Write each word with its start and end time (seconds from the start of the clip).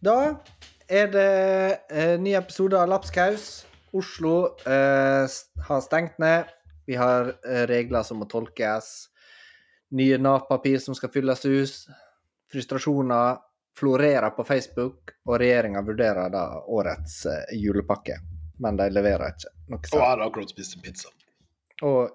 Da 0.00 0.40
er 0.88 1.10
det 1.12 1.30
eh, 1.92 2.14
ny 2.20 2.32
episode 2.38 2.78
av 2.80 2.88
Lapskaus. 2.88 3.66
Oslo 3.92 4.56
eh, 4.64 5.28
har 5.68 5.80
stengt 5.84 6.16
ned. 6.18 6.48
Vi 6.88 6.96
har 6.96 7.34
eh, 7.44 7.66
regler 7.68 8.06
som 8.06 8.22
må 8.22 8.28
tolkes. 8.30 9.10
Nye 9.92 10.16
Nav-papir 10.16 10.80
som 10.80 10.96
skal 10.96 11.12
fylles 11.12 11.44
ut. 11.44 11.74
Frustrasjoner 12.50 13.42
florerer 13.76 14.32
på 14.34 14.44
Facebook, 14.44 15.12
og 15.28 15.38
regjeringa 15.40 15.82
vurderer 15.84 16.32
da 16.32 16.44
årets 16.64 17.26
eh, 17.28 17.52
julepakke. 17.60 18.16
Men 18.64 18.80
de 18.80 18.88
leverer 18.92 19.34
ikke 19.34 19.52
noe 19.68 19.82
Og 19.84 19.98
jeg 19.98 20.06
har 20.06 20.22
akkurat 20.24 20.52
spist 20.52 20.78
en 20.78 20.84
pizza. 20.84 21.12
Og 21.84 22.08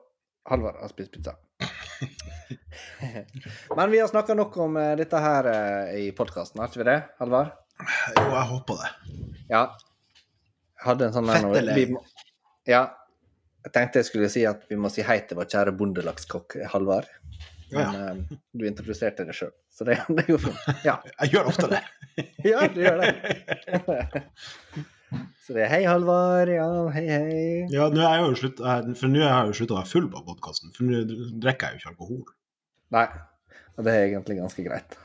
Halvard 0.50 0.82
har 0.82 0.90
spist 0.90 1.14
pizza. 1.14 1.36
Men 3.78 3.94
vi 3.94 4.02
har 4.02 4.10
snakka 4.10 4.34
nok 4.34 4.58
om 4.66 4.82
eh, 4.82 4.96
dette 4.98 5.22
her 5.22 5.52
eh, 5.54 5.94
i 6.08 6.10
podkasten, 6.18 6.64
har 6.64 6.74
ikke 6.74 6.82
vi 6.82 6.90
det, 6.90 6.98
Halvard? 7.22 7.54
Jo, 7.80 8.28
jeg 8.32 8.46
håper 8.52 8.82
det. 8.82 8.92
Ja. 9.50 9.64
Jeg 10.76 10.86
hadde 10.90 11.08
en 11.10 11.14
sånn 11.16 11.32
Fett, 11.32 11.90
må- 11.92 12.04
Ja. 12.70 12.84
Jeg 13.66 13.74
tenkte 13.74 13.98
jeg 14.00 14.06
skulle 14.06 14.30
si 14.30 14.44
at 14.46 14.62
vi 14.70 14.76
må 14.78 14.92
si 14.94 15.02
hei 15.02 15.20
til 15.26 15.38
vår 15.40 15.48
kjære 15.50 15.72
bondelagskokk 15.78 16.60
Halvard. 16.72 17.08
Ja, 17.74 17.92
Men 17.92 17.96
eh, 18.30 18.38
du 18.54 18.66
introduserte 18.70 19.26
det 19.26 19.34
sjøl, 19.34 19.50
så 19.74 19.86
det, 19.88 19.98
det 20.18 20.28
går 20.28 20.38
fint. 20.44 20.84
Ja. 20.86 21.00
Jeg 21.24 21.32
gjør 21.34 21.50
ofte 21.50 21.68
det. 21.72 21.82
ja, 22.52 22.68
du 22.70 22.78
gjør 22.84 23.02
det. 23.02 24.24
så 25.46 25.56
det 25.58 25.64
er 25.66 25.72
hei, 25.74 25.82
Halvard. 25.90 26.52
Ja, 26.54 26.68
hei, 26.94 27.06
hei. 27.10 27.40
Ja, 27.74 27.88
nå 27.94 28.04
er 28.06 28.20
jeg 28.20 28.28
jo 28.30 28.38
slutt, 28.44 28.62
for 29.00 29.12
nå 29.12 29.24
har 29.26 29.46
jeg 29.46 29.52
jo 29.54 29.58
sluttet 29.60 29.76
å 29.76 29.80
være 29.82 29.92
full 29.96 30.08
på 30.14 30.22
podkasten, 30.30 30.72
for 30.78 30.86
nå 30.90 31.02
drikker 31.44 31.74
jeg 31.74 31.80
jo 31.80 31.82
ikke 31.82 31.92
alkohol. 31.96 32.22
Nei, 32.96 33.06
og 33.76 33.88
det 33.88 33.94
er 33.98 34.06
egentlig 34.12 34.38
ganske 34.44 34.66
greit. 34.70 34.98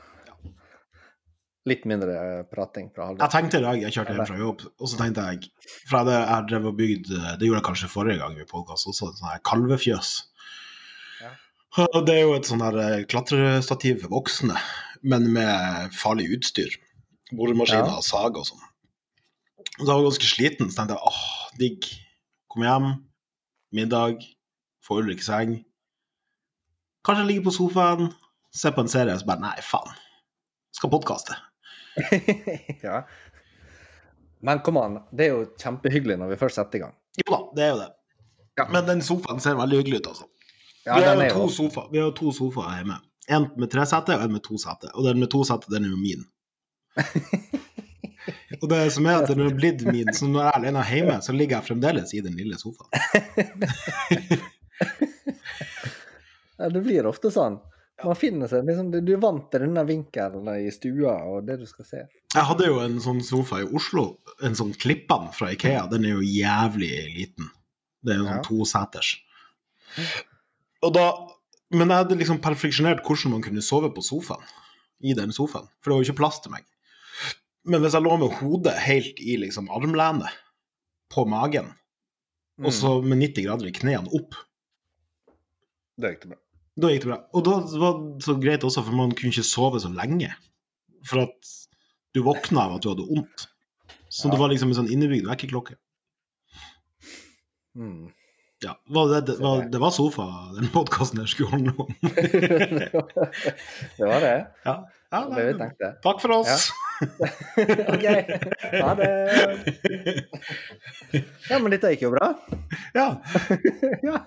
Litt 1.69 1.83
mindre 1.85 2.13
eh, 2.17 2.43
prating 2.49 2.87
fra 2.95 3.11
Jeg 3.13 3.29
tenkte 3.29 3.59
i 3.59 3.65
dag, 3.65 3.81
jeg 3.83 3.93
kjørte 3.93 4.15
hjem 4.15 4.25
fra 4.31 4.37
jobb, 4.39 4.63
og 4.81 4.89
så 4.89 4.97
tenkte 4.97 5.25
jeg 5.29 5.49
For 5.89 6.09
jeg 6.09 6.23
har 6.31 6.47
drevet 6.49 6.71
og 6.71 6.77
bygd 6.79 7.11
Det 7.11 7.45
gjorde 7.45 7.59
jeg 7.59 7.65
kanskje 7.67 7.89
forrige 7.91 8.17
gang 8.23 8.39
i 8.41 8.47
podkast 8.49 8.89
også, 8.89 9.11
et 9.11 9.19
sånt 9.19 9.29
her 9.29 9.43
kalvefjøs. 9.45 10.09
Ja. 11.21 11.29
Det 12.01 12.15
er 12.15 12.23
jo 12.23 12.33
et 12.39 12.49
sånn 12.49 12.63
her 12.65 12.79
eh, 12.81 13.03
klatrestativ 13.11 14.01
for 14.01 14.15
voksne, 14.17 14.57
men 15.05 15.29
med 15.35 15.93
farlig 15.97 16.31
utstyr. 16.39 16.73
Boremaskiner 17.31 17.91
Ja. 17.93 17.99
og 18.01 18.07
sag 18.09 18.41
og 18.41 18.49
sånn. 18.49 18.65
Og 19.79 19.85
da 19.85 19.93
var 19.93 20.01
jeg 20.01 20.09
ganske 20.09 20.31
sliten, 20.33 20.71
så 20.73 20.81
tenkte 20.81 20.97
jeg 20.97 21.13
åh, 21.13 21.21
digg. 21.61 21.91
Kom 22.51 22.65
hjem, 22.65 22.89
middag, 23.77 24.25
få 24.83 24.97
Ulrik 24.99 25.21
i 25.21 25.27
seng. 25.29 25.53
Kanskje 27.07 27.27
ligge 27.29 27.45
på 27.45 27.53
sofaen, 27.55 28.09
se 28.51 28.73
på 28.73 28.81
en 28.83 28.91
serie, 28.91 29.13
og 29.13 29.21
så 29.21 29.29
bare 29.29 29.45
nei, 29.45 29.55
faen. 29.63 29.93
Skal 30.75 30.91
podkaste. 30.91 31.37
ja. 32.87 33.03
Men 34.41 34.59
kom 34.65 34.77
an, 34.81 34.99
det 35.11 35.27
er 35.27 35.35
jo 35.35 35.41
kjempehyggelig 35.61 36.17
når 36.17 36.33
vi 36.33 36.39
først 36.41 36.57
setter 36.57 36.79
i 36.79 36.83
gang. 36.85 36.95
Jo 37.21 37.27
da, 37.29 37.39
det 37.57 37.65
er 37.65 37.73
jo 37.73 37.79
det. 37.81 37.89
Ja. 38.59 38.67
Men 38.73 38.87
den 38.87 39.01
sofaen 39.05 39.41
ser 39.43 39.57
veldig 39.59 39.81
hyggelig 39.81 40.01
ut, 40.01 40.11
altså. 40.13 40.27
Ja, 40.85 40.97
vi, 40.97 41.05
har 41.05 41.29
jo 41.29 41.49
sofa, 41.49 41.85
vi 41.91 41.99
har 42.01 42.09
jo 42.09 42.15
to 42.17 42.31
sofaer 42.33 42.81
hjemme. 42.81 42.97
En 43.29 43.45
med 43.61 43.69
tre 43.71 43.85
seter 43.85 44.17
og 44.17 44.23
en 44.25 44.33
med 44.33 44.43
to 44.45 44.57
seter. 44.59 44.89
Og 44.97 45.05
den 45.05 45.19
med 45.21 45.29
to 45.31 45.43
seter, 45.45 45.69
den 45.69 45.85
er 45.85 45.91
jo 45.93 45.99
min. 46.01 46.23
og 48.61 48.65
det 48.71 48.79
som 48.95 49.05
er 49.05 49.21
at 49.21 49.29
den 49.29 49.43
er 49.45 49.53
blitt 49.55 49.85
min, 49.85 50.09
så 50.17 50.25
når 50.25 50.41
jeg 50.41 50.49
er 50.49 50.57
alene 50.57 50.85
hjemme, 50.89 51.17
så 51.21 51.35
ligger 51.35 51.59
jeg 51.59 51.67
fremdeles 51.69 52.13
i 52.17 52.23
den 52.25 52.35
lille 52.39 52.57
sofaen. 52.57 52.89
ja, 56.57 56.69
Det 56.69 56.81
blir 56.81 57.09
ofte 57.09 57.29
sånn. 57.33 57.61
Man 58.03 58.15
finner 58.17 58.47
seg 58.49 58.65
liksom, 58.65 58.91
Du 59.05 59.11
er 59.13 59.19
vant 59.21 59.49
til 59.51 59.61
denne 59.65 59.83
vinkelen 59.87 60.47
i 60.55 60.69
stua 60.73 61.13
og 61.29 61.45
det 61.47 61.59
du 61.61 61.65
skal 61.69 61.85
se. 61.85 62.01
Jeg 62.33 62.47
hadde 62.47 62.65
jo 62.69 62.79
en 62.79 62.99
sånn 63.03 63.19
sofa 63.23 63.59
i 63.61 63.67
Oslo, 63.77 64.17
en 64.41 64.55
sånn 64.57 64.71
Klippan 64.79 65.29
fra 65.35 65.51
Ikea. 65.53 65.87
Den 65.91 66.05
er 66.07 66.15
jo 66.15 66.21
jævlig 66.25 66.91
liten. 67.17 67.49
Det 68.01 68.15
er 68.15 68.19
jo 68.21 68.25
sånn 68.29 68.39
Ja. 68.39 68.47
toseters. 68.47 69.11
Og 70.81 70.93
da, 70.95 71.05
men 71.71 71.89
jeg 71.89 71.97
hadde 71.97 72.17
liksom 72.17 72.39
perfeksjonert 72.41 73.03
hvordan 73.05 73.31
man 73.35 73.41
kunne 73.45 73.61
sove 73.61 73.91
på 73.93 74.01
sofaen. 74.01 74.43
I 75.03 75.13
den 75.17 75.31
sofaen. 75.33 75.67
For 75.81 75.89
det 75.89 75.95
var 75.95 76.03
jo 76.03 76.11
ikke 76.11 76.17
plass 76.21 76.39
til 76.41 76.51
meg. 76.51 76.63
Men 77.65 77.81
hvis 77.81 77.93
jeg 77.93 78.03
lå 78.05 78.17
med 78.21 78.33
hodet 78.39 78.73
helt 78.85 79.19
i 79.21 79.35
liksom 79.37 79.67
armlenet 79.69 80.29
på 81.09 81.27
magen, 81.27 81.75
Mm. 82.59 82.65
og 82.67 82.73
så 82.73 82.89
med 83.03 83.17
90 83.17 83.43
grader 83.45 83.65
i 83.67 83.71
knærne 83.71 84.11
opp, 84.13 84.35
Det 85.97 86.11
gikk 86.11 86.19
ikke 86.21 86.29
bra. 86.29 86.37
Da 86.81 86.91
gikk 86.91 87.05
det 87.05 87.11
bra. 87.11 87.19
Og 87.37 87.45
da 87.47 87.57
var 87.81 87.99
det 88.01 88.25
så 88.25 88.35
greit 88.41 88.65
også, 88.67 88.83
for 88.85 88.97
man 88.97 89.13
kunne 89.15 89.31
ikke 89.33 89.45
sove 89.47 89.79
så 89.83 89.91
lenge. 89.93 90.31
For 91.07 91.23
at 91.25 91.51
du 92.15 92.21
våkna 92.25 92.65
av 92.67 92.75
at 92.77 92.83
du 92.85 92.89
hadde 92.91 93.07
vondt. 93.07 93.47
Så 94.11 94.27
Ja. 94.27 94.31
det 94.33 94.39
var 94.41 94.49
liksom 94.51 94.69
en 94.73 94.79
sånn 94.81 94.91
innebygd 94.91 95.25
vekkerklokke. 95.29 95.77
Mm. 97.77 98.09
Ja, 98.63 98.77
det, 98.85 99.21
det, 99.21 99.37
var, 99.37 99.63
det 99.63 99.77
var 99.77 99.89
sofa 99.89 100.23
den 100.53 100.67
podkasten 100.69 101.19
jeg 101.23 101.31
skulle 101.31 101.49
handle 101.49 101.73
om. 101.81 101.95
det 103.97 104.05
var 104.05 104.21
det. 104.21 104.35
Ja, 104.67 104.75
ja 105.09 105.21
Det 105.31 105.45
vi 105.47 105.55
tenkte. 105.57 105.89
Takk 106.03 106.21
for 106.21 106.35
oss. 106.35 106.67
OK. 107.95 108.05
Ha 108.75 108.91
det. 108.99 109.09
Ja, 111.49 111.57
men 111.57 111.73
dette 111.73 111.95
gikk 111.95 112.05
jo 112.05 112.13
bra. 112.13 112.29
Ja. 112.93 113.07
ja. 114.11 114.21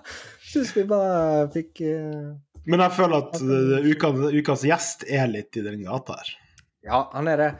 Syns 0.51 0.75
vi 0.75 0.83
bare 0.89 1.47
fikk 1.55 1.85
uh... 1.87 2.35
Men 2.67 2.83
jeg 2.89 2.95
føler 2.99 3.17
at 3.23 3.39
uh, 3.39 3.87
ukas, 3.87 4.21
ukas 4.35 4.67
gjest 4.67 5.07
er 5.07 5.31
litt 5.31 5.55
i 5.55 5.63
den 5.63 5.87
gata 5.87 6.19
her. 6.19 6.35
Ja, 6.83 7.05
han 7.15 7.31
er 7.31 7.39
det. 7.39 7.51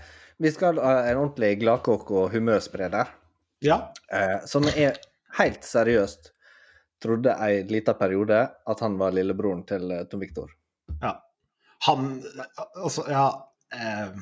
Vi 0.43 0.51
skal 0.51 0.83
ha 0.83 0.99
en 1.07 1.23
ordentlig 1.23 1.55
gladkokk 1.63 2.11
og 2.11 2.35
humørspreder. 2.35 3.15
Ja. 3.63 3.85
Uh, 4.11 4.41
som 4.43 4.67
er 4.75 4.99
helt 5.39 5.63
seriøst 5.63 6.34
trodde 7.05 7.35
ei 7.45 7.61
lita 7.69 7.95
periode 7.97 8.41
at 8.71 8.81
han 8.83 8.97
var 8.99 9.15
lillebroren 9.15 9.63
til 9.69 9.91
eh, 9.93 10.05
Tom 10.09 10.25
Viktor. 10.25 10.51
ja. 11.01 11.15
Han 11.85 12.23
Altså, 12.79 13.03
ja 13.11 13.25
eh, 13.73 14.13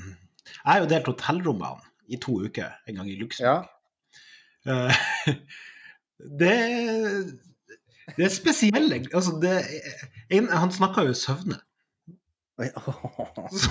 Jeg 0.44 0.72
har 0.72 0.80
jo 0.82 0.90
delt 0.92 1.08
hotellrom 1.08 1.60
med 1.62 1.68
han 1.68 1.90
i 2.12 2.18
to 2.20 2.40
uker 2.44 2.74
en 2.88 2.98
gang 3.00 3.10
i 3.10 3.16
Luxembourg. 3.16 3.70
Ja. 4.66 4.84
Eh, 4.88 5.36
det 6.40 6.56
Det 8.18 8.26
er 8.26 8.34
spesielle 8.34 9.00
altså 9.14 9.38
det, 9.42 9.54
en, 10.30 10.50
Han 10.50 10.72
snakka 10.72 11.06
jo 11.08 11.14
søvne. 11.14 11.62
Så, 13.50 13.70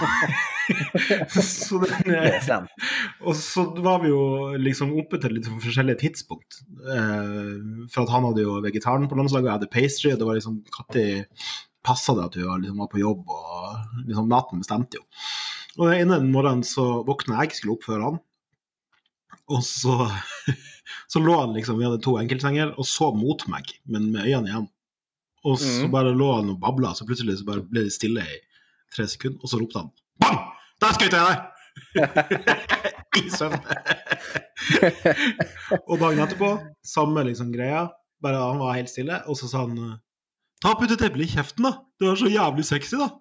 så 1.43 1.79
den, 1.83 2.67
og 3.23 3.37
så 3.39 3.65
var 3.85 4.01
vi 4.03 4.11
jo 4.11 4.23
liksom 4.59 4.91
oppe 4.99 5.21
til 5.23 5.37
litt 5.37 5.47
forskjellige 5.47 6.01
tidspunkt. 6.03 6.59
Eh, 6.83 7.87
for 7.93 8.03
at 8.05 8.13
han 8.15 8.27
hadde 8.27 8.43
jo 8.45 8.57
vegetaren 8.65 9.07
på 9.11 9.19
landslaget, 9.21 9.47
jeg 9.49 9.57
hadde 9.59 9.71
pastry, 9.73 10.11
og 10.15 10.19
det 10.23 10.29
var 10.29 10.39
liksom 10.41 10.59
Når 10.67 11.25
passa 11.83 12.15
det 12.15 12.27
at 12.29 12.37
vi 12.39 12.45
var, 12.47 12.61
liksom, 12.63 12.79
var 12.79 12.91
på 12.93 13.01
jobb, 13.03 13.23
og 13.27 14.05
liksom 14.11 14.29
maten 14.31 14.61
bestemte 14.63 14.99
jo. 15.01 15.07
Og 15.79 15.89
den 15.89 16.03
ene 16.05 16.21
morgenen 16.31 16.67
så 16.67 16.85
våkna 17.07 17.41
jeg, 17.43 17.57
skulle 17.59 17.75
opp 17.79 17.87
før 17.89 18.05
han. 18.09 18.21
Og 19.51 19.65
så, 19.67 19.97
så 21.11 21.23
lå 21.23 21.35
han 21.41 21.55
liksom, 21.57 21.79
vi 21.81 21.87
hadde 21.89 22.03
to 22.05 22.19
enkeltsenger, 22.21 22.75
og 22.79 22.87
så 22.87 23.11
mot 23.17 23.43
meg, 23.51 23.73
men 23.91 24.11
med 24.15 24.27
øynene 24.29 24.51
igjen. 24.53 24.69
Og 25.43 25.59
så 25.59 25.73
Mhm. 25.89 25.91
bare 25.91 26.13
lå 26.15 26.29
han 26.37 26.51
og 26.55 26.61
babla, 26.63 26.93
så 26.95 27.07
plutselig 27.09 27.41
så 27.41 27.47
bare 27.49 27.65
ble 27.67 27.87
det 27.89 27.95
stille 27.97 28.23
i 28.23 28.39
tre 28.95 29.05
sekunder, 29.09 29.39
og 29.43 29.49
så 29.51 29.57
ropte 29.63 29.79
han 29.83 29.91
Bang! 30.23 30.39
Der 30.83 30.91
skjøt 30.99 31.17
jeg 31.17 31.25
deg! 31.29 31.39
I 33.23 33.25
søvne. 33.33 33.61
og 35.89 35.95
dagen 36.01 36.23
etterpå, 36.25 36.49
samme 36.85 37.25
liksom 37.29 37.49
greia, 37.55 37.83
bare 38.25 38.39
han 38.41 38.61
var 38.63 38.77
helt 38.79 38.91
stille, 38.93 39.17
og 39.29 39.35
så 39.41 39.47
sa 39.51 39.59
han 39.67 39.77
Ta 40.63 40.71
putteteppet 40.79 41.25
i 41.25 41.31
kjeften, 41.33 41.63
da! 41.67 41.73
Du 41.99 42.03
er 42.13 42.17
så 42.21 42.29
jævlig 42.31 42.65
sexy, 42.69 42.97
da! 43.01 43.09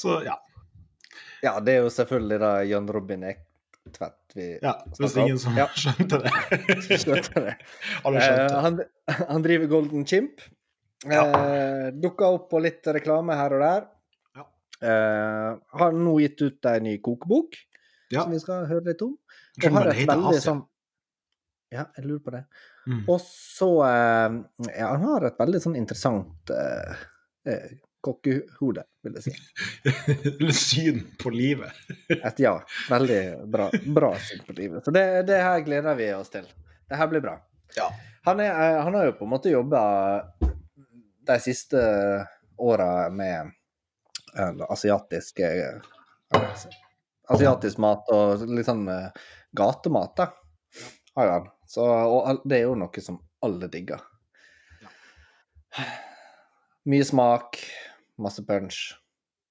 så 0.00 0.20
ja. 0.24 0.36
Ja, 1.42 1.58
det 1.62 1.72
er 1.76 1.80
jo 1.86 1.90
selvfølgelig 1.92 2.38
da 2.42 2.50
Jan 2.66 2.88
Robin 2.90 3.22
Ektvedt 3.28 4.34
vi 4.36 4.46
ja 4.62 4.72
hvis 4.98 5.14
ingen 5.16 5.38
som 5.40 5.56
Ja. 5.58 5.66
skjønte 5.74 6.18
det. 6.24 6.32
skjønte 7.00 7.40
det. 7.44 7.54
Alle 8.04 8.20
skjønte 8.24 8.48
det. 8.48 8.62
han, 8.64 8.80
han 9.30 9.42
driver 9.46 9.66
Golden 9.70 10.06
Chimp. 10.06 10.34
Eh, 11.06 11.90
Dukka 11.94 12.26
opp 12.34 12.48
på 12.50 12.58
litt 12.62 12.86
reklame 12.94 13.36
her 13.38 13.54
og 13.54 13.62
der. 13.62 13.84
Ja. 14.38 14.46
Eh, 14.88 15.50
har 15.80 15.92
nå 15.94 16.16
gitt 16.24 16.42
ut 16.42 16.66
ei 16.72 16.80
ny 16.80 16.96
kokebok 17.04 17.54
Ja. 18.10 18.22
som 18.24 18.32
vi 18.32 18.40
skal 18.40 18.66
høre 18.66 18.84
litt 18.90 19.02
om. 19.04 19.14
Og 19.64 19.72
har 19.78 19.90
et 19.92 20.06
veldig 20.08 20.40
sånn 20.42 20.64
Ja, 21.70 21.84
jeg 21.98 22.06
lurer 22.06 22.22
på 22.24 22.32
det. 22.32 22.44
Mm. 22.88 23.02
Og 23.12 23.18
så 23.20 23.68
eh, 23.84 24.38
Ja, 24.78 24.88
han 24.94 25.02
har 25.04 25.26
et 25.28 25.38
veldig 25.38 25.60
sånn 25.60 25.76
interessant 25.76 26.50
eh, 26.50 26.94
eh, 27.46 27.68
kokkehode, 28.00 28.84
vil 29.04 29.18
jeg 29.18 29.26
si. 29.26 29.34
Eller 30.38 30.54
syn 30.56 31.02
på 31.20 31.30
livet. 31.34 31.74
Et 32.30 32.40
ja. 32.40 32.54
Veldig 32.88 33.20
bra, 33.52 33.68
bra 33.94 34.12
syn 34.22 34.40
på 34.46 34.54
livet. 34.56 34.84
Så 34.86 34.94
det, 34.94 35.04
det 35.28 35.42
her 35.42 35.60
gleder 35.66 35.98
vi 35.98 36.08
oss 36.14 36.30
til. 36.32 36.46
Det 36.88 36.96
her 36.96 37.10
blir 37.10 37.20
bra. 37.20 37.36
Ja. 37.76 37.90
Han, 38.24 38.40
er, 38.40 38.54
eh, 38.54 38.80
han 38.86 38.94
har 38.96 39.10
jo 39.10 39.16
på 39.18 39.26
en 39.28 39.34
måte 39.34 39.52
jobba 39.52 39.82
de 41.28 41.38
siste 41.44 41.80
åra 42.58 43.08
med 43.14 43.52
asiatisk, 44.68 45.40
Asiatisk 47.28 47.80
mat 47.82 48.08
og 48.14 48.44
litt 48.48 48.68
sånn 48.68 48.86
eh, 48.88 49.10
gatemat, 49.56 50.14
da. 50.16 50.28
Har 51.18 51.26
jo 51.26 51.32
han. 51.34 51.50
Så, 51.68 51.84
og 51.84 52.46
det 52.48 52.60
er 52.60 52.64
jo 52.64 52.78
noe 52.80 53.02
som 53.04 53.18
alle 53.44 53.68
digger. 53.68 54.00
Mye 56.88 57.04
smak, 57.04 57.60
masse 58.24 58.44
punch. 58.48 58.80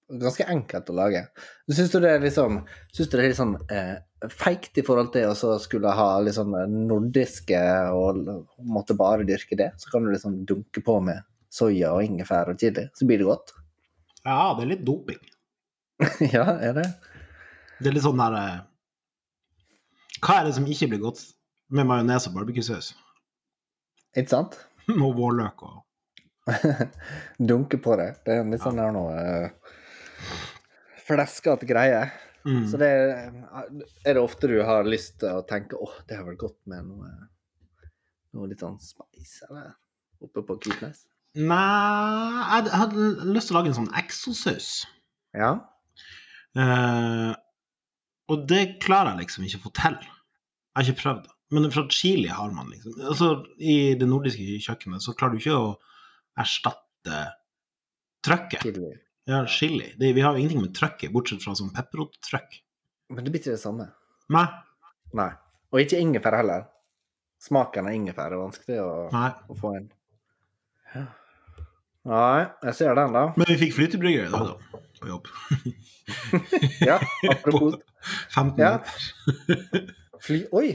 Ganske 0.07 0.47
enkelt 0.49 0.89
å 0.89 0.97
lage. 0.97 1.21
Syns 1.69 1.91
du 1.91 1.99
det 1.99 2.13
er 2.15 2.21
liksom 2.23 2.61
Syns 2.95 3.09
du 3.11 3.17
det 3.17 3.23
er 3.25 3.29
litt 3.33 3.39
sånn 3.41 3.57
eh, 3.67 3.97
feigt 4.31 4.79
i 4.79 4.85
forhold 4.87 5.11
til 5.13 5.27
å 5.29 5.57
skulle 5.61 5.91
ha 5.93 6.09
litt 6.23 6.37
sånn 6.37 6.55
nordiske 6.87 7.59
og 7.93 8.23
måtte 8.63 8.95
bare 8.97 9.27
dyrke 9.27 9.59
det? 9.59 9.73
Så 9.77 9.91
kan 9.91 10.07
du 10.07 10.13
liksom 10.13 10.39
dunke 10.49 10.81
på 10.81 10.97
med 11.03 11.21
soya 11.53 11.93
og 11.95 12.03
ingefær 12.05 12.51
og 12.51 12.59
chili, 12.59 12.87
så 12.95 13.07
blir 13.07 13.23
det 13.23 13.29
godt. 13.29 13.53
Ja, 14.27 14.51
det 14.57 14.65
er 14.65 14.69
litt 14.73 14.81
doping. 14.83 15.19
ja, 16.33 16.43
er 16.59 16.73
det? 16.75 16.87
Det 17.79 17.87
er 17.87 17.93
litt 17.95 18.03
sånn 18.03 18.19
der 18.19 18.33
eh, 18.35 18.57
Hva 20.19 20.39
er 20.41 20.49
det 20.49 20.55
som 20.57 20.65
ikke 20.67 20.89
blir 20.91 20.99
godt 21.05 21.21
med 21.71 21.87
majones 21.87 22.27
og 22.27 22.35
barbecuesaus? 22.35 22.89
Ikke 24.17 24.33
sant? 24.33 24.57
Og 25.05 25.13
vårløk 25.15 25.63
og 25.67 25.83
Dunke 27.49 27.79
på 27.83 27.95
det. 27.99 28.09
Det 28.25 28.35
er 28.39 28.45
litt 28.51 28.63
sånn 28.63 28.79
der 28.79 28.93
noe 28.95 29.15
uh, 29.15 29.73
fleskete 31.07 31.67
greie. 31.69 32.05
mm. 32.47 32.65
Så 32.71 32.79
det 32.81 32.87
er, 32.87 33.33
er 34.03 34.15
det 34.15 34.21
ofte 34.23 34.47
du 34.51 34.57
har 34.67 34.87
lyst 34.87 35.19
til 35.23 35.39
å 35.39 35.43
tenke 35.47 35.79
åh, 35.79 35.95
det 36.07 36.19
har 36.19 36.27
vært 36.27 36.43
godt 36.43 36.59
med 36.71 36.87
noe, 36.87 37.11
noe 38.35 38.47
litt 38.51 38.63
sånn 38.63 38.79
spice 38.79 39.47
eller 39.49 39.73
oppe 40.23 40.43
på 40.47 40.59
Kvitnes? 40.65 41.03
Nei, 41.37 42.59
jeg 42.65 42.73
hadde 42.73 43.07
lyst 43.29 43.51
til 43.51 43.55
å 43.55 43.59
lage 43.59 43.69
en 43.71 43.77
sånn 43.77 43.91
exosaus. 43.99 44.69
Ja. 45.37 45.51
Eh, 46.57 47.33
og 48.33 48.45
det 48.49 48.61
klarer 48.83 49.13
jeg 49.13 49.27
liksom 49.27 49.45
ikke 49.45 49.59
å 49.61 49.65
få 49.67 49.73
til. 49.77 49.97
Jeg 50.01 50.79
har 50.79 50.87
ikke 50.87 51.01
prøvd 51.03 51.25
det. 51.27 51.33
Men 51.55 51.69
fra 51.71 51.85
chili 51.93 52.27
har 52.27 52.49
man 52.51 52.67
liksom 52.73 52.97
altså, 53.07 53.27
I 53.55 53.95
det 53.95 54.07
nordiske 54.09 54.57
kjøkkenet 54.65 55.05
så 55.05 55.13
klarer 55.15 55.37
du 55.37 55.39
ikke 55.39 55.55
å 55.55 55.69
erstatte 56.41 57.21
trøkket. 58.25 58.65
Chili. 58.65 58.89
Ja, 59.27 59.43
chili. 59.47 59.91
Det, 59.99 60.11
vi 60.15 60.23
har 60.25 60.35
jo 60.35 60.41
ingenting 60.41 60.65
med 60.65 60.73
trøkket, 60.75 61.11
bortsett 61.13 61.43
fra 61.43 61.55
sånn 61.55 61.71
pepperrottrøkk. 61.75 62.57
Men 63.13 63.23
det 63.23 63.31
blir 63.31 63.43
ikke 63.43 63.55
det 63.55 63.61
samme. 63.61 63.87
Nei. 64.33 64.47
Nei. 65.15 65.29
Og 65.71 65.83
ikke 65.83 66.01
ingefær 66.03 66.39
heller. 66.41 66.67
Smaken 67.43 67.87
av 67.87 67.95
ingefær 67.95 68.33
er 68.33 68.41
vanskelig 68.41 68.81
å, 68.81 68.91
å 69.13 69.57
få 69.59 69.75
inn. 69.77 69.87
Nei, 72.07 72.45
jeg 72.63 72.75
ser 72.77 72.95
den, 72.95 73.11
da. 73.15 73.23
Men 73.35 73.49
vi 73.51 73.57
fikk 73.65 73.73
flytebrygge 73.75 74.27
i 74.27 74.31
dag, 74.31 74.53
da. 74.53 74.81
På 75.01 75.11
jobb. 75.13 75.27
Ja, 76.87 76.95
apropos 77.27 77.73
15 78.35 78.61
Ja. 78.61 78.77
fly... 80.23 80.45
Oi! 80.55 80.69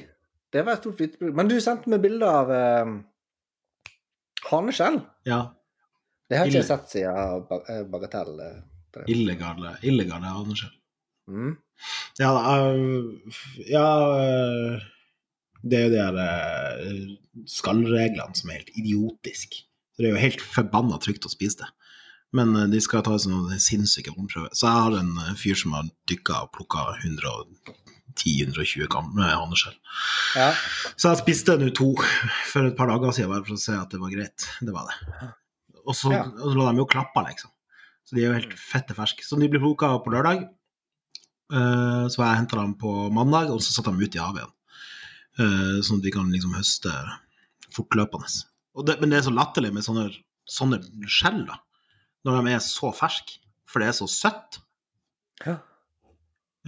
Det 0.53 0.61
var 0.67 0.77
et 0.77 0.83
stort 0.85 0.99
flytebrygge. 1.01 1.37
Men 1.39 1.49
du 1.49 1.57
sendte 1.65 1.89
meg 1.89 2.03
bilde 2.05 2.29
av 2.29 2.51
eh, 2.53 2.91
haneskjell. 4.51 5.01
Ja. 5.29 5.41
Det 6.29 6.37
har 6.39 6.49
ikke 6.51 6.59
jeg 6.59 6.67
Ille. 6.67 6.69
sett 6.69 6.93
siden 6.93 7.65
eh, 7.73 7.83
Bagatell. 7.93 8.37
eh. 8.45 8.61
Illegale, 9.09 9.79
illegale 9.89 10.29
haneskjell. 10.37 10.75
Mm. 11.33 11.55
Ja, 12.21 12.31
uh, 12.37 13.39
ja 13.71 13.87
uh, 14.13 14.83
Det 15.63 15.79
er 15.79 15.85
jo 15.87 15.93
de 15.95 16.01
der 16.03 16.19
uh, 16.19 17.13
skallreglene 17.49 18.37
som 18.37 18.51
er 18.53 18.59
helt 18.61 18.73
idiotiske. 18.77 19.63
Så 20.03 20.09
det 20.09 20.11
er 20.11 20.17
jo 20.17 20.25
helt 20.25 20.41
forbanna 20.43 20.97
trygt 20.99 21.27
å 21.29 21.31
spise 21.31 21.61
det. 21.61 21.67
Men 22.35 22.57
øh, 22.59 22.65
de 22.73 22.81
skal 22.83 23.05
ta 23.07 23.15
sånne 23.23 23.55
sinnssyke 23.63 24.11
håndprøver. 24.17 24.51
Så 24.51 24.67
jeg 24.67 24.83
har 24.83 24.97
en 24.99 25.13
øh, 25.29 25.35
fyr 25.39 25.55
som 25.61 25.77
har 25.77 25.87
dykka 26.11 26.41
og 26.43 26.51
plukka 26.57 26.83
110-120 27.05 28.89
gamle 28.91 29.15
med 29.21 29.31
haneskjell. 29.31 29.77
Ja. 30.41 30.49
Så 30.97 31.13
jeg 31.13 31.21
spiste 31.23 31.55
nå 31.61 31.69
to 31.77 31.93
for 32.51 32.67
et 32.67 32.75
par 32.81 32.91
dager 32.91 33.15
siden, 33.15 33.31
bare 33.31 33.47
for 33.47 33.55
å 33.55 33.63
se 33.63 33.77
at 33.79 33.95
det 33.95 34.01
var 34.03 34.11
greit. 34.11 34.49
Det 34.59 34.75
var 34.75 34.91
det. 34.91 35.31
Og 35.87 35.95
så, 35.95 36.11
Ja. 36.17 36.25
lå 36.27 36.67
de 36.67 36.83
jo 36.83 36.87
klappa, 36.91 37.23
liksom. 37.29 37.51
Så 38.03 38.17
de 38.17 38.25
er 38.25 38.33
jo 38.33 38.39
helt 38.41 38.59
fette 38.59 38.95
ferske. 38.99 39.23
Så 39.23 39.39
de 39.39 39.47
blir 39.53 39.63
plukka 39.63 39.93
på 40.03 40.11
lørdag. 40.11 40.49
Eh, 41.53 42.05
så 42.11 42.17
jeg 42.25 42.41
henta 42.43 42.59
dem 42.59 42.75
på 42.75 43.13
mandag, 43.15 43.53
og 43.55 43.61
så 43.63 43.71
satte 43.77 43.95
de 43.95 44.03
ut 44.03 44.17
i 44.19 44.19
havet 44.19 44.43
igjen. 44.43 44.55
Eh, 45.39 45.79
sånn 45.85 46.01
at 46.03 46.09
vi 46.11 46.11
kan 46.11 46.33
liksom 46.33 46.57
høste 46.59 46.91
fortløpende. 47.71 48.49
Det, 48.73 48.97
men 49.03 49.11
det 49.13 49.19
er 49.21 49.27
så 49.27 49.35
latterlig 49.35 49.73
med 49.77 49.85
sånne, 49.85 50.07
sånne 50.49 50.79
skjell, 51.11 51.43
da. 51.49 51.59
Når 52.25 52.39
de 52.47 52.53
er 52.55 52.63
så 52.65 52.93
ferske. 52.97 53.39
For 53.69 53.83
det 53.83 53.89
er 53.91 53.97
så 53.97 54.07
søtt. 54.11 54.59
Ja. 55.45 55.59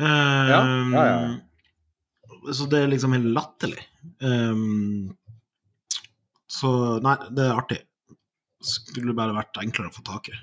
Um, 0.01 0.49
Ja, 0.51 0.61
ja, 0.61 1.05
ja. 1.09 1.35
Så 2.53 2.67
det 2.69 2.83
er 2.83 2.91
liksom 2.93 3.13
helt 3.17 3.31
latterlig. 3.33 3.81
Um, 4.21 5.15
så 6.51 6.71
nei, 7.05 7.15
det 7.33 7.45
er 7.47 7.57
artig. 7.61 7.79
Skulle 8.65 9.15
bare 9.17 9.37
vært 9.37 9.57
enklere 9.63 9.89
å 9.93 9.95
få 9.95 10.05
tak 10.05 10.29
i. 10.33 10.37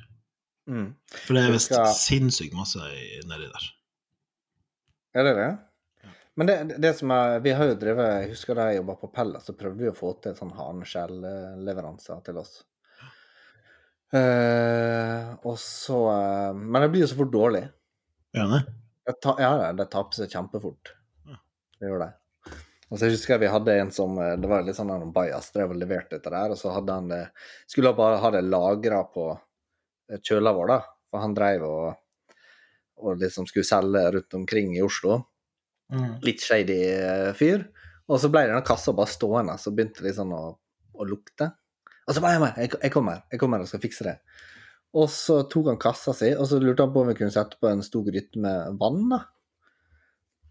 Mm. 0.72 0.88
For 1.26 1.36
det 1.38 1.44
er 1.44 1.54
visst 1.56 1.70
skal- 1.74 1.94
sinnssykt 1.98 2.54
masse 2.58 2.80
nedi 3.30 3.50
der. 3.52 3.68
Er 5.14 5.28
det 5.28 5.36
det? 5.38 5.50
Men 6.40 6.48
det, 6.48 6.58
det 6.80 6.94
som 6.96 7.12
er, 7.12 7.40
vi 7.44 7.52
har 7.52 7.68
jo 7.68 7.80
drevet 7.80 8.12
Jeg 8.24 8.30
husker 8.32 8.56
da 8.56 8.70
jeg 8.70 8.80
jobba 8.80 8.96
på 9.02 9.10
Pella, 9.12 9.42
så 9.44 9.56
prøvde 9.58 9.84
vi 9.84 9.90
å 9.92 9.96
få 9.98 10.14
til 10.24 10.38
sånn 10.38 10.54
haneskjellleveranser 10.56 12.22
til 12.28 12.40
oss. 12.40 12.54
Uh, 14.12 15.38
og 15.48 15.56
så 15.56 15.98
uh, 16.12 16.56
Men 16.56 16.84
det 16.84 16.90
blir 16.92 17.06
jo 17.06 17.12
så 17.12 17.20
fort 17.20 17.32
dårlig. 17.32 17.62
Enig? 18.36 18.64
Det, 19.08 19.16
ta, 19.24 19.36
ja, 19.40 19.72
det 19.76 19.88
taper 19.92 20.20
seg 20.22 20.32
kjempefort. 20.32 20.94
Det 21.82 21.90
gjør 21.90 22.04
det. 22.04 22.12
Og 22.92 23.00
så 23.00 23.08
husker 23.08 23.36
jeg 23.36 23.46
vi 23.46 23.52
hadde 23.52 23.76
en 23.80 23.92
som 23.96 24.18
eh, 24.20 24.34
Det 24.40 24.50
var 24.52 24.66
litt 24.68 24.76
sånn 24.76 24.92
en 24.92 25.14
bajas, 25.16 25.48
drev 25.56 25.72
og 25.74 25.80
leverte 25.80 26.18
dette 26.18 26.32
der, 26.34 26.52
og 26.52 26.60
så 26.60 26.74
hadde 26.76 26.98
han 26.98 27.08
det 27.10 27.22
Skulle 27.72 27.94
bare 27.98 28.20
ha 28.22 28.32
det 28.36 28.44
lagra 28.46 29.00
på 29.08 29.30
kjøla 30.12 30.52
vår, 30.58 30.74
da. 30.74 30.80
For 31.08 31.24
han 31.24 31.36
dreiv 31.36 31.64
og, 31.64 32.36
og 33.00 33.22
liksom 33.22 33.48
skulle 33.48 33.68
selge 33.68 34.04
rundt 34.18 34.36
omkring 34.42 34.76
i 34.76 34.84
Oslo. 34.84 35.22
Mm. 35.92 36.12
Litt 36.24 36.44
shady 36.44 36.78
fyr. 37.38 37.66
Og 38.12 38.20
så 38.20 38.30
ble 38.32 38.46
denne 38.48 38.64
kassa 38.68 38.94
bare 38.96 39.12
stående, 39.12 39.58
så 39.60 39.72
begynte 39.76 40.04
det 40.04 40.14
sånn 40.18 40.32
å, 40.36 40.44
å 40.96 41.08
lukte. 41.08 41.50
Og 42.08 42.16
så 42.16 42.24
bare 42.24 42.40
jeg, 42.40 42.54
jeg, 42.66 42.80
jeg 42.88 42.94
kommer, 42.94 43.22
jeg 43.32 43.40
kommer 43.40 43.64
og 43.64 43.70
skal 43.70 43.84
fikse 43.84 44.08
det. 44.08 44.16
Og 44.98 45.06
så 45.12 45.38
tok 45.48 45.70
han 45.72 45.80
kassa 45.80 46.12
si, 46.18 46.34
og 46.36 46.48
så 46.50 46.58
lurte 46.60 46.84
han 46.84 46.92
på 46.92 47.04
om 47.06 47.12
vi 47.12 47.16
kunne 47.20 47.32
sette 47.32 47.60
på 47.62 47.70
en 47.70 47.84
stor 47.86 48.04
gryte 48.08 48.42
med 48.44 48.76
vann, 48.82 49.06
da. 49.14 49.22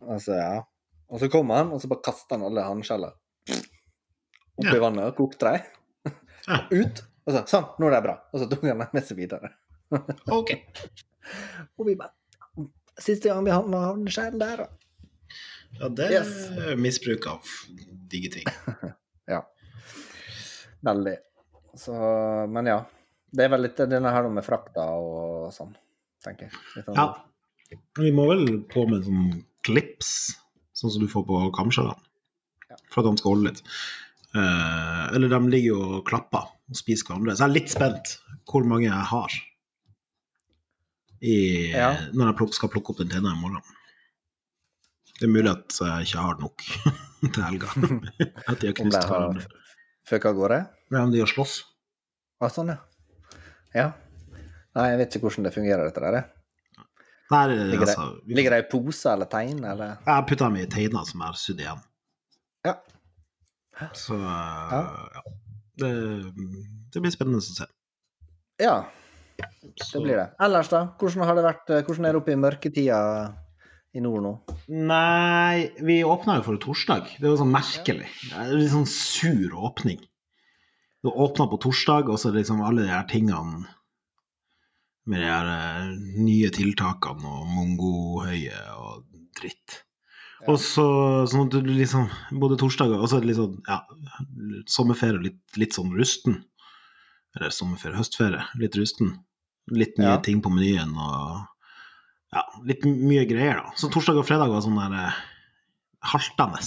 Altså, 0.09 0.37
ja. 0.39 0.63
Og 1.11 1.21
så 1.21 1.29
kom 1.33 1.51
han, 1.53 1.73
og 1.75 1.83
så 1.83 1.91
bare 1.91 2.05
kasta 2.07 2.39
han 2.39 2.47
alle 2.49 2.65
håndskjellene 2.65 3.17
oppi 4.61 4.77
Ja. 4.77 4.81
vannet 4.83 5.09
og 5.11 5.17
kokte 5.19 5.51
dem. 5.51 6.15
Ja. 6.47 6.61
Ut. 6.81 7.03
Og 7.27 7.35
så 7.35 7.43
sånn, 7.49 7.67
nå 7.81 7.89
er 7.89 7.95
det 7.97 8.05
bra. 8.07 8.15
Og 8.33 8.41
så 8.43 8.49
tok 8.49 8.65
han 8.65 8.81
dem 8.81 8.95
med 8.97 9.05
seg 9.07 9.19
videre. 9.21 9.53
OK. 10.33 10.53
Og 11.81 11.87
vi 11.89 11.97
bare 11.99 12.15
Siste 13.01 13.31
gang 13.31 13.45
vi 13.47 13.53
havna 13.55 13.79
håndskjell 13.87 14.35
der, 14.41 14.61
da. 14.65 14.90
Ja, 15.79 15.89
det 15.89 16.11
Yes. 16.11 16.33
er 16.59 16.77
misbruk 16.77 17.27
av 17.31 17.47
digge 18.11 18.31
ting. 18.33 18.47
ja. 19.31 19.43
Veldig. 20.83 21.17
Så, 21.79 21.95
men 22.51 22.67
ja. 22.67 22.81
Det 23.31 23.45
er 23.45 23.53
vel 23.53 23.63
litt 23.63 23.77
denne 23.79 24.11
her 24.11 24.27
med 24.29 24.43
frakta 24.43 24.83
og 24.99 25.53
sånn, 25.55 25.77
tenker 26.25 26.49
jeg. 26.49 26.53
Litt 26.77 26.87
sånn- 26.89 26.97
Ja. 26.99 27.25
Vi 28.01 28.11
må 28.11 28.25
vel 28.27 28.63
på 28.67 28.83
med 28.91 29.05
sånn 29.07 29.45
klips, 29.63 30.35
sånn 30.75 30.91
som 30.91 31.01
du 31.05 31.07
får 31.07 31.23
på 31.29 31.53
kamskjellene, 31.55 31.95
Ja. 32.71 32.77
for 32.91 33.01
at 33.05 33.11
de 33.13 33.21
skal 33.21 33.31
holde 33.37 33.53
litt. 33.53 33.63
Eh, 34.35 35.05
eller 35.15 35.29
de 35.29 35.39
ligger 35.51 35.69
jo 35.69 35.99
og 35.99 36.05
klapper 36.07 36.49
og 36.51 36.75
spiser 36.77 37.07
hverandre. 37.07 37.37
Så 37.37 37.45
jeg 37.47 37.51
er 37.51 37.55
litt 37.61 37.71
spent 37.71 38.17
hvor 38.51 38.65
mange 38.67 38.89
jeg 38.89 39.07
har 39.13 39.31
i, 41.23 41.71
Ja. 41.71 41.93
når 42.13 42.33
jeg 42.39 42.55
skal 42.55 42.69
plukke 42.73 42.91
opp 42.91 42.99
den 42.99 43.09
tena 43.13 43.31
i 43.37 43.41
morgen. 43.41 43.63
Det 45.21 45.27
er 45.29 45.33
mulig 45.35 45.51
at 45.53 45.77
jeg 45.85 46.07
ikke 46.09 46.23
har 46.25 46.39
nok 46.41 46.63
til 47.35 47.43
helga. 47.45 47.69
At 48.49 48.61
de 48.63 48.71
har 48.71 48.77
knust 48.79 49.05
hverandre. 49.11 49.47
føka 50.09 50.31
av 50.33 50.39
gårde? 50.39 50.61
Ja, 50.91 51.03
om 51.05 51.11
de 51.13 51.21
har 51.21 51.29
slåss. 51.31 51.59
Å, 52.41 52.49
sånn, 52.51 52.73
ja. 52.73 52.79
Ja. 53.77 53.89
Nei, 54.75 54.87
jeg 54.95 55.01
vet 55.03 55.17
ikke 55.19 55.27
hvordan 55.29 55.45
det 55.49 55.53
fungerer, 55.55 55.85
dette 55.91 56.01
der. 56.07 56.23
Nei, 57.31 57.43
Ligger 57.53 57.85
det- 57.87 57.93
altså, 57.95 58.07
vi- 58.27 58.35
Ligger 58.39 58.51
det 58.57 58.63
i 58.65 58.69
pose 58.73 59.13
eller 59.13 59.29
tegn, 59.31 59.61
eller? 59.65 59.99
Jeg 60.07 60.27
putta 60.31 60.49
dem 60.49 60.57
i 60.57 60.65
teiner 60.67 61.05
som 61.07 61.21
er 61.23 61.37
sydd 61.39 61.61
igjen. 61.63 61.83
Ja. 62.67 62.75
Så 63.97 64.17
ja. 64.19 64.81
Det, 65.81 65.91
det 66.93 67.01
blir 67.05 67.13
spennende 67.15 67.39
å 67.39 67.45
se. 67.45 67.69
Ja, 68.61 68.75
det 69.39 70.03
blir 70.03 70.17
det. 70.19 70.27
Ellers, 70.43 70.69
da? 70.73 70.83
Hvordan 71.01 71.25
har 71.29 71.39
det 71.39 71.45
vært? 71.47 71.71
eh, 71.77 71.83
Hvordan 71.87 72.07
er 72.09 72.13
det 72.17 72.21
oppe 72.21 72.33
i 72.35 72.41
mørketida 72.41 72.99
i 73.97 74.01
nord 74.05 74.23
nå? 74.23 74.33
Nei, 74.71 75.71
vi 75.83 75.97
åpna 76.07 76.37
jo 76.39 76.45
for 76.47 76.61
torsdag. 76.63 77.09
Det 77.19 77.27
var 77.27 77.41
sånn 77.41 77.51
merkelig. 77.55 78.07
Det 78.29 78.37
er 78.39 78.53
litt 78.55 78.71
sånn 78.75 78.87
sur 78.91 79.57
åpning. 79.67 79.99
Du 81.03 81.09
åpna 81.11 81.47
på 81.51 81.59
torsdag, 81.65 82.11
og 82.13 82.21
så 82.21 82.31
liksom 82.35 82.61
alle 82.63 82.85
de 82.85 82.93
her 82.93 83.07
tingene 83.09 83.65
Med 85.09 85.23
de 85.25 85.27
her 85.31 85.47
eh, 85.49 85.87
nye 86.21 86.51
tiltakene 86.55 87.25
og 87.25 87.47
mongohøye 87.49 88.59
og 88.77 89.07
dritt. 89.41 89.79
Ja. 90.43 90.53
Og 90.53 90.59
så 90.61 90.85
sånn 91.29 91.49
at 91.49 91.57
du 91.57 91.67
liksom 91.73 92.07
Både 92.41 92.57
torsdager 92.61 93.01
og 93.01 93.09
så 93.13 93.19
litt 93.25 93.37
sånn 93.37 93.59
ja, 93.67 93.81
sommerferie 94.71 95.21
litt, 95.25 95.41
litt 95.61 95.75
sånn 95.77 95.91
rusten. 95.97 96.39
Eller 97.37 97.51
sommerferie, 97.55 97.97
høstferie, 97.99 98.45
litt 98.61 98.77
rusten. 98.79 99.17
Litt 99.73 99.99
nye 99.99 100.15
Ja. 100.15 100.21
ting 100.25 100.41
på 100.45 100.53
menyen 100.53 100.93
og 100.97 101.47
ja, 102.35 102.43
litt 102.69 102.85
mye 102.87 103.25
greier, 103.29 103.61
da. 103.63 103.73
Så 103.79 103.91
torsdag 103.93 104.21
og 104.21 104.27
fredag 104.29 104.53
var 104.53 104.63
sånn 104.65 104.79
der 104.79 104.97
eh, 105.01 105.21
haltende. 106.13 106.61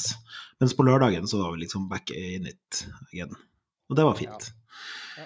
Mens 0.62 0.76
på 0.78 0.86
lørdagen 0.88 1.28
så 1.30 1.40
var 1.42 1.54
vi 1.56 1.64
liksom 1.64 1.88
back 1.92 2.12
in 2.16 2.48
it 2.52 2.84
again. 3.12 3.34
Og 3.90 3.98
det 4.00 4.06
var 4.08 4.20
fint. 4.20 4.50
Ja. 5.18 5.26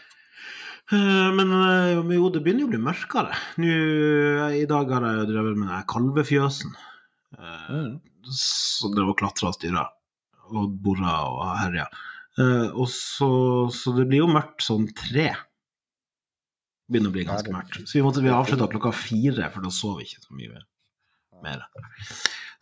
Eh, 0.94 1.29
Men 1.36 1.51
eh, 1.51 2.15
jo, 2.15 2.29
det 2.32 2.41
begynner 2.46 2.63
jo 2.65 2.70
å 2.70 2.74
bli 2.75 2.84
mørkere. 2.86 3.36
Nå, 3.60 3.72
I 4.56 4.65
dag 4.70 4.94
har 4.96 5.08
jeg 5.10 5.20
jo 5.24 5.29
drevet 5.34 5.58
med 5.60 5.67
denne 5.70 5.86
kalvefjøsen. 5.94 6.77
Eh, 7.38 7.72
Mm. 7.72 7.98
Så 8.27 8.89
drev 8.91 9.13
og 9.13 9.17
klatra 9.22 9.48
og 9.48 9.56
styra 9.56 9.86
og 10.51 10.72
bora 10.84 11.12
og 11.32 11.44
herja. 11.62 11.86
Eh, 12.39 12.74
og 12.75 12.89
så, 12.91 13.29
så 13.72 13.94
det 13.96 14.03
blir 14.10 14.20
jo 14.25 14.27
mørkt 14.32 14.65
sånn 14.65 14.89
tre. 14.98 15.29
Begynner 16.88 17.12
å 17.12 17.15
bli 17.15 17.25
ganske 17.27 17.51
mørkt. 17.51 17.82
Så 17.84 17.98
vi 17.98 18.03
måtte 18.06 18.24
vi 18.24 18.32
avslutta 18.32 18.70
klokka 18.72 18.94
fire, 18.96 19.50
for 19.53 19.65
da 19.65 19.72
sov 19.75 20.00
vi 20.00 20.08
ikke 20.08 20.24
så 20.24 20.38
mye 20.38 20.62
mer. 21.44 21.65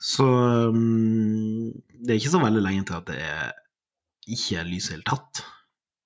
Så 0.01 0.25
um, 0.25 1.69
det 2.01 2.15
er 2.15 2.19
ikke 2.19 2.33
så 2.33 2.41
veldig 2.43 2.63
lenge 2.65 2.87
til 2.89 2.97
at 2.97 3.07
det 3.09 3.19
er 3.21 3.53
ikke 4.25 4.59
er 4.59 4.67
lys 4.67 4.89
i 4.89 4.91
det 4.91 4.97
hele 4.97 5.09
tatt. 5.13 5.43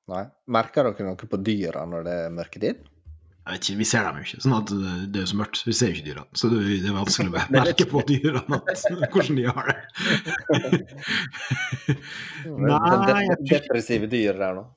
Nei. 0.09 0.23
Merker 0.51 0.89
dere 0.89 1.05
noe 1.07 1.29
på 1.31 1.39
dyra 1.45 1.85
når 1.87 2.07
det 2.07 2.15
er 2.25 2.33
mørketid? 2.33 2.87
Jeg 3.49 3.55
vet 3.55 3.65
ikke, 3.65 3.77
Vi 3.79 3.85
ser 3.87 4.03
dem 4.05 4.17
jo 4.19 4.25
ikke. 4.27 4.41
sånn 4.43 4.55
at 4.59 4.71
uh, 4.75 4.87
Det 5.09 5.21
er 5.21 5.23
jo 5.23 5.29
så 5.31 5.37
mørkt, 5.39 5.61
vi 5.65 5.73
ser 5.73 5.89
jo 5.89 5.97
ikke 5.97 6.07
dyrene. 6.09 6.37
Så 6.37 6.49
det, 6.51 6.59
det 6.83 6.91
er 6.91 6.97
vanskelig 6.97 7.31
å 7.31 7.45
merke 7.55 7.87
på 7.89 8.03
dyrene 8.09 8.59
at, 8.59 8.83
hvordan 9.15 9.39
de 9.39 9.47
har 9.47 9.71
det. 9.71 9.79
Nei, 12.45 12.75
Nei, 12.75 13.23
jeg 13.23 13.39
tror 13.39 13.49
depressive 13.55 14.11
dyr 14.11 14.37
der 14.43 14.59
nå. 14.59 14.67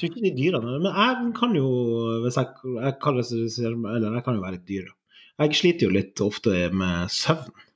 Tror 0.00 0.08
ikke 0.08 0.22
de 0.24 0.30
dyrene 0.32 0.78
Men 0.80 0.86
jeg 0.96 1.32
kan 1.36 1.52
jo 1.52 1.70
hvis 2.24 2.38
jeg, 2.40 2.48
jeg, 2.78 2.94
kan, 3.04 3.18
eller 3.20 4.14
jeg 4.16 4.24
kan 4.24 4.38
jo 4.38 4.44
være 4.44 4.60
et 4.60 4.68
dyr. 4.68 4.86
Jeg 5.40 5.56
sliter 5.58 5.86
jo 5.86 5.96
litt 5.96 6.20
ofte 6.24 6.54
med 6.76 7.12
søvn. 7.12 7.66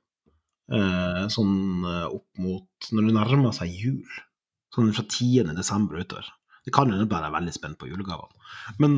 Eh, 0.73 1.25
sånn 1.29 1.85
eh, 1.85 2.07
opp 2.09 2.41
mot 2.41 2.87
Når 2.97 3.11
det 3.11 3.15
nærmer 3.19 3.53
seg 3.57 3.73
jul. 3.77 4.17
Sånn 4.73 4.93
fra 4.97 5.05
10. 5.05 5.53
desember 5.57 6.01
utover. 6.01 6.33
Det 6.65 6.73
kan 6.73 6.89
jo 6.89 7.05
bare 7.05 7.29
være 7.29 7.37
veldig 7.37 7.53
spent 7.55 7.79
på 7.81 7.91
julegavene. 7.91 8.41
Men 8.81 8.97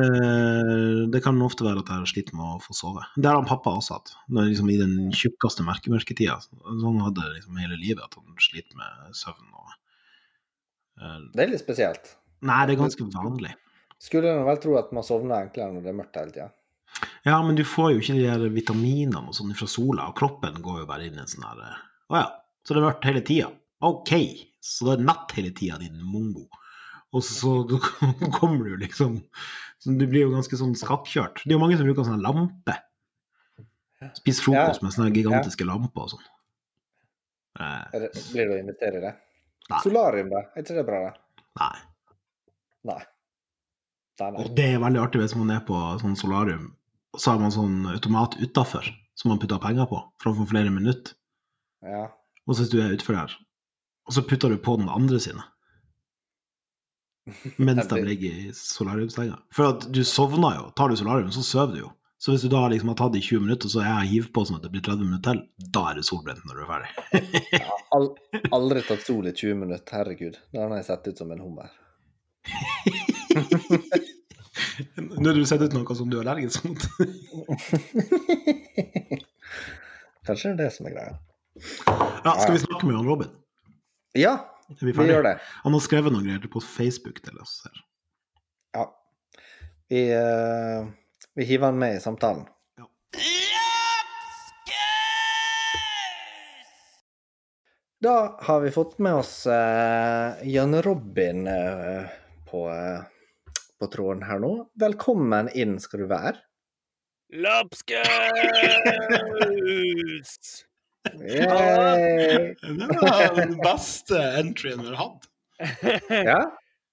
eh, 0.00 1.04
det 1.12 1.20
kan 1.24 1.40
ofte 1.44 1.66
være 1.66 1.84
at 1.84 1.92
jeg 1.92 2.00
har 2.00 2.10
slitt 2.10 2.32
med 2.36 2.56
å 2.56 2.62
få 2.64 2.76
sove. 2.76 3.04
Det 3.16 3.28
har 3.28 3.36
han 3.36 3.48
pappa 3.48 3.76
også 3.76 3.98
hatt. 3.98 4.14
Liksom, 4.40 4.72
I 4.72 4.80
den 4.80 5.12
tjukkeste 5.12 5.66
merkemørketida. 5.68 6.38
Sånn 6.80 7.02
hadde 7.04 7.20
det 7.20 7.38
liksom 7.38 7.60
hele 7.60 7.78
livet, 7.78 8.04
at 8.08 8.16
han 8.16 8.40
sliter 8.40 8.80
med 8.80 9.16
søvn. 9.20 9.52
Og, 9.52 9.76
eh, 11.02 11.18
Det 11.36 11.44
er 11.44 11.52
litt 11.52 11.64
spesielt. 11.64 12.14
Nei, 12.44 12.60
det 12.68 12.74
er 12.74 12.82
ganske 12.82 13.06
vanlig. 13.14 13.54
Skulle 14.04 14.34
man 14.36 14.48
vel 14.50 14.60
tro 14.60 14.76
at 14.76 14.92
man 14.92 15.06
sovner 15.06 15.46
enklere 15.46 15.72
når 15.72 15.84
det 15.84 15.92
er 15.92 15.98
mørkt 16.00 16.18
hele 16.20 16.34
tida. 16.34 16.50
Ja, 17.24 17.38
men 17.42 17.56
du 17.56 17.64
får 17.66 17.94
jo 17.94 18.02
ikke 18.02 18.16
de 18.18 18.26
der 18.26 18.52
vitaminene 18.52 19.22
og 19.30 19.36
sånn 19.36 19.54
fra 19.56 19.68
sola, 19.70 20.10
og 20.10 20.18
kroppen 20.18 20.60
går 20.62 20.82
jo 20.82 20.88
bare 20.90 21.06
inn 21.08 21.16
i 21.16 21.22
en 21.22 21.30
sånn 21.30 21.46
her 21.46 21.62
eh, 21.64 21.78
Å 22.12 22.18
ja, 22.20 22.26
så 22.62 22.74
det 22.74 22.82
er 22.82 22.86
mørkt 22.86 23.08
hele 23.08 23.22
tida. 23.24 23.48
OK, 23.84 24.12
så 24.64 24.88
det 24.88 24.96
er 24.98 25.06
natt 25.08 25.32
hele 25.36 25.52
tida, 25.56 25.78
din 25.80 25.96
mongo. 26.04 26.44
Og 27.14 27.24
så 27.24 27.62
da 27.70 27.80
kommer 28.38 28.68
du 28.68 28.76
liksom 28.82 29.20
så 29.82 29.92
Du 30.00 30.06
blir 30.08 30.24
jo 30.24 30.32
ganske 30.32 30.56
sånn 30.56 30.72
skakkjørt. 30.78 31.42
Det 31.44 31.52
er 31.52 31.58
jo 31.58 31.62
mange 31.62 31.76
som 31.76 31.88
bruker 31.88 32.06
sånn 32.06 32.22
lampe. 32.24 32.76
Spis 34.16 34.40
frokost 34.44 34.84
med 34.84 34.94
sånne 34.94 35.10
gigantiske 35.12 35.66
lamper 35.68 36.06
og 36.06 36.14
sånn. 36.14 36.24
Eh, 37.60 38.06
Blir 38.32 38.48
du 38.48 38.54
å 38.54 38.60
invitere 38.60 39.00
i 39.00 39.04
det? 39.04 39.12
Nei. 39.72 39.80
Solarium, 39.84 40.30
da? 40.32 40.44
Er 40.52 40.64
ikke 40.64 40.78
det 40.78 40.86
bra, 40.88 41.02
det? 41.08 41.42
nei. 41.60 41.74
Nei. 42.88 43.00
Nei, 44.20 44.28
nei. 44.30 44.42
Og 44.44 44.52
det 44.56 44.66
er 44.70 44.82
veldig 44.82 45.00
artig 45.02 45.22
hvis 45.22 45.36
man 45.38 45.50
er 45.54 45.64
på 45.66 45.78
sånn 46.02 46.18
solarium, 46.18 46.68
og 47.14 47.22
så 47.22 47.34
har 47.34 47.42
man 47.42 47.54
sånn 47.54 47.80
automat 47.90 48.36
utafor 48.38 48.86
som 49.18 49.30
man 49.30 49.40
putter 49.42 49.62
penger 49.62 49.88
på 49.90 49.98
framfor 50.22 50.50
flere 50.50 50.70
minutter. 50.74 51.16
Ja. 51.84 52.06
Og 52.46 52.54
så 52.54 52.64
hvis 52.64 52.72
du 52.74 52.78
er 52.82 52.94
utfor 52.94 53.16
der, 53.18 53.34
og 54.04 54.16
så 54.16 54.24
putter 54.26 54.52
du 54.52 54.60
på 54.60 54.76
den 54.78 54.90
andre 54.92 55.20
sine. 55.22 55.42
Mens 57.56 57.88
de 57.88 58.00
ligger 58.04 58.40
i 58.44 58.48
solariumssenga. 58.54 59.38
For 59.54 59.72
at 59.72 59.86
du 59.94 60.02
sovner 60.04 60.58
jo. 60.58 60.64
Tar 60.76 60.92
du 60.92 60.98
solarium, 61.00 61.30
så 61.32 61.44
sover 61.46 61.76
du 61.76 61.84
jo. 61.86 61.92
Så 62.20 62.32
hvis 62.32 62.44
du 62.44 62.48
da 62.52 62.62
liksom 62.72 62.88
har 62.88 62.96
tatt 62.96 63.12
det 63.12 63.20
i 63.20 63.26
20 63.26 63.42
minutter, 63.44 63.68
så 63.68 63.82
er 63.82 63.88
jeg 63.90 64.10
hiv 64.12 64.28
på 64.32 64.44
sånn 64.48 64.56
at 64.56 64.64
det 64.64 64.70
blir 64.72 64.84
30 64.84 65.08
minutter 65.08 65.34
til, 65.34 65.70
da 65.76 65.82
er 65.90 65.98
du 65.98 66.06
solbrent 66.06 66.44
når 66.48 66.56
du 66.56 66.62
er 66.62 66.70
ferdig. 66.70 67.32
Jeg 67.52 67.64
har 67.90 68.54
aldri 68.56 68.84
tatt 68.86 69.04
sol 69.04 69.28
i 69.28 69.32
20 69.34 69.58
minutter, 69.60 69.96
herregud. 69.98 70.38
Da 70.54 70.62
har 70.64 70.76
jeg 70.78 70.86
sett 70.88 71.10
ut 71.10 71.20
som 71.20 71.34
en 71.34 71.42
hummer. 71.44 71.72
Nå 74.96 75.28
har 75.28 75.34
du 75.34 75.46
sett 75.46 75.62
ut 75.62 75.72
noe 75.74 75.94
som 75.96 76.10
du 76.10 76.18
er 76.18 76.24
allergisk 76.24 76.64
mot. 76.68 76.80
Kanskje 80.26 80.50
det 80.50 80.54
er 80.54 80.58
det 80.62 80.70
som 80.76 80.86
er 80.88 80.94
greia. 80.96 81.14
Ja, 82.24 82.32
skal 82.40 82.54
vi 82.56 82.62
snakke 82.64 82.86
med 82.88 82.96
han 82.96 83.08
Robin? 83.08 83.30
Ja, 84.16 84.34
vi 84.80 84.92
vi 84.92 85.06
gjør 85.10 85.26
det. 85.26 85.36
Han 85.64 85.76
har 85.76 85.82
skrevet 85.84 86.12
noen 86.14 86.26
greier 86.28 86.50
på 86.50 86.62
Facebook 86.64 87.20
til 87.24 87.38
oss. 87.42 87.60
her. 87.66 87.76
Ja. 88.78 88.84
Vi, 89.92 90.02
uh, 90.16 90.88
vi 91.34 91.48
hiver 91.48 91.66
han 91.72 91.78
med 91.78 91.96
i 91.98 92.02
samtalen. 92.02 92.46
Da 98.04 98.16
har 98.40 98.60
vi 98.60 98.70
fått 98.70 98.98
med 98.98 99.14
oss 99.14 99.46
uh, 99.46 100.44
Jan 100.44 100.82
Robin 100.82 101.46
eh, 101.46 102.04
på, 102.54 102.70
eh, 102.70 103.02
på 103.80 103.86
tråden 103.90 104.22
her 104.28 104.38
nå. 104.42 104.52
Velkommen 104.78 105.50
inn 105.58 105.78
skal 105.82 106.04
du 106.04 106.06
være. 106.12 106.38
Lapskaus! 107.34 108.04
Yay! 111.18 112.54
Det 112.62 112.98
var 113.00 113.34
den 113.36 113.56
beste 113.58 114.20
entryen 114.38 114.84
vi 114.84 114.92
har 114.92 115.00
hatt. 115.02 115.22
Ja, 116.30 116.42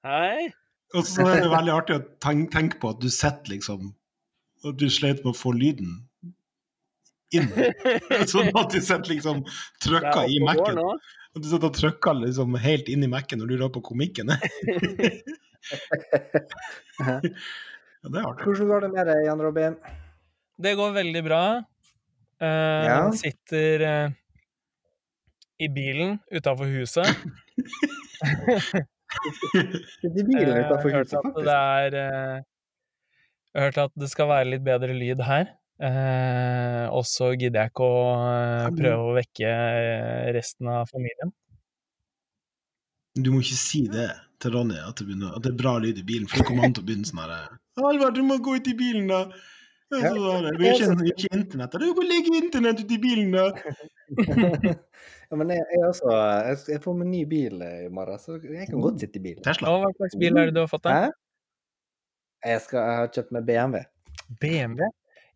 Hei. 0.05 0.49
Og 0.97 1.05
så 1.07 1.23
er 1.29 1.43
det 1.43 1.51
veldig 1.51 1.73
artig 1.75 1.95
å 1.99 2.01
tenke, 2.23 2.49
tenke 2.55 2.79
på 2.81 2.89
at 2.91 2.99
du 3.01 3.07
sitter 3.09 3.53
liksom 3.53 3.93
Og 4.65 4.71
du 4.77 4.87
slet 4.91 5.21
med 5.23 5.31
å 5.31 5.37
få 5.37 5.53
lyden 5.55 5.91
inn. 7.37 7.47
Sånn 8.31 8.49
at 8.49 8.73
du 8.73 8.79
sitter 8.81 9.13
liksom 9.13 9.45
trykka 9.83 10.25
er 10.25 10.33
i 10.33 10.41
Mac-en. 10.43 10.81
Og 10.81 11.37
du 11.39 11.47
sitter 11.47 11.69
og 11.69 11.77
trykker 11.77 12.19
liksom 12.25 12.57
helt 12.59 12.91
inn 12.91 13.05
i 13.05 13.11
Mac-en 13.11 13.45
og 13.45 13.53
lurer 13.53 13.71
på 13.73 13.85
komikken. 13.91 14.33
ja, 17.01 17.19
det 17.21 18.17
er 18.17 18.25
artig. 18.25 18.45
hvordan 18.45 18.71
går 18.71 18.87
det 18.87 18.91
med 18.95 19.11
deg, 19.11 19.19
Jan 19.27 19.43
Robin? 19.45 19.77
Det 20.61 20.73
går 20.79 20.97
veldig 20.97 21.23
bra. 21.27 21.43
Uh, 22.41 22.83
Ja. 22.87 23.01
Sitter 23.13 23.85
uh, 23.85 24.17
i 25.61 25.69
bilen 25.69 26.17
utafor 26.33 26.65
huset. 26.65 27.05
Sitter 30.01 30.21
i 30.21 30.25
bilen 30.25 30.57
utafor 30.57 30.89
utenfor 30.89 30.97
huset, 30.97 31.17
faktisk. 31.17 31.45
det 31.45 31.57
er 31.57 31.97
eh, 32.01 32.37
Jeg 33.51 33.59
har 33.59 33.67
hørt 33.67 33.81
at 33.83 33.93
det 33.99 34.09
skal 34.11 34.29
være 34.31 34.51
litt 34.53 34.63
bedre 34.65 34.95
lyd 34.95 35.21
her. 35.27 35.51
Uh, 35.81 36.85
og 36.93 37.07
så 37.09 37.31
gidder 37.33 37.63
jeg 37.63 37.71
ikke 37.71 37.85
å 37.89 38.01
uh, 38.13 38.67
prøve 38.77 39.01
å 39.01 39.13
vekke 39.15 39.49
eh, 39.49 40.27
resten 40.35 40.67
av 40.69 40.85
familien. 40.91 41.31
Du 43.17 43.31
må 43.33 43.41
ikke 43.41 43.57
si 43.57 43.81
det 43.89 44.11
til 44.41 44.55
Ronny, 44.55 44.77
at 44.81 44.99
det, 44.99 45.07
begynner, 45.07 45.33
at 45.37 45.45
det 45.45 45.53
er 45.53 45.57
bra 45.59 45.77
lyd 45.81 46.01
i 46.01 46.05
bilen, 46.05 46.27
for 46.29 46.41
det 46.41 46.47
kommer 46.49 46.67
han 46.67 46.75
til 46.77 46.83
å 46.83 46.89
begynne 46.89 47.09
sånn 47.09 47.23
herre 47.23 47.41
Alvar, 47.81 48.13
du 48.15 48.21
må 48.27 48.37
gå 48.43 48.57
ut 48.59 48.67
i 48.67 48.75
bilen, 48.77 49.07
da! 49.11 49.25
Ja, 49.91 50.11
det. 50.13 50.51
Vi 50.59 50.69
har 50.69 50.79
ikke, 50.79 51.07
ikke 51.11 51.29
internett. 51.35 51.73
Du 51.79 51.89
må 51.97 52.03
legge 52.07 52.31
internett 52.37 52.79
ut 52.79 52.91
i 52.95 52.99
bilen, 53.01 53.33
da! 53.35 53.49
ja, 55.29 55.39
men 55.39 55.51
jeg, 55.51 55.65
jeg, 55.73 55.81
også, 55.87 56.13
jeg, 56.47 56.59
jeg 56.75 56.83
får 56.83 56.97
meg 57.01 57.09
ny 57.11 57.23
bil 57.27 57.65
eh, 57.65 57.81
i 57.87 57.91
morgen, 57.91 58.21
så 58.21 58.37
jeg 58.39 58.69
kan 58.69 58.83
godt 58.83 59.03
sitte 59.03 59.19
i 59.19 59.25
bilen. 59.25 59.43
Tesla. 59.43 59.75
Hva 59.83 59.91
slags 59.97 60.17
bil 60.21 60.39
er 60.39 60.51
det 60.51 60.55
du 60.55 60.61
har 60.63 60.71
fått? 60.71 60.87
da? 60.87 61.11
Jeg, 62.47 62.63
skal, 62.63 62.79
jeg 62.87 63.01
har 63.01 63.11
kjøpt 63.17 63.35
meg 63.35 63.47
BMW. 63.49 63.83
BMW? 64.43 64.87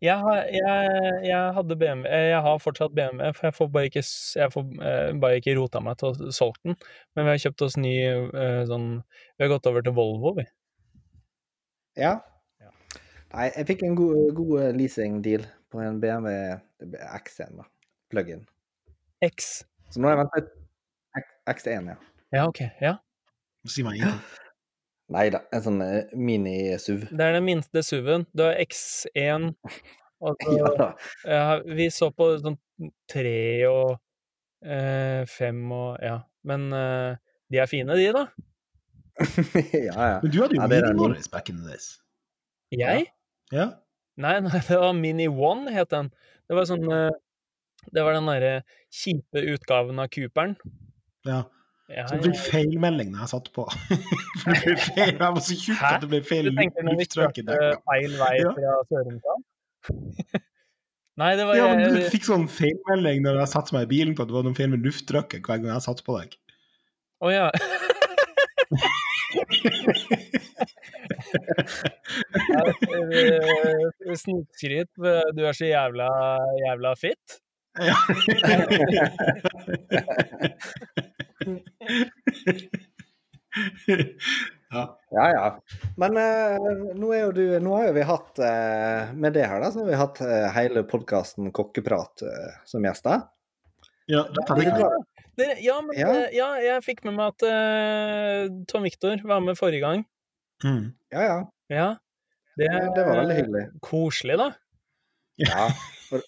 Jeg, 0.04 0.16
har, 0.20 0.42
jeg, 0.52 1.12
jeg 1.24 1.52
hadde 1.56 1.76
BMW 1.80 2.04
eh, 2.04 2.26
Jeg 2.28 2.40
har 2.44 2.58
fortsatt 2.60 2.92
BMW, 2.96 3.30
for 3.32 3.48
jeg 3.48 3.56
får 3.56 3.68
bare 3.72 3.88
ikke, 3.88 4.02
jeg 4.36 4.52
får, 4.52 4.66
eh, 4.84 5.12
bare 5.22 5.38
ikke 5.40 5.54
rota 5.56 5.80
meg 5.80 5.96
til 6.00 6.10
å 6.10 6.32
solge 6.36 6.60
den. 6.68 6.76
Men 7.16 7.24
vi 7.24 7.32
har 7.32 7.42
kjøpt 7.46 7.64
oss 7.64 7.78
ny 7.80 7.94
eh, 8.04 8.60
sånn 8.68 8.90
Vi 9.00 9.46
har 9.46 9.52
gått 9.54 9.68
over 9.70 9.86
til 9.86 9.96
Volvo, 9.96 10.34
vi. 10.36 10.44
Ja. 11.96 12.18
Ja. 12.60 12.72
Nei, 13.32 13.48
jeg 13.54 13.68
fikk 13.72 13.86
en 13.88 13.96
god, 13.96 14.34
god 14.36 14.76
leasing-deal 14.76 15.48
på 15.72 15.80
en 15.80 16.00
BMW 16.02 16.36
X1, 17.16 17.56
da. 17.56 17.64
Plug-in. 18.12 18.44
X. 19.24 19.64
Så 19.88 20.02
nå 20.02 20.10
har 20.10 20.18
jeg 20.18 20.26
ventet 20.26 20.52
X- 21.16 21.36
X1, 21.56 21.94
ja. 21.94 22.00
Ja, 22.36 22.48
OK. 22.50 22.66
Ja. 22.84 22.98
Si 23.70 23.86
meg 23.86 23.96
ingenting. 24.02 24.26
Nei 25.14 25.28
da, 25.30 25.40
en 25.54 25.62
sånn 25.62 25.82
eh, 25.84 26.08
mini-SUV. 26.18 27.04
Det 27.14 27.22
er 27.28 27.36
den 27.36 27.44
minste 27.46 27.82
SUV-en. 27.86 28.24
Du 28.34 28.42
har 28.42 28.56
X1 28.64 29.52
og 30.24 30.34
så 30.42 30.54
Ja 30.58 30.72
da. 30.80 30.88
ja, 31.28 31.44
Vi 31.68 31.86
så 31.94 32.08
på 32.10 32.26
sånn 32.42 32.56
tre 33.10 33.36
og 33.70 33.94
eh, 34.66 35.22
fem 35.30 35.60
og 35.76 36.00
Ja. 36.02 36.18
Men 36.46 36.68
eh, 36.74 37.16
de 37.50 37.58
er 37.62 37.70
fine, 37.70 37.94
de, 37.98 38.08
da. 38.14 38.24
ja, 39.72 39.94
ja. 39.94 40.16
Men 40.22 40.30
du 40.32 40.40
hadde 40.42 40.58
jo 40.58 40.62
Ja, 40.62 40.66
Mini. 40.70 40.94
Morris 40.98 41.28
back 41.30 41.48
in 41.50 41.62
the 41.62 41.70
days. 41.70 41.86
Jeg? 42.74 43.06
Ja? 43.54 43.68
Nei, 44.18 44.34
nei, 44.46 44.58
det 44.66 44.78
var 44.82 44.92
Mini 44.98 45.26
One, 45.30 45.70
het 45.74 45.90
den. 45.94 46.10
Det 46.50 46.58
var 46.58 46.66
sånn 46.70 46.86
eh, 46.92 47.10
Det 47.94 48.02
var 48.02 48.16
den 48.18 48.26
derre 48.30 48.52
kjipe 48.90 49.42
utgaven 49.54 50.02
av 50.02 50.10
Cooperen. 50.14 50.56
ja. 51.28 51.44
Ja, 51.86 52.02
Så 52.10 52.16
det 52.18 52.32
ble 52.32 52.34
feil 52.34 52.72
melding 52.82 53.12
når 53.14 53.20
jeg 53.22 53.30
satte 53.30 53.52
på. 53.54 53.64
For 54.42 54.50
det 54.50 54.62
ble 54.64 54.74
feil. 54.82 55.12
Jeg 55.12 55.18
var 55.22 55.38
så 55.46 55.58
tjukk 55.60 55.84
at 55.86 56.02
det 56.02 56.08
ble 56.10 56.20
feil 56.26 56.48
Du 56.50 56.58
lufttrykk 56.90 57.38
i 57.38 57.44
kjørte 57.46 57.78
feil 57.86 58.16
vei 58.18 58.32
Ja. 58.42 58.54
fra 58.56 58.74
Sørumsand? 58.90 59.46
Nei, 61.22 61.30
det 61.38 61.46
var 61.48 61.56
Ja, 61.56 61.68
men 61.72 61.94
du 61.94 62.02
fikk 62.12 62.26
sånn 62.26 62.48
feilmelding 62.52 63.22
når 63.24 63.38
jeg 63.44 63.52
satte 63.54 63.72
meg 63.76 63.86
i 63.86 63.92
bilen 63.94 64.16
på 64.18 64.26
at 64.26 64.28
det 64.32 64.36
var 64.36 64.44
noe 64.44 64.58
feil 64.58 64.72
med 64.74 64.84
lufttrykket 64.84 65.46
hver 65.46 65.62
gang 65.62 65.70
jeg 65.72 65.86
satte 65.86 66.04
på 66.04 66.18
deg. 66.18 66.34
Å 67.24 67.30
ja. 67.32 67.46
ja 72.50 72.62
eh, 73.14 74.18
Snikskryt. 74.20 74.90
Du 74.98 75.42
er 75.46 75.56
så 75.56 75.70
jævla, 75.70 76.10
jævla 76.66 76.92
fit. 77.00 77.38
Ja. 77.78 77.96
ja. 84.70 84.98
Ja, 85.10 85.30
ja. 85.30 85.60
Men 85.96 86.16
eh, 86.16 86.56
nå 86.98 87.10
er 87.14 87.20
jo 87.22 87.32
du 87.36 87.44
Nå 87.62 87.76
har 87.78 87.86
jo 87.88 87.92
vi 87.96 88.02
hatt 88.06 88.40
eh, 88.42 89.12
Med 89.16 89.36
det 89.36 89.46
her, 89.48 89.60
da, 89.62 89.70
så 89.72 89.84
har 89.84 89.88
vi 89.92 90.00
hatt 90.00 90.20
eh, 90.26 90.46
hele 90.56 90.82
podkasten 90.88 91.52
Kokkeprat 91.54 92.24
eh, 92.26 92.50
som 92.68 92.84
gjester. 92.84 93.22
ja, 94.10 94.24
tar 94.48 94.60
Er 94.60 94.66
jeg? 94.66 95.04
Det, 95.36 95.48
ja, 95.64 95.76
men 95.84 95.96
Ja. 95.98 96.10
eh, 96.16 96.28
ja, 96.36 96.48
jeg 96.64 96.84
fikk 96.86 97.04
med 97.06 97.16
meg 97.18 97.34
at 97.34 97.46
eh, 97.46 98.46
Tom 98.70 98.84
Victor 98.88 99.20
var 99.28 99.42
med 99.44 99.58
forrige 99.58 99.84
gang. 99.84 100.04
Mm. 100.64 100.86
Ja, 101.12 101.22
ja. 101.26 101.38
Ja. 101.68 101.88
Det, 102.56 102.70
Det, 102.72 102.86
det 102.96 103.04
var 103.04 103.18
veldig 103.20 103.36
hyggelig. 103.36 103.64
Koselig, 103.84 104.38
da. 104.40 104.46
Ja. 105.44 105.66
Og, 106.14 106.24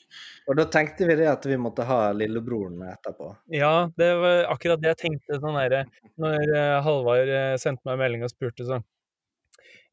og 0.49 0.59
da 0.59 0.67
tenkte 0.73 1.07
vi 1.09 1.17
det 1.19 1.29
at 1.31 1.47
vi 1.49 1.59
måtte 1.61 1.87
ha 1.89 2.13
lillebroren 2.17 2.83
etterpå. 2.91 3.31
Ja, 3.55 3.91
det 3.99 4.11
var 4.23 4.49
akkurat 4.55 4.83
det 4.83 4.93
jeg 4.95 5.01
tenkte 5.05 5.41
sånn 5.43 5.59
derre 5.59 5.85
Når 6.21 6.55
eh, 6.57 6.79
Halvard 6.87 7.35
eh, 7.35 7.57
sendte 7.61 7.87
meg 7.89 8.01
melding 8.01 8.25
og 8.27 8.33
spurte 8.33 8.67
sånn 8.69 8.85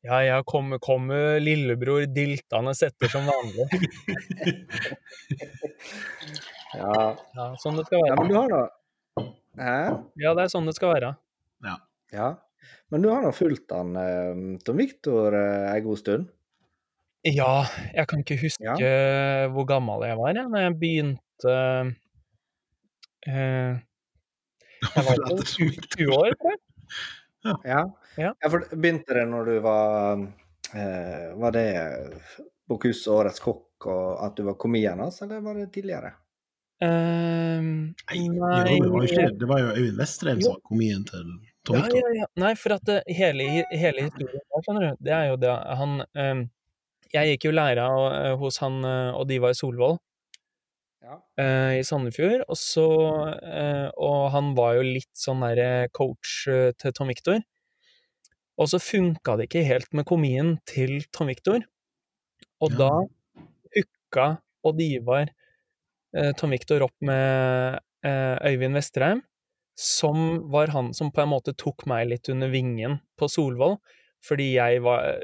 Ja, 0.06 0.22
ja, 0.26 0.40
kommer 0.48 0.82
kom 0.84 1.10
lillebror 1.42 2.06
diltende 2.14 2.74
etter 2.88 3.12
som 3.12 3.30
vanlig. 3.30 3.68
Ja. 6.76 7.16
Ja, 7.38 7.46
sånn 7.62 7.78
det 7.80 7.86
skal 7.88 8.02
ja, 8.04 8.16
men 8.20 8.28
du 8.28 8.34
har 8.36 8.50
da 8.52 8.64
Hæ? 9.56 9.76
Ja, 10.20 10.34
det 10.36 10.44
er 10.44 10.50
sånn 10.52 10.66
det 10.68 10.74
skal 10.76 10.92
være. 10.92 11.14
Ja. 12.12 12.34
Men 12.94 13.02
du 13.02 13.10
har 13.12 13.24
nå 13.24 13.32
fulgt 13.36 13.74
han 13.76 13.96
eh, 14.00 14.42
Tom 14.66 14.80
Viktor 14.80 15.36
eh, 15.36 15.72
ei 15.74 15.82
god 15.86 16.02
stund? 16.02 16.30
Ja, 17.26 17.66
jeg 17.96 18.06
kan 18.08 18.22
ikke 18.22 18.38
huske 18.38 18.64
hvor 19.54 19.66
gammel 19.70 20.04
jeg 20.06 20.18
var 20.20 20.36
jeg, 20.38 20.46
når 20.52 20.62
jeg 20.68 20.76
begynte 20.82 21.56
eh, 23.26 23.78
Jeg 24.96 25.06
var 25.08 25.22
vel 25.26 25.42
20 25.42 26.12
år, 26.14 26.36
tror 26.38 26.54
jeg. 26.54 26.62
Ja. 27.66 27.82
Ja. 28.18 28.32
for 28.50 28.64
begynte 28.74 29.14
det 29.18 29.24
når 29.30 29.46
du 29.50 29.56
var 29.62 30.22
eh, 30.74 31.26
Var 31.42 31.52
det 31.54 31.66
Bokhus 32.70 33.04
Årets 33.12 33.42
kokk 33.44 33.86
og 33.92 34.22
at 34.26 34.38
du 34.38 34.46
var 34.48 34.56
komien 34.62 35.02
hans, 35.04 35.20
eller 35.26 35.42
var 35.46 35.58
det 35.60 35.68
tidligere? 35.76 36.14
Um, 36.84 37.94
Nei, 38.12 38.24
det 38.28 38.40
var 38.40 38.66
jo- 38.68 38.82
det 38.84 38.90
var 38.92 39.04
jo 39.04 39.10
ikke- 39.10 39.40
det 39.40 39.48
var 39.48 39.60
jo 39.62 39.68
Øyvind 39.76 39.98
Vestrheim 40.00 40.42
som 40.42 40.54
var 40.58 40.62
komien 40.70 41.06
til 41.08 41.28
Tom 41.66 41.76
Ja, 41.78 41.86
ja, 41.94 42.10
ja. 42.22 42.26
Nei, 42.42 42.54
for 42.56 42.74
at 42.76 42.84
det, 42.86 42.98
hele, 43.08 43.44
hele 43.72 44.02
historien 44.10 44.42
der, 44.42 44.62
skjønner 44.66 44.82
du, 44.90 45.04
det 45.06 45.14
er 45.14 45.26
jo 45.30 45.36
det 45.38 45.54
han 45.80 45.94
ehm, 46.16 46.42
Jeg 47.16 47.36
gikk 47.36 47.48
jo 47.50 47.56
læra 47.56 47.86
hos 48.42 48.60
han 48.64 48.82
eh, 48.86 49.12
og 49.16 49.28
de 49.30 49.40
var 49.44 49.56
i 49.56 49.58
Solvoll 49.58 49.98
Ja. 51.06 51.20
eh, 51.40 51.80
i 51.80 51.84
Sandefjord, 51.86 52.44
og 52.50 52.58
så 52.58 52.86
eh, 53.46 53.90
Og 54.02 54.32
han 54.34 54.54
var 54.58 54.76
jo 54.80 54.86
litt 54.88 55.12
sånn 55.18 55.44
derre 55.46 55.88
coach 55.94 56.48
eh, 56.52 56.72
til 56.82 56.96
Tom 56.98 57.12
Victor. 57.14 57.42
Og 58.58 58.70
så 58.72 58.80
funka 58.80 59.36
det 59.38 59.50
ikke 59.50 59.66
helt 59.68 59.92
med 59.94 60.08
komien 60.08 60.56
til 60.70 61.02
Tom 61.14 61.28
Victor. 61.32 61.62
Og 62.64 62.72
Ja. 62.72 62.78
da 62.80 62.92
hooka 63.76 64.28
Odd 64.66 64.82
Ivar 64.82 65.28
eh, 66.16 66.32
Tom 66.40 66.52
Victor 66.56 66.86
opp 66.88 66.96
med 67.06 67.80
eh, 68.06 68.36
Øyvind 68.50 68.78
Vesterheim, 68.80 69.22
som 69.76 70.50
var 70.52 70.72
han 70.72 70.94
som 70.96 71.12
på 71.12 71.22
en 71.26 71.34
måte 71.34 71.54
tok 71.60 71.86
meg 71.92 72.08
litt 72.10 72.30
under 72.32 72.50
vingen 72.54 73.00
på 73.20 73.28
Solvoll, 73.30 73.78
fordi 74.28 74.54
jeg 74.56 74.84
var 74.86 75.16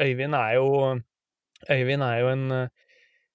Øyvind 0.00 0.34
er 0.34 0.54
jo 0.58 0.68
Øyvind 1.70 2.02
er 2.02 2.16
jo 2.20 2.30
en 2.32 2.46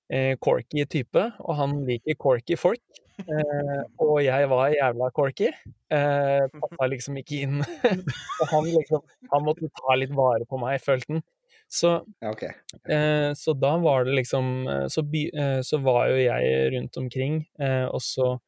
eh, 0.10 0.36
corky 0.42 0.86
type, 0.86 1.24
og 1.40 1.56
han 1.58 1.80
liker 1.88 2.18
corky 2.20 2.58
folk. 2.60 2.84
Eh, 3.20 3.82
og 4.00 4.20
jeg 4.24 4.50
var 4.52 4.70
jævla 4.74 5.10
corky. 5.16 5.50
Eh, 5.92 6.46
Passa 6.62 6.88
liksom 6.92 7.18
ikke 7.20 7.42
inn. 7.46 7.60
og 8.42 8.46
han 8.52 8.70
liksom 8.70 9.04
Han 9.34 9.46
måtte 9.46 9.72
ta 9.82 9.98
litt 9.98 10.14
vare 10.16 10.48
på 10.50 10.60
meg, 10.62 10.80
følte 10.84 11.18
han. 11.18 11.26
Så 11.70 12.00
okay. 12.26 12.56
Eh, 12.90 13.32
så 13.38 13.54
da 13.54 13.76
var 13.78 14.08
det 14.08 14.16
liksom 14.18 14.68
eh, 14.68 14.86
så, 14.90 15.04
by, 15.06 15.24
eh, 15.30 15.60
så 15.66 15.78
var 15.86 16.08
jo 16.10 16.22
jeg 16.24 16.72
rundt 16.74 16.98
omkring, 16.98 17.44
eh, 17.62 17.86
og 17.86 18.02
så 18.02 18.40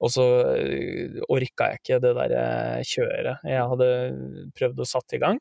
og 0.00 0.12
så 0.12 0.26
eh, 0.56 1.20
orka 1.28 1.70
jeg 1.70 1.80
ikke 1.82 2.00
det 2.02 2.12
der 2.16 2.34
eh, 2.40 2.82
kjøret 2.88 3.46
jeg 3.48 3.70
hadde 3.72 3.88
prøvd 4.56 4.84
å 4.84 4.88
satt 4.88 5.16
i 5.16 5.20
gang. 5.22 5.40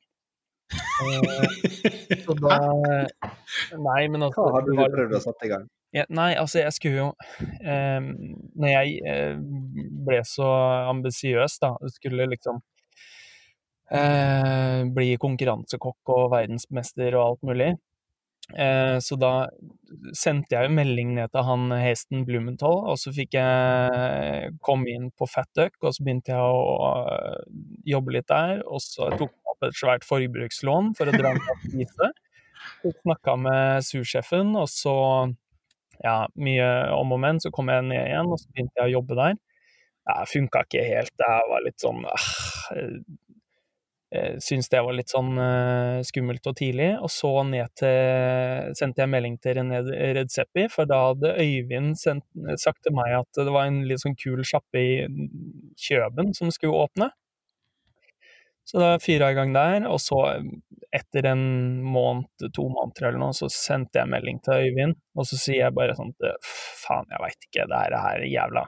Eh, 0.70 2.20
så 2.26 2.36
da 2.38 2.58
Nei, 3.80 4.02
men 4.12 4.22
altså 4.28 4.44
Hva 4.46 4.60
hadde 4.60 4.76
du 4.76 4.82
prøvd 4.94 5.16
å 5.18 5.22
satt 5.24 5.46
i 5.48 5.50
gang? 5.50 5.64
ja, 5.96 6.04
nei, 6.14 6.34
altså, 6.38 6.60
jeg 6.62 6.76
skulle 6.76 7.00
jo 7.00 7.08
eh, 7.66 7.98
Når 8.06 8.70
jeg 8.70 9.00
eh, 9.10 9.40
ble 10.06 10.20
så 10.28 10.50
ambisiøs, 10.92 11.58
da, 11.64 11.72
skulle 11.96 12.30
liksom 12.30 12.62
eh, 13.96 14.84
bli 14.94 15.16
konkurransekokk 15.22 16.14
og 16.14 16.30
verdensmester 16.36 17.18
og 17.18 17.26
alt 17.26 17.48
mulig, 17.50 17.72
så 19.02 19.18
da 19.20 19.34
sendte 20.18 20.56
jeg 20.56 20.72
melding 20.74 21.14
ned 21.18 21.32
til 21.34 21.46
han 21.46 21.74
Hesten 21.78 22.24
Blumenthal, 22.26 22.82
og 22.92 22.98
så 23.02 23.14
fikk 23.14 23.38
jeg 23.38 24.54
komme 24.66 24.90
inn 24.94 25.10
på 25.18 25.28
Fat 25.30 25.62
og 25.62 25.92
så 25.94 26.06
begynte 26.06 26.34
jeg 26.34 26.40
å 26.40 26.90
eh, 27.10 27.44
jobbe 27.94 28.16
litt 28.18 28.30
der, 28.30 28.64
og 28.66 28.82
så 28.84 29.10
tok 29.14 29.30
jeg 29.30 29.54
opp 29.54 29.68
et 29.68 29.78
svært 29.78 30.08
forbrukslån 30.08 30.94
for 30.98 31.10
å 31.10 31.16
dra 31.16 31.36
ned 31.38 31.64
spise. 31.68 32.12
Fikk 32.84 32.98
snakka 33.04 33.36
med 33.40 33.86
sursjefen, 33.88 34.56
og 34.60 34.68
så 34.72 34.96
ja, 36.04 36.24
mye 36.40 36.68
om 36.96 37.16
og 37.16 37.22
men, 37.22 37.42
så 37.44 37.52
kom 37.54 37.72
jeg 37.72 37.88
ned 37.90 38.06
igjen, 38.06 38.32
og 38.32 38.42
så 38.42 38.50
begynte 38.54 38.82
jeg 38.82 38.92
å 38.92 38.96
jobbe 39.00 39.20
der. 39.20 39.40
Det 40.10 40.30
funka 40.32 40.66
ikke 40.66 40.86
helt, 40.88 41.14
det 41.22 41.34
var 41.52 41.62
litt 41.62 41.84
sånn 41.84 42.00
Jeg 42.74 43.02
syns 44.42 44.72
det 44.74 44.82
var 44.82 44.96
litt 44.98 45.12
sånn 45.14 45.38
eh, 45.38 46.00
skummelt 46.08 46.48
og 46.50 46.56
tidlig. 46.58 46.90
Og 46.98 47.12
så 47.14 47.32
ned 47.46 47.70
til 47.78 48.74
sendte 48.78 49.04
jeg 49.04 49.12
melding 49.12 49.38
til 49.42 49.60
René 49.60 49.84
Redzepi, 50.18 50.66
for 50.74 50.90
da 50.90 51.02
hadde 51.12 51.36
Øyvind 51.38 51.96
sendt, 52.00 52.26
sagt 52.62 52.82
til 52.86 52.96
meg 52.98 53.20
at 53.20 53.42
det 53.42 53.54
var 53.54 53.70
en 53.70 53.84
litt 53.90 54.02
sånn 54.02 54.18
kul 54.20 54.42
sjappe 54.48 54.82
i 54.82 54.94
Kjøben 55.78 56.34
som 56.38 56.50
skulle 56.54 56.88
åpne. 56.88 57.12
Så 58.70 58.78
da 58.78 58.90
fyra 59.02 59.30
jeg 59.30 59.34
i 59.34 59.40
gang 59.40 59.54
der, 59.56 59.86
og 59.90 59.98
så 60.02 60.20
etter 60.94 61.26
en 61.32 61.44
måned, 61.82 62.50
to 62.54 62.68
måneder 62.70 63.08
eller 63.08 63.22
noe, 63.22 63.34
så 63.34 63.50
sendte 63.50 63.98
jeg 64.02 64.10
melding 64.10 64.42
til 64.46 64.66
Øyvind, 64.66 64.98
og 65.18 65.26
så 65.26 65.40
sier 65.42 65.64
jeg 65.64 65.78
bare 65.78 65.96
sånn 65.98 66.14
faen, 66.46 67.10
jeg 67.10 67.24
veit 67.24 67.48
ikke, 67.48 67.66
det 67.70 67.80
her 67.82 67.98
er 67.98 68.26
jævla 68.30 68.66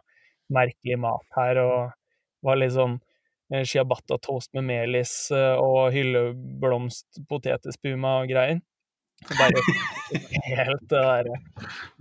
merkelig 0.57 0.97
mat 1.01 1.37
her, 1.37 1.61
og 1.61 2.45
var 2.45 2.57
litt 2.57 2.73
sånn 2.73 2.97
eh, 3.53 3.63
ciabatta 3.67 4.17
toast 4.23 4.53
med 4.57 4.67
melis 4.67 5.13
eh, 5.35 5.55
og 5.59 5.91
hylleblomst 5.95 7.23
potetespuma 7.29 8.19
og 8.21 8.31
greier. 8.31 8.61
Bare 9.29 9.61
helt 10.57 10.87
det 10.89 10.97
derre 10.97 11.35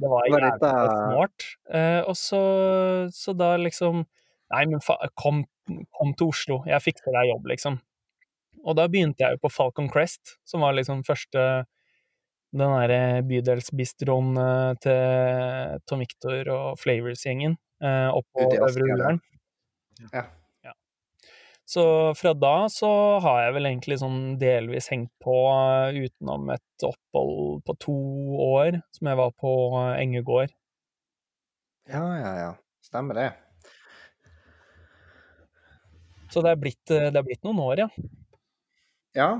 Det 0.00 0.08
var 0.08 0.28
jævlig 0.30 0.52
smart 0.56 0.94
snålt. 0.94 1.48
Eh, 1.74 2.00
og 2.00 2.16
så, 2.16 2.40
så 3.12 3.36
da 3.36 3.54
liksom 3.60 4.06
Nei, 4.50 4.64
men 4.66 4.80
fa 4.82 4.96
kom, 5.14 5.44
kom 5.94 6.08
til 6.18 6.32
Oslo, 6.32 6.56
jeg 6.66 6.82
fikser 6.82 7.14
deg 7.14 7.28
jobb, 7.28 7.44
liksom. 7.52 7.76
Og 8.66 8.74
da 8.74 8.88
begynte 8.90 9.22
jeg 9.22 9.36
jo 9.36 9.44
på 9.44 9.50
Falcon 9.54 9.86
Crest, 9.92 10.32
som 10.42 10.64
var 10.64 10.74
liksom 10.74 11.04
første 11.06 11.44
den 12.50 12.74
derre 12.74 13.22
bydelsbistroen 13.30 14.34
eh, 14.42 14.72
til 14.82 15.78
Tom 15.86 16.02
Victor 16.02 16.50
og 16.50 16.80
Flavors-gjengen 16.82 17.54
eh, 17.54 18.08
oppå 18.10 18.48
Øvre. 18.56 18.88
Ullern. 18.88 19.20
Ja. 20.10 20.24
Så 21.70 22.14
fra 22.18 22.32
da 22.34 22.66
så 22.72 22.88
har 23.22 23.44
jeg 23.44 23.52
vel 23.54 23.68
egentlig 23.68 24.00
sånn 24.00 24.22
delvis 24.40 24.88
hengt 24.90 25.12
på 25.22 25.34
eh, 25.52 26.00
utenom 26.02 26.48
et 26.50 26.86
opphold 26.86 27.60
på 27.62 27.76
to 27.84 27.98
år 28.42 28.80
som 28.96 29.10
jeg 29.10 29.18
var 29.20 29.30
på 29.38 29.52
eh, 29.78 30.00
Engegård. 30.00 30.50
Ja, 31.86 32.02
ja, 32.18 32.32
ja. 32.40 32.50
Stemmer 32.82 33.20
det. 33.20 33.28
Så 36.34 36.42
det 36.42 36.56
er 36.56 36.60
blitt, 36.64 36.90
eh, 36.90 37.06
det 37.14 37.22
er 37.22 37.28
blitt 37.28 37.46
noen 37.46 37.62
år, 37.62 37.84
ja. 37.84 37.88
Ja. 39.14 39.30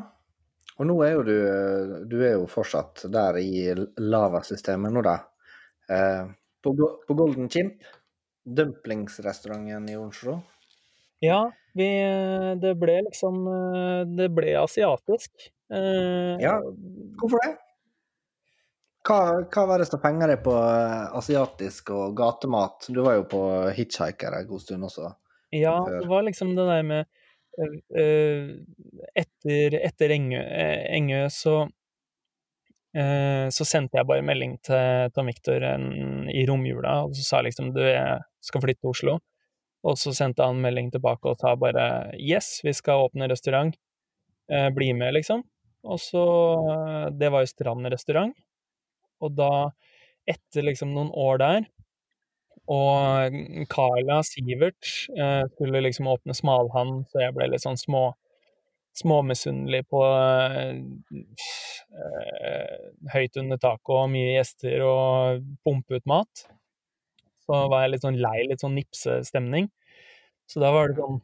Og 0.79 0.87
nå 0.87 0.97
er 1.03 1.17
jo 1.17 1.25
du 1.27 1.37
Du 2.11 2.17
er 2.23 2.37
jo 2.37 2.47
fortsatt 2.51 3.09
der 3.11 3.41
i 3.43 3.73
lavasystemet 3.99 4.95
nå, 4.95 5.03
da. 5.03 5.17
Eh, 5.91 6.31
på, 6.63 6.77
på 6.79 7.19
Golden 7.19 7.51
Chimp, 7.51 7.83
dumplingsrestauranten 8.47 9.91
i 9.91 9.99
Oslo. 9.99 10.39
Ja, 11.27 11.49
vi, 11.77 11.89
det 12.63 12.75
ble 12.81 12.97
liksom 13.07 13.41
eh, 13.49 14.03
Det 14.19 14.29
ble 14.35 14.55
asiatisk. 14.61 15.51
Eh, 15.73 16.37
Ja. 16.43 16.59
Hvorfor 17.21 17.43
det? 17.45 17.57
Hva, 19.07 19.19
hva 19.49 19.63
var 19.67 19.81
det 19.81 19.87
som 19.89 20.01
penga 20.03 20.27
deg 20.29 20.43
på 20.45 20.53
eh, 20.53 21.07
asiatisk 21.17 21.91
og 21.97 22.17
gatemat? 22.19 22.91
Du 22.93 23.01
var 23.07 23.17
jo 23.17 23.25
på 23.31 23.43
hitchhiker 23.77 24.37
en 24.37 24.49
god 24.51 24.65
stund 24.67 24.85
også. 24.91 25.15
Ja, 25.57 25.79
det 25.89 26.07
var 26.11 26.23
liksom 26.27 26.53
det 26.55 26.67
der 26.69 26.83
med 26.87 27.07
eh, 27.59 27.77
eh, 28.03 28.51
Etter, 29.23 29.79
etter 29.81 30.13
Engø, 30.15 30.43
eh, 30.43 30.85
Engø 30.99 31.25
så 31.33 31.55
eh, 32.95 33.49
så 33.51 33.67
sendte 33.67 33.99
jeg 33.99 34.07
bare 34.11 34.23
melding 34.27 34.59
til 34.67 35.11
Tom 35.17 35.31
Victor 35.33 35.65
i 35.65 36.45
romjula, 36.47 37.01
og 37.07 37.17
så 37.17 37.25
sa 37.27 37.43
liksom 37.47 37.73
du 37.75 37.81
jeg 37.83 38.21
skal 38.45 38.63
flytte 38.63 38.85
til 38.85 38.93
Oslo. 38.93 39.19
Og 39.87 39.97
så 39.97 40.13
sendte 40.17 40.45
han 40.45 40.61
melding 40.61 40.91
tilbake 40.93 41.31
og 41.31 41.41
sa 41.41 41.55
bare 41.57 42.13
yes, 42.19 42.59
vi 42.65 42.75
skal 42.77 43.07
åpne 43.07 43.31
restaurant. 43.31 43.77
Eh, 44.51 44.69
bli 44.75 44.93
med, 44.97 45.15
liksom. 45.17 45.45
Og 45.89 46.01
så 46.03 46.25
eh, 46.75 47.07
Det 47.17 47.31
var 47.33 47.45
jo 47.45 47.53
Strand 47.53 47.89
restaurant. 47.93 48.35
Og 49.21 49.37
da, 49.37 49.71
etter 50.29 50.65
liksom 50.67 50.93
noen 50.95 51.13
år 51.17 51.41
der, 51.41 51.69
og 52.71 53.35
Carla 53.73 54.21
Sivert 54.23 54.87
eh, 55.17 55.43
skulle 55.57 55.83
liksom 55.83 56.09
åpne 56.13 56.37
smalhand, 56.37 57.07
så 57.11 57.25
jeg 57.25 57.35
ble 57.35 57.49
litt 57.51 57.65
sånn 57.65 57.81
små 57.81 58.11
småmisunnelig 59.01 59.85
på 59.91 60.01
eh, 60.03 60.81
eh, 61.95 62.79
høyt 63.15 63.39
under 63.39 63.61
taket 63.63 63.93
og 63.95 64.09
mye 64.13 64.33
gjester 64.35 64.83
og 64.87 65.45
pumpe 65.67 66.01
ut 66.01 66.09
mat. 66.11 66.47
Så 67.51 67.65
var 67.73 67.83
jeg 67.83 67.97
litt 67.97 68.05
sånn 68.07 68.21
lei, 68.23 68.37
litt 68.47 68.63
sånn 68.63 68.77
nipsestemning. 68.79 69.67
Så 70.51 70.63
da 70.63 70.71
var 70.75 70.91
det 70.91 71.01
sånn 71.01 71.21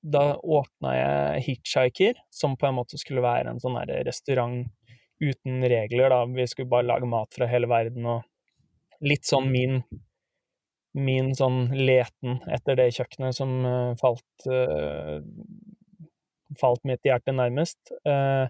Da 0.00 0.22
åpna 0.40 0.94
jeg 0.96 1.42
Hitchhiker, 1.44 2.20
som 2.32 2.54
på 2.56 2.70
en 2.70 2.78
måte 2.78 2.96
skulle 2.96 3.20
være 3.20 3.50
en 3.52 3.58
sånn 3.60 3.76
restaurant 4.06 4.70
uten 5.20 5.60
regler, 5.68 6.08
da. 6.08 6.22
Vi 6.24 6.46
skulle 6.48 6.70
bare 6.72 6.88
lage 6.88 7.08
mat 7.08 7.28
fra 7.36 7.44
hele 7.50 7.68
verden 7.68 8.06
og 8.08 9.04
litt 9.04 9.28
sånn 9.28 9.50
min 9.52 9.82
min 10.96 11.34
sånn 11.36 11.68
leten 11.76 12.40
etter 12.50 12.78
det 12.80 12.88
kjøkkenet 12.96 13.36
som 13.36 13.52
uh, 13.62 13.92
falt 14.00 14.46
uh, 14.50 15.20
falt 16.58 16.82
mitt 16.88 17.04
hjerte 17.06 17.34
nærmest. 17.36 17.92
Uh, 18.02 18.48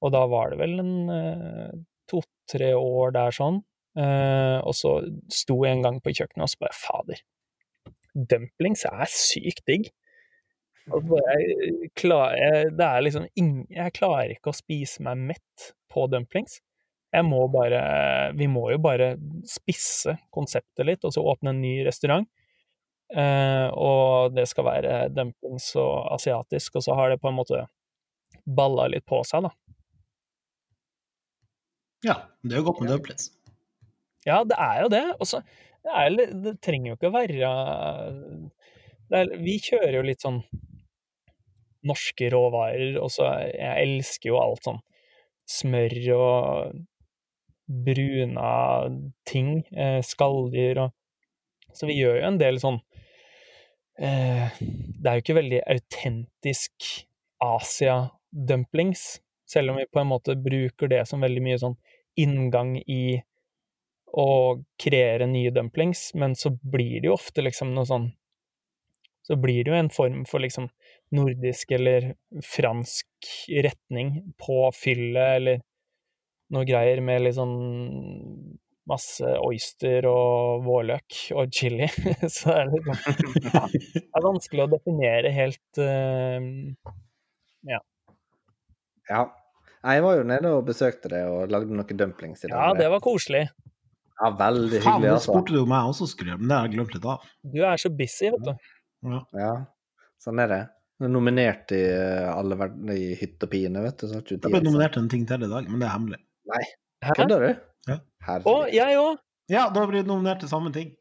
og 0.00 0.14
da 0.14 0.22
var 0.30 0.52
det 0.52 0.60
vel 0.60 0.78
en 0.80 1.84
to-tre 2.08 2.70
år 2.78 3.12
der 3.16 3.34
sånn. 3.34 3.62
Eh, 3.96 4.58
og 4.60 4.74
så 4.76 4.98
sto 5.32 5.62
jeg 5.64 5.78
en 5.78 5.86
gang 5.86 6.02
på 6.04 6.12
kjøkkenet 6.12 6.44
og 6.44 6.52
så 6.52 6.60
bare 6.66 6.76
fader, 6.76 7.22
dumplings 8.16 8.84
er 8.88 9.08
sykt 9.12 9.64
digg. 9.68 9.88
Og 10.94 11.08
bare, 11.10 11.34
jeg, 11.40 11.90
klar, 11.98 12.36
jeg, 12.38 12.70
det 12.78 12.86
er 12.86 13.02
liksom 13.02 13.26
ingen, 13.34 13.64
jeg 13.72 13.94
klarer 13.96 14.36
ikke 14.36 14.52
å 14.52 14.56
spise 14.56 15.02
meg 15.02 15.24
mett 15.32 15.70
på 15.90 16.06
dumplings. 16.12 16.60
Jeg 17.14 17.24
må 17.24 17.46
bare 17.48 17.80
Vi 18.36 18.48
må 18.50 18.66
jo 18.72 18.78
bare 18.82 19.14
spisse 19.48 20.16
konseptet 20.34 20.86
litt, 20.86 21.06
og 21.06 21.14
så 21.14 21.24
åpne 21.24 21.54
en 21.54 21.62
ny 21.62 21.78
restaurant. 21.86 22.28
Uh, 23.06 23.70
og 23.78 24.34
det 24.34 24.48
skal 24.50 24.66
være 24.66 24.94
dumplings 25.14 25.70
og 25.78 26.10
asiatisk, 26.16 26.78
og 26.78 26.86
så 26.86 26.96
har 26.98 27.12
det 27.12 27.20
på 27.22 27.30
en 27.30 27.38
måte 27.38 27.62
balla 28.46 28.88
litt 28.90 29.06
på 29.06 29.22
seg, 29.26 29.46
da. 29.46 29.54
Ja, 32.06 32.16
det 32.42 32.54
er 32.54 32.62
jo 32.62 32.68
godt 32.70 32.82
med 32.82 32.92
dumplings. 32.92 33.30
Ja, 34.26 34.42
det 34.44 34.58
er 34.58 34.82
jo 34.82 34.90
det. 34.92 35.04
Og 35.20 35.28
så 35.30 35.42
det, 35.86 36.26
det 36.42 36.56
trenger 36.64 36.90
jo 36.92 36.96
ikke 36.98 37.10
å 37.12 37.14
være 37.14 37.52
det 39.06 39.20
er, 39.20 39.30
Vi 39.38 39.58
kjører 39.62 40.00
jo 40.00 40.06
litt 40.06 40.24
sånn 40.24 40.40
norske 41.86 42.30
råvarer, 42.32 42.96
og 42.98 43.12
så 43.14 43.28
Jeg 43.52 43.86
elsker 43.86 44.32
jo 44.32 44.40
alt 44.42 44.66
sånn 44.66 44.82
smør 45.46 45.96
og 46.16 46.78
bruna 47.66 48.50
ting. 49.26 49.60
Eh, 49.74 50.00
skalldyr 50.02 50.86
og 50.86 50.94
Så 51.76 51.86
vi 51.86 51.98
gjør 51.98 52.20
jo 52.20 52.28
en 52.30 52.38
del 52.40 52.58
sånn 52.62 52.80
eh, 54.00 54.58
Det 54.58 55.06
er 55.06 55.18
jo 55.18 55.24
ikke 55.24 55.38
veldig 55.38 55.62
autentisk 55.74 56.90
Asia-dumplings, 57.42 59.20
selv 59.46 59.70
om 59.70 59.76
vi 59.76 59.84
på 59.92 60.00
en 60.00 60.08
måte 60.08 60.38
bruker 60.40 60.88
det 60.88 61.02
som 61.06 61.20
veldig 61.20 61.42
mye 61.44 61.58
sånn 61.60 61.74
inngang 62.16 62.78
i 62.80 63.20
å 64.16 64.28
kreere 64.80 65.28
nye 65.28 65.52
dumplings, 65.52 66.10
men 66.14 66.34
så 66.38 66.50
blir 66.56 67.02
det 67.02 67.10
jo 67.10 67.16
ofte 67.18 67.44
liksom 67.44 67.74
noe 67.76 67.88
sånn 67.88 68.12
Så 69.26 69.34
blir 69.42 69.64
det 69.66 69.72
jo 69.72 69.78
en 69.80 69.90
form 69.90 70.20
for 70.30 70.38
liksom 70.38 70.68
nordisk 71.10 71.72
eller 71.74 72.12
fransk 72.46 73.30
retning 73.50 74.20
på 74.38 74.70
fyllet, 74.74 75.40
eller 75.40 75.64
noe 76.54 76.62
greier 76.68 77.02
med 77.02 77.24
litt 77.24 77.34
sånn 77.34 77.56
masse 78.86 79.32
oyster 79.42 80.06
og 80.06 80.62
vårløk 80.66 81.18
og 81.34 81.50
chili. 81.50 81.88
Så 82.36 82.54
det 82.54 82.60
er 82.60 82.70
ja, 83.50 83.64
Det 83.72 84.04
er 84.04 84.26
vanskelig 84.28 84.66
å 84.66 84.70
definere 84.76 85.34
helt 85.34 85.82
Ja. 87.66 87.82
Ja. 89.10 89.24
Jeg 89.86 90.02
var 90.02 90.16
jo 90.18 90.26
nede 90.26 90.50
og 90.54 90.64
besøkte 90.66 91.10
det 91.12 91.22
og 91.30 91.50
lagde 91.52 91.74
noen 91.74 91.98
dumplings 91.98 92.46
i 92.46 92.50
dag. 92.50 92.58
Ja, 92.58 92.78
det 92.78 92.88
var 92.90 93.02
koselig. 93.02 93.48
Ja, 94.16 94.30
veldig 94.38 94.78
Faen, 94.80 94.86
hyggelig, 94.86 95.06
det 95.06 95.12
altså. 95.18 95.32
spurte 95.34 95.52
du 95.52 95.58
om 95.60 95.72
jeg 95.76 95.90
også 95.92 96.06
skulle 96.08 96.30
gjøre, 96.32 96.40
men 96.40 96.48
det 96.48 96.56
har 96.56 96.66
jeg 96.68 96.74
glemt 96.76 96.94
litt 96.96 97.08
av. 97.12 97.26
Du 97.52 97.58
er 97.68 97.82
så 97.82 97.90
busy, 97.98 98.30
vet 98.32 98.46
du. 98.46 98.52
Ja. 99.12 99.20
Ja, 99.36 99.50
sånn 100.24 100.40
er 100.40 100.48
det. 100.52 100.60
Du 100.96 101.04
er 101.04 101.12
nominert 101.12 101.72
i 101.76 101.82
eh, 101.92 102.30
alle 102.32 102.56
verden 102.56 102.88
i 102.94 103.10
hytt 103.20 103.44
og 103.44 103.50
pine, 103.52 103.82
vet 103.84 104.00
du. 104.00 104.06
Så 104.08 104.22
ikke 104.22 104.38
Jeg 104.38 104.54
ble 104.54 104.62
nominert 104.64 104.96
til 104.96 105.04
en 105.04 105.10
ting 105.12 105.26
til 105.28 105.44
i 105.44 105.50
dag, 105.52 105.68
men 105.68 105.82
det 105.82 105.88
er 105.90 105.92
hemmelig. 105.92 106.20
Nei, 106.48 106.62
Kødder 107.12 107.44
du? 107.44 107.50
Ja. 107.92 107.98
Å, 108.40 108.54
jeg 108.72 108.96
òg! 109.02 109.18
Ja, 109.52 109.66
da 109.70 109.84
blir 109.86 110.02
du 110.06 110.08
nominert 110.14 110.40
til 110.42 110.48
samme 110.50 110.72
ting. 110.74 110.94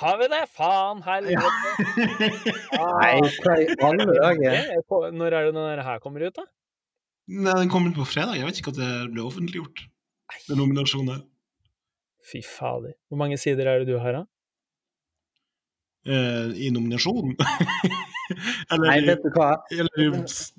Har 0.00 0.16
vi 0.20 0.26
det? 0.32 0.40
Faen, 0.56 0.98
helvete! 1.04 1.48
Nei, 2.98 3.12
alle 3.84 4.06
dager? 4.08 4.56
Det 4.56 4.78
er 4.78 4.82
på- 4.88 5.04
Når 5.14 5.36
er 5.36 5.46
det 5.48 5.54
den 5.56 5.84
her 5.84 6.00
kommer 6.04 6.24
ut, 6.26 6.34
da? 6.40 6.44
Nei, 7.28 7.54
den 7.60 7.70
kommer 7.72 7.92
ut 7.92 8.00
på 8.00 8.08
fredag. 8.08 8.36
Jeg 8.40 8.48
vet 8.48 8.60
ikke 8.60 8.72
at 8.74 8.80
det 8.80 8.90
ble 9.12 9.24
offentliggjort. 9.28 9.84
Den 10.48 10.60
nominasjonen. 10.60 11.22
Fy 12.28 12.42
fader. 12.44 12.92
Hvor 13.08 13.20
mange 13.20 13.38
sider 13.40 13.68
er 13.70 13.82
det 13.82 13.88
du 13.88 13.98
har, 14.02 14.12
da? 14.18 14.24
Eh, 16.08 16.50
I 16.66 16.70
nominasjonen? 16.74 17.36
eller, 18.72 18.86
Nei, 18.86 18.98
vet 19.06 19.24
du 19.24 19.30
hva? 19.34 19.54
eller 19.72 20.04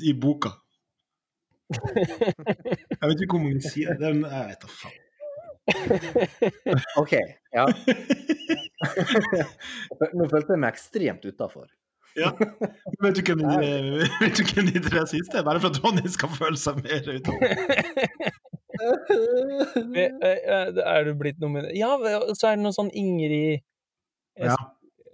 i, 0.02 0.14
boka. 0.14 0.56
Jeg 1.70 3.06
vet 3.06 3.22
ikke 3.22 3.36
hvor 3.38 3.44
mange 3.46 3.62
sider 3.62 4.00
det 4.00 4.10
er. 4.10 4.18
men 4.18 4.26
Jeg 4.32 4.50
vet 4.50 4.66
da 4.66 4.72
faen. 4.80 5.06
OK, 6.98 7.14
ja. 7.54 7.66
Nå 10.18 10.26
følte 10.32 10.56
jeg 10.56 10.62
meg 10.64 10.72
ekstremt 10.74 11.28
utafor. 11.30 11.68
Ja. 12.18 12.32
Vet 13.04 13.20
du 13.20 13.22
hvem 13.22 13.44
de, 13.46 13.70
vet 14.24 14.40
du 14.40 14.44
hvem 14.50 14.72
de 14.74 14.82
tre 14.82 15.06
siste 15.12 15.38
er? 15.38 15.46
Bare 15.46 15.62
for 15.62 15.70
at 15.70 15.78
Ronny 15.84 16.10
skal 16.10 16.32
føle 16.34 16.58
seg 16.58 16.82
mer 16.82 17.06
utafor. 17.06 18.40
Er 20.84 21.08
du 21.08 21.14
blitt 21.20 21.40
nominert 21.42 21.76
Ja, 21.78 21.96
så 22.34 22.52
er 22.52 22.60
det 22.60 22.64
noe 22.64 22.76
sånn 22.76 22.92
Ingrid 22.96 23.62
Ja. 24.40 24.56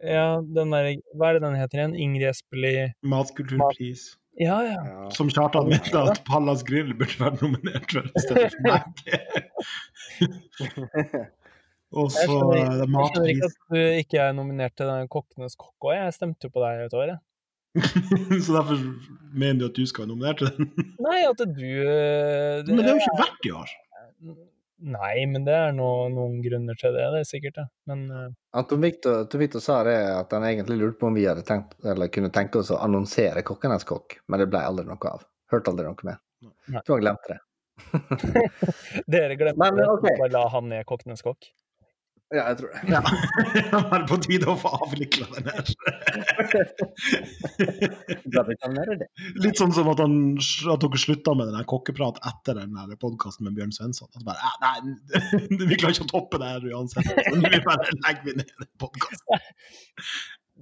Ja, 0.06 0.28
den 0.42 0.74
der 0.76 0.92
Hva 1.18 1.32
er 1.32 1.40
det 1.40 1.46
den 1.48 1.58
heter 1.58 1.82
igjen? 1.82 1.96
Ingrid 1.98 2.30
Espelid 2.30 2.94
Matkulturpris. 3.02 4.14
Ja, 4.36 4.58
ja. 4.68 4.80
Ja. 4.84 5.10
Som 5.16 5.30
Kjartan 5.32 5.70
mente 5.72 5.96
at 5.96 6.20
Pallas 6.28 6.64
Grill 6.68 6.92
burde 6.98 7.16
vært 7.22 7.42
nominert 7.44 7.88
for 7.96 8.04
i 8.04 8.24
stedet 8.26 8.52
for 8.52 8.62
meg. 8.68 8.84
Og 11.96 12.12
så 12.12 12.36
eh, 12.58 12.60
jeg 12.60 12.90
skjønner 12.92 13.30
ikke 13.32 13.48
at 13.48 13.56
du 13.72 13.80
ikke 14.02 14.24
er 14.26 14.34
nominert 14.36 14.76
til 14.76 14.90
den 14.92 15.08
Kokkenes 15.12 15.56
kokk 15.56 15.88
òg. 15.88 15.96
Jeg 15.96 16.18
stemte 16.18 16.50
jo 16.50 16.56
på 16.56 16.64
deg 16.66 16.84
et 16.90 16.98
år, 16.98 17.14
jeg. 17.14 17.20
så 18.46 18.56
derfor 18.56 18.82
mener 19.36 19.60
du 19.60 19.66
at 19.68 19.78
du 19.78 19.86
skal 19.90 20.06
være 20.06 20.12
nominert 20.14 20.42
til 20.42 20.52
den? 20.56 20.92
Nei, 21.04 21.22
at 21.28 21.42
du, 21.42 21.46
det, 21.56 22.70
Men 22.70 22.82
det 22.82 22.90
har 22.90 22.96
jo 22.96 23.04
ikke 23.04 23.24
vært 23.24 23.50
i 23.50 23.56
år. 23.56 23.74
Nei, 24.86 25.26
men 25.32 25.46
det 25.48 25.56
er 25.56 25.72
noe, 25.76 26.10
noen 26.12 26.42
grunner 26.44 26.78
til 26.80 26.94
det, 26.96 27.06
det 27.14 27.22
er 27.24 27.28
sikkert 27.28 27.58
det. 27.62 27.66
Men 27.90 28.06
uh... 28.12 28.28
At 28.60 28.68
Tom 28.70 28.84
Victor, 28.84 29.24
Tom 29.32 29.42
Victor 29.42 29.64
sa 29.64 29.80
det 29.88 29.96
at 30.12 30.36
han 30.36 30.46
egentlig 30.48 30.78
lurte 30.82 31.00
på 31.00 31.10
om 31.10 31.16
vi 31.16 31.26
hadde 31.28 31.46
tenkt, 31.48 31.78
eller 31.88 32.12
kunne 32.12 32.32
tenke 32.36 32.60
oss 32.60 32.74
å 32.76 32.82
annonsere 32.84 33.44
Kokkenes 33.48 33.88
kokk, 33.88 34.20
men 34.28 34.44
det 34.44 34.50
ble 34.52 34.64
aldri 34.68 34.88
noe 34.90 35.12
av. 35.12 35.24
Hørte 35.52 35.72
aldri 35.72 35.88
noe 35.88 36.10
mer. 36.10 36.20
Tror 36.84 36.98
han 36.98 37.06
glemte 37.06 37.36
det. 37.36 37.40
dere 39.12 39.36
glemte 39.40 39.60
Men, 39.60 39.80
det, 39.80 39.88
så 39.88 40.12
bare 40.20 40.32
la 40.32 40.44
han 40.54 40.70
ned 40.72 40.86
Kokkenes 40.88 41.24
kokk. 41.26 41.50
Ja, 42.34 42.48
jeg 42.50 42.58
tror 42.58 42.72
det. 42.74 42.80
Ja. 42.90 43.02
Nå 43.72 43.80
er 43.94 44.06
på 44.10 44.18
tide 44.24 44.48
å 44.50 44.56
få 44.58 44.72
avvikla 44.82 45.28
den 45.36 45.50
her. 45.52 45.66
Det. 48.36 49.08
Litt 49.44 49.60
sånn 49.60 49.74
som 49.76 49.88
at, 49.92 50.00
han, 50.02 50.16
at 50.74 50.82
dere 50.82 51.00
slutta 51.00 51.36
med 51.38 51.50
den 51.50 51.58
her 51.60 51.68
kokkeprat 51.70 52.18
etter 52.28 52.58
den 52.58 52.74
podkasten 53.02 53.46
med 53.48 53.56
Bjørn 53.58 53.74
Svensson. 53.76 54.10
At 54.18 54.26
bare, 54.28 54.42
"Ah, 54.42 54.56
nei, 54.64 54.96
vi 55.70 55.78
klarer 55.78 55.94
ikke 55.94 56.08
å 56.08 56.12
toppe 56.12 56.40
det 56.42 56.50
her 56.50 56.66
uansett. 56.74 57.08
Så 57.14 57.36
nå 57.38 57.52
bare 57.68 57.94
legger 58.02 58.26
vi 58.26 58.36
ned 58.42 58.68
podkasten. 58.82 59.46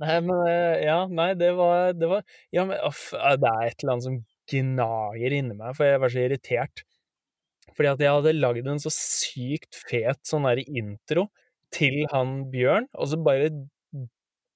Nei, 0.03 0.17
men 0.25 0.35
eh, 0.49 0.83
ja, 0.87 0.99
nei, 1.09 1.29
det 1.39 1.51
var, 1.57 1.93
det 1.95 2.09
var 2.09 2.23
Ja, 2.55 2.65
men 2.65 2.79
uff, 2.85 3.11
eh, 3.17 3.37
det 3.39 3.49
er 3.49 3.69
et 3.69 3.83
eller 3.83 3.95
annet 3.95 4.07
som 4.09 4.19
gnager 4.53 5.37
inni 5.39 5.55
meg, 5.57 5.77
for 5.77 5.87
jeg 5.87 6.01
var 6.03 6.13
så 6.13 6.25
irritert. 6.25 6.83
Fordi 7.73 7.93
at 7.93 8.03
jeg 8.03 8.17
hadde 8.17 8.35
lagd 8.37 8.67
en 8.69 8.81
så 8.83 8.91
sykt 8.93 9.79
fet 9.87 10.21
sånn 10.27 10.49
der 10.49 10.61
intro 10.65 11.29
til 11.73 12.03
han 12.13 12.43
Bjørn, 12.53 12.89
og 12.93 13.09
så 13.11 13.19
bare 13.21 13.51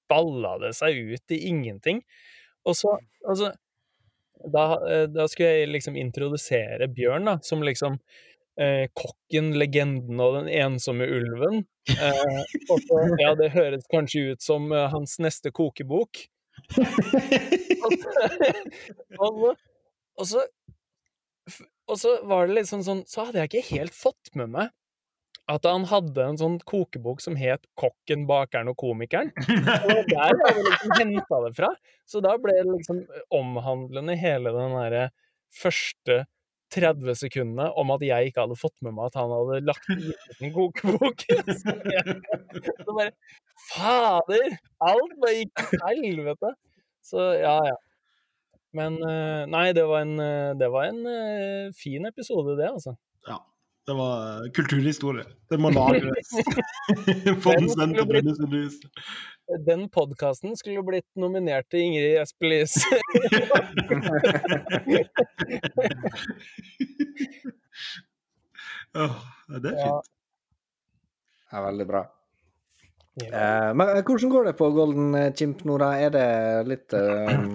balla 0.08 0.56
det 0.62 0.74
seg 0.78 1.00
ut 1.14 1.36
i 1.36 1.42
ingenting. 1.50 2.02
Og 2.68 2.78
så, 2.78 2.94
altså 3.28 3.52
da, 4.54 4.66
eh, 4.86 5.06
da 5.10 5.28
skulle 5.30 5.50
jeg 5.50 5.72
liksom 5.74 5.98
introdusere 6.00 6.90
Bjørn, 6.94 7.28
da, 7.28 7.38
som 7.44 7.64
liksom 7.66 7.98
eh, 8.62 8.86
kokken, 8.98 9.54
legenden 9.60 10.22
og 10.24 10.40
den 10.40 10.50
ensomme 10.62 11.08
ulven. 11.10 11.64
Eh, 11.94 12.42
og 12.70 12.82
så, 12.84 13.04
ja, 13.22 13.34
det 13.40 13.54
høres 13.56 13.88
kanskje 13.92 14.34
ut 14.34 14.44
som 14.44 14.72
eh, 14.76 14.90
hans 14.94 15.18
neste 15.24 15.54
kokebok. 15.56 16.26
Og 17.78 17.94
så, 17.94 18.30
og 20.20 20.26
så, 20.28 20.48
og 21.88 22.00
så 22.02 22.18
var 22.28 22.50
det 22.50 22.58
liksom 22.58 22.82
sånn 22.84 23.04
Så 23.08 23.28
hadde 23.28 23.40
jeg 23.40 23.52
ikke 23.52 23.76
helt 23.78 23.96
fått 23.96 24.34
med 24.36 24.52
meg 24.52 24.74
at 25.48 25.68
han 25.68 25.86
hadde 25.88 26.24
en 26.24 26.40
sånn 26.40 26.58
kokebok 26.68 27.22
som 27.24 27.38
het 27.40 27.64
'Kokken, 27.80 28.26
bakeren 28.28 28.72
og 28.72 28.78
komikeren'. 28.82 29.32
Og 29.96 30.10
der 30.12 30.34
hadde 30.34 30.56
vi 30.58 30.66
liksom 30.68 30.96
henta 30.98 31.42
det 31.46 31.54
fra. 31.56 31.70
Så 32.08 32.22
da 32.24 32.36
ble 32.42 32.56
det 32.58 32.74
liksom 32.74 33.06
omhandlende 33.32 34.18
hele 34.20 34.52
den 34.56 34.76
derre 34.76 35.06
første 35.62 36.26
30 36.76 37.16
sekundene 37.16 37.70
om 37.80 37.92
at 37.96 38.04
jeg 38.04 38.30
ikke 38.30 38.44
hadde 38.44 38.60
fått 38.60 38.76
med 38.84 38.96
meg 38.98 39.08
at 39.08 39.20
han 39.22 39.32
hadde 39.32 39.62
lagt 39.70 39.88
ut 39.88 40.42
en 40.44 40.54
kokebok. 40.56 41.24
Så 41.64 41.76
Så 42.84 42.96
bare 42.98 43.12
Fader! 43.72 44.58
Alt 44.84 45.16
bare 45.22 45.36
gikk 45.40 45.68
til 45.72 45.84
helvete. 45.88 46.54
Så 47.08 47.24
ja, 47.40 47.58
ja. 47.72 47.78
Men 48.76 49.00
eh, 49.00 49.44
nei, 49.50 49.70
det 49.74 49.86
var 49.88 50.04
en, 50.04 50.18
eh, 50.22 50.52
det 50.60 50.68
var 50.74 50.90
en 50.92 51.00
eh, 51.08 51.70
fin 51.76 52.06
episode, 52.06 52.58
det, 52.60 52.68
altså. 52.68 52.98
Ja. 53.28 53.40
Det 53.88 53.94
var 53.94 54.46
eh, 54.46 54.52
kulturhistorie. 54.52 55.24
Det 55.50 55.58
må 55.58 55.70
lagres. 55.72 56.32
Få 57.44 57.54
den 57.56 57.70
sendt 57.72 57.96
til 57.96 58.08
Brønnøysundhuset. 58.10 58.90
Den 59.64 59.86
podkasten 59.88 60.58
skulle 60.60 60.84
blitt 60.84 61.08
nominert 61.16 61.70
til 61.72 61.86
Ingrid 61.86 62.18
Espelid 62.20 62.68
oh, 68.92 69.16
det 69.64 69.72
er 69.72 69.80
Ja. 69.80 69.96
Det 71.48 71.56
er 71.56 71.66
veldig 71.70 71.88
bra. 71.88 72.04
Ja. 73.24 73.32
Eh, 73.32 73.72
men 73.72 73.96
eh, 73.96 74.04
hvordan 74.04 74.36
går 74.36 74.52
det 74.52 74.58
på 74.60 74.72
Golden 74.76 75.20
Chimp 75.32 75.64
nå, 75.64 75.80
da? 75.80 75.94
Er 75.96 76.12
det 76.12 76.28
litt 76.68 76.92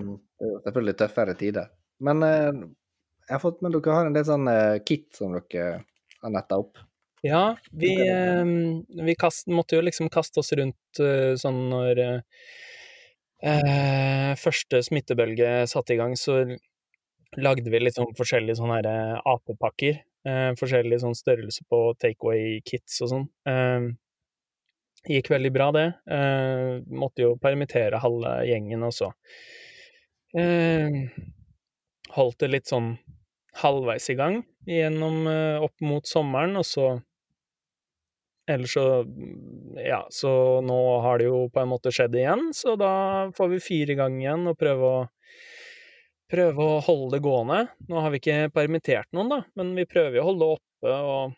selvfølgelig 0.64 0.98
tøffere 1.04 1.36
tider. 1.36 1.68
Men 2.00 2.24
jeg 2.24 3.36
har 3.36 3.44
fått 3.44 3.60
med 3.60 3.76
dere 3.76 4.00
har 4.00 4.08
en 4.08 4.16
del 4.16 4.30
sånn 4.32 4.48
kit 4.88 5.10
som 5.12 5.36
dere 5.36 5.82
har 6.22 6.34
netta 6.34 6.58
opp. 6.62 6.80
Ja, 7.22 7.56
vi, 7.70 7.92
eh, 8.08 8.44
vi 9.04 9.14
kast, 9.14 9.46
måtte 9.46 9.76
jo 9.78 9.84
liksom 9.86 10.08
kaste 10.10 10.40
oss 10.42 10.52
rundt 10.58 11.00
eh, 11.00 11.34
sånn 11.38 11.60
når 11.70 12.00
eh, 12.02 12.46
eh, 13.46 14.32
første 14.38 14.80
smittebølge 14.82 15.52
satte 15.70 15.94
i 15.94 16.00
gang, 16.00 16.16
så 16.18 16.40
lagde 17.38 17.70
vi 17.70 17.78
litt 17.78 17.94
sånn 17.94 18.10
forskjellige 18.18 18.58
sånne 18.58 18.80
her 18.80 18.90
eh, 18.90 19.20
apepakker. 19.36 20.02
Eh, 20.26 20.50
forskjellig 20.58 20.98
sånn 21.02 21.14
størrelse 21.18 21.62
på 21.70 21.84
takeaway-kits 22.02 22.98
og 23.06 23.12
sånn. 23.14 23.28
Eh, 23.46 23.88
gikk 25.14 25.30
veldig 25.30 25.54
bra, 25.54 25.70
det. 25.78 25.88
Eh, 26.18 26.82
måtte 26.90 27.22
jo 27.22 27.36
permittere 27.42 28.02
halve 28.02 28.40
gjengen 28.50 28.82
også. 28.90 29.12
Eh, 30.42 31.06
holdt 32.18 32.42
det 32.42 32.50
litt 32.50 32.70
sånn 32.70 32.96
halvveis 33.62 34.10
i 34.10 34.18
gang 34.18 34.42
gjennom 34.68 35.26
eh, 35.26 35.62
opp 35.62 35.80
mot 35.84 36.06
sommeren, 36.06 36.58
og 36.60 36.66
så 36.68 36.92
Ellers 38.50 38.72
så 38.74 39.04
Ja, 39.78 40.00
så 40.10 40.60
nå 40.66 40.78
har 41.04 41.20
det 41.20 41.28
jo 41.28 41.44
på 41.54 41.62
en 41.62 41.70
måte 41.70 41.92
skjedd 41.94 42.16
igjen, 42.18 42.48
så 42.54 42.74
da 42.76 43.30
får 43.36 43.52
vi 43.54 43.60
fire 43.62 43.94
i 43.94 43.98
gang 44.00 44.18
igjen 44.20 44.48
og 44.50 44.58
prøve 44.58 44.94
å 44.98 45.02
Prøve 46.32 46.64
å 46.64 46.78
holde 46.80 47.18
det 47.18 47.26
gående. 47.26 47.58
Nå 47.92 48.00
har 48.00 48.08
vi 48.08 48.16
ikke 48.16 48.48
permittert 48.54 49.10
noen, 49.12 49.28
da, 49.28 49.38
men 49.58 49.74
vi 49.76 49.84
prøver 49.84 50.22
å 50.22 50.30
holde 50.30 50.46
det 50.46 50.54
oppe 50.56 50.92
og 50.96 51.34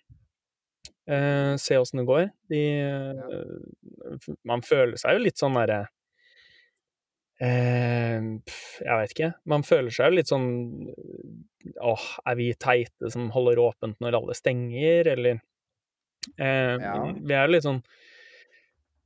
uh, 1.10 1.56
se 1.58 1.80
åssen 1.80 1.98
det 1.98 2.04
går. 2.06 2.28
De 2.52 2.60
uh, 2.87 4.28
Man 4.46 4.62
føler 4.62 4.94
seg 5.00 5.16
jo 5.16 5.24
litt 5.24 5.42
sånn 5.42 5.58
derre 5.58 5.80
Jeg 7.42 8.99
vet 9.01 9.14
ikke. 9.14 9.33
Man 9.51 9.64
føler 9.66 9.90
seg 9.94 10.12
jo 10.12 10.18
litt 10.20 10.31
sånn 10.31 10.49
Åh, 11.81 12.05
er 12.29 12.37
vi 12.38 12.51
teite 12.61 13.11
som 13.12 13.31
holder 13.35 13.59
åpent 13.62 13.97
når 14.05 14.18
alle 14.20 14.37
stenger, 14.37 15.09
eller 15.14 15.40
eh, 16.38 16.77
Ja. 16.83 16.99
Vi 17.16 17.35
er 17.35 17.47
jo 17.49 17.55
litt 17.55 17.64
sånn 17.66 17.81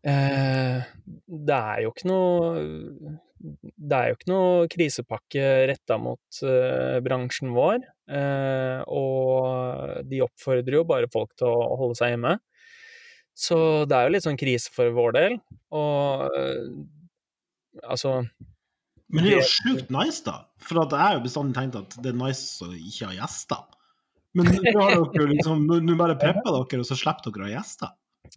eh, 0.03 0.83
Det 1.15 1.59
er 1.59 1.85
jo 1.85 1.93
ikke 1.95 2.11
noe 2.11 3.15
Det 3.79 4.01
er 4.01 4.11
jo 4.11 4.19
ikke 4.19 4.33
noe 4.33 4.67
krisepakke 4.75 5.47
retta 5.71 6.01
mot 6.03 6.43
eh, 6.43 6.99
bransjen 7.07 7.55
vår, 7.55 7.87
eh, 8.11 8.83
og 8.91 10.03
de 10.11 10.25
oppfordrer 10.27 10.81
jo 10.81 10.85
bare 10.89 11.11
folk 11.13 11.37
til 11.39 11.47
å 11.47 11.77
holde 11.79 11.95
seg 12.01 12.17
hjemme. 12.17 12.35
Så 13.39 13.87
det 13.87 13.95
er 13.95 14.09
jo 14.09 14.15
litt 14.17 14.27
sånn 14.27 14.41
krise 14.41 14.75
for 14.75 14.91
vår 14.97 15.15
del, 15.15 15.39
og 15.71 16.27
eh, 16.35 16.65
altså 17.85 18.23
Men 19.13 19.25
det 19.25 19.33
er 19.33 19.39
jo 19.39 19.49
sjukt 19.49 19.93
nice, 19.95 20.23
da. 20.27 20.41
For 20.65 20.83
jeg 20.83 21.01
har 21.01 21.17
jo 21.17 21.25
bestandig 21.25 21.57
tenkt 21.59 21.79
at 21.81 21.99
det 22.05 22.13
er 22.13 22.19
nice 22.19 22.65
å 22.65 22.73
ikke 22.75 23.11
ha 23.11 23.17
gjester. 23.23 23.63
Men 24.37 24.51
nå 24.53 24.83
har 24.85 24.99
dere 25.15 25.31
liksom, 25.33 25.65
nå 25.67 25.97
bare 25.99 26.19
prepper 26.21 26.53
dere, 26.53 26.83
og 26.83 26.89
så 26.89 26.99
slipper 26.99 27.33
dere 27.33 27.47
å 27.47 27.49
ha 27.49 27.55
gjester. 27.57 27.95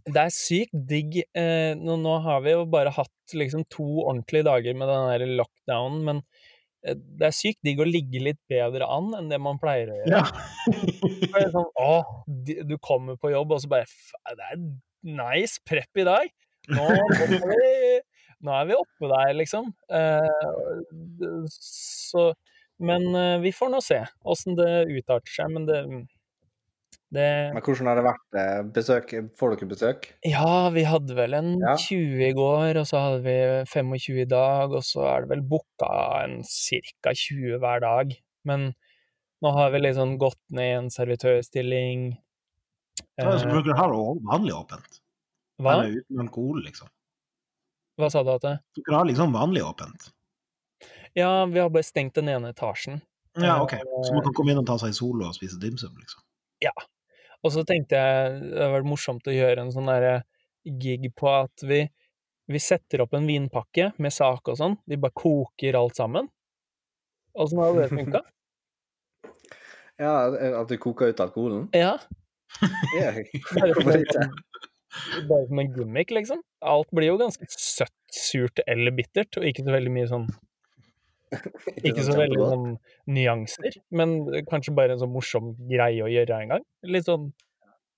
Det 0.07 0.21
er 0.21 0.31
sykt 0.33 0.77
digg. 0.87 1.17
Eh, 1.37 1.73
nå, 1.77 1.97
nå 1.99 2.15
har 2.25 2.39
vi 2.45 2.55
jo 2.55 2.63
bare 2.71 2.93
hatt 2.95 3.35
liksom 3.37 3.65
to 3.71 3.87
ordentlige 4.05 4.47
dager 4.47 4.77
med 4.77 4.89
den 4.91 5.09
der 5.11 5.35
lockdownen, 5.41 6.05
men 6.07 6.21
eh, 6.85 6.95
det 6.95 7.27
er 7.27 7.35
sykt 7.35 7.59
digg 7.67 7.81
å 7.83 7.87
ligge 7.87 8.23
litt 8.23 8.39
bedre 8.51 8.87
an 8.87 9.11
enn 9.17 9.31
det 9.31 9.41
man 9.43 9.59
pleier 9.61 9.91
å 9.91 9.99
gjøre. 9.99 10.21
Ja. 10.21 11.49
Sånn, 11.51 11.67
å, 11.79 11.91
du 12.71 12.77
kommer 12.79 13.19
på 13.19 13.33
jobb, 13.33 13.57
og 13.57 13.63
så 13.63 13.71
bare 13.71 13.89
Det 14.37 14.47
er 14.53 14.63
nice 15.19 15.59
prep 15.67 16.01
i 16.01 16.07
dag. 16.07 16.31
Nå, 16.71 16.87
nå, 16.87 17.25
er, 17.25 17.47
vi, 17.49 17.75
nå 18.41 18.53
er 18.57 18.65
vi 18.71 18.77
oppe 18.77 19.09
der, 19.11 19.33
liksom. 19.37 19.71
Eh, 19.91 21.45
så 21.51 22.31
Men 22.81 23.03
eh, 23.15 23.37
vi 23.43 23.51
får 23.53 23.69
nå 23.69 23.79
se 23.85 23.99
åssen 24.25 24.55
det 24.57 24.71
utarter 24.89 25.29
seg. 25.35 25.51
Men 25.53 25.67
det, 25.69 25.81
det 27.13 27.27
Men 27.53 27.61
hvordan 27.61 27.89
har 27.91 27.99
det 27.99 28.05
vært? 28.07 28.23
eh, 28.41 28.61
Besøk, 28.73 29.13
får 29.37 29.53
dere 29.55 29.69
besøk? 29.69 30.07
Ja, 30.25 30.69
vi 30.73 30.83
hadde 30.89 31.13
vel 31.17 31.35
en 31.37 31.51
Ja. 31.61 31.75
20 31.77 32.23
i 32.29 32.33
går, 32.37 32.79
og 32.81 32.87
så 32.89 33.03
hadde 33.05 33.21
vi 33.27 33.35
25 33.69 34.23
i 34.23 34.29
dag, 34.31 34.71
og 34.73 34.81
så 34.87 35.05
er 35.11 35.21
det 35.27 35.29
vel 35.35 35.43
booka 35.45 35.91
en 36.23 36.39
ca. 36.43 37.13
20 37.13 37.59
hver 37.61 37.83
dag. 37.85 38.15
Men 38.49 38.71
nå 39.43 39.51
har 39.53 39.69
vi 39.73 39.83
liksom 39.85 40.17
gått 40.21 40.41
ned 40.49 40.71
i 40.71 40.77
en 40.79 40.89
servitørstilling. 40.93 42.17
Ja, 43.19 43.37
så 43.37 43.45
dere 43.61 43.77
har 43.77 43.91
det 43.93 44.01
vanlig 44.25 44.53
åpent. 44.57 44.97
hva? 45.61 45.73
Eller 45.83 45.99
uten 46.01 46.19
alkohol, 46.25 46.63
liksom. 46.65 46.89
Hva 48.01 48.09
sa 48.09 48.23
du 48.25 48.31
at 48.33 48.43
det? 48.45 48.55
Dere 48.81 48.97
har 48.97 49.07
liksom 49.09 49.33
vanlig 49.35 49.63
åpent. 49.65 50.09
Ja, 51.13 51.45
vi 51.45 51.59
har 51.59 51.69
bare 51.69 51.85
stengt 51.85 52.15
den 52.17 52.31
ene 52.31 52.53
etasjen. 52.55 53.01
Ja, 53.37 53.61
OK. 53.63 53.75
Så 54.07 54.13
man 54.15 54.23
kan 54.25 54.33
komme 54.35 54.53
inn 54.53 54.61
og 54.61 54.67
ta 54.67 54.77
seg 54.81 54.93
i 54.93 54.97
solo 54.97 55.27
og 55.27 55.35
spise 55.37 55.59
dimsum, 55.61 55.93
liksom. 55.99 56.23
Ja. 56.63 56.73
Og 57.41 57.53
så 57.55 57.63
tenkte 57.67 57.97
jeg 57.97 58.35
det 58.41 58.59
hadde 58.59 58.73
vært 58.75 58.89
morsomt 58.89 59.27
å 59.27 59.35
gjøre 59.35 59.65
en 59.65 59.73
sånn 59.73 59.89
derre 59.89 60.21
gig 60.81 61.07
på 61.17 61.29
at 61.31 61.63
vi, 61.65 61.81
vi 62.51 62.61
setter 62.61 63.05
opp 63.05 63.15
en 63.17 63.27
vinpakke 63.29 63.91
med 64.01 64.13
sak 64.13 64.51
og 64.51 64.59
sånn. 64.59 64.77
Vi 64.85 64.99
bare 65.01 65.15
koker 65.17 65.77
alt 65.79 65.97
sammen. 65.97 66.29
Åssen 67.33 67.61
hadde 67.63 67.85
det 67.85 67.89
funka? 67.93 68.25
Ja, 70.01 70.33
eh, 70.33 70.55
At 70.57 70.65
du 70.71 70.79
koker 70.81 71.11
ut 71.11 71.19
alkoholen? 71.21 71.67
Ja. 71.77 71.91
Ja, 72.97 73.11
hvorfor 73.53 73.99
ikke? 73.99 74.23
Sånn- 74.91 75.27
bare 75.29 75.47
som 75.47 75.59
en 75.59 75.73
gimmick, 75.75 76.11
liksom. 76.11 76.41
Alt 76.61 76.89
blir 76.91 77.07
jo 77.11 77.17
ganske 77.21 77.45
søtt, 77.49 77.93
surt 78.11 78.59
eller 78.67 78.91
bittert, 78.95 79.37
og 79.37 79.43
ikke 79.47 79.63
så 79.65 79.75
veldig 79.75 79.91
mye 79.97 80.07
sånn 80.11 80.27
Ikke 81.87 82.03
så 82.03 82.11
veldig 82.17 82.39
sånn 82.43 82.65
nyanser, 83.07 83.77
men 83.95 84.17
kanskje 84.49 84.73
bare 84.75 84.97
en 84.97 84.99
sånn 84.99 85.13
morsom 85.13 85.53
greie 85.69 86.03
å 86.03 86.09
gjøre 86.11 86.41
en 86.41 86.49
gang. 86.51 86.65
Litt 86.83 87.07
sånn 87.07 87.29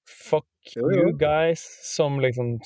fuck 0.06 0.45
Jo, 0.75 0.89
you 0.93 1.13
guys, 1.17 1.63
som 1.88 2.19
liksom 2.21 2.60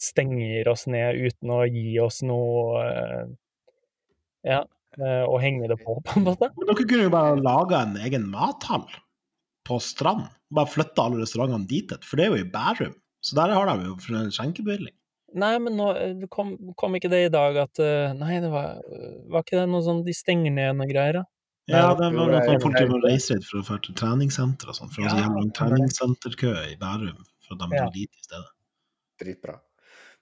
stenger 0.00 0.68
oss 0.72 0.86
ned 0.88 1.18
uten 1.20 1.52
å 1.52 1.60
gi 1.68 1.98
oss 2.00 2.22
noe 2.24 2.80
eh, 2.86 3.26
Ja, 4.46 4.62
og 4.96 5.34
å 5.36 5.40
henge 5.42 5.68
det 5.68 5.76
på, 5.82 5.98
på 6.06 6.16
en 6.16 6.24
måte. 6.24 6.48
Men 6.56 6.70
dere 6.70 6.86
kunne 6.88 7.08
jo 7.08 7.12
bare 7.12 7.36
laga 7.36 7.82
en 7.84 7.98
egen 8.00 8.30
mathall 8.32 8.86
på 9.66 9.76
Strand. 9.82 10.28
Bare 10.54 10.70
flytta 10.70 11.04
alle 11.04 11.20
restaurantene 11.20 11.66
dit, 11.68 11.92
for 12.06 12.16
det 12.16 12.26
er 12.26 12.32
jo 12.32 12.44
i 12.44 12.48
Bærum. 12.48 12.94
Så 13.26 13.34
der 13.38 13.54
har 13.56 13.66
de 13.72 13.88
jo 13.88 13.96
en 14.14 14.30
skjenkebevilling. 14.34 14.94
Nei, 15.36 15.56
men 15.58 15.74
nå 15.76 15.88
eh, 15.98 16.26
kom, 16.32 16.54
kom 16.78 16.94
ikke 16.96 17.10
det 17.10 17.24
i 17.26 17.32
dag 17.32 17.56
at 17.58 17.80
eh, 17.82 18.12
Nei, 18.16 18.38
det 18.40 18.48
var, 18.52 18.78
var 19.32 19.42
ikke 19.42 19.58
det 19.58 19.66
noe 19.68 19.82
sånn 19.84 20.04
de 20.06 20.14
stenger 20.14 20.54
ned 20.54 20.78
noen 20.78 20.92
greier, 20.92 21.18
da? 21.20 21.24
Ja, 21.66 21.88
det 21.98 22.12
var 22.14 22.30
noe 22.30 22.42
sånn 22.46 22.62
folk 22.62 22.78
må 22.92 23.00
reise 23.02 23.34
dit 23.34 23.46
for 23.48 23.58
å 23.58 23.66
dra 23.66 23.78
til 23.82 23.96
treningssenter 23.98 24.70
og 24.70 24.78
sånn. 24.78 24.92
For 24.94 25.02
Ja, 25.02 25.16
stemmer 25.16 25.48
treningssenterkø 25.58 26.52
i 26.70 26.76
Bærum. 26.78 27.24
For 27.42 27.56
at 27.56 27.64
de 27.64 27.66
Ja. 27.74 27.82
drar 27.82 27.94
dit 27.94 28.10
i 28.10 28.22
stedet. 28.22 28.52
Dritbra. 29.18 29.58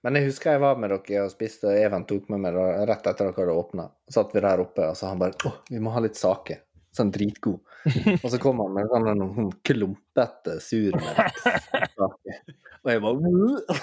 Men 0.03 0.17
jeg 0.17 0.25
husker 0.31 0.51
jeg 0.51 0.61
var 0.61 0.77
med 0.77 0.89
dere 0.89 1.25
og 1.25 1.31
spiste, 1.33 1.69
og 1.69 1.77
Even 1.77 2.05
tok 2.05 2.29
med 2.29 2.41
meg 2.41 2.57
rett 2.89 3.05
etter 3.05 3.29
dere 3.29 3.37
hadde 3.37 3.57
åpna. 3.61 3.91
Satt 4.09 4.33
vi 4.33 4.41
der 4.41 4.61
oppe, 4.61 4.89
og 4.89 4.97
så 4.97 5.09
han 5.09 5.21
bare 5.21 5.37
Å, 5.45 5.53
vi 5.69 5.79
må 5.79 5.93
ha 5.93 6.01
litt 6.01 6.17
saker. 6.17 6.61
Sånn 6.95 7.11
dritgod. 7.11 7.59
Og 8.23 8.29
så 8.31 8.39
kom 8.39 8.61
han 8.63 8.71
med 8.73 8.87
sånn 8.87 9.07
en 9.11 9.51
klumpete 9.67 10.59
surmelksake. 10.63 12.37
Og 12.85 12.91
jeg 12.93 13.01
bare 13.01 13.17
«Åh, 13.17 13.79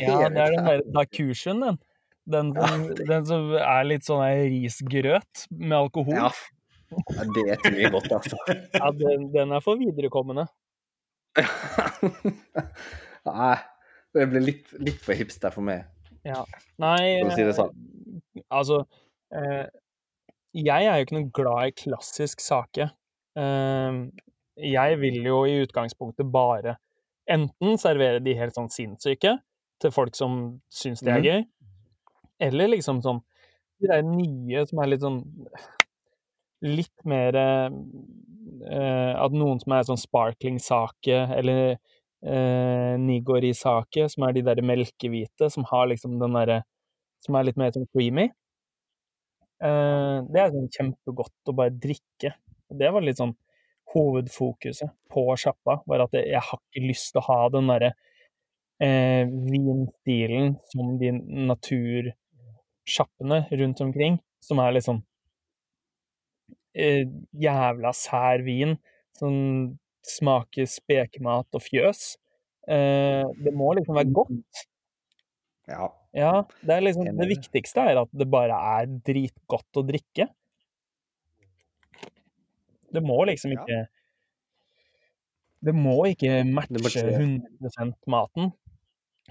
Ja, 0.00 0.28
det 0.32 0.40
er 0.40 0.54
den 0.56 0.64
der 0.66 0.82
dakursen, 0.96 1.60
den. 1.62 1.78
Den 2.26 2.48
som, 2.56 2.86
den 3.06 3.26
som 3.28 3.50
er 3.60 3.84
litt 3.86 4.06
sånn 4.06 4.22
der 4.24 4.40
risgrøt 4.50 5.44
med 5.52 5.76
alkohol. 5.78 6.16
Ja, 6.16 6.30
ja, 6.90 7.26
det 7.36 7.44
er 7.52 7.76
jeg 7.84 7.92
godt, 7.94 8.08
altså. 8.16 8.38
Ja, 8.80 8.88
den, 8.96 9.28
den 9.34 9.52
er 9.54 9.62
for 9.62 9.78
viderekommende. 9.78 10.46
Nei, 13.26 13.54
det 14.16 14.26
blir 14.32 14.44
litt, 14.44 14.72
litt 14.80 15.02
for 15.04 15.18
hipster 15.18 15.52
for 15.54 15.66
meg. 15.66 15.84
Ja. 16.26 16.40
Nei, 16.82 17.20
For 17.20 17.30
å 17.30 17.36
si 17.36 17.46
det 17.46 17.54
sånn. 17.58 17.74
eh, 18.34 18.42
altså 18.50 18.80
eh, 19.30 19.66
Jeg 20.56 20.88
er 20.88 20.96
jo 20.98 21.06
ikke 21.06 21.18
noe 21.20 21.30
glad 21.36 21.70
i 21.70 21.76
klassisk 21.84 22.42
sake. 22.42 22.88
Eh, 23.38 24.00
jeg 24.66 24.98
vil 25.02 25.20
jo 25.28 25.42
i 25.46 25.60
utgangspunktet 25.66 26.26
bare 26.32 26.78
enten 27.28 27.78
servere 27.78 28.20
de 28.24 28.34
helt 28.38 28.54
sånn 28.56 28.70
sinnssyke 28.72 29.38
til 29.82 29.90
folk 29.92 30.14
som 30.16 30.60
syns 30.72 31.00
det 31.04 31.12
er 31.12 31.20
Mhm. 31.20 31.24
gøy, 31.26 31.46
eller 32.40 32.68
liksom 32.68 33.02
sånn 33.02 33.22
de 33.80 33.88
der 33.88 34.02
nye 34.02 34.66
som 34.66 34.78
er 34.80 34.86
litt 34.86 35.00
sånn 35.00 35.22
Litt 36.62 37.04
mer 37.04 37.36
eh, 37.36 37.70
At 39.20 39.32
noen 39.36 39.60
som 39.60 39.72
er 39.76 39.82
sånn 39.84 40.00
sparkling-sake, 40.00 41.18
eller 41.36 41.76
eh, 42.24 42.94
nigori-sake, 42.96 44.08
som 44.10 44.24
er 44.24 44.32
de 44.32 44.42
der 44.42 44.62
melkehvite, 44.64 45.50
som 45.52 45.64
har 45.68 45.86
liksom 45.90 46.18
den 46.18 46.32
derre 46.32 46.62
Som 47.20 47.36
er 47.36 47.44
litt 47.44 47.56
mer 47.60 47.70
sånn 47.74 47.86
creamy. 47.92 48.30
Eh, 49.60 50.16
det 50.32 50.40
er 50.40 50.50
sånn 50.52 50.68
kjempegodt 50.72 51.48
å 51.50 51.54
bare 51.56 51.70
drikke. 51.72 52.32
Det 52.70 52.90
var 52.92 53.02
litt 53.04 53.18
sånn 53.20 53.34
hovedfokuset 53.94 54.90
på 55.12 55.36
sjappa, 55.38 55.80
var 55.86 56.00
at 56.06 56.12
jeg 56.18 56.42
har 56.42 56.58
ikke 56.60 56.88
lyst 56.88 57.12
til 57.12 57.20
å 57.22 57.28
ha 57.28 57.40
den 57.54 57.66
derre 57.70 57.90
eh, 58.82 59.24
vinstilen 59.26 60.56
som 60.72 60.84
de 61.00 61.08
natursjappene 61.52 63.38
rundt 63.62 63.80
omkring, 63.84 64.14
som 64.42 64.58
er 64.62 64.70
litt 64.76 64.86
sånn 64.88 65.02
eh, 66.76 67.04
jævla 67.46 67.90
sær 67.96 68.38
vin 68.46 68.76
som 69.16 69.32
smaker 70.06 70.66
spekemat 70.70 71.48
og 71.56 71.62
fjøs. 71.64 72.00
Eh, 72.68 73.24
det 73.42 73.52
må 73.56 73.72
liksom 73.78 73.94
være 73.98 74.12
godt. 74.14 74.66
Ja. 75.70 75.86
Ja, 76.16 76.46
det 76.64 76.78
liksom 76.80 77.04
Det 77.18 77.28
viktigste 77.28 77.82
er 77.90 77.98
at 78.00 78.12
det 78.16 78.24
bare 78.32 78.56
er 78.78 78.86
dritgodt 79.04 79.76
å 79.76 79.82
drikke. 79.84 80.30
Det 82.92 83.02
må 83.02 83.24
liksom 83.26 83.52
Ja. 83.52 83.62
ikke 83.62 83.86
Det 85.66 85.74
må 85.74 86.04
ikke 86.06 86.44
matche 86.44 87.02
ikke- 87.02 87.18
100 87.18 87.94
maten. 88.06 88.52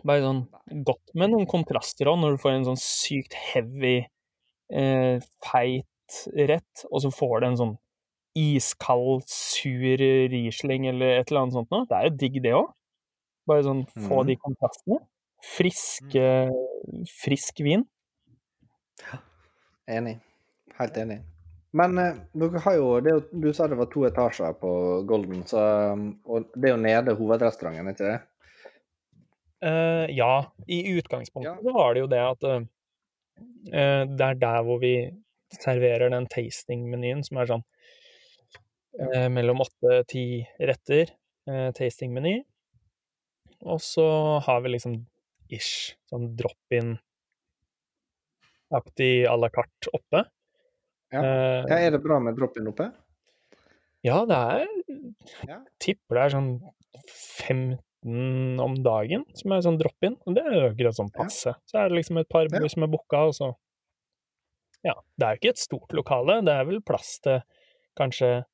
Bare 0.03 0.21
sånn 0.21 0.47
godt 0.83 1.13
med 1.13 1.29
noen 1.29 1.47
kontraster 1.47 2.05
òg, 2.05 2.19
når 2.19 2.31
du 2.31 2.37
får 2.37 2.51
en 2.51 2.65
sånn 2.65 2.81
sykt 2.81 3.33
heavy, 3.33 4.07
eh, 4.69 5.19
feit 5.41 5.85
rett, 6.35 6.85
og 6.91 7.01
så 7.01 7.11
får 7.13 7.41
du 7.41 7.47
en 7.47 7.57
sånn 7.57 7.77
iskald, 8.35 9.23
sur 9.29 9.97
Riesling 9.97 10.87
eller 10.87 11.19
et 11.19 11.31
eller 11.31 11.45
annet 11.45 11.53
sånt 11.53 11.71
noe. 11.71 11.85
Det 11.87 11.95
er 11.95 12.09
jo 12.09 12.17
digg, 12.17 12.41
det 12.43 12.53
òg. 12.53 12.73
Bare 13.47 13.63
sånn 13.63 13.85
få 13.87 14.23
mm. 14.23 14.27
de 14.27 14.35
kontrastene. 14.35 14.99
Friske, 15.45 16.25
frisk 17.21 17.61
vin. 17.63 17.85
Enig. 19.87 20.17
Helt 20.79 20.97
enig. 20.97 21.21
Men 21.75 21.97
eh, 21.99 22.15
dere 22.39 22.61
har 22.63 22.75
jo, 22.77 22.85
det 23.03 23.11
jo 23.11 23.19
Du 23.31 23.53
sa 23.53 23.67
det 23.67 23.75
var 23.79 23.85
to 23.91 24.05
etasjer 24.07 24.53
på 24.61 24.69
Golden, 25.09 25.43
så, 25.47 25.59
um, 25.91 26.19
og 26.23 26.37
det 26.55 26.65
er 26.69 26.73
jo 26.75 26.85
nede 26.85 27.15
hovedrestauranten, 27.19 27.89
ikke 27.91 28.07
det? 28.07 28.19
Uh, 29.65 30.05
ja, 30.13 30.33
i 30.67 30.93
utgangspunktet 30.95 31.51
Ja. 31.51 31.57
så 31.63 31.71
var 31.75 31.93
det 31.93 31.99
jo 32.03 32.07
det 32.11 32.21
at 32.21 32.43
eh, 32.51 32.63
det 34.07 34.25
er 34.27 34.35
der 34.39 34.61
hvor 34.67 34.77
vi 34.83 34.93
serverer 35.55 36.09
den 36.13 36.27
tasting-menyen 36.31 37.21
som 37.25 37.37
er 37.41 37.45
sånn 37.49 37.65
uh, 39.01 39.29
mellom 39.33 39.61
åtte-ti 39.65 40.25
retter, 40.59 41.05
tasting-meny. 41.45 42.35
Og 43.69 43.79
så 43.81 44.05
har 44.45 44.59
vi 44.63 44.67
liksom 44.73 44.93
ish, 45.53 45.75
sånn 46.09 46.25
drop-in-aktig 46.39 49.15
à 49.29 49.35
la 49.37 49.49
carte 49.53 49.87
oppe. 49.93 50.19
Ja. 51.13 51.21
Eh, 51.21 51.65
Ja, 51.69 51.77
er 51.87 51.91
det 51.91 52.01
bra 52.03 52.19
med 52.19 52.35
drop-in 52.37 52.67
oppe? 52.71 52.91
ja, 54.05 54.25
det 54.25 54.35
er 54.37 54.67
Jeg 55.47 55.59
Tipper 55.81 56.15
det 56.15 56.23
er 56.25 56.33
sånn 56.35 56.49
15 57.05 58.59
om 58.61 58.75
dagen 58.85 59.23
som 59.37 59.51
er 59.55 59.61
sånn 59.65 59.77
drop-in. 59.81 60.15
Og 60.25 60.35
det 60.35 60.43
er 60.45 60.53
jo 60.55 60.65
akkurat 60.71 60.97
sånn 60.97 61.11
passe. 61.13 61.53
Så 61.65 61.77
er 61.79 61.89
det 61.89 61.97
liksom 61.99 62.17
et 62.21 62.29
par 62.29 62.45
Ja. 62.51 62.67
som 62.69 62.83
er 62.83 62.87
booka, 62.87 63.27
og 63.27 63.33
så 63.33 63.53
Ja. 64.83 64.93
Det 65.17 65.25
er 65.25 65.33
jo 65.35 65.39
ikke 65.41 65.49
et 65.49 65.57
stort 65.57 65.89
lokale. 65.93 66.41
Det 66.45 66.53
er 66.53 66.65
vel 66.65 66.81
plass 66.81 67.19
til 67.19 67.41
kanskje 67.97 68.45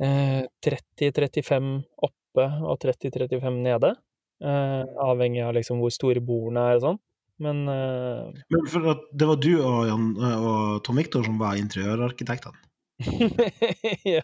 eh, 0.00 0.44
30-35 0.62 1.84
oppe 2.02 2.44
og 2.62 2.78
30-35 2.80 3.62
nede. 3.62 3.94
Eh, 4.42 4.84
avhengig 5.00 5.42
av 5.44 5.54
liksom 5.54 5.78
hvor 5.80 5.90
store 5.92 6.20
bordene 6.20 6.70
er 6.72 6.76
og 6.76 6.82
sånn. 6.82 6.98
Men 7.42 7.66
uh... 7.68 8.32
Men 8.52 8.68
for 8.72 8.92
at 8.94 9.02
det 9.12 9.28
var 9.28 9.40
du 9.42 9.52
og, 9.58 9.80
Jan, 9.88 10.06
og 10.16 10.84
Tom 10.86 11.00
Viktor 11.00 11.26
som 11.26 11.40
var 11.40 11.58
interiørarkitektene? 11.60 12.62
Ja. 14.06 14.22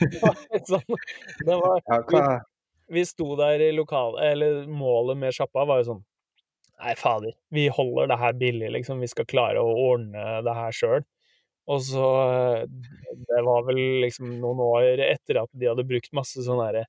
Det 0.00 0.18
var 0.18 0.40
litt 0.50 0.66
sånn 0.66 0.96
Det 1.46 1.58
var 1.60 1.76
Ja, 1.86 2.00
hva 2.10 2.24
vi 2.94 3.04
sto 3.06 3.36
der 3.38 3.62
i 3.62 3.70
lokal... 3.72 4.18
Eller 4.20 4.66
målet 4.68 5.16
med 5.16 5.34
sjappa 5.36 5.64
var 5.68 5.80
jo 5.80 5.86
sånn 5.92 6.02
Nei, 6.82 6.96
fader, 6.98 7.32
vi 7.54 7.68
holder 7.72 8.10
det 8.10 8.18
her 8.18 8.32
billig, 8.36 8.68
liksom. 8.74 8.98
Vi 9.00 9.08
skal 9.08 9.28
klare 9.30 9.62
å 9.62 9.76
ordne 9.78 10.40
det 10.44 10.54
her 10.58 10.74
sjøl. 10.74 11.04
Og 11.70 11.80
så 11.86 12.08
Det 12.66 13.42
var 13.46 13.62
vel 13.68 13.80
liksom 14.02 14.34
noen 14.42 14.60
år 14.66 15.00
etter 15.06 15.38
at 15.44 15.52
de 15.54 15.70
hadde 15.70 15.86
brukt 15.88 16.12
masse 16.16 16.42
sånne 16.44 16.66
her 16.72 16.80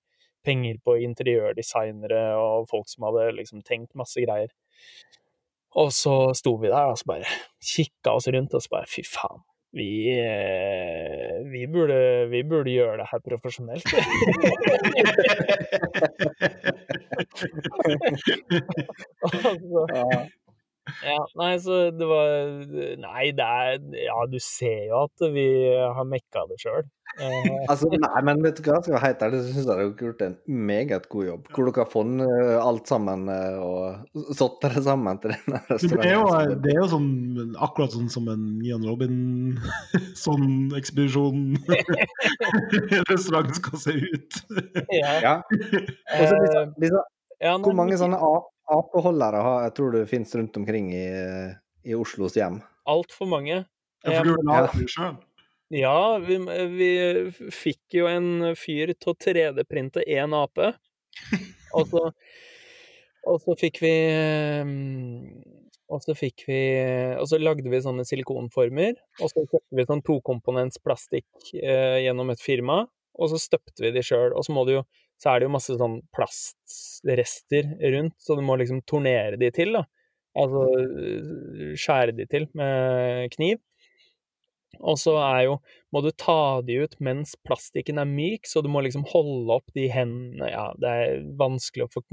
penger 0.45 0.75
på 0.85 0.91
interiørdesignere 1.05 2.23
og 2.39 2.69
folk 2.71 2.87
som 2.91 3.03
hadde 3.09 3.37
liksom 3.39 3.59
tenkt 3.65 3.91
masse 3.97 4.19
greier. 4.23 4.51
Og 5.75 5.91
så 5.91 6.33
sto 6.37 6.55
vi 6.61 6.67
der 6.71 6.93
og 6.93 6.97
så 6.99 7.05
bare 7.11 7.27
kikka 7.59 8.09
oss 8.15 8.27
rundt 8.31 8.53
og 8.55 8.61
så 8.63 8.69
bare 8.77 8.87
fy 8.89 9.01
faen. 9.07 9.41
Vi, 9.75 10.07
eh, 10.15 11.43
vi, 11.51 11.65
burde, 11.67 12.27
vi 12.31 12.43
burde 12.47 12.71
gjøre 12.71 12.97
det 13.01 13.07
her 13.11 13.19
profesjonelt. 13.25 13.83
altså, 19.25 19.81
ja. 19.91 20.05
Ja, 21.03 21.17
nei, 21.41 21.55
så 21.59 21.89
det 21.91 22.05
var 22.07 22.27
Nei, 23.01 23.31
det 23.35 23.43
er 23.45 23.79
Ja, 24.05 24.19
du 24.31 24.37
ser 24.39 24.85
jo 24.91 25.01
at 25.09 25.25
vi 25.33 25.47
har 25.75 26.05
mekka 26.07 26.45
det 26.49 26.59
sjøl. 26.63 26.85
Eh, 27.15 27.45
Altså, 27.71 27.87
nei, 27.91 28.21
men 28.27 28.41
vet 28.43 28.57
du 28.59 28.65
hva, 28.65 28.79
skal 28.81 28.91
jeg 28.91 28.95
være 28.97 29.05
helt 29.05 29.21
ærlig, 29.27 29.39
så 29.43 29.51
syns 29.53 29.59
jeg 29.61 29.67
dere 29.69 29.83
har 29.85 29.91
gjort 30.03 30.23
en 30.25 30.33
meget 30.67 31.05
god 31.11 31.25
jobb. 31.29 31.45
Hvor 31.55 31.69
dere 31.69 31.83
har 31.85 31.91
funnet 31.91 32.33
eh, 32.39 32.55
alt 32.59 32.91
sammen 32.91 33.27
eh, 33.31 33.59
og 33.63 34.33
satt 34.35 34.57
dere 34.65 34.83
sammen 34.83 35.21
til 35.23 35.35
denne 35.35 35.61
restauranten. 35.69 36.01
det 36.01 36.11
er 36.11 36.17
jo, 36.17 36.57
det 36.65 36.73
er 36.73 36.79
jo 36.81 36.87
sånn, 36.95 37.09
akkurat 37.69 37.95
sånn 37.95 38.09
som 38.11 38.27
en 38.33 38.45
Jan 38.67 38.83
Robin 38.89 39.15
sånn 40.25 40.73
ekspedisjon 40.75 41.45
restaurant 43.11 43.55
skal 43.61 43.79
se 43.85 43.95
ut. 44.01 44.41
ja. 44.91 45.13
Ja. 45.23 45.35
Og 46.19 46.27
så 46.29 46.41
disse, 46.79 47.03
Eh, 47.35 47.47
ja, 47.49 47.57
men, 47.57 47.63
hvor 47.67 47.73
mange 47.75 47.97
sånne 47.99 48.15
a- 48.15 48.43
apeholdere 48.71 49.43
har, 49.45 49.61
jeg 49.67 49.75
tror 49.77 49.95
det 49.95 50.07
finnes 50.09 50.35
rundt 50.37 50.57
omkring 50.57 50.91
i, 50.95 51.05
i 51.85 51.95
Oslos 51.97 52.37
hjem? 52.37 52.61
Altfor 52.89 53.29
mange. 53.29 53.63
Ja, 54.05 54.19
for 54.19 54.29
du 54.29 54.45
lager 54.45 54.75
det 54.77 54.91
sjøl. 54.93 55.15
Ja, 55.73 56.17
vi, 56.21 56.37
vi 56.77 56.89
fikk 57.53 57.95
jo 57.97 58.05
en 58.09 58.53
fyr 58.57 58.93
til 58.93 59.11
å 59.11 59.17
3D-printe 59.17 60.03
én 60.05 60.35
ape. 60.37 60.75
Og 61.75 61.89
så, 61.89 62.01
og 63.25 63.39
så 63.43 63.55
fikk 63.59 63.81
vi 63.83 63.91
ehm, 63.91 65.41
Og 65.91 66.03
så 66.03 66.15
fikk 66.17 66.43
vi 66.47 66.59
Og 67.19 67.25
så 67.31 67.39
lagde 67.41 67.71
vi 67.71 67.81
sånne 67.83 68.05
silikonformer. 68.07 68.93
Og 69.19 69.31
så 69.31 69.43
kjøpte 69.43 69.79
vi 69.79 69.87
sånn 69.89 70.03
tokomponents 70.05 70.79
plastikk 70.83 71.49
eh, 71.57 72.03
gjennom 72.05 72.31
et 72.33 72.43
firma. 72.43 72.83
Og 73.15 73.31
så 73.31 73.39
støpte 73.41 73.85
vi 73.85 73.93
de 73.95 74.03
sjøl. 74.05 74.33
Og 74.35 74.45
så 74.45 74.65
jo 74.71 74.85
Så 75.17 75.29
er 75.31 75.39
det 75.39 75.47
jo 75.47 75.53
masse 75.53 75.75
sånn 75.79 76.01
plastrester 76.11 77.69
rundt, 77.93 78.17
så 78.19 78.35
du 78.35 78.41
må 78.43 78.57
liksom 78.59 78.81
tornere 78.83 79.37
de 79.39 79.47
til, 79.55 79.71
da. 79.77 79.85
Altså 80.35 80.65
eh, 80.75 81.69
skjære 81.79 82.17
de 82.17 82.25
til 82.27 82.49
med 82.53 83.31
kniv. 83.31 83.61
Og 84.83 84.97
så 84.99 85.13
er 85.21 85.45
jo 85.47 85.53
Må 85.95 86.01
du 86.03 86.09
ta 86.11 86.61
de 86.65 86.81
ut 86.83 86.95
mens 87.03 87.35
plastikken 87.47 88.01
er 88.01 88.09
myk, 88.09 88.47
så 88.49 88.59
du 88.63 88.67
må 88.71 88.81
liksom 88.83 89.05
holde 89.13 89.55
opp 89.55 89.71
de 89.77 89.87
hendene 89.91 90.49
Ja, 90.51 90.65
det 90.81 90.91
er 90.91 91.23
vanskelig 91.39 91.87
å 91.87 92.03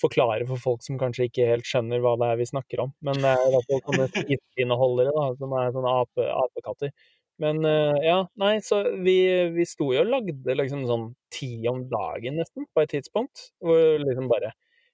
forklare 0.00 0.46
for 0.48 0.62
folk 0.62 0.84
som 0.86 0.98
kanskje 1.00 1.28
ikke 1.28 1.48
helt 1.50 1.68
skjønner 1.68 2.00
hva 2.00 2.16
det 2.20 2.30
er 2.30 2.40
vi 2.40 2.48
snakker 2.48 2.86
om. 2.86 2.94
Men 3.04 3.20
det 3.20 3.34
er 3.34 3.44
i 3.44 3.54
hvert 3.54 3.68
fall 3.68 3.82
sånne 3.90 4.08
spisepinneholdere, 4.14 5.12
da, 5.16 5.26
som 5.36 5.56
er 5.60 5.74
sånne 5.76 5.96
ape, 6.04 6.28
apekatter. 6.46 6.94
Men 7.40 7.64
eh, 7.64 7.96
ja, 8.04 8.28
nei, 8.40 8.60
så 8.64 8.82
vi, 9.00 9.16
vi 9.54 9.64
sto 9.68 9.92
jo 9.94 10.00
og 10.04 10.10
lagde 10.12 10.54
liksom 10.58 10.86
sånn 10.88 11.14
ti 11.32 11.68
om 11.70 11.88
dagen 11.88 12.36
nesten, 12.40 12.66
på 12.74 12.80
et 12.84 12.90
tidspunkt. 12.92 13.36
Hvor 13.64 13.80
liksom 14.04 14.28
bare 14.32 14.50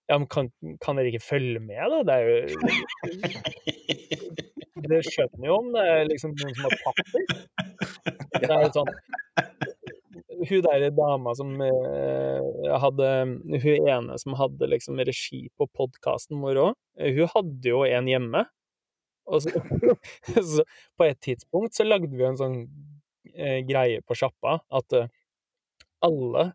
Ja, 0.07 0.15
men 0.21 0.29
kan, 0.31 0.47
kan 0.79 0.95
dere 0.95 1.11
ikke 1.11 1.27
følge 1.27 1.59
med, 1.59 1.91
da? 1.91 1.99
Det 2.07 2.15
er 2.15 2.23
jo 2.31 2.37
dere 4.87 5.03
skjønner 5.03 5.47
jo 5.49 5.57
om 5.59 5.75
det 5.75 5.83
er 5.91 6.07
liksom 6.07 6.31
noen 6.39 6.55
som 6.55 6.71
har 6.71 6.79
det. 7.11 7.27
Det 8.37 8.51
er 8.51 8.61
jo 8.63 8.71
sånn 8.77 8.91
Hun 10.47 10.63
derre 10.63 10.91
dama 10.95 11.35
som 11.35 11.61
eh, 11.65 12.41
hadde 12.85 13.09
Hun 13.65 13.89
ene 13.91 14.19
som 14.23 14.39
hadde 14.39 14.71
liksom 14.71 15.01
regi 15.09 15.49
på 15.59 15.67
podkasten 15.75 16.39
vår 16.45 16.57
òg, 16.69 16.75
hun 17.17 17.27
hadde 17.35 17.67
jo 17.73 17.81
en 17.89 18.07
hjemme. 18.13 18.43
Og 19.27 19.43
så, 19.43 19.51
så 20.53 20.65
på 20.97 21.09
et 21.09 21.21
tidspunkt 21.25 21.77
så 21.77 21.87
lagde 21.87 22.13
vi 22.13 22.27
en 22.27 22.39
sånn 22.39 22.59
eh, 23.35 23.61
greie 23.67 24.03
på 24.07 24.17
sjappa 24.19 24.61
at 24.79 24.97
eh, 24.97 25.11
alle 26.07 26.53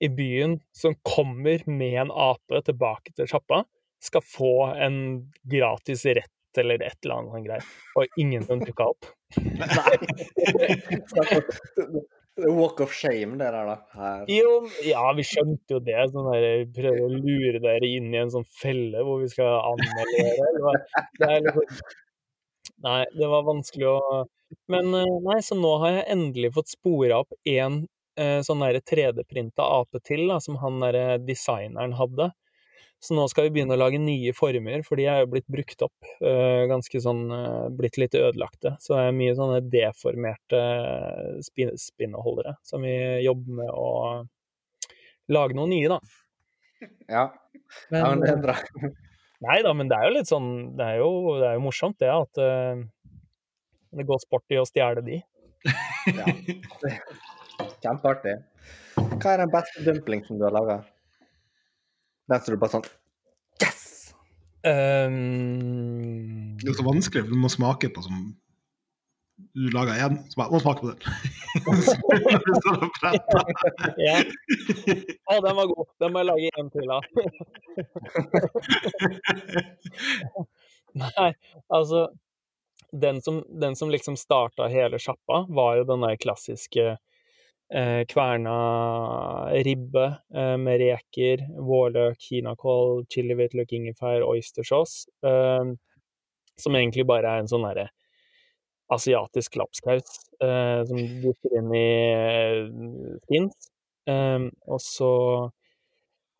i 0.00 0.08
byen 0.08 0.60
som 0.72 0.96
kommer 1.04 1.62
med 1.68 1.98
en 2.06 2.12
ape 2.14 2.62
tilbake 2.64 3.12
til 3.12 3.28
sjappa, 3.28 3.64
skal 4.00 4.24
få 4.24 4.54
en 4.80 4.96
gratis 5.44 6.06
rett 6.08 6.58
eller 6.58 6.82
et 6.82 6.96
eller 7.04 7.14
annet 7.18 7.32
sånn 7.34 7.44
greier. 7.44 7.66
Og 8.00 8.22
ingen 8.22 8.46
som 8.48 8.62
dukka 8.64 8.84
opp. 8.94 9.04
Walk 12.38 12.80
of 12.80 12.92
shame, 12.92 13.36
det 13.38 13.50
der, 13.52 13.66
da. 13.66 13.76
Her. 13.92 14.24
Jo, 14.30 14.52
ja, 14.86 15.02
vi 15.16 15.24
skjønte 15.26 15.74
jo 15.74 15.80
det. 15.84 15.98
Sånn 16.12 16.28
der, 16.30 16.46
prøve 16.76 17.06
å 17.06 17.10
lure 17.12 17.60
dere 17.62 17.90
inn 17.90 18.12
i 18.14 18.20
en 18.20 18.32
sånn 18.32 18.46
felle 18.60 19.02
hvor 19.06 19.20
vi 19.22 19.28
skal 19.32 19.58
anmelde 19.58 20.22
dere. 20.24 20.76
Er 21.26 21.44
liksom 21.48 21.82
Nei, 22.80 23.02
det 23.12 23.26
var 23.28 23.44
vanskelig 23.44 23.88
å 23.90 24.22
Men 24.72 24.94
eh, 24.96 25.16
nei, 25.26 25.40
så 25.44 25.56
nå 25.58 25.74
har 25.82 25.98
jeg 25.98 26.06
endelig 26.14 26.52
fått 26.56 26.72
spora 26.72 27.20
opp 27.22 27.34
én 27.48 27.82
eh, 28.18 28.40
sånn 28.46 28.62
derre 28.64 28.80
3D-printa 28.80 29.66
ape 29.80 30.00
til, 30.06 30.24
da, 30.30 30.38
som 30.42 30.56
han 30.62 30.80
derre 30.82 31.18
designeren 31.22 31.94
hadde. 31.98 32.30
Så 33.00 33.16
nå 33.16 33.24
skal 33.32 33.46
vi 33.46 33.54
begynne 33.54 33.76
å 33.76 33.80
lage 33.80 33.96
nye 34.00 34.32
former, 34.36 34.82
for 34.84 35.00
de 35.00 35.06
er 35.08 35.22
jo 35.22 35.30
blitt 35.32 35.46
brukt 35.48 35.84
opp. 35.86 36.08
eh, 36.20 36.66
ganske 36.68 37.00
sånn 37.00 37.22
eh, 37.32 37.68
blitt 37.72 37.96
litt 37.96 38.16
ødelagte. 38.18 38.74
Så 38.80 38.92
det 38.92 39.06
er 39.06 39.16
mye 39.16 39.36
sånne 39.38 39.62
deformerte 39.72 40.60
spin 41.46 41.72
spinneholdere 41.80 42.58
som 42.62 42.84
vi 42.84 42.92
jobber 43.24 43.62
med 43.62 43.72
å 43.72 43.88
lage 45.32 45.56
noen 45.56 45.72
nye, 45.72 45.88
da. 45.88 46.00
Ja. 47.08 47.24
ja, 47.88 48.04
men 48.04 48.20
det 48.20 48.34
er 48.34 48.44
bra. 48.44 48.58
Nei 49.40 49.58
da, 49.64 49.72
men 49.76 49.88
det 49.88 49.96
er 49.96 50.06
jo 50.08 50.14
litt 50.14 50.28
sånn 50.28 50.48
Det 50.76 50.84
er 50.84 51.00
jo, 51.00 51.10
det 51.40 51.46
er 51.48 51.56
jo 51.56 51.64
morsomt, 51.64 51.96
det, 52.00 52.08
at 52.12 52.40
uh, 52.40 52.80
det 53.96 54.06
går 54.08 54.20
sport 54.22 54.52
i 54.52 54.60
å 54.60 54.68
stjele 54.68 55.02
de. 55.04 55.20
Ja. 56.16 56.28
Kjempeartig. 57.82 58.38
Hva 58.96 59.32
er 59.32 59.42
den 59.44 59.52
beste 59.52 59.84
dumplingen 59.84 60.40
du 60.40 60.44
har 60.46 60.54
laga? 60.56 60.82
Den 62.30 62.40
står 62.42 62.54
du 62.54 62.60
bare 62.62 62.74
sånn 62.76 62.86
Yes! 63.60 63.80
Um, 64.66 66.56
Det 66.60 66.70
er 66.70 66.78
så 66.78 66.86
vanskelig, 66.86 67.24
for 67.26 67.32
du 67.34 67.40
må 67.42 67.50
smake 67.52 67.90
på 67.94 68.00
som 68.04 68.16
Du 69.56 69.66
lager 69.74 69.98
én, 70.04 70.14
så 70.30 70.34
bare 70.42 70.52
Må 70.54 70.60
smake 70.62 70.80
på 70.84 70.88
den. 70.92 71.00
Det 73.96 74.02
ja. 74.06 74.16
Å, 75.26 75.40
den 75.42 75.56
var 75.58 75.66
god. 75.72 75.86
Den 76.02 76.12
må 76.14 76.16
jeg 76.20 76.28
lage 76.28 76.50
en 76.60 76.70
til 76.74 76.88
av. 76.94 77.02
Nei, 81.00 81.30
altså 81.70 82.00
den 82.92 83.22
som, 83.22 83.44
den 83.48 83.76
som 83.76 83.90
liksom 83.90 84.16
starta 84.16 84.66
hele 84.70 84.98
sjappa, 84.98 85.46
var 85.48 85.76
jo 85.78 85.84
den 85.88 86.00
der 86.04 86.16
klassiske 86.20 86.96
kverna 88.10 88.54
ribbe 89.66 90.06
eh, 90.34 90.56
med 90.58 90.80
reker, 90.82 91.44
vårløk, 91.62 92.18
kinakål, 92.18 93.04
chili 93.12 93.36
hvitløk, 93.38 93.72
ingefær, 93.78 94.24
oystersauce. 94.26 95.06
Eh, 95.26 95.72
som 96.60 96.76
egentlig 96.76 97.06
bare 97.08 97.30
er 97.30 97.44
en 97.44 97.48
sånn 97.50 97.64
derre 97.68 97.88
asiatisk 98.90 99.54
lapskaus 99.60 100.16
eh, 100.42 100.80
som 100.88 100.98
du 101.22 101.30
inn 101.54 101.70
i 101.78 101.86
eh, 102.10 102.64
skins. 103.28 103.70
Eh, 104.10 104.48
og 104.66 104.82
så 104.82 105.12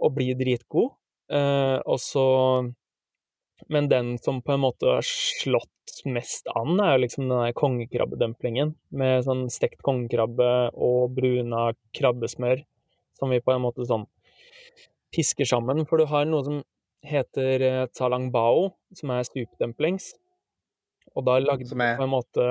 Og 0.00 0.14
blir 0.16 0.36
dritgod. 0.38 0.94
Eh, 1.30 1.78
og 1.84 1.98
så 2.00 2.26
Men 3.68 3.88
den 3.90 4.16
som 4.18 4.40
på 4.42 4.54
en 4.54 4.64
måte 4.64 4.88
har 4.88 5.06
slått 5.06 6.02
mest 6.08 6.48
an, 6.54 6.78
er 6.80 6.94
jo 6.94 7.04
liksom 7.04 7.26
den 7.26 7.42
der 7.42 7.56
kongekrabbedumplingen. 7.58 8.74
Med 8.96 9.26
sånn 9.26 9.48
stekt 9.52 9.82
kongekrabbe 9.86 10.70
og 10.74 11.14
bruna 11.16 11.70
krabbesmør, 11.96 12.64
som 13.18 13.34
vi 13.34 13.42
på 13.44 13.54
en 13.54 13.64
måte 13.66 13.86
sånn 13.88 14.06
pisker 15.14 15.48
sammen. 15.48 15.84
For 15.88 16.00
du 16.00 16.08
har 16.10 16.28
noe 16.28 16.46
som 16.46 16.62
heter 17.06 17.64
eh, 17.64 17.86
talang 17.96 18.28
bao, 18.32 18.70
som 18.96 19.12
er 19.14 19.26
stupdumplings. 19.28 20.12
Og 21.16 21.26
da 21.26 21.40
lagde 21.42 21.66
du 21.66 21.74
på 21.74 22.06
en 22.06 22.12
måte 22.12 22.46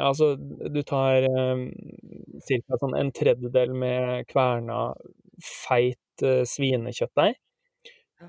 Altså, 0.00 0.36
du 0.72 0.80
tar 0.88 1.26
um, 1.28 1.66
ca. 2.48 2.76
sånn 2.80 2.94
en 2.96 3.10
tredjedel 3.12 3.74
med 3.76 4.24
kverna 4.30 4.94
feit 5.44 6.24
uh, 6.24 6.40
svinekjøttdeig, 6.48 7.36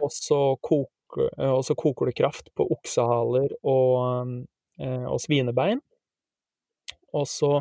og 0.01 0.11
så 0.11 0.41
koker, 0.59 0.91
eh, 1.17 1.49
og 1.51 1.63
så 1.67 1.75
koker 1.79 2.09
du 2.09 2.17
kraft 2.17 2.51
på 2.57 2.67
oksehaler 2.77 3.55
og, 3.61 4.45
eh, 4.79 5.05
og 5.09 5.21
svinebein. 5.23 5.81
Og 7.13 7.27
så 7.29 7.51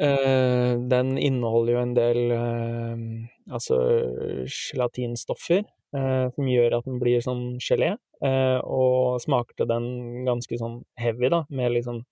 eh, 0.00 0.74
Den 0.90 1.16
inneholder 1.18 1.76
jo 1.76 1.82
en 1.84 1.94
del 1.94 2.32
eh, 2.34 3.04
altså 3.50 3.78
gelatinstoffer 4.46 5.62
eh, 5.62 6.26
som 6.34 6.48
gjør 6.48 6.78
at 6.78 6.88
den 6.88 7.00
blir 7.02 7.22
sånn 7.24 7.44
gelé, 7.62 7.94
eh, 8.24 8.58
og 8.64 9.20
smaker 9.22 9.58
til 9.58 9.70
den 9.70 10.24
ganske 10.28 10.58
sånn 10.60 10.80
heavy, 11.00 11.30
da, 11.32 11.44
med 11.50 11.74
liksom 11.76 12.02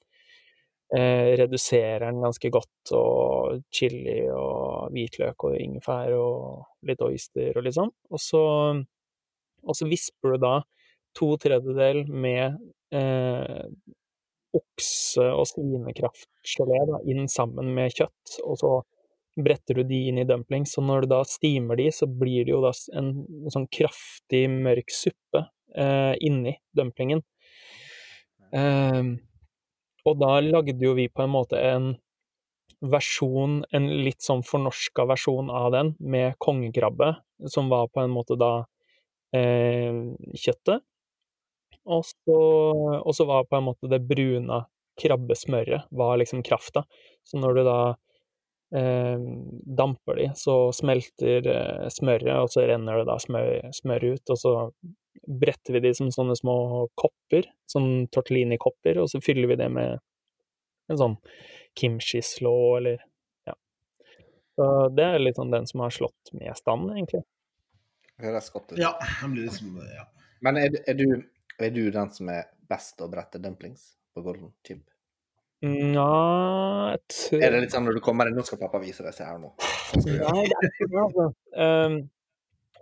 eh, 0.97 1.35
Reduserer 1.41 2.07
den 2.07 2.23
ganske 2.25 2.51
godt, 2.55 2.93
og 2.97 3.65
chili 3.75 4.21
og 4.33 4.95
hvitløk 4.95 5.49
og 5.49 5.59
ingefær 5.61 6.15
og 6.17 6.89
litt 6.89 7.03
oyster 7.05 7.59
og 7.59 7.67
litt 7.67 7.79
sånn. 7.79 7.93
Og 8.13 8.23
så, 8.23 8.45
og 9.69 9.77
så 9.77 9.89
visper 9.89 10.35
du 10.35 10.43
da 10.43 10.55
to 11.19 11.33
tredjedel 11.41 12.05
med 12.09 12.59
eh, 12.95 13.67
okse- 14.57 15.33
og 15.35 15.47
svinekraftgelé 15.51 16.81
inn 17.11 17.29
sammen 17.31 17.73
med 17.77 17.95
kjøtt, 17.95 18.39
og 18.45 18.59
så 18.61 18.73
bretter 19.39 19.79
du 19.79 19.87
de 19.87 20.01
inn 20.11 20.19
i 20.19 20.27
dumplings. 20.27 20.75
Så 20.75 20.83
når 20.83 21.05
du 21.05 21.13
da 21.15 21.21
stimer 21.29 21.79
de, 21.79 21.89
så 21.95 22.09
blir 22.11 22.47
det 22.47 22.55
jo 22.55 22.63
da 22.65 22.73
en 22.99 23.13
sånn 23.53 23.69
kraftig 23.71 24.45
mørk 24.51 24.91
suppe 24.95 25.45
eh, 25.77 26.15
inni 26.27 26.57
dumplingen. 26.77 27.23
Eh, 28.57 29.15
og 30.09 30.21
da 30.23 30.39
lagde 30.43 30.79
jo 30.83 30.97
vi 30.97 31.09
på 31.13 31.25
en 31.25 31.35
måte 31.35 31.61
en 31.61 31.93
versjon, 32.79 33.63
en 33.75 33.89
litt 34.05 34.23
sånn 34.23 34.45
fornorska 34.47 35.07
versjon 35.11 35.51
av 35.51 35.73
den, 35.75 35.95
med 35.99 36.37
kongekrabbe, 36.43 37.17
som 37.51 37.71
var 37.73 37.91
på 37.93 38.05
en 38.05 38.15
måte 38.15 38.39
da 38.39 38.53
kjøttet. 39.33 40.85
Og 41.89 42.05
så, 42.05 42.37
og 43.01 43.15
så 43.17 43.25
var 43.29 43.47
på 43.49 43.57
en 43.59 43.67
måte 43.71 43.89
det 43.89 44.03
bruna 44.09 44.63
krabbesmøret 44.99 45.89
var 45.91 46.19
liksom 46.21 46.43
krafta. 46.43 46.85
Så 47.25 47.39
når 47.41 47.55
du 47.55 47.63
da 47.67 47.81
eh, 48.77 49.27
damper 49.79 50.21
de, 50.21 50.29
så 50.37 50.57
smelter 50.77 51.49
eh, 51.53 51.87
smøret, 51.93 52.35
og 52.43 52.51
så 52.53 52.67
renner 52.69 53.01
det 53.01 53.09
da 53.09 53.19
smør, 53.23 53.53
smør 53.77 54.09
ut, 54.13 54.35
og 54.35 54.41
så 54.41 54.55
bretter 55.29 55.77
vi 55.77 55.85
de 55.89 55.95
som 55.97 56.11
sånne 56.15 56.37
små 56.39 56.59
kopper, 56.99 57.49
sånn 57.71 58.09
tortellini-kopper, 58.15 59.01
og 59.03 59.11
så 59.13 59.23
fyller 59.25 59.53
vi 59.53 59.61
det 59.61 59.71
med 59.73 59.99
en 60.89 61.01
sånn 61.01 61.17
kimchi-slå, 61.79 62.59
eller 62.81 63.03
ja. 63.49 63.57
Så 64.57 64.69
det 64.97 65.09
er 65.09 65.23
litt 65.23 65.41
sånn 65.41 65.53
den 65.53 65.69
som 65.69 65.85
har 65.85 65.95
slått 65.95 66.33
mest 66.37 66.69
an, 66.71 66.89
egentlig. 66.95 67.25
Ut. 68.19 68.79
Ja, 68.79 68.97
han 69.01 69.33
blir 69.33 69.47
liksom 69.47 69.77
ja. 69.79 70.09
Men 70.43 70.59
er, 70.59 70.75
er, 70.91 70.95
du, 70.99 71.23
er 71.59 71.71
du 71.75 71.85
den 71.95 72.11
som 72.15 72.31
er 72.35 72.49
best 72.71 72.97
til 72.99 73.07
å 73.07 73.13
brette 73.13 73.41
dumplings 73.43 73.93
på 74.15 74.23
Golden 74.27 74.51
Chip? 74.67 74.85
Nja 75.67 76.95
tror 77.11 77.43
Er 77.43 77.55
det 77.55 77.65
litt 77.65 77.75
sånn 77.75 77.89
når 77.89 77.99
du 77.99 78.03
kommer 78.05 78.29
inn, 78.31 78.37
nå 78.39 78.45
skal 78.47 78.61
pappa 78.61 78.79
vise 78.83 79.03
deg, 79.03 79.15
se 79.15 79.27
her 79.27 79.41
nå. 79.43 79.51
Nei, 80.07 80.45
det 80.47 80.55
er 80.55 80.69
ikke 80.69 81.03
altså. 81.03 81.27
Um, 81.59 81.99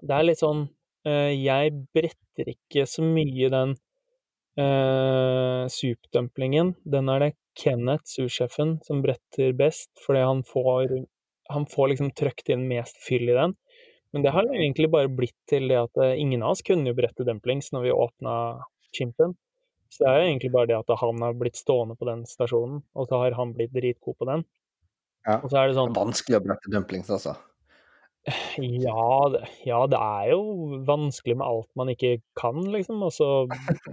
det 0.02 0.16
er 0.18 0.26
litt 0.26 0.42
sånn 0.42 0.62
uh, 1.08 1.32
Jeg 1.32 1.72
bretter 1.96 2.52
ikke 2.52 2.84
så 2.90 3.04
mye 3.06 3.48
den 3.54 3.72
uh, 4.60 5.64
supdumplingen. 5.72 6.74
Den 6.84 7.12
er 7.12 7.24
det 7.24 7.32
Kenneth, 7.56 8.10
sursjefen, 8.12 8.76
som 8.84 9.00
bretter 9.04 9.56
best, 9.56 9.88
fordi 10.04 10.26
han 10.28 10.44
får 10.44 10.98
Han 11.54 11.64
får 11.70 11.94
liksom 11.94 12.12
trøkt 12.18 12.52
inn 12.52 12.68
mest 12.68 13.00
fyll 13.00 13.30
i 13.30 13.36
den. 13.36 13.56
Men 14.14 14.22
det 14.24 14.32
har 14.34 14.46
egentlig 14.48 14.90
bare 14.92 15.10
blitt 15.12 15.36
til 15.50 15.66
det 15.70 15.78
at 15.80 15.98
uh, 16.00 16.12
ingen 16.14 16.44
av 16.44 16.54
oss 16.54 16.64
kunne 16.66 16.90
jo 16.90 16.96
brette 16.96 17.26
dumplings 17.26 17.72
når 17.74 17.88
vi 17.88 17.96
åpna 17.96 18.36
chimpen. 18.96 19.34
Så 19.92 20.02
det 20.02 20.10
er 20.10 20.20
jo 20.20 20.28
egentlig 20.30 20.52
bare 20.54 20.70
det 20.70 20.78
at 20.78 20.94
han 21.00 21.22
har 21.22 21.36
blitt 21.38 21.58
stående 21.58 21.96
på 21.98 22.08
den 22.08 22.24
stasjonen, 22.28 22.80
og 22.96 23.08
så 23.08 23.20
har 23.22 23.36
han 23.38 23.54
blitt 23.56 23.74
dritgod 23.74 24.16
på 24.18 24.28
den. 24.28 24.46
Ja. 25.26 25.40
Og 25.40 25.50
så 25.50 25.58
er 25.58 25.68
det 25.68 25.74
Det 25.74 25.80
sånn 25.80 25.92
er 25.92 26.00
vanskelig 26.00 26.38
å 26.38 26.46
brette 26.46 26.72
dumplings, 26.72 27.12
altså. 27.12 27.36
Ja 28.58 29.08
det, 29.30 29.44
ja, 29.68 29.80
det 29.86 29.98
er 30.02 30.30
jo 30.32 30.80
vanskelig 30.86 31.36
med 31.38 31.46
alt 31.46 31.68
man 31.78 31.90
ikke 31.92 32.16
kan, 32.38 32.58
liksom. 32.74 33.02
Og 33.06 33.14
så 33.14 33.30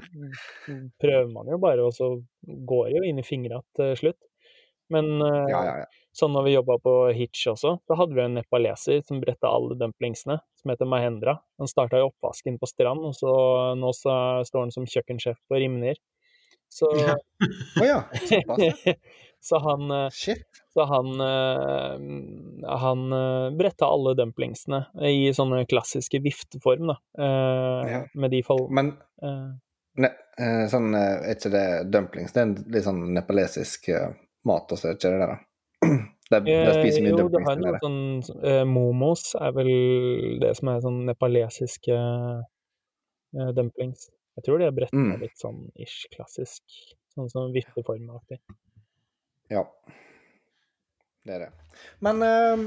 prøver 1.04 1.30
man 1.34 1.52
jo 1.54 1.60
bare, 1.62 1.86
og 1.86 1.94
så 1.98 2.16
går 2.42 2.90
det 2.90 2.98
jo 2.98 3.10
inn 3.10 3.22
i 3.22 3.28
fingra 3.28 3.62
til 3.78 3.94
slutt. 4.00 4.22
Men 4.94 5.16
eh, 5.22 5.52
Ja, 5.54 5.62
ja, 5.70 5.76
ja. 5.84 6.03
Sånn 6.14 6.34
når 6.36 6.46
vi 6.48 6.56
jobba 6.56 6.78
på 6.84 6.94
Hitch 7.18 7.48
også, 7.52 7.76
da 7.90 7.98
hadde 8.00 8.18
vi 8.18 8.24
en 8.24 8.38
nepaleser 8.38 9.02
som 9.06 9.22
bretta 9.24 9.50
alle 9.50 9.78
dumplingsene, 9.80 10.40
som 10.62 10.74
heter 10.74 10.90
Mahendra. 10.90 11.40
Han 11.62 11.70
starta 11.70 12.00
i 12.00 12.06
oppvasken 12.06 12.60
på 12.62 12.70
Strand, 12.70 13.06
og 13.10 13.16
så 13.18 13.34
nå 13.80 13.94
så 13.98 14.16
står 14.48 14.68
han 14.68 14.74
som 14.76 14.90
kjøkkensjef 14.90 15.40
på 15.50 15.62
Rimner. 15.64 16.00
Så, 16.74 16.90
ja. 17.82 18.00
Så 19.44 19.60
han 19.60 19.92
eh, 19.92 20.08
så 20.74 20.84
han, 20.84 21.22
eh, 21.22 22.78
han 22.78 23.14
eh, 23.14 23.58
bretta 23.58 23.86
alle 23.86 24.14
dumplingsene 24.16 24.86
i 25.04 25.34
sånne 25.36 25.66
klassiske 25.70 26.22
vifteform, 26.24 26.94
da. 26.94 26.96
eh, 27.20 27.92
Ja. 27.92 28.00
Med 28.14 28.32
de 28.32 28.40
fold... 28.48 28.72
Men 28.72 28.94
ne, 30.00 30.10
eh, 30.40 30.64
sånn, 30.72 30.96
er 30.96 31.36
ikke 31.36 31.52
det 31.52 31.66
dumplings? 31.92 32.32
Det 32.34 32.40
er 32.40 32.48
en 32.48 32.56
litt 32.72 32.88
sånn 32.88 33.04
nepalesisk 33.14 33.92
mat 34.48 34.72
også, 34.72 34.94
er 34.94 34.98
ikke 34.98 35.12
det 35.12 35.20
det? 35.20 35.28
da? 35.34 35.38
De, 36.34 36.40
de 36.50 36.72
spiser 36.80 37.04
mye 37.04 37.12
jo, 37.14 37.28
det 37.30 37.42
har 37.46 37.60
noen 37.60 37.76
noe 37.76 37.80
sånn 37.84 38.42
uh, 38.42 38.64
Momos 38.66 39.36
er 39.38 39.52
vel 39.54 39.70
det 40.42 40.54
som 40.58 40.72
er 40.72 40.80
sånn 40.82 41.02
nepalesiske 41.06 41.94
uh, 41.94 43.52
dumplings. 43.54 44.08
Jeg 44.40 44.48
tror 44.48 44.58
det 44.64 44.70
er 44.72 44.74
bretta 44.74 44.98
Mm. 44.98 45.20
litt 45.22 45.38
sånn 45.38 45.60
ish 45.78 46.08
klassisk. 46.16 46.64
Sånn 47.14 47.30
som 47.30 47.52
vippeformaktig. 47.54 48.40
Ja. 49.54 49.62
Det 51.28 51.36
er 51.36 51.44
det. 51.46 51.52
Men 52.02 52.24
uh, 52.26 52.64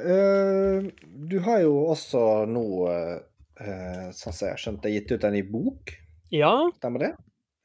uh, 0.00 0.88
du 1.28 1.36
har 1.44 1.60
jo 1.66 1.74
også 1.92 2.22
nå, 2.48 2.64
eh, 2.88 4.06
sånn 4.16 4.32
som 4.32 4.46
jeg 4.46 4.54
har 4.56 4.62
skjønt, 4.64 4.80
det, 4.86 4.94
gitt 4.96 5.12
ut 5.12 5.28
en 5.28 5.36
ny 5.36 5.42
bok. 5.44 5.92
Ja, 6.32 6.54
Stemmer 6.78 7.04
det? 7.04 7.12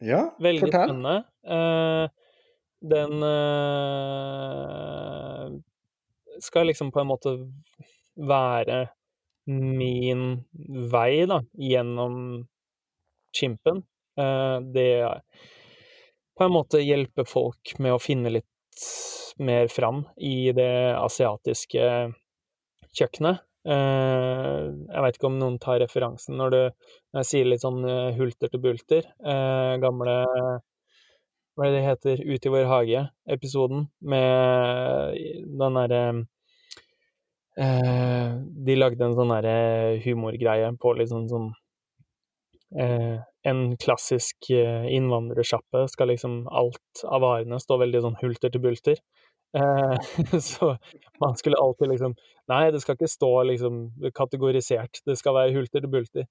Ja, 0.04 0.26
veldig 0.44 0.66
fortell. 0.68 0.92
spennende. 0.92 2.12
Eh, 2.86 2.90
den 2.90 3.24
eh, 3.24 5.50
skal 6.42 6.68
liksom 6.68 6.92
på 6.92 7.00
en 7.00 7.08
måte 7.08 7.30
være 8.16 8.88
min 9.46 10.44
vei, 10.92 11.26
da, 11.30 11.42
gjennom 11.54 12.48
chimpen. 13.36 13.84
Uh, 14.20 14.60
det 14.74 15.06
på 16.38 16.44
en 16.44 16.52
måte 16.52 16.80
hjelpe 16.80 17.26
folk 17.28 17.74
med 17.84 17.96
å 17.96 18.00
finne 18.00 18.30
litt 18.32 18.86
mer 19.44 19.68
fram 19.68 20.06
i 20.18 20.52
det 20.56 20.96
asiatiske 20.96 21.84
kjøkkenet. 22.96 23.44
Uh, 23.66 24.72
jeg 24.92 25.04
veit 25.04 25.18
ikke 25.18 25.30
om 25.32 25.40
noen 25.42 25.58
tar 25.62 25.80
referansen 25.82 26.38
når, 26.38 26.54
du, 26.54 26.90
når 27.12 27.24
jeg 27.24 27.32
sier 27.32 27.48
litt 27.50 27.64
sånn 27.64 27.82
eh, 27.90 28.18
hulter 28.18 28.52
til 28.52 28.62
bulter. 28.62 29.08
Uh, 29.26 29.76
gamle 29.82 30.18
Hva 31.56 31.68
er 31.68 31.72
det 31.72 31.78
det 31.80 31.86
heter? 31.88 32.22
Ut 32.28 32.46
i 32.46 32.52
vår 32.52 32.66
hage-episoden 32.68 33.86
med 34.04 35.20
den 35.60 35.78
derre 35.80 36.02
eh, 37.56 38.34
De 38.68 38.76
lagde 38.76 39.08
en 39.08 39.16
sånn 39.16 39.32
derre 39.32 40.02
humorgreie 40.04 40.74
på 40.82 40.92
liksom 41.00 41.30
sånn 41.32 41.48
eh, 42.76 43.24
En 43.48 43.62
klassisk 43.80 44.50
eh, 44.52 44.90
innvandrersjappe 44.98 45.86
skal 45.94 46.12
liksom 46.12 46.42
alt 46.52 47.06
av 47.08 47.24
varene 47.24 47.62
stå 47.64 47.80
veldig 47.86 48.04
sånn 48.04 48.20
hulter 48.20 48.52
til 48.52 48.66
bulter. 48.68 49.00
Eh, 49.56 49.96
så 50.52 50.74
man 51.24 51.40
skulle 51.40 51.62
alltid 51.62 51.94
liksom 51.94 52.18
Nei, 52.52 52.66
det 52.76 52.84
skal 52.84 53.00
ikke 53.00 53.10
stå 53.10 53.32
liksom 53.48 53.86
kategorisert, 54.14 55.00
det 55.08 55.16
skal 55.18 55.40
være 55.40 55.56
hulter 55.56 55.82
til 55.82 55.94
bulter. 55.96 56.28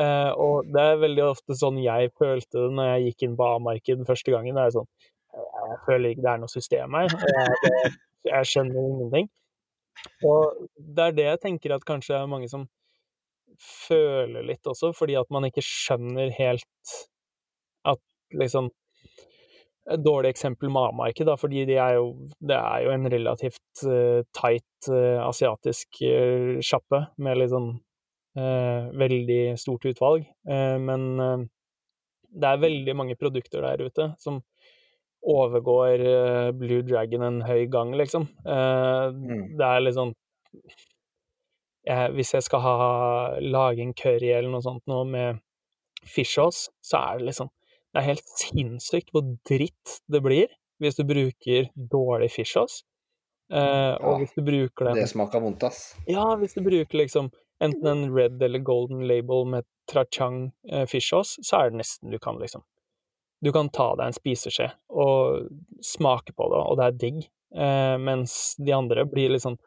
Eh, 0.00 0.30
og 0.42 0.70
det 0.74 0.82
er 0.82 1.02
veldig 1.02 1.24
ofte 1.28 1.54
sånn 1.58 1.78
jeg 1.78 2.10
følte 2.18 2.64
det 2.64 2.74
når 2.74 2.88
jeg 2.88 3.08
gikk 3.08 3.26
inn 3.26 3.36
på 3.38 3.46
A-marked 3.46 4.06
første 4.08 4.34
gangen. 4.34 4.58
Det 4.58 4.66
er 4.66 4.76
sånn 4.78 4.90
Jeg 5.34 5.80
føler 5.86 6.10
ikke 6.10 6.24
det 6.26 6.32
er 6.32 6.42
noe 6.42 6.52
system 6.52 6.98
her. 6.98 7.16
Jeg, 7.64 7.92
jeg 8.30 8.50
skjønner 8.50 8.88
ingenting. 8.90 9.28
Og 10.26 10.64
det 10.76 11.04
er 11.04 11.18
det 11.18 11.28
jeg 11.28 11.42
tenker 11.44 11.76
at 11.76 11.86
kanskje 11.86 12.16
er 12.18 12.30
mange 12.30 12.50
som 12.50 12.66
føler 13.60 14.46
litt 14.46 14.66
også, 14.66 14.90
fordi 14.96 15.14
at 15.18 15.30
man 15.34 15.46
ikke 15.46 15.62
skjønner 15.62 16.32
helt 16.34 16.94
at 17.86 18.00
liksom 18.34 18.70
et 19.92 20.00
dårlig 20.00 20.30
eksempel 20.32 20.70
med 20.72 20.88
A-marked, 20.88 21.26
da, 21.28 21.36
fordi 21.36 21.66
de 21.68 21.76
er 21.76 21.98
jo, 21.98 22.06
det 22.40 22.56
er 22.56 22.86
jo 22.86 22.92
en 22.94 23.10
relativt 23.12 23.82
uh, 23.84 24.22
tight 24.32 24.88
uh, 24.88 25.20
asiatisk 25.26 26.00
uh, 26.08 27.02
med 27.20 27.38
litt 27.40 27.52
sånn 27.52 27.74
veldig 28.36 29.58
stort 29.60 29.84
utvalg. 29.86 30.24
Eh, 30.48 30.78
men 30.82 31.04
eh, 31.20 31.44
det 32.34 32.48
er 32.50 32.62
veldig 32.64 32.94
mange 32.98 33.14
produkter 33.16 33.62
der 33.62 33.84
ute 33.86 34.08
som 34.18 34.40
overgår 35.24 36.02
eh, 36.04 36.48
Blue 36.58 36.82
Dragon 36.84 37.22
en 37.22 37.42
høy 37.46 37.66
gang, 37.70 37.94
liksom. 37.96 38.28
Eh, 38.44 39.06
Mm. 39.14 39.56
Det 39.58 39.64
er 39.68 39.80
litt 39.84 39.94
sånn 39.96 40.14
Hvis 42.16 42.32
jeg 42.32 42.42
skal 42.46 42.60
ha, 42.64 42.74
lage 43.40 43.82
en 43.84 43.92
curry 43.92 44.30
eller 44.32 44.48
noe 44.48 44.64
sånt 44.64 44.82
nå 44.88 45.02
med 45.04 45.40
fish 46.08 46.38
så 46.40 46.96
er 47.00 47.18
det 47.18 47.26
liksom 47.28 47.50
Det 47.92 48.00
er 48.00 48.06
helt 48.08 48.30
sinnssykt 48.40 49.12
hvor 49.12 49.26
dritt 49.46 49.98
det 50.08 50.22
blir 50.24 50.48
hvis 50.82 50.96
du 50.96 51.04
bruker 51.06 51.68
dårlig 51.76 52.30
fish 52.32 52.52
sauce. 52.56 52.82
Eh, 53.52 53.94
og 54.00 54.22
hvis 54.22 54.32
du 54.34 54.42
bruker 54.42 54.88
den 54.88 54.96
Det 54.98 55.08
smaker 55.08 55.40
vondt, 55.44 55.62
ass. 55.68 55.94
ja, 56.08 56.24
hvis 56.40 56.56
du 56.56 56.62
bruker 56.64 56.98
liksom 56.98 57.30
enten 57.64 57.88
en 57.90 58.04
red 58.14 58.42
eller 58.42 58.62
golden 58.64 59.06
label 59.08 59.46
med 59.48 59.66
trachang 59.90 60.52
eh, 60.70 60.86
så 60.86 61.56
er 61.58 61.70
det 61.70 61.80
nesten 61.80 62.10
du 62.10 62.18
kan 62.18 62.38
liksom 62.40 62.64
Du 63.44 63.52
kan 63.52 63.68
ta 63.68 63.90
deg 63.98 64.08
en 64.08 64.16
spiseskje 64.16 64.70
og 64.88 65.48
smake 65.84 66.32
på 66.32 66.46
det, 66.48 66.60
og 66.64 66.78
det 66.78 66.84
er 66.84 66.94
digg. 66.96 67.18
Eh, 67.54 67.96
mens 68.00 68.54
de 68.56 68.72
andre 68.72 69.04
blir 69.04 69.34
liksom 69.34 69.58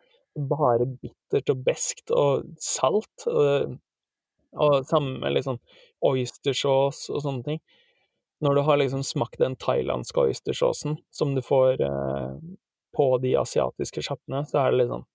bare 0.49 0.87
bittert 0.87 1.51
og 1.53 1.61
beskt 1.65 2.09
og 2.09 2.47
salt. 2.57 3.27
Og, 3.27 3.75
og 4.57 4.87
samme 4.89 5.19
med 5.21 5.35
liksom 5.35 5.59
oystersauce 6.09 7.13
og 7.13 7.21
sånne 7.21 7.45
ting. 7.45 7.61
Når 8.41 8.55
du 8.57 8.61
har 8.65 8.81
liksom 8.81 9.03
smakt 9.05 9.37
den 9.41 9.59
thailandske 9.61 10.25
oystersaucen 10.25 10.97
som 11.13 11.35
du 11.35 11.43
får 11.45 11.81
eh, 11.81 12.33
på 12.97 13.07
de 13.21 13.35
asiatiske 13.37 14.03
sjappene, 14.05 14.43
så 14.49 14.63
er 14.63 14.73
det 14.73 14.83
liksom 14.83 15.05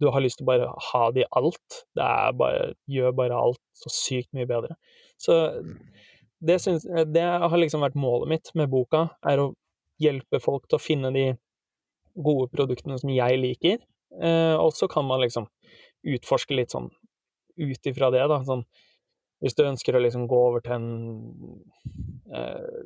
Du 0.00 0.08
har 0.12 0.22
lyst 0.22 0.40
til 0.40 0.46
å 0.46 0.50
bare 0.50 0.70
ha 0.90 1.04
det 1.14 1.24
i 1.24 1.30
alt. 1.38 1.80
Det 1.96 2.08
bare 2.38 2.72
Gjør 2.90 3.14
bare 3.16 3.40
alt 3.46 3.62
så 3.78 3.92
sykt 3.92 4.32
mye 4.36 4.48
bedre. 4.50 4.76
Så 5.20 5.36
det, 6.44 6.58
synes, 6.60 6.84
det 6.84 7.24
har 7.24 7.56
liksom 7.60 7.84
vært 7.84 7.98
målet 7.98 8.30
mitt 8.34 8.50
med 8.58 8.70
boka, 8.72 9.06
er 9.24 9.40
å 9.40 9.52
hjelpe 10.02 10.40
folk 10.42 10.66
til 10.68 10.78
å 10.78 10.82
finne 10.82 11.12
de 11.14 11.26
gode 12.14 12.50
produktene 12.52 12.98
som 13.00 13.12
jeg 13.14 13.40
liker. 13.40 13.78
Eh, 14.22 14.54
og 14.58 14.74
så 14.76 14.88
kan 14.90 15.06
man 15.06 15.22
liksom 15.22 15.48
utforske 16.04 16.54
litt 16.54 16.74
sånn 16.74 16.90
ut 17.58 17.88
ifra 17.88 18.10
det, 18.14 18.26
da. 18.30 18.40
Sånn 18.46 18.64
hvis 19.42 19.56
du 19.58 19.64
ønsker 19.66 19.96
å 19.96 20.02
liksom 20.02 20.28
gå 20.30 20.38
over 20.48 20.62
til 20.64 20.76
en 20.76 20.86
eh, 22.32 22.84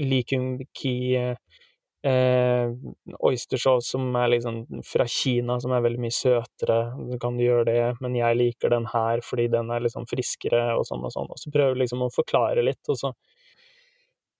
Likum 0.00 0.58
Key 0.76 1.14
eh, 1.18 1.61
sauce 2.02 3.90
som 3.90 4.16
er 4.16 4.28
liksom 4.28 4.82
fra 4.84 5.06
Kina, 5.06 5.60
som 5.60 5.72
er 5.72 5.84
veldig 5.84 6.00
mye 6.02 6.14
søtere, 6.14 6.78
så 7.10 7.18
kan 7.22 7.36
du 7.36 7.44
gjøre 7.44 7.66
det, 7.68 7.96
men 8.02 8.16
jeg 8.18 8.38
liker 8.38 8.70
den 8.70 8.88
her 8.90 9.22
fordi 9.22 9.48
den 9.52 9.70
er 9.70 9.84
liksom 9.84 10.06
friskere, 10.10 10.74
og 10.76 10.86
sånn 10.88 11.04
og 11.04 11.12
sånn. 11.14 11.30
Og 11.30 11.38
så 11.38 11.52
prøver 11.54 11.78
liksom 11.78 12.02
å 12.02 12.10
forklare 12.12 12.64
litt, 12.64 12.82
og 12.88 12.98
så 12.98 13.12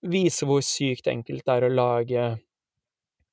vise 0.03 0.45
hvor 0.45 0.63
sykt 0.65 1.07
enkelt 1.07 1.45
det 1.45 1.53
er 1.53 1.67
å 1.67 1.71
lage 1.73 2.25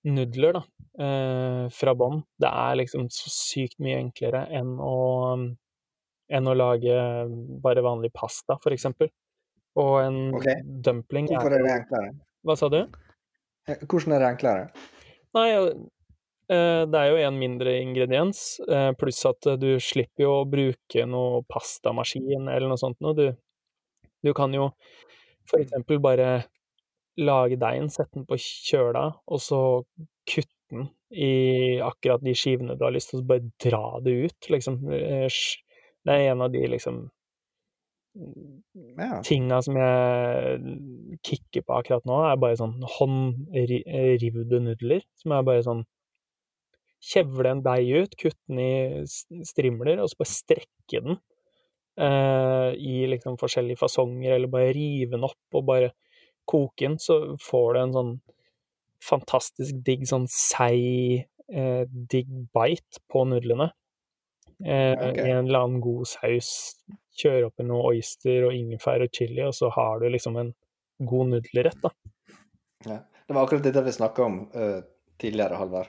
nudler, 0.06 0.60
da, 0.60 0.62
eh, 1.04 1.64
fra 1.74 1.94
bånn. 1.94 2.22
Det 2.38 2.48
er 2.48 2.78
liksom 2.80 3.10
så 3.12 3.32
sykt 3.34 3.80
mye 3.82 3.98
enklere 3.98 4.46
enn 4.48 4.76
å, 4.80 4.96
enn 6.30 6.48
å 6.48 6.56
lage 6.56 6.94
bare 7.60 7.84
vanlig 7.84 8.12
pasta, 8.14 8.56
for 8.62 8.72
eksempel. 8.72 9.10
Og 9.80 10.00
en 10.02 10.34
okay. 10.34 10.62
dumpling 10.64 11.28
Hvorfor 11.30 11.54
er 11.54 11.66
det 11.66 11.76
enklere? 11.82 12.14
Hva 12.46 12.56
sa 12.56 12.70
du? 12.72 12.84
Eh, 13.68 13.80
Hvordan 13.86 14.16
er 14.16 14.22
det 14.22 14.30
enklere? 14.34 14.68
Nei, 15.36 15.48
eh, 16.50 16.82
det 16.90 17.00
er 17.00 17.10
jo 17.10 17.18
en 17.26 17.40
mindre 17.40 17.76
ingrediens, 17.80 18.60
eh, 18.68 18.90
pluss 18.98 19.20
at 19.28 19.52
du 19.60 19.70
slipper 19.82 20.26
jo 20.26 20.32
å 20.40 20.48
bruke 20.50 21.06
noe 21.06 21.42
pastamaskin 21.50 22.48
eller 22.48 22.68
noe 22.70 22.80
sånt 22.80 23.00
noe. 23.04 23.14
Du, 23.14 23.28
du 24.24 24.32
kan 24.36 24.54
jo 24.54 24.70
for 25.50 25.62
eksempel 25.62 26.00
bare 26.02 26.30
lage 27.20 27.58
deigen, 27.60 27.90
sette 27.92 28.16
den 28.16 28.26
på 28.28 28.38
kjøla, 28.40 29.04
og 29.26 29.40
så 29.42 29.60
kutte 30.30 30.54
den 30.70 30.88
i 31.10 31.80
akkurat 31.82 32.22
de 32.22 32.32
skivene 32.38 32.76
du 32.78 32.84
har 32.86 32.94
lyst 32.94 33.10
til, 33.10 33.18
og 33.18 33.24
så 33.24 33.30
bare 33.32 33.50
dra 33.60 33.84
det 34.04 34.14
ut, 34.26 34.50
liksom. 34.54 34.78
Det 34.86 36.14
er 36.14 36.30
en 36.30 36.44
av 36.46 36.52
de 36.54 36.62
liksom 36.70 37.02
Ja. 38.10 39.20
tinga 39.22 39.60
som 39.62 39.76
jeg 39.78 41.18
kicker 41.22 41.62
på 41.62 41.76
akkurat 41.78 42.06
nå, 42.08 42.16
er 42.26 42.40
bare 42.42 42.58
sånn 42.58 42.80
håndrivde 42.98 44.58
nudler, 44.64 45.04
som 45.20 45.36
er 45.36 45.46
bare 45.46 45.64
sånn 45.66 45.86
Kjevle 47.00 47.48
en 47.54 47.62
deig 47.64 47.86
ut, 47.96 48.14
kutte 48.20 48.36
den 48.50 48.58
i 48.60 49.44
strimler, 49.48 50.02
og 50.02 50.10
så 50.12 50.18
bare 50.20 50.28
strekke 50.34 50.98
den 51.00 51.14
eh, 51.96 52.74
i 52.76 53.06
liksom 53.08 53.38
forskjellige 53.40 53.80
fasonger, 53.80 54.34
eller 54.34 54.52
bare 54.52 54.74
rive 54.76 55.14
den 55.14 55.24
opp 55.24 55.56
og 55.56 55.64
bare 55.70 55.94
koke 56.44 56.84
den, 56.84 56.98
så 57.00 57.38
får 57.40 57.72
du 57.72 57.80
en 57.80 57.96
sånn 57.96 58.12
fantastisk 59.00 59.80
digg, 59.86 60.04
sånn 60.10 60.28
seig, 60.28 61.24
eh, 61.48 61.84
digg 61.88 62.28
bite 62.52 63.00
på 63.08 63.24
nudlene. 63.32 63.70
Eh, 64.66 65.08
Ok. 65.10 65.18
I 65.18 65.30
en 65.30 65.46
eller 65.46 65.58
annen 65.58 65.80
god 65.80 66.08
saus. 66.08 66.50
Kjøre 67.20 67.50
oppi 67.50 67.64
noe 67.66 67.92
oyster 67.92 68.46
og 68.48 68.54
ingefær 68.56 69.04
og 69.04 69.12
chili, 69.12 69.42
og 69.44 69.54
så 69.54 69.70
har 69.74 70.00
du 70.00 70.08
liksom 70.08 70.36
en 70.40 70.54
god 70.98 71.34
nudelrett, 71.34 71.80
da. 71.82 71.90
Ja. 72.86 72.98
Det 73.26 73.34
var 73.34 73.44
akkurat 73.44 73.62
dette 73.62 73.82
vi 73.86 73.92
snakka 73.92 74.24
om 74.24 74.40
uh, 74.56 74.80
tidligere, 75.20 75.54
Halvard. 75.54 75.86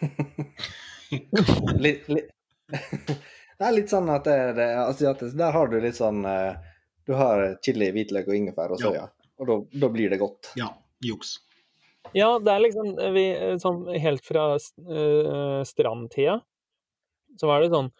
litt, 1.78 2.08
litt 2.08 2.30
Det 3.58 3.68
er 3.68 3.74
litt 3.76 3.92
sånn 3.92 4.08
at 4.10 4.24
det, 4.26 4.36
det 4.56 4.64
er 4.64 4.80
asiatisk. 4.88 5.36
Der 5.38 5.54
har 5.54 5.68
du 5.70 5.76
litt 5.82 5.98
sånn 5.98 6.24
uh, 6.26 6.56
Du 7.06 7.14
har 7.14 7.44
chili, 7.62 7.92
hvitløk 7.94 8.26
og 8.26 8.34
ingefær 8.34 8.74
og 8.74 8.82
Ja. 8.90 9.06
Og 9.42 9.68
da 9.74 9.88
blir 9.90 10.10
det 10.10 10.18
godt. 10.20 10.52
Ja, 10.58 10.68
juks. 11.02 11.36
Ja, 12.14 12.38
det 12.42 12.50
er 12.52 12.60
liksom 12.62 12.92
vi, 13.14 13.24
sånn 13.62 13.84
helt 14.02 14.26
fra 14.26 14.44
uh, 14.56 15.62
strandtida, 15.66 16.40
så 17.40 17.48
var 17.50 17.62
det 17.62 17.72
sånn 17.72 17.90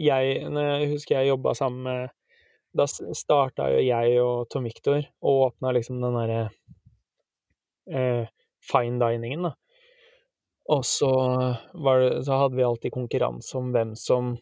Jeg 0.00 0.40
jeg 0.42 0.90
husker 0.94 1.18
jeg 1.18 1.30
jobba 1.32 1.54
sammen 1.58 1.86
med 1.86 2.12
Da 2.76 2.86
starta 2.88 3.68
jo 3.74 3.80
jeg 3.82 4.20
og 4.22 4.48
Tom 4.50 4.68
Victor 4.68 5.02
og 5.20 5.46
åpna 5.48 5.72
liksom 5.76 6.00
den 6.02 6.18
derre 6.18 6.42
eh, 7.90 8.28
fine 8.62 9.00
diningen, 9.00 9.48
da. 9.48 9.54
Og 10.70 10.84
så 10.86 11.10
var 11.74 12.00
det 12.00 12.24
Så 12.24 12.38
hadde 12.44 12.56
vi 12.56 12.66
alltid 12.66 12.94
konkurranse 12.94 13.58
om 13.58 13.72
hvem 13.74 13.96
som 13.98 14.36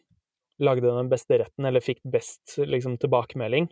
lagde 0.59 0.91
den 0.91 1.09
beste 1.09 1.37
retten, 1.39 1.65
eller 1.65 1.79
fikk 1.79 2.01
best 2.03 2.57
liksom 2.59 2.97
tilbakemelding. 2.99 3.69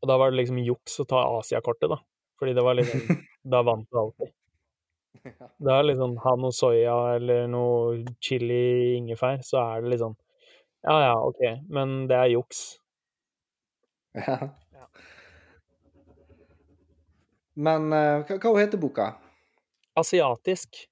Og 0.00 0.08
da 0.08 0.16
var 0.16 0.32
det 0.32 0.40
liksom 0.40 0.60
juks 0.64 0.94
å 1.02 1.04
ta 1.08 1.20
Asiakortet, 1.36 1.90
da. 1.92 1.98
Fordi 2.40 2.54
det 2.56 2.64
var 2.64 2.78
liksom 2.78 3.02
Da 3.52 3.62
vant 3.64 3.86
du 3.90 3.98
alltid. 4.00 4.32
Det 5.64 5.74
er 5.74 5.86
litt 5.86 6.00
sånn 6.00 6.16
ha 6.22 6.34
noe 6.40 6.54
soya 6.54 6.96
eller 7.16 7.48
noe 7.50 8.02
chili 8.24 8.96
ingefær, 8.98 9.42
så 9.46 9.60
er 9.64 9.84
det 9.84 9.94
litt 9.94 10.02
sånn 10.04 10.16
Ja 10.86 10.98
ja, 11.02 11.14
OK, 11.26 11.42
men 11.74 12.06
det 12.10 12.18
er 12.18 12.32
juks. 12.36 12.62
Ja. 14.18 14.38
Ja. 14.76 14.86
Men 17.58 17.90
eh, 17.92 18.26
hva, 18.28 18.38
hva 18.38 18.58
heter 18.60 18.80
boka? 18.80 19.12
Asiatisk. 19.98 20.84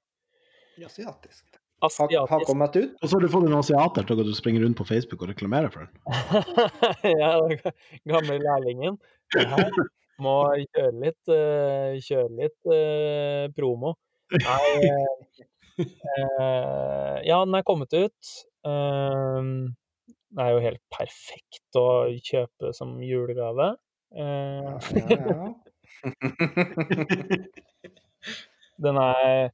Asiatisk. 0.83 1.47
Har, 1.81 2.29
har 2.29 2.45
kommet 2.49 2.77
ut? 2.77 2.95
Og 3.03 3.09
så 3.09 3.17
har 3.17 3.23
du 3.23 3.29
fått 3.29 3.47
en 3.47 3.59
asiater 3.59 4.07
til 4.09 4.23
å 4.23 4.35
springe 4.35 4.63
rundt 4.63 4.79
på 4.79 4.87
Facebook 4.89 5.23
og 5.23 5.31
reklamere 5.31 5.69
for 5.71 5.85
den. 5.85 5.93
ja, 7.21 7.35
gamle 8.09 8.39
lærlingen. 8.41 8.97
Her 9.37 9.69
må 10.23 10.37
kjøre 10.63 10.93
litt, 11.03 11.33
eh, 11.33 11.99
kjøre 12.07 12.31
litt 12.41 12.73
eh, 12.73 13.45
promo. 13.57 13.93
Nei 14.33 14.71
eh, 14.83 15.07
eh, 15.79 17.17
Ja, 17.29 17.45
den 17.45 17.55
er 17.55 17.63
kommet 17.67 17.93
ut. 17.95 18.31
Eh, 18.67 19.41
den 19.41 20.43
er 20.43 20.51
jo 20.53 20.63
helt 20.65 20.83
perfekt 20.93 21.79
å 21.81 21.87
kjøpe 22.25 22.73
som 22.77 22.97
julegave. 23.05 23.75
Eh, 24.17 24.75
Ja, 24.97 25.19
ja. 25.21 25.55
Den 28.85 28.99
er 29.01 29.49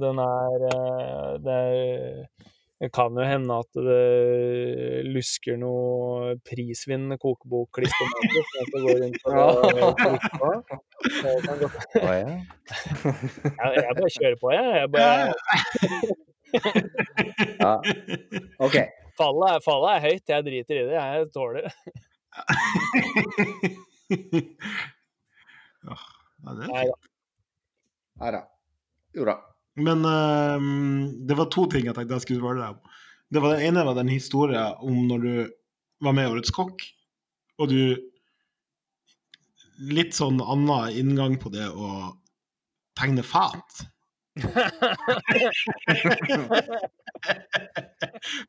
Den 0.00 0.18
er 0.22 0.64
eh, 0.70 1.32
Det 1.42 1.54
er 1.54 2.26
det 2.80 2.88
kan 2.96 3.12
jo 3.12 3.24
hende 3.28 3.56
at 3.60 3.76
det 3.76 5.04
lusker 5.12 5.58
noe 5.60 6.36
prisvinnende 6.48 7.18
kokebokklistremerker 7.20 8.40
som 8.40 8.54
jeg 8.56 8.66
skal 8.70 8.80
gå 8.86 8.94
rundt 9.02 9.18
på. 9.24 9.30
Det 9.30 9.36
ja. 12.08 12.16
Jeg, 13.44 13.68
jeg 13.76 13.92
bare 13.98 14.14
kjører 14.16 14.38
på, 14.40 14.48
jeg. 14.54 14.64
jeg 14.78 14.88
bare, 14.94 15.12
ja. 17.60 17.74
OK. 18.64 18.76
fallet, 19.20 19.46
er, 19.50 19.60
fallet 19.64 19.90
er 19.92 20.00
høyt, 20.06 20.24
jeg 20.32 20.48
driter 20.48 20.74
i 20.80 20.86
det. 20.88 20.96
Jeg 20.96 21.28
tåler 21.36 21.60
det. 21.68 21.72
Ja, 25.80 26.52
det 26.56 26.66
er 26.66 26.88
da. 26.88 26.96
Nei 28.20 28.30
da. 28.34 28.40
Jo 29.16 29.24
da. 29.28 29.36
Men 29.80 30.04
uh, 30.04 30.58
det 31.26 31.36
var 31.38 31.50
to 31.52 31.66
ting 31.70 31.88
jeg 31.88 31.96
tenkte 31.96 32.18
jeg 32.18 32.26
skulle 32.26 32.42
spørre 32.42 32.60
deg 32.60 32.76
om. 32.76 32.80
Det 33.30 33.42
var, 33.42 33.56
det 33.56 33.66
ene 33.68 33.86
var 33.86 33.96
den 33.98 34.10
historien 34.10 34.78
om 34.82 34.96
når 35.08 35.18
du 35.24 35.34
var 36.04 36.16
med 36.16 36.26
i 36.26 36.32
Årets 36.34 36.54
kokk, 36.54 36.86
og 37.60 37.66
du 37.72 37.82
Litt 39.80 40.12
sånn 40.12 40.42
annen 40.44 40.92
inngang 40.92 41.38
på 41.40 41.48
det 41.54 41.64
å 41.72 42.12
tegne 43.00 43.22
fat. 43.24 43.78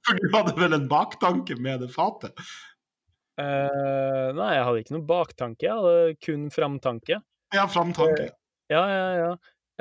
For 0.03 0.19
du 0.19 0.27
hadde 0.33 0.53
vel 0.59 0.75
en 0.75 0.89
baktanke 0.91 1.55
med 1.55 1.79
det 1.85 1.87
fatet? 1.93 2.35
Uh, 3.39 4.35
nei, 4.35 4.51
jeg 4.57 4.65
hadde 4.67 4.83
ikke 4.83 4.95
noen 4.97 5.07
baktanke, 5.07 5.65
jeg 5.65 5.71
hadde 5.79 6.19
kun 6.27 6.49
framtanke. 6.53 7.21
Ja, 7.55 7.63
framtanke. 7.71 8.27
Ja, 8.71 8.83
ja, 8.91 9.07
ja. 9.17 9.31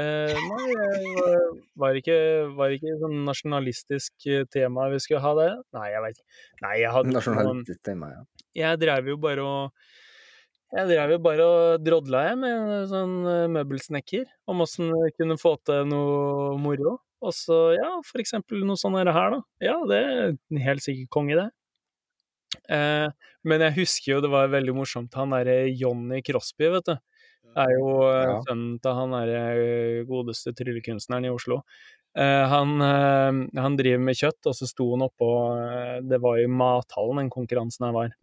Eh, 0.00 0.40
nei, 0.50 0.66
jeg 0.72 1.40
var, 1.82 1.96
ikke, 1.98 2.18
var 2.56 2.74
ikke 2.74 2.96
sånn 3.00 3.16
nasjonalistisk 3.26 4.28
eh, 4.30 4.46
tema 4.52 4.88
vi 4.92 5.00
skulle 5.02 5.22
ha 5.24 5.32
det. 5.38 5.48
Nei, 5.76 5.86
jeg 5.92 6.04
veit 6.04 6.20
ikke. 6.20 6.38
Nei, 6.64 6.74
jeg 6.80 6.94
hadde 6.96 7.14
Nasjonalistisk 7.16 7.82
tema, 7.86 8.12
ja. 8.14 8.22
Jeg 8.60 8.80
drev 8.82 9.12
jo 9.12 9.18
bare 9.20 9.44
og 9.46 9.84
Jeg 10.74 10.86
drev 10.90 11.14
jo 11.16 11.20
bare 11.22 11.46
og 11.50 11.84
drodla, 11.84 12.24
jeg, 12.30 12.40
med 12.42 12.74
sånn 12.90 13.14
eh, 13.26 13.46
møbelsnekker. 13.58 14.26
Om 14.50 14.66
åssen 14.66 14.92
vi 14.94 15.14
kunne 15.18 15.38
få 15.40 15.56
til 15.66 15.88
noe 15.90 16.58
moro. 16.62 16.98
Og 17.20 17.36
så, 17.36 17.56
ja, 17.76 17.90
for 18.06 18.22
eksempel 18.22 18.62
noe 18.64 18.80
sånt 18.80 18.96
her, 18.96 19.10
da. 19.10 19.40
Ja, 19.60 19.76
det 19.88 19.98
er 20.00 20.62
helt 20.64 20.84
sikkert 20.86 21.12
konge, 21.12 21.36
det. 21.36 21.50
Eh, 22.70 23.08
men 23.46 23.62
jeg 23.66 23.76
husker 23.82 24.14
jo 24.14 24.22
det 24.24 24.30
var 24.32 24.50
veldig 24.50 24.74
morsomt, 24.74 25.14
han 25.18 25.34
derre 25.34 25.64
Johnny 25.68 26.22
Crosby, 26.26 26.70
vet 26.72 26.88
du. 26.88 26.96
Er 27.58 27.72
jo 27.74 27.86
eh, 28.06 28.26
Ja. 28.28 28.36
sønnen 28.46 28.76
til 28.82 28.94
han 28.94 29.14
derre 29.16 29.40
eh, 29.58 30.02
godeste 30.08 30.52
tryllekunstneren 30.54 31.26
i 31.26 31.32
Oslo. 31.32 31.62
Uh, 32.18 32.42
han, 32.50 32.72
uh, 32.82 33.60
han 33.62 33.76
driver 33.78 34.00
med 34.02 34.18
kjøtt, 34.18 34.42
og 34.50 34.54
så 34.58 34.66
sto 34.66 34.88
han 34.90 35.04
oppå 35.06 35.28
uh, 35.54 36.00
Det 36.02 36.18
var 36.18 36.40
i 36.42 36.48
mathallen 36.50 37.20
den 37.22 37.30
konkurransen 37.30 37.86
her 37.86 37.94
var. 37.94 38.14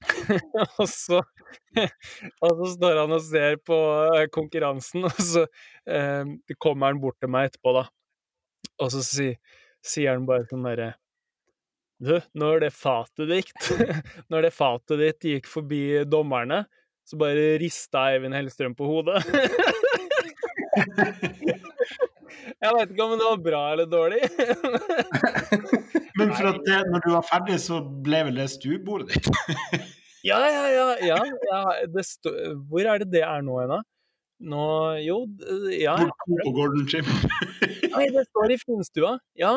og, 0.80 0.86
så, 0.88 1.18
og 2.40 2.62
så 2.62 2.70
står 2.72 3.02
han 3.02 3.12
og 3.12 3.20
ser 3.26 3.58
på 3.60 3.76
konkurransen, 4.32 5.04
og 5.10 5.20
så 5.20 5.44
kommer 6.56 6.88
han 6.88 7.02
bort 7.02 7.18
til 7.20 7.28
meg 7.32 7.50
etterpå, 7.50 7.74
da. 7.76 7.84
Og 8.80 8.88
så 8.94 9.04
si, 9.04 9.28
sier 9.84 10.16
han 10.16 10.24
bare 10.28 10.48
sånn 10.48 10.64
derre 10.64 10.94
Du, 12.00 12.14
når 12.40 12.64
det 12.64 12.70
fatet 12.72 13.28
ditt 13.28 13.68
Når 14.32 14.46
det 14.46 14.52
fatet 14.56 15.00
ditt 15.02 15.26
gikk 15.34 15.48
forbi 15.50 15.82
dommerne, 16.08 16.62
så 17.10 17.18
bare 17.18 17.58
rista 17.58 18.04
Eivind 18.12 18.36
Hellstrøm 18.38 18.76
på 18.78 18.86
hodet. 18.86 19.18
Jeg 22.60 22.76
veit 22.76 22.90
ikke 22.92 23.06
om 23.06 23.14
det 23.16 23.26
var 23.26 23.38
bra 23.42 23.60
eller 23.72 23.86
dårlig. 23.88 24.20
Men 26.18 26.32
for 26.36 26.50
at 26.50 26.60
det, 26.66 26.80
når 26.92 27.04
du 27.04 27.08
var 27.14 27.24
ferdig, 27.26 27.56
så 27.62 27.80
ble 28.04 28.20
vel 28.28 28.40
det 28.42 28.50
stuebordet 28.56 29.14
ditt? 29.14 29.26
Ja, 30.20 30.36
ja, 30.52 30.64
ja. 30.68 30.88
ja, 31.00 31.16
ja 31.48 31.60
hvor 32.68 32.84
er 32.84 33.00
det 33.00 33.06
det 33.08 33.22
er 33.24 33.40
nå 33.40 33.54
igjen, 33.56 33.70
da? 33.72 33.78
Nå 34.52 34.64
Jo, 35.00 35.14
ja. 35.72 35.94
På 36.42 36.52
Gordon 36.52 36.84
Gym. 36.84 37.08
Nei, 37.94 38.04
det 38.12 38.26
står 38.26 38.52
i 38.52 38.58
finstua. 38.60 39.14
Ja. 39.40 39.54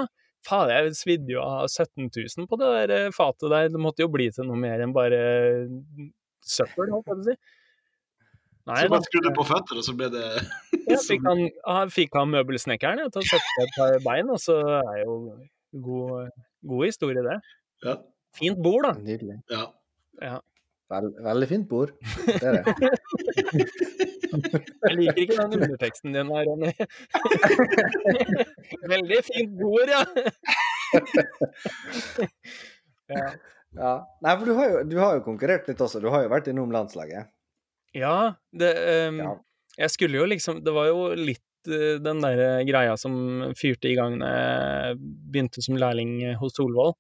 Faen, 0.48 0.72
jeg 0.72 0.96
svidde 0.96 1.36
jo 1.36 1.44
av 1.44 1.68
17 1.68 2.08
000 2.08 2.48
på 2.48 2.56
det 2.62 2.70
der 2.78 2.96
eh, 2.96 3.12
fatet 3.12 3.52
der. 3.52 3.68
Det 3.76 3.84
måtte 3.84 4.06
jo 4.06 4.14
bli 4.16 4.30
til 4.32 4.48
noe 4.48 4.60
mer 4.60 4.80
enn 4.84 4.96
bare 4.96 5.20
søppel, 6.46 6.94
holdt 6.94 7.10
jeg 7.10 7.18
på 7.18 7.20
å 7.20 7.28
si. 7.28 7.36
Nei, 8.64 8.78
så 8.80 8.92
bare 8.94 9.08
skrudde 9.10 9.32
på 9.36 9.44
føtter, 9.48 9.80
og 9.82 9.84
så 9.84 9.96
ble 10.00 10.08
det 10.14 10.28
Ja, 10.94 11.00
fikk 11.04 11.26
han, 11.28 11.42
han, 11.68 11.92
fikk 11.92 12.16
han 12.16 12.32
møbelsnekkeren 12.32 13.12
til 13.12 13.24
å 13.24 13.28
sette 13.28 13.66
et 13.66 13.76
par 13.76 13.98
bein, 14.06 14.32
og 14.32 14.40
så 14.44 14.56
er 14.80 15.04
jo 15.04 15.18
god, 15.84 16.32
god 16.70 16.86
historie, 16.88 17.26
det. 17.26 17.38
Ja. 17.84 17.98
Fint 18.38 18.64
bord, 18.64 18.84
da. 18.88 18.94
Nydelig. 18.98 19.38
Ja. 19.52 19.68
ja. 20.22 20.40
Veld, 20.94 21.16
veldig 21.26 21.48
fint 21.50 21.70
bord. 21.70 21.90
Det 22.28 22.44
er 22.44 22.52
det. 22.60 22.66
Jeg 24.84 24.94
liker 24.98 25.20
ikke 25.22 25.38
den 25.38 25.54
underteksten 25.60 26.16
din 26.16 26.30
her, 26.34 26.44
Ronny. 26.50 26.72
Veldig 28.92 29.20
fint 29.30 29.52
bord, 29.60 29.88
ja. 29.94 30.02
ja. 33.14 33.26
Ja. 33.78 33.94
Nei, 34.24 34.36
for 34.38 34.50
du 34.50 34.54
har, 34.58 34.70
jo, 34.70 34.84
du 34.88 34.98
har, 35.00 35.18
jo, 35.18 35.24
konkurrert 35.26 35.70
litt 35.70 35.82
også. 35.82 36.02
Du 36.04 36.10
har 36.14 36.26
jo 36.26 36.32
vært 36.34 36.50
innom 36.52 36.74
landslaget. 36.74 37.32
Ja, 37.94 38.36
det 38.54 38.74
um, 39.10 39.20
ja. 39.22 39.34
Jeg 39.78 39.94
skulle 39.94 40.18
jo 40.18 40.26
liksom 40.26 40.64
Det 40.66 40.72
var 40.74 40.88
jo 40.90 41.12
litt 41.18 41.70
uh, 41.70 42.00
den 42.02 42.22
der 42.24 42.64
greia 42.66 42.96
som 42.98 43.16
fyrte 43.58 43.92
i 43.92 43.98
gang 43.98 44.20
da 44.22 44.32
jeg 44.34 44.98
begynte 45.02 45.62
som 45.66 45.78
lærling 45.78 46.20
hos 46.42 46.58
Solvold. 46.58 46.98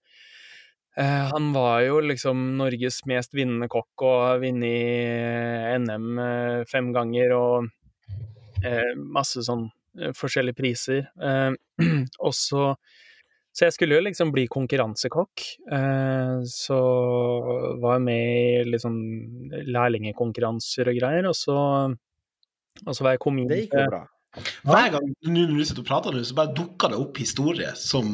Uh, 0.93 1.30
han 1.32 1.49
var 1.55 1.82
jo 1.88 1.97
liksom 2.05 2.51
Norges 2.59 3.01
mest 3.09 3.34
vinnende 3.34 3.69
kokk 3.74 4.05
og 4.05 4.17
har 4.28 4.43
vunnet 4.43 5.82
NM 5.86 6.09
uh, 6.21 6.59
fem 6.69 6.93
ganger 6.95 7.38
og 7.38 7.71
masse 8.95 9.41
sånn 9.43 9.65
forskjellige 10.15 10.55
priser. 10.55 11.01
og 12.26 12.32
så 12.32 12.69
så 13.53 13.67
jeg 13.67 13.75
skulle 13.75 13.99
jo 13.99 14.05
liksom 14.07 14.31
bli 14.33 14.47
konkurransekokk. 14.49 15.43
Eh, 15.77 16.37
så 16.49 16.79
var 17.83 17.99
jeg 17.99 18.05
med 18.07 18.23
i 18.23 18.71
litt 18.71 18.81
sånn 18.81 19.03
lærlingekonkurranser 19.69 20.89
og 20.89 20.97
greier, 20.97 21.27
og 21.29 21.37
så, 21.37 21.57
og 22.81 22.89
så 22.97 23.05
var 23.05 23.13
jeg 23.13 23.21
kommet 23.21 23.51
Det 23.51 23.59
gikk 23.63 23.77
jo 23.77 23.85
bra. 23.91 24.01
Hver 24.65 24.87
gang 24.95 25.11
når 25.29 25.51
du 25.53 25.61
sitter 25.61 25.83
og 25.83 25.89
prater 25.91 26.15
så 26.25 26.37
bare 26.39 26.55
dukker 26.57 26.89
det 26.89 26.97
opp 27.03 27.19
historie 27.21 27.69
som 27.77 28.09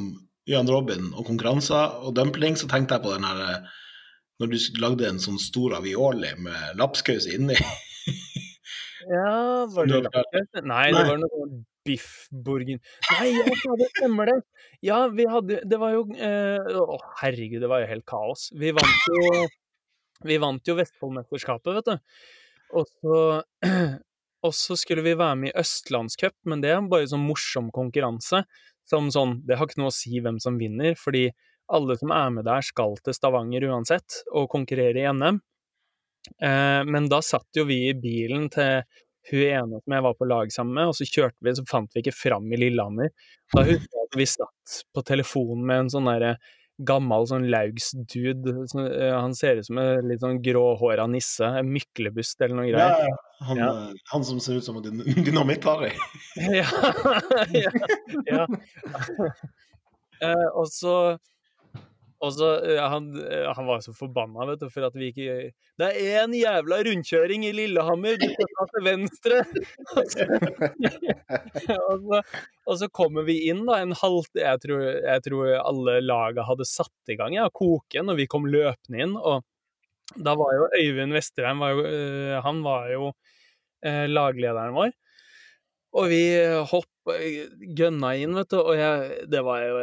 Jan 0.49 0.67
Robin 0.67 1.13
og 1.13 1.29
konkurranser 1.29 2.01
og 2.03 2.17
dumpling, 2.17 2.59
så 2.59 2.67
tenkte 2.67 2.97
jeg 2.97 3.05
på 3.05 3.15
den 3.15 3.27
her 3.29 3.39
eh, 3.45 3.69
når 4.43 4.51
du 4.51 4.57
lagde 4.83 5.07
en 5.07 5.23
sånn 5.23 5.39
stor 5.39 5.77
avioli 5.79 6.33
med 6.43 6.79
lapskaus 6.79 7.29
inni. 7.31 7.55
ja, 9.15 9.31
var 9.71 9.87
det 9.87 10.03
lapskaus? 10.09 10.63
Nei, 10.67 10.85
det 10.91 11.07
var 11.13 11.23
noe 11.23 11.47
biffburgen 11.89 12.81
Nei, 13.17 13.29
ja, 13.33 13.75
det 13.81 13.89
stemmer 13.95 14.29
det! 14.31 14.37
Ja, 14.85 14.99
vi 15.11 15.25
hadde 15.29 15.61
Det 15.67 15.79
var 15.81 15.95
jo 15.97 16.05
eh, 16.15 16.69
Å, 16.79 16.99
herregud, 17.23 17.59
det 17.63 17.71
var 17.71 17.83
jo 17.83 17.89
helt 17.91 18.07
kaos. 18.09 18.49
Vi 18.55 18.73
vant 18.75 19.09
jo 19.09 19.47
Vi 20.29 20.37
vant 20.41 20.69
jo 20.69 20.77
Vestfoldmesterskapet, 20.79 21.79
vet 21.79 21.89
du. 21.89 22.21
Og 22.79 22.87
så 22.93 23.19
Og 24.47 24.55
så 24.55 24.77
skulle 24.79 25.03
vi 25.03 25.17
være 25.19 25.35
med 25.35 25.51
i 25.51 25.57
Østlandscup, 25.59 26.35
men 26.47 26.61
det 26.63 26.71
er 26.71 26.85
bare 26.87 27.09
sånn 27.11 27.25
morsom 27.27 27.73
konkurranse. 27.75 28.45
Som 28.87 29.09
sånn 29.13 29.41
Det 29.45 29.57
har 29.59 29.67
ikke 29.67 29.81
noe 29.81 29.91
å 29.91 29.95
si 29.95 30.21
hvem 30.23 30.39
som 30.39 30.55
vinner, 30.61 30.95
fordi 30.95 31.27
alle 31.75 31.97
som 31.99 32.13
er 32.15 32.31
med 32.33 32.47
der, 32.47 32.63
skal 32.65 32.95
til 33.03 33.13
Stavanger 33.13 33.67
uansett 33.69 34.23
og 34.31 34.49
konkurrere 34.51 35.03
i 35.03 35.11
NM. 35.11 35.41
Eh, 36.41 36.81
men 36.87 37.09
da 37.11 37.21
satt 37.25 37.59
jo 37.59 37.67
vi 37.69 37.83
i 37.89 37.97
bilen 37.97 38.47
til 38.53 38.81
hun 39.31 39.43
ene 39.45 39.81
som 39.81 39.95
jeg 39.95 40.05
var 40.05 40.15
på 40.17 40.27
lag 40.29 40.53
sammen 40.53 40.77
med, 40.77 40.91
og 40.91 40.97
så 40.97 41.07
kjørte 41.07 41.45
vi, 41.45 41.55
så 41.57 41.65
fant 41.69 41.91
vi 41.95 42.03
ikke 42.03 42.15
fram 42.15 42.47
i 42.53 42.59
Lillehammer. 42.59 43.11
Da 43.53 43.65
husker 43.67 43.99
jeg 43.99 44.07
at 44.07 44.17
vi 44.19 44.29
satt 44.29 44.79
på 44.95 45.03
telefonen 45.05 45.67
med 45.69 45.85
en 45.85 45.93
sånn 45.93 46.09
derre 46.09 46.37
gammel 46.87 47.27
sånn 47.27 47.47
laugsdude. 47.51 48.53
Så, 48.71 48.83
uh, 48.87 49.15
han 49.17 49.35
ser 49.37 49.59
ut 49.59 49.67
som 49.67 49.79
en 49.81 50.07
litt 50.07 50.23
sånn 50.23 50.39
gråhåra 50.43 51.07
nisse. 51.11 51.47
En 51.59 51.71
Myklebust 51.73 52.39
eller 52.41 52.59
noe 52.61 52.69
greier. 52.69 53.09
Ja, 53.09 53.17
han, 53.49 53.59
ja. 53.59 53.71
han, 54.13 54.27
som 54.27 54.39
ser 54.43 54.59
ut 54.59 54.67
som 54.67 54.79
en 54.79 55.03
dynamitt-Harry. 55.03 55.91
ja. 56.59 56.67
ja, 57.55 57.73
ja. 58.31 58.45
uh, 60.23 60.47
og 60.53 60.65
så 60.71 60.95
og 62.19 62.33
så 62.35 62.47
han, 62.91 63.05
han, 63.55 63.67
var 63.67 63.79
så 63.83 63.93
forbanna, 63.95 64.43
vet 64.49 64.59
du, 64.59 64.67
for 64.73 64.83
at 64.89 64.95
vi 64.99 65.07
ikke 65.13 65.35
Det 65.79 65.87
er 65.87 66.25
én 66.25 66.33
jævla 66.35 66.81
rundkjøring 66.83 67.45
i 67.47 67.53
Lillehammer! 67.55 68.17
Du 68.19 68.25
skal 68.27 68.49
ta 68.57 68.65
til 68.73 68.85
venstre! 68.87 69.37
og, 71.87 72.03
så, 72.03 72.19
og, 72.65 72.73
så, 72.81 72.89
kommer 72.91 73.23
vi 73.27 73.37
inn, 73.47 73.63
da, 73.69 73.79
en 73.79 73.95
halv 74.01 74.27
Jeg 74.35 74.63
tror, 74.65 74.83
jeg 74.83 75.25
tror 75.29 75.53
alle 75.61 75.99
laga 76.03 76.43
hadde 76.49 76.67
satt 76.67 77.13
i 77.13 77.15
gang 77.19 77.37
ja, 77.37 77.47
koken, 77.55 78.11
og 78.11 78.19
vi 78.19 78.27
kom 78.31 78.49
løpende 78.51 79.05
inn. 79.05 79.15
Og 79.15 80.19
da 80.19 80.35
var 80.39 80.57
jo 80.57 80.67
Øyvind 80.75 81.15
Vesterheim 81.15 81.63
var 81.63 81.77
jo, 81.77 81.87
Han 82.43 82.63
var 82.65 82.91
jo 82.91 83.13
eh, 83.85 84.09
laglederen 84.11 84.75
vår. 84.75 84.91
Og 85.95 86.11
vi 86.11 86.21
hoppa 86.69 87.15
gønna 87.79 88.13
inn, 88.19 88.35
vet 88.37 88.51
du, 88.51 88.59
og 88.59 88.75
jeg 88.77 89.25
Det 89.31 89.47
var 89.47 89.63
jo 89.63 89.79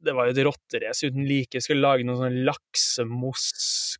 det 0.00 0.14
var 0.16 0.28
jo 0.28 0.34
et 0.34 0.44
rotterace 0.48 1.08
uten 1.10 1.26
like. 1.28 1.54
Jeg 1.56 1.64
skulle 1.64 1.84
lage 1.84 2.06
noe 2.08 2.18
sånn 2.20 2.40
laksemos 2.46 3.48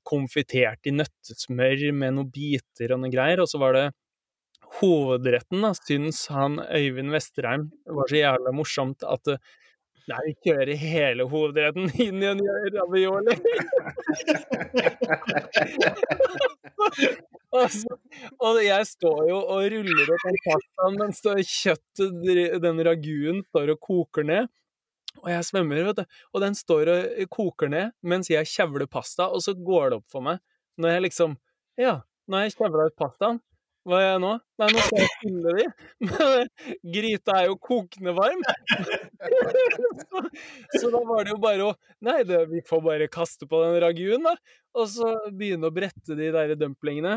konfitert 0.06 0.88
i 0.88 0.94
nøttesmør 0.96 1.90
med 1.96 2.16
noen 2.16 2.30
biter 2.32 2.94
og 2.94 3.02
noe 3.02 3.12
greier. 3.12 3.42
Og 3.44 3.50
så 3.50 3.60
var 3.60 3.76
det 3.76 3.86
hovedretten, 4.80 5.64
da, 5.64 5.72
syns 5.76 6.26
han 6.32 6.60
Øyvind 6.62 7.12
Vesterheim 7.12 7.68
var 7.90 8.06
så 8.10 8.20
jævla 8.22 8.54
morsomt 8.54 9.04
at 9.06 9.34
Nei, 10.10 10.20
vi 10.26 10.32
kjører 10.48 10.78
hele 10.80 11.22
hovedretten 11.30 11.90
inn 12.02 12.22
i 12.24 12.26
en 12.26 12.40
ravioli. 12.74 13.34
altså, 17.60 17.98
og 18.42 18.58
jeg 18.64 18.88
står 18.88 19.20
jo 19.28 19.38
og 19.38 19.68
ruller 19.74 20.10
opp 20.16 20.24
den 20.24 20.38
pastaen 20.46 20.98
mens 20.98 21.20
kjøttet, 21.52 22.10
den 22.64 22.82
raguen, 22.88 23.38
står 23.52 23.66
og 23.76 23.78
koker 23.86 24.26
ned. 24.26 24.50
Og 25.18 25.28
jeg 25.32 25.46
svømmer, 25.48 25.84
vet 25.90 26.00
du. 26.00 26.18
Og 26.34 26.44
den 26.44 26.56
står 26.56 26.90
og 26.92 27.12
eh, 27.18 27.28
koker 27.30 27.70
ned 27.72 27.94
mens 28.06 28.30
jeg 28.30 28.48
kjevler 28.48 28.88
pasta, 28.90 29.28
og 29.30 29.42
så 29.44 29.56
går 29.56 29.90
det 29.90 30.00
opp 30.00 30.10
for 30.12 30.24
meg 30.26 30.40
når 30.80 30.96
jeg 30.96 31.06
liksom 31.10 31.38
Ja, 31.80 32.00
nå 32.28 32.38
har 32.38 32.46
jeg 32.46 32.58
kjevla 32.58 32.88
ut 32.88 32.98
pastaen. 32.98 33.40
Hva 33.88 33.96
gjør 34.02 34.10
jeg 34.10 34.20
nå? 34.20 34.30
Nei, 34.60 34.66
nå 34.74 34.82
skal 34.84 35.00
jeg 35.00 35.12
fylle 35.22 35.52
de. 35.56 35.64
Gryta 36.94 37.36
er 37.38 37.46
jo 37.48 37.56
kokende 37.64 38.12
varm. 38.12 38.42
så, 40.04 40.22
så, 40.74 40.90
da 40.92 41.00
var 41.08 41.24
det 41.24 41.32
jo 41.32 41.38
bare 41.40 41.70
å 41.70 41.72
Nei, 42.04 42.18
det, 42.28 42.42
vi 42.52 42.60
får 42.68 42.84
bare 42.84 43.08
kaste 43.12 43.48
på 43.48 43.62
den 43.64 43.78
raguen, 43.80 44.28
da. 44.28 44.36
Og 44.76 44.88
så 44.92 45.14
begynne 45.32 45.70
å 45.70 45.74
brette 45.74 46.16
de 46.18 46.28
der 46.36 46.52
dumplingene. 46.60 47.16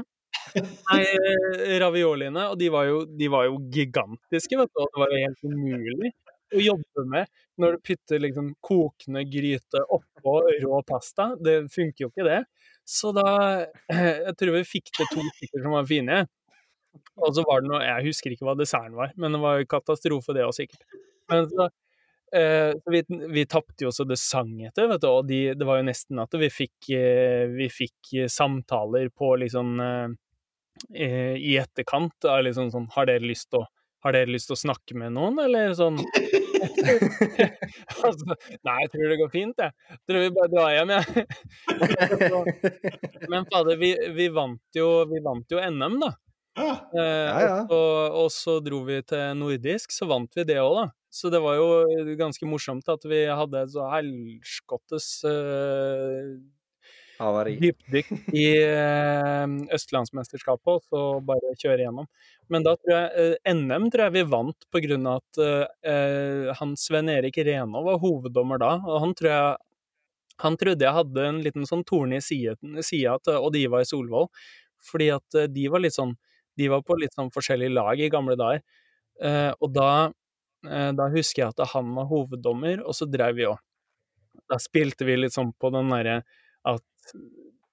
Nei, 0.56 1.02
eh, 1.04 1.76
ravioliene. 1.84 2.48
Og 2.54 2.58
de 2.64 2.72
var, 2.72 2.88
jo, 2.88 3.04
de 3.12 3.30
var 3.36 3.52
jo 3.52 3.60
gigantiske, 3.74 4.60
vet 4.64 4.72
du. 4.72 4.86
Og 4.86 4.88
det 4.88 5.04
var 5.04 5.14
jo 5.14 5.24
helt 5.28 5.50
umulig 5.52 6.16
å 6.54 6.64
jobbe 6.64 7.06
med 7.10 7.32
når 7.62 7.76
du 7.76 7.84
putter 7.90 8.22
liksom 8.22 8.54
kokende 8.66 9.24
gryte 9.30 9.82
oppå 9.94 10.40
rå 10.64 10.80
pasta. 10.88 11.34
Det 11.38 11.64
funker 11.74 12.06
jo 12.06 12.12
ikke, 12.12 12.28
det. 12.28 12.40
Så 12.86 13.14
da 13.16 13.28
Jeg 14.28 14.36
tror 14.40 14.58
vi 14.58 14.64
fikk 14.68 14.92
det 14.98 15.10
to 15.12 15.24
stykker 15.38 15.64
som 15.64 15.76
var 15.78 15.88
fine. 15.90 16.24
Og 17.22 17.36
så 17.36 17.46
var 17.48 17.64
det 17.64 17.72
noe 17.72 17.86
Jeg 17.86 18.10
husker 18.10 18.34
ikke 18.34 18.48
hva 18.48 18.58
desserten 18.58 18.98
var, 18.98 19.14
men 19.18 19.34
det 19.34 19.42
var 19.42 19.64
katastrofe, 19.70 20.36
det 20.36 20.46
òg, 20.46 20.54
sikkert. 20.58 20.84
Men 21.32 21.48
så, 21.50 21.70
eh, 22.38 22.74
vi, 22.94 23.02
vi 23.34 23.46
tapte 23.50 23.86
jo 23.86 23.90
også 23.90 24.06
det 24.10 24.20
sang 24.22 24.52
etter, 24.68 24.90
vet 24.92 25.02
du, 25.02 25.10
og 25.10 25.24
de, 25.30 25.40
det 25.58 25.68
var 25.68 25.80
jo 25.80 25.88
nesten 25.90 26.22
at 26.22 26.38
vi 26.38 26.52
fikk, 26.54 26.92
eh, 26.94 27.48
vi 27.54 27.70
fikk 27.74 28.14
samtaler 28.30 29.10
på 29.10 29.32
liksom 29.42 29.80
eh, 29.82 31.34
i 31.38 31.56
etterkant. 31.62 32.14
Da, 32.22 32.40
liksom 32.46 32.70
sånn 32.74 32.90
Har 32.94 33.10
dere 33.10 33.26
lyst 33.26 33.50
til 33.52 33.64
å 33.64 33.70
Har 34.04 34.12
dere 34.16 34.32
lyst 34.34 34.50
til 34.50 34.58
å 34.58 34.60
snakke 34.60 34.96
med 35.00 35.14
noen, 35.16 35.38
eller 35.40 35.72
sånn? 35.78 36.00
altså, 38.06 38.36
nei, 38.68 38.76
jeg 38.84 38.90
tror 38.94 39.06
det 39.14 39.20
går 39.22 39.32
fint, 39.32 39.62
jeg. 39.64 39.72
Tror 40.10 40.20
vi 40.26 40.34
bare 40.36 40.52
drar 40.52 40.74
hjem, 40.76 40.92
jeg. 40.98 41.06
Men 43.32 43.48
fader, 43.52 43.76
vi, 43.80 43.94
vi, 44.18 44.28
vant 44.36 44.76
jo, 44.76 44.88
vi 45.12 45.20
vant 45.24 45.48
jo 45.56 45.60
NM, 45.64 45.96
da. 46.04 46.12
Ja. 46.60 46.74
Eh, 46.94 47.02
Ja, 47.04 47.40
ja. 47.42 47.60
Og, 47.66 48.18
og 48.26 48.30
så 48.34 48.60
dro 48.62 48.84
vi 48.88 49.00
til 49.08 49.38
nordisk, 49.40 49.92
så 49.96 50.06
vant 50.12 50.32
vi 50.38 50.44
det 50.52 50.60
òg, 50.62 50.76
da. 50.82 50.86
Så 51.14 51.30
det 51.30 51.40
var 51.44 51.60
jo 51.60 51.68
ganske 52.18 52.46
morsomt 52.50 52.88
at 52.90 53.04
vi 53.06 53.28
hadde 53.30 53.60
et 53.62 53.70
så 53.74 53.86
helskottes 53.92 55.08
eh, 55.30 56.30
Havari. 57.20 57.56
dypdykk 57.62 58.10
i 58.34 58.46
eh, 58.64 59.54
Østlandsmesterskapet, 59.76 60.72
og 60.72 60.82
så 60.88 61.04
bare 61.26 61.54
kjøre 61.60 61.86
gjennom. 61.86 62.08
Men 62.52 62.66
da 62.66 62.76
tror 62.80 62.94
jeg 62.96 63.36
eh, 63.44 63.54
NM 63.54 63.90
tror 63.94 64.08
jeg 64.08 64.16
vi 64.18 64.26
vant 64.34 64.68
på 64.74 64.82
grunn 64.86 65.10
av 65.10 65.22
at 65.22 65.42
uh, 65.44 66.52
han 66.60 66.74
Sven 66.80 67.12
Erik 67.14 67.38
Reno 67.46 67.84
var 67.86 68.02
hoveddommer 68.02 68.62
da, 68.62 68.74
og 68.82 69.00
han 69.06 69.16
tror 69.18 69.32
jeg 69.32 69.54
han 70.44 70.56
trodde 70.58 70.82
jeg 70.82 70.98
hadde 70.98 71.26
en 71.30 71.42
liten 71.46 71.68
sånn 71.70 71.84
torne 71.86 72.18
i 72.18 72.24
sida 72.26 72.56
til 73.22 73.36
Odd 73.38 73.58
Ivar 73.60 73.86
Solvoll, 73.86 74.26
fordi 74.84 75.12
at 75.14 75.38
de 75.54 75.68
var 75.70 75.84
litt 75.84 75.96
sånn 75.96 76.16
De 76.58 76.68
var 76.70 76.84
på 76.86 76.94
litt 77.02 77.14
sånn 77.16 77.32
forskjellige 77.34 77.74
lag 77.74 77.98
i 77.98 78.12
gamle 78.14 78.36
dager. 78.38 78.60
Uh, 79.18 79.50
og 79.58 79.72
da, 79.74 80.10
da 80.94 81.08
husker 81.14 81.42
jeg 81.42 81.54
at 81.54 81.64
han 81.72 81.96
var 81.96 82.06
hoveddommer, 82.12 82.84
og 82.86 82.94
så 82.94 83.08
drev 83.10 83.40
vi 83.40 83.48
òg. 83.50 83.58
Da 84.50 84.60
spilte 84.62 85.08
vi 85.08 85.16
litt 85.18 85.34
sånn 85.34 85.50
på 85.58 85.72
den 85.74 85.90
derre 85.90 86.20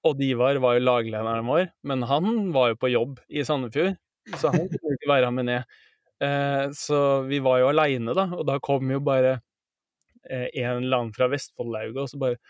Odd 0.07 0.23
Ivar 0.25 0.57
var 0.63 0.77
jo 0.77 0.85
laglederen 0.85 1.45
vår, 1.45 1.67
men 1.85 2.03
han 2.09 2.49
var 2.55 2.71
jo 2.71 2.79
på 2.81 2.89
jobb 2.89 3.19
i 3.29 3.45
Sandefjord, 3.45 3.99
så 4.33 4.51
han 4.53 4.65
kunne 4.71 4.97
ikke 4.97 5.11
være 5.11 5.31
med 5.35 5.49
ned. 5.49 5.77
Eh, 6.21 6.65
så 6.77 7.21
vi 7.29 7.41
var 7.41 7.61
jo 7.61 7.69
aleine, 7.71 8.15
da, 8.17 8.27
og 8.37 8.45
da 8.49 8.57
kom 8.63 8.89
jo 8.93 9.01
bare 9.05 9.39
eh, 10.29 10.47
en 10.47 10.83
eller 10.83 10.97
annen 10.97 11.15
fra 11.15 11.29
Vestfoldlauget 11.31 12.01
og 12.03 12.11
så 12.11 12.21
bare 12.21 12.41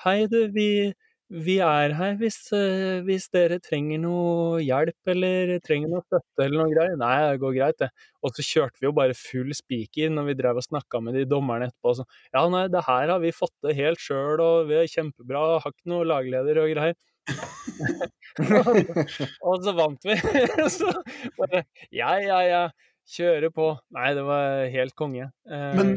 Hei, 0.00 0.24
du, 0.32 0.38
vi, 0.54 0.94
vi 1.30 1.60
er 1.62 1.92
her 1.94 2.16
hvis, 2.18 2.38
eh, 2.56 3.04
hvis 3.06 3.28
dere 3.30 3.60
trenger 3.62 4.00
noe 4.02 4.58
hjelp 4.64 5.10
eller 5.12 5.52
trenger 5.62 5.92
noe 5.92 6.02
støtte 6.02 6.42
eller 6.42 6.58
noe 6.58 6.72
greier. 6.72 6.96
Nei, 6.98 7.12
det 7.30 7.42
går 7.42 7.54
greit, 7.54 7.78
det. 7.78 7.90
Og 8.26 8.34
så 8.34 8.42
kjørte 8.46 8.82
vi 8.82 8.88
jo 8.88 8.94
bare 8.96 9.14
full 9.14 9.52
spiker 9.54 10.10
når 10.10 10.30
vi 10.30 10.38
drev 10.40 10.58
og 10.58 10.66
snakka 10.66 11.00
med 11.06 11.14
de 11.14 11.22
dommerne 11.30 11.68
etterpå. 11.70 11.94
Så, 12.00 12.06
ja, 12.34 12.42
nei, 12.50 12.64
det 12.72 12.82
her 12.88 13.14
har 13.14 13.22
vi 13.22 13.30
fått 13.34 13.54
det 13.62 13.78
helt 13.78 14.02
sjøl, 14.02 14.42
og 14.42 14.66
vi 14.70 14.80
er 14.80 14.90
kjempebra, 14.90 15.44
har 15.62 15.74
ikke 15.74 15.92
noe 15.92 16.08
lagleder 16.08 16.62
og 16.64 16.72
greier. 16.74 16.98
og 19.46 19.62
så 19.62 19.74
vant 19.76 20.02
vi. 20.08 20.16
så 20.78 20.90
bare 21.38 21.62
ja, 21.94 22.16
ja, 22.18 22.40
ja. 22.48 22.64
Kjøre 23.10 23.50
på. 23.50 23.66
Nei, 23.94 24.10
det 24.14 24.22
var 24.22 24.68
helt 24.70 24.94
konge. 24.98 25.30
Eh, 25.50 25.78
Men 25.78 25.96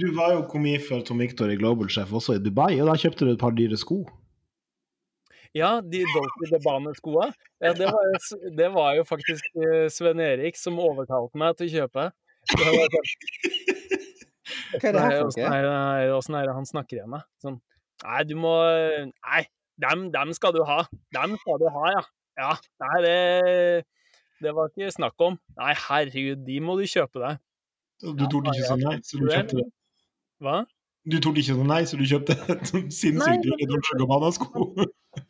du 0.00 0.06
var 0.16 0.32
jo 0.32 0.44
kommet 0.48 0.84
for 0.86 1.04
Tom 1.04 1.20
Victor 1.20 1.52
i 1.52 1.58
Global 1.60 1.90
Chef 1.92 2.12
også 2.12 2.38
i 2.38 2.44
Dubai, 2.44 2.80
og 2.80 2.88
da 2.88 2.94
kjøpte 3.00 3.28
du 3.28 3.34
et 3.34 3.40
par 3.40 3.52
dyre 3.56 3.76
sko. 3.80 4.00
Ja, 5.54 5.80
de 5.80 6.00
Dolphy 6.10 6.48
de 6.50 6.58
Bane-skoa. 6.64 7.28
Ja, 7.62 7.72
det, 7.78 7.86
det 8.58 8.68
var 8.74 8.96
jo 8.98 9.04
faktisk 9.06 9.44
eh, 9.54 9.86
Sven 9.92 10.18
Erik 10.20 10.56
som 10.58 10.80
overtalte 10.82 11.38
meg 11.38 11.54
til 11.60 11.68
å 11.68 11.74
kjøpe. 11.76 12.08
Det 12.50 12.64
var 12.66 12.90
sånn, 12.92 13.12
Hva 14.74 14.88
er 14.88 14.92
det 14.96 15.04
her 15.04 15.14
for 15.20 15.30
noe? 15.30 15.60
det- 15.62 16.10
åssen 16.16 16.34
er 16.36 16.48
det 16.50 16.54
han 16.58 16.66
snakker 16.68 16.98
igjen, 16.98 17.14
da? 17.14 17.22
Sånn 17.40 17.60
Nei, 18.04 18.24
du 18.28 18.34
må 18.36 18.50
Nei, 19.06 19.44
dem, 19.80 20.08
dem 20.12 20.32
skal 20.36 20.52
du 20.52 20.60
ha. 20.68 20.82
Dem 21.14 21.38
skal 21.40 21.62
du 21.62 21.68
ha, 21.72 21.84
ja. 21.94 22.02
Ja. 22.36 22.50
Nei, 22.82 22.98
det 23.06 23.84
Det 24.42 24.52
var 24.52 24.68
ikke 24.74 24.90
snakk 24.92 25.14
om. 25.24 25.38
Nei, 25.56 25.72
herregud, 25.86 26.42
de 26.44 26.58
må 26.60 26.74
du 26.76 26.82
kjøpe 26.90 27.22
deg. 27.22 27.38
Du 28.02 28.24
torde 28.26 28.50
ikke 28.52 28.66
si 28.66 28.76
nei, 28.82 28.96
så 29.06 29.20
du 29.22 29.28
kjøpte 29.30 29.60
det. 29.62 29.68
Hva? 30.42 30.56
Du 31.04 31.18
torde 31.20 31.42
ikke 31.42 31.52
si 31.52 31.64
nei, 31.68 31.80
så 31.84 31.98
du 32.00 32.04
kjøpte 32.08 32.34
sinnssykt 33.00 33.44
dyre 33.44 33.66
Dolce 33.68 33.96
Gabbana-sko. 34.00 34.68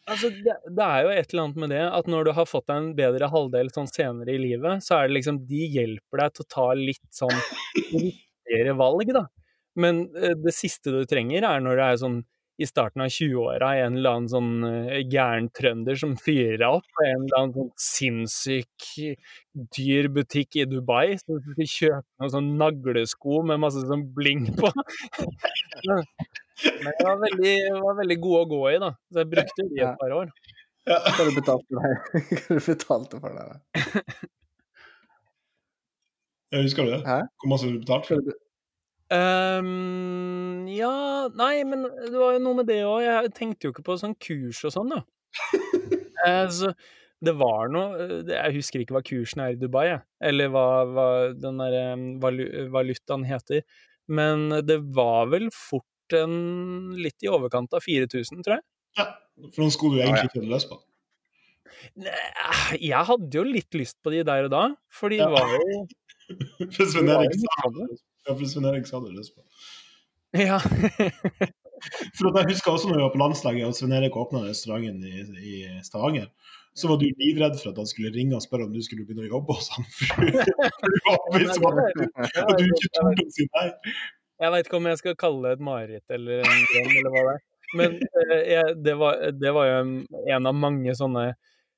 Altså, 0.08 0.30
det, 0.30 0.54
det 0.70 0.84
er 0.86 1.00
jo 1.04 1.14
et 1.14 1.32
eller 1.32 1.42
annet 1.42 1.62
med 1.64 1.72
det 1.74 1.80
at 1.98 2.10
når 2.10 2.28
du 2.28 2.32
har 2.36 2.46
fått 2.48 2.68
deg 2.70 2.78
en 2.78 2.92
bedre 2.96 3.28
halvdel 3.32 3.72
sånn 3.74 3.90
senere 3.90 4.36
i 4.36 4.40
livet, 4.40 4.84
så 4.86 5.00
er 5.00 5.08
det 5.08 5.18
liksom 5.18 5.42
De 5.50 5.66
hjelper 5.74 6.22
deg 6.22 6.36
til 6.36 6.46
å 6.46 6.52
ta 6.54 6.68
litt 6.78 7.08
sånn 7.14 7.34
riktigere 7.92 8.76
valg, 8.78 9.10
da. 9.16 9.26
Men 9.80 10.04
eh, 10.14 10.36
det 10.38 10.54
siste 10.54 10.94
du 10.94 11.02
trenger, 11.10 11.46
er 11.48 11.64
når 11.64 11.80
det 11.80 11.88
er 11.88 12.00
sånn 12.04 12.20
i 12.56 12.66
starten 12.66 13.02
av 13.02 13.10
20-åra 13.10 13.70
en 13.82 13.96
eller 13.98 14.16
annen 14.16 14.30
sånn 14.30 14.50
eh, 14.68 15.00
gæren 15.10 15.48
trønder 15.56 15.98
som 15.98 16.14
fyrer 16.20 16.60
deg 16.62 16.76
opp 16.78 16.86
på 16.86 17.06
en 17.06 17.24
eller 17.24 17.38
annen 17.40 17.54
sånn 17.56 17.72
sinnssyk 17.82 18.88
dyr 19.74 20.08
butikk 20.14 20.60
i 20.60 20.66
Dubai, 20.70 21.16
så 21.18 21.38
du 21.38 21.50
skal 21.56 21.70
kjøpe 21.72 22.22
noen 22.22 22.34
sånn 22.36 22.52
naglesko 22.60 23.42
med 23.50 23.62
masse 23.62 23.82
sånn 23.88 24.06
bling 24.14 24.46
på. 24.58 24.70
Men 25.84 26.92
det 26.94 27.06
var 27.08 27.18
veldig, 27.24 27.54
var 27.82 27.98
veldig 27.98 28.18
gode 28.22 28.44
å 28.44 28.50
gå 28.52 28.62
i, 28.70 28.76
da. 28.82 28.92
Så 29.10 29.24
jeg 29.24 29.32
brukte 29.32 29.66
de 29.72 29.82
et 29.82 29.98
par 29.98 30.14
år. 30.20 30.30
Ja. 30.86 31.00
Hva 31.16 31.26
du 31.26 31.34
betalte 31.34 31.80
det? 31.80 31.92
Hva 32.44 32.58
du 32.60 32.66
betalte 32.68 33.20
for 33.22 33.38
det? 33.40 33.46
Jeg 36.54 36.68
husker 36.68 36.86
du 36.86 36.94
det? 36.94 37.02
Hvor 37.42 37.50
masse 37.50 37.66
du 37.66 37.80
betalte? 37.80 38.20
Ehm, 39.14 40.66
ja 40.70 40.92
Nei, 41.34 41.62
men 41.68 41.86
det 41.86 42.16
var 42.16 42.34
jo 42.36 42.42
noe 42.44 42.60
med 42.60 42.68
det 42.68 42.82
òg. 42.86 43.00
Jeg 43.04 43.32
tenkte 43.36 43.68
jo 43.68 43.74
ikke 43.74 43.86
på 43.86 43.96
sånn 44.00 44.16
kurs 44.20 44.60
og 44.66 44.74
sånn, 44.74 44.92
da. 44.92 45.00
Altså, 46.24 46.72
så 46.74 47.24
det 47.24 47.34
var 47.40 47.70
noe 47.72 48.04
eh, 48.04 48.28
Jeg 48.30 48.54
husker 48.58 48.82
ikke 48.82 48.96
hva 48.96 49.02
kursen 49.06 49.42
er 49.44 49.54
i 49.54 49.58
Dubai, 49.60 49.86
jeg. 49.88 50.04
Eller 50.30 50.52
hva, 50.52 50.68
hva 50.90 51.08
den 51.32 51.60
der 51.62 51.76
valutaen 52.72 53.26
heter. 53.28 53.64
Men 54.12 54.50
det 54.66 54.80
var 54.96 55.30
vel 55.32 55.48
fort 55.54 55.88
en 56.14 56.92
litt 57.00 57.24
i 57.24 57.30
overkant 57.32 57.72
av 57.76 57.84
4000, 57.84 58.42
tror 58.44 58.58
jeg. 58.58 58.66
Ja, 59.00 59.06
for 59.48 59.64
noen 59.64 59.72
skulle 59.74 59.96
du 59.96 60.04
egentlig 60.04 60.30
ikke 60.30 60.50
lyst 60.52 60.70
på. 60.70 60.82
Jeg 62.80 63.06
hadde 63.08 63.38
jo 63.38 63.44
litt 63.46 63.76
lyst 63.76 63.96
på 64.04 64.12
de 64.14 64.22
der 64.26 64.46
og 64.46 64.52
da, 64.52 64.64
for 64.92 65.12
de 65.12 65.18
var 65.20 65.50
jo 65.56 65.86
For 66.74 66.98
hun 66.98 67.10
Erik 67.12 67.36
sa 67.40 67.58
ja, 68.24 68.34
hvis 68.38 68.54
hun 68.56 68.64
Erik 68.70 68.88
sa 68.88 69.00
lyst 69.04 69.34
på. 69.36 69.44
Ja. 70.38 70.58
For 72.16 72.32
jeg 72.38 72.48
husker 72.48 72.72
også 72.72 72.88
når 72.88 72.96
vi 72.96 73.04
var 73.04 73.12
på 73.12 73.20
landslaget 73.20 73.68
og 73.68 73.76
Sven 73.76 73.92
Erik 73.92 74.16
åpna 74.16 74.44
restauranten 74.46 75.04
i, 75.04 75.24
i 75.44 75.54
Stavanger, 75.84 76.30
så 76.74 76.88
var 76.90 76.98
du 76.98 77.06
livredd 77.06 77.58
for 77.60 77.70
at 77.70 77.78
han 77.78 77.86
skulle 77.86 78.10
ringe 78.14 78.34
og 78.34 78.42
spørre 78.42 78.66
om 78.66 78.72
du 78.74 78.80
skulle 78.82 79.04
begynne 79.06 79.28
å 79.28 79.34
jobbe 79.36 79.54
hos 79.58 79.68
han. 79.76 79.86
For 79.94 80.24
du 80.26 80.98
var 81.06 81.18
overbevist 81.20 81.60
om 81.60 81.66
at 81.70 81.84
at 82.42 82.54
du 82.58 82.64
ikke 82.64 82.90
turte 82.96 83.26
å 83.26 83.34
si 83.36 83.46
nei. 83.52 83.66
Jeg 84.42 84.54
veit 84.54 84.66
ikke 84.66 84.80
om 84.80 84.88
jeg 84.90 85.00
skal 85.00 85.18
kalle 85.18 85.44
det 85.44 85.58
et 85.58 85.66
mareritt 85.68 86.16
eller 86.16 86.42
en 86.42 86.64
drøm, 86.72 86.94
eller 86.98 87.12
hva 87.14 87.26
det 87.28 87.34
er. 87.34 87.42
Men 87.74 87.94
eh, 88.00 88.40
jeg, 88.50 88.74
det, 88.86 88.94
var, 88.98 89.22
det 89.34 89.52
var 89.54 89.68
jo 89.68 89.76
en, 89.82 89.92
en 90.34 90.50
av 90.50 90.58
mange 90.58 90.94
sånne 90.98 91.28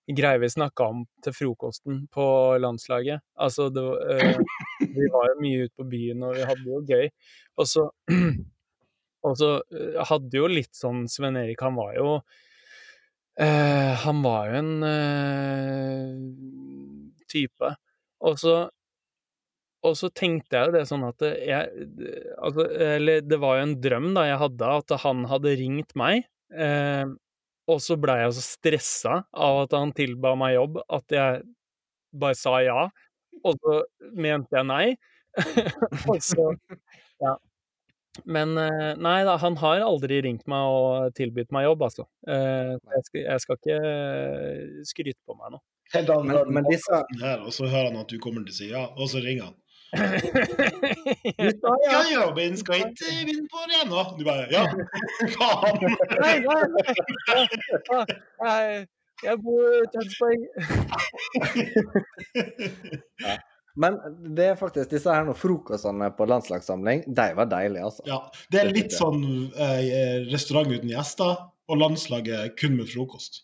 greier 0.06 0.38
vi 0.38 0.50
snakka 0.50 0.86
om 0.92 1.04
til 1.24 1.34
frokosten 1.34 2.04
på 2.14 2.26
landslaget. 2.62 3.24
Altså, 3.34 3.68
det, 3.74 3.84
eh, 4.12 4.38
vi 4.80 5.08
var 5.14 5.32
jo 5.32 5.40
mye 5.42 5.64
ute 5.66 5.74
på 5.76 5.88
byen, 5.90 6.22
og 6.26 6.36
vi 6.36 6.46
hadde 6.46 6.62
det 6.62 6.74
jo 6.74 6.82
gøy. 6.86 7.08
Og 7.56 7.70
så, 7.70 7.86
og 9.26 9.38
så 9.40 9.50
eh, 9.74 9.98
hadde 10.10 10.38
jo 10.38 10.52
litt 10.52 10.74
sånn 10.76 11.06
Sven 11.10 11.40
Erik, 11.40 11.64
han 11.64 11.78
var 11.78 11.96
jo 11.96 12.08
uh, 12.20 13.92
Han 14.04 14.22
var 14.24 14.50
jo 14.50 14.62
en 14.62 14.72
uh, 14.86 16.14
type. 17.32 17.74
Og 18.26 18.40
så 18.40 18.56
og 19.86 19.94
så 19.94 20.08
tenkte 20.10 20.56
jeg 20.56 20.66
jo 20.66 20.74
det 20.74 20.86
sånn 20.88 21.04
at 21.06 21.22
jeg 21.22 21.86
altså, 22.42 22.64
Eller 22.96 23.20
det 23.22 23.36
var 23.38 23.58
jo 23.58 23.66
en 23.68 23.76
drøm 23.78 24.08
da 24.16 24.24
jeg 24.26 24.40
hadde, 24.40 24.70
at 24.80 24.94
han 25.04 25.20
hadde 25.30 25.52
ringt 25.60 25.92
meg. 25.98 26.24
Eh, 26.50 27.04
og 27.66 27.82
så 27.82 27.96
blei 27.98 28.20
jeg 28.22 28.36
så 28.36 28.44
stressa 28.44 29.16
av 29.34 29.64
at 29.64 29.74
han 29.76 29.94
tilba 29.96 30.34
meg 30.38 30.54
jobb, 30.56 30.78
at 30.86 31.16
jeg 31.16 31.42
bare 32.16 32.38
sa 32.38 32.60
ja. 32.64 32.86
Og 33.44 33.58
så 33.60 33.80
mente 34.16 34.56
jeg 34.56 34.68
nei. 34.68 34.86
og 36.10 36.22
så 36.24 36.54
Ja. 37.22 37.36
Men 38.24 38.56
eh, 38.56 38.94
nei 38.96 39.18
da, 39.28 39.34
han 39.36 39.58
har 39.60 39.82
aldri 39.84 40.22
ringt 40.24 40.46
meg 40.48 40.72
og 40.72 41.16
tilbudt 41.18 41.50
meg 41.52 41.66
jobb, 41.66 41.82
altså. 41.84 42.06
Eh, 42.24 42.72
jeg, 42.72 43.02
skal, 43.08 43.20
jeg 43.20 43.42
skal 43.42 43.58
ikke 43.58 43.76
eh, 43.90 44.78
skryte 44.88 45.20
på 45.28 45.36
meg 45.36 45.52
nå. 45.52 45.60
Men, 46.24 46.38
men 46.50 46.66
disse 46.66 47.02
Her, 47.20 47.44
og 47.44 47.52
så 47.54 47.68
hører 47.68 47.92
han 47.92 48.00
at 48.00 48.10
du 48.10 48.16
kommer 48.22 48.46
til 48.46 48.54
å 48.54 48.56
si 48.56 48.70
ja, 48.72 48.86
og 48.96 49.10
så 49.12 49.20
ringer 49.22 49.50
han. 49.50 49.58
Sa 51.60 51.72
Ja, 51.84 52.00
ja. 52.10 52.20
Robin 52.26 52.56
skal 52.60 52.76
ikke 52.86 53.08
vinne 53.28 53.48
på 53.52 53.60
det 53.70 53.82
nå. 53.90 54.00
Du 54.18 54.22
bare 54.26 54.46
ja, 54.52 54.64
faen. 55.36 55.76
Nei, 56.20 56.36
nei, 56.44 56.64
nei. 56.74 57.44
Jeg, 58.46 58.86
jeg 59.24 59.36
bor 59.44 59.64
i 59.80 59.84
Tønsberg. 59.94 60.40
Men 63.76 63.98
det 64.36 64.46
er 64.50 64.56
faktisk 64.56 64.88
disse 64.94 65.12
her 65.12 65.28
frokostene 65.36 66.08
på 66.16 66.24
landslagssamling, 66.30 67.02
de 67.12 67.26
var 67.36 67.50
deilige, 67.50 67.84
altså. 67.84 68.02
Ja, 68.08 68.22
det 68.52 68.62
er 68.62 68.70
litt 68.72 68.94
sånn 68.96 69.20
eh, 69.52 70.24
restaurant 70.30 70.72
uten 70.72 70.88
gjester, 70.88 71.36
og 71.68 71.82
landslaget 71.82 72.56
kun 72.56 72.78
med 72.78 72.88
frokost. 72.88 73.42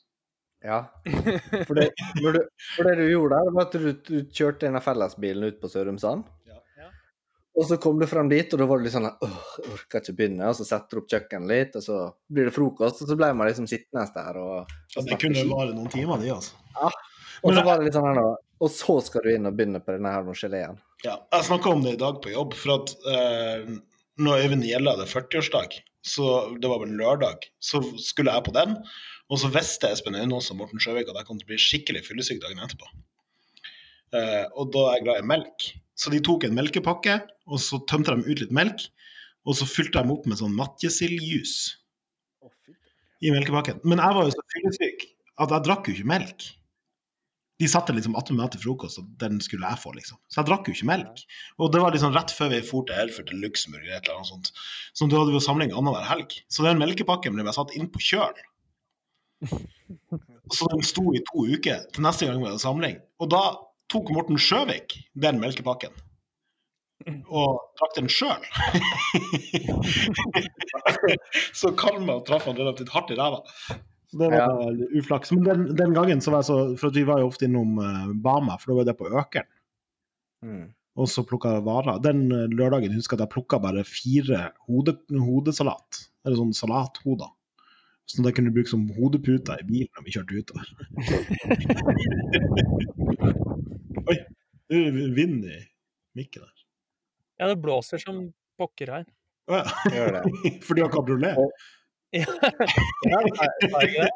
Ja. 0.62 0.84
For 1.66 1.74
det, 1.74 1.90
når 2.22 2.36
du, 2.36 2.40
for 2.76 2.86
det 2.86 2.94
du 3.00 3.08
gjorde 3.10 3.38
der, 3.40 3.50
var 3.56 3.66
at 3.66 3.74
du, 3.74 3.88
du 4.06 4.30
kjørte 4.30 4.68
denne 4.68 4.82
fellesbilen 4.84 5.50
ut 5.50 5.58
på 5.60 5.70
Sørumsand. 5.72 6.22
Ja. 7.52 7.56
Ja. 7.56 7.58
Og 7.58 7.66
så 7.68 7.76
kom 7.76 7.98
du 8.00 8.06
frem 8.08 8.30
dit, 8.32 8.52
og 8.54 8.60
da 8.62 8.66
var 8.68 8.80
du 8.80 8.86
litt 8.86 8.94
sånn 8.94 9.10
Åh, 9.10 9.40
jeg 9.60 9.72
orker 9.74 10.00
ikke 10.00 10.14
begynne. 10.16 10.48
Og 10.48 10.56
så 10.56 10.64
setter 10.64 10.96
du 10.96 11.02
opp 11.02 11.10
kjøkkenet 11.12 11.50
litt, 11.50 11.74
og 11.76 11.84
så 11.84 11.98
blir 12.32 12.48
det 12.48 12.54
frokost, 12.56 13.02
og 13.04 13.10
så 13.12 13.16
ble 13.20 13.28
man 13.36 13.50
liksom 13.50 13.68
sittende 13.68 14.06
der 14.14 14.38
og, 14.40 14.72
og 14.96 15.08
det 15.08 15.18
kunne 15.20 15.44
vare 15.50 15.74
noen 15.76 15.92
timer, 15.92 16.22
det, 16.22 16.32
altså. 16.32 16.56
Og 17.42 17.52
så 17.56 17.64
var 17.66 17.78
det 17.78 17.88
litt 17.88 17.96
sånn 17.96 18.06
her 18.06 18.18
nå 18.20 18.26
Og 18.62 18.70
så 18.70 18.94
skal 19.02 19.24
du 19.24 19.32
inn 19.32 19.48
og 19.50 19.56
begynne 19.58 19.80
på 19.82 19.94
denne 19.96 20.12
her 20.14 20.28
geleen. 20.38 20.76
Ja, 21.02 21.16
jeg 21.34 21.48
snakka 21.48 21.72
om 21.74 21.82
det 21.84 21.96
i 21.96 22.00
dag 22.00 22.20
på 22.24 22.32
jobb, 22.32 22.56
for 22.56 22.76
at 22.78 22.92
eh, 23.10 23.72
når 24.22 24.44
Øyvind 24.46 24.66
Gjelle 24.68 24.94
hadde 24.94 25.08
40-årsdag, 25.10 25.80
så 26.06 26.28
det 26.62 26.70
var 26.70 26.80
vel 26.82 26.94
lørdag, 26.98 27.48
så 27.62 27.82
skulle 28.00 28.34
jeg 28.34 28.46
på 28.46 28.54
den, 28.54 28.76
og 29.32 29.40
så 29.42 29.50
visste 29.52 29.90
Espen 29.90 30.16
Aunås 30.18 30.50
og 30.54 30.60
Morten 30.60 30.80
Sjøvik 30.82 31.10
at 31.10 31.18
jeg 31.18 31.28
kom 31.28 31.40
til 31.40 31.48
å 31.48 31.52
bli 31.52 31.60
skikkelig 31.60 32.04
fyllesyk 32.06 32.40
dagen 32.42 32.62
etterpå. 32.62 32.88
Eh, 34.14 34.44
og 34.54 34.70
da 34.74 34.86
er 34.88 34.98
jeg 34.98 35.06
glad 35.08 35.22
i 35.22 35.28
melk. 35.34 35.68
Så 35.98 36.12
de 36.12 36.22
tok 36.24 36.46
en 36.46 36.56
melkepakke, 36.56 37.20
og 37.46 37.60
så 37.60 37.80
tømte 37.90 38.14
de 38.16 38.24
ut 38.26 38.42
litt 38.42 38.54
melk, 38.54 38.86
og 39.48 39.58
så 39.58 39.68
fylte 39.68 40.00
de 40.00 40.14
opp 40.14 40.26
med 40.30 40.38
sånn 40.40 40.56
matjesildjus 40.56 41.54
i 43.22 43.30
melkepakken. 43.34 43.82
Men 43.86 44.02
jeg 44.02 44.16
var 44.16 44.26
jo 44.26 44.34
så 44.34 44.44
fyllesyk 44.54 45.06
at 45.42 45.54
jeg 45.54 45.66
drakk 45.66 45.88
jo 45.88 45.96
ikke 45.96 46.10
melk. 46.12 46.46
De 47.62 47.68
satte 47.70 47.94
liksom 47.94 48.16
attmed 48.18 48.40
meg 48.40 48.54
til 48.54 48.62
frokost, 48.64 48.98
og 48.98 49.10
den 49.20 49.38
skulle 49.44 49.68
jeg 49.68 49.78
få, 49.78 49.92
liksom. 49.94 50.18
Så 50.26 50.40
jeg 50.40 50.48
drakk 50.48 50.66
jo 50.66 50.74
ikke 50.74 50.88
melk. 50.88 51.20
Og 51.62 51.70
det 51.74 51.82
var 51.84 51.94
liksom 51.94 52.14
rett 52.16 52.32
før 52.34 52.50
vi 52.50 52.62
for 52.66 52.86
til 52.88 52.98
Herford 52.98 53.28
til 53.28 53.42
Luxembourg 53.44 53.84
eller 53.84 54.00
et 54.00 54.08
eller 54.08 54.18
annet 54.18 54.30
sånt. 54.32 54.50
Så 54.96 55.06
da 55.06 55.20
hadde 55.20 55.34
vi 55.34 55.38
jo 55.38 55.44
samling 55.44 55.74
annenhver 55.74 56.08
helg. 56.08 56.34
Så 56.50 56.66
den 56.66 56.82
melkepakken 56.82 57.36
ble 57.36 57.46
jeg 57.46 57.58
satt 57.58 57.76
inn 57.78 57.90
på 57.92 58.02
kjøl. 58.02 58.42
Så 60.56 60.66
den 60.72 60.82
sto 60.86 61.04
i 61.14 61.22
to 61.28 61.44
uker 61.52 61.86
til 61.94 62.04
neste 62.04 62.26
gang 62.26 62.42
vi 62.42 62.50
hadde 62.50 62.62
samling. 62.62 62.98
Og 63.22 63.30
da 63.30 63.42
tok 63.92 64.06
Morten 64.14 64.38
Sjøvik 64.40 64.88
den 65.20 65.40
melkepakken. 65.42 65.92
Og 67.26 67.58
trakk 67.78 67.94
den 67.96 68.08
sjøl. 68.12 68.42
så 71.60 71.68
Kalma 71.78 72.14
traff 72.26 72.44
han 72.46 72.56
relativt 72.58 72.92
hardt 72.94 73.10
i 73.10 73.16
ræva. 73.18 73.40
Så 74.12 74.18
det 74.20 74.26
var 74.30 74.36
Ja. 74.38 74.46
uflaks. 75.00 75.28
Men 75.32 75.42
den, 75.44 75.76
den 75.76 75.94
gangen 75.96 76.20
så 76.22 76.30
var 76.30 76.38
jeg 76.44 76.48
så 76.50 76.58
For 76.78 76.86
at 76.92 76.96
vi 77.00 77.06
var 77.08 77.18
jo 77.18 77.26
ofte 77.32 77.44
innom 77.48 77.70
uh, 77.80 78.12
Bama, 78.14 78.54
for 78.60 78.66
da 78.70 78.74
var 78.78 78.84
det 78.86 78.98
på 79.00 79.08
Økeren. 79.10 79.48
Mm. 80.44 80.66
Og 81.00 81.06
så 81.08 81.24
plukka 81.26 81.48
jeg 81.56 81.64
varer. 81.64 81.96
Den 82.04 82.18
eh, 82.30 82.48
lørdagen 82.52 82.92
husker 82.92 83.16
jeg 83.16 83.22
at 83.22 83.24
jeg 83.24 83.32
plukka 83.32 83.56
bare 83.64 83.80
fire 83.88 84.50
hode, 84.68 84.92
hodesalat. 85.08 85.88
Eller 86.26 86.36
sånn 86.36 86.52
salathoder. 86.52 87.30
Sånn 88.04 88.26
at 88.26 88.30
jeg 88.32 88.36
kunne 88.42 88.52
bruke 88.52 88.68
som 88.68 88.84
hodeputer 88.92 89.56
i 89.62 89.64
bilen 89.64 89.88
når 89.96 90.04
vi 90.04 90.12
kjørte 90.12 90.36
utover. 90.42 90.66
Det 94.72 94.78
er 94.88 94.94
vind 95.16 95.44
i 95.44 95.58
mikken 96.16 96.46
her. 96.46 96.64
Ja, 97.42 97.48
det 97.50 97.58
blåser 97.60 98.00
som 98.00 98.24
pokker 98.60 98.92
her. 98.94 99.06
Å 99.50 99.58
ja. 99.60 99.76
Gjør 99.92 100.16
det. 100.16 100.22
For 100.64 100.78
du 100.78 100.82
har 100.86 100.92
kabriolet? 100.94 101.38
Ja, 102.12 102.26
det 103.24 103.30
ikke 103.88 104.02
det? 104.04 104.10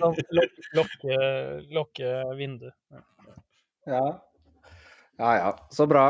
Sånn, 0.00 0.14
lok- 0.32 0.62
Lokke, 0.78 1.16
lokke 1.76 2.12
vindu. 2.38 2.70
Ja. 3.84 4.00
ja 5.20 5.32
ja, 5.36 5.50
så 5.74 5.84
bra. 5.90 6.06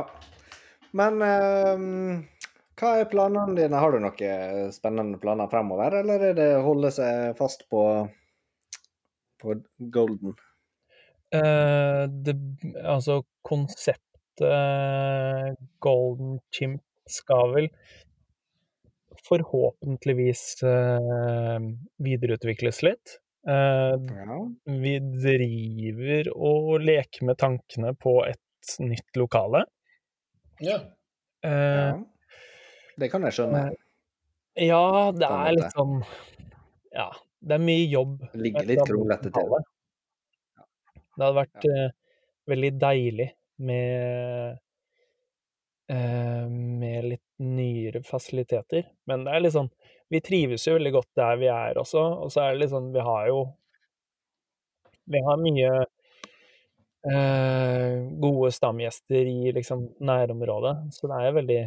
Men 0.95 1.19
um, 1.19 2.21
hva 2.79 2.93
er 3.01 3.11
planene 3.11 3.57
dine? 3.59 3.81
Har 3.83 3.91
du 3.91 3.99
noen 4.05 4.71
spennende 4.75 5.19
planer 5.23 5.51
fremover, 5.51 5.99
eller 6.05 6.29
er 6.31 6.39
det 6.39 6.49
å 6.61 6.65
holde 6.69 6.93
seg 6.95 7.35
fast 7.43 7.67
på, 7.75 7.83
på 9.43 9.59
golden? 9.99 10.39
Eh, 11.35 12.09
det, 12.09 12.35
altså, 12.85 13.23
konseptet 13.43 14.41
eh, 14.41 15.53
Golden 15.83 16.39
Chimp 16.55 16.83
skal 17.11 17.53
vel 17.55 17.69
forhåpentligvis 19.25 20.43
uh, 20.65 21.61
videreutvikles 22.03 22.83
litt. 22.85 23.21
Ja. 23.45 24.37
vi 24.65 24.93
driver 25.21 26.31
og 26.33 26.69
leker 26.81 27.27
med 27.29 27.37
tankene 27.41 27.93
på 28.01 28.15
et 28.25 28.75
nytt 28.81 29.21
lokale. 29.21 29.67
Ja. 30.65 30.79
Ja. 31.45 31.91
Det 33.01 33.11
kan 33.13 33.29
jeg 33.29 33.37
skjønne. 33.37 33.63
ja, 34.65 34.85
det 35.13 35.29
er 35.29 35.57
litt 35.59 35.77
sånn 35.77 35.99
Ja, 36.95 37.11
det 37.45 37.59
er 37.59 37.65
mye 37.69 37.85
jobb. 37.93 38.17
Det 38.33 38.45
ligger 38.49 38.69
litt 38.71 38.81
det 38.81 38.89
kronglete 38.89 39.33
til. 39.37 39.57
Det 41.15 41.25
hadde 41.25 41.39
vært 41.41 41.67
eh, 41.71 41.91
veldig 42.51 42.71
deilig 42.83 43.29
med 43.65 44.59
eh, 45.89 46.47
med 46.49 47.05
litt 47.13 47.27
nyere 47.45 48.03
fasiliteter. 48.07 48.89
Men 49.11 49.25
det 49.27 49.35
er 49.35 49.45
litt 49.45 49.57
sånn 49.57 49.71
Vi 50.13 50.21
trives 50.25 50.67
jo 50.69 50.77
veldig 50.77 50.93
godt 50.95 51.11
der 51.19 51.37
vi 51.41 51.51
er 51.53 51.81
også, 51.81 52.03
og 52.25 52.33
så 52.33 52.45
er 52.45 52.55
det 52.55 52.65
litt 52.65 52.75
sånn 52.75 52.93
Vi 52.95 53.05
har 53.05 53.29
jo 53.31 53.45
Vi 55.15 55.21
har 55.27 55.37
mye 55.41 55.71
eh, 57.13 57.95
gode 58.21 58.51
stamgjester 58.53 59.27
i 59.29 59.53
liksom 59.53 59.89
nærområdet, 60.01 60.77
så 60.97 61.09
det 61.11 61.17
er 61.21 61.27
jo 61.29 61.39
veldig 61.41 61.63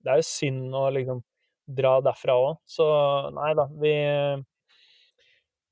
Det 0.00 0.12
er 0.12 0.20
jo 0.22 0.26
synd 0.26 0.74
å 0.74 0.86
liksom 0.94 1.20
dra 1.70 2.00
derfra 2.02 2.34
òg, 2.40 2.56
så 2.66 2.86
nei 3.36 3.52
da, 3.54 3.66
vi 3.78 3.92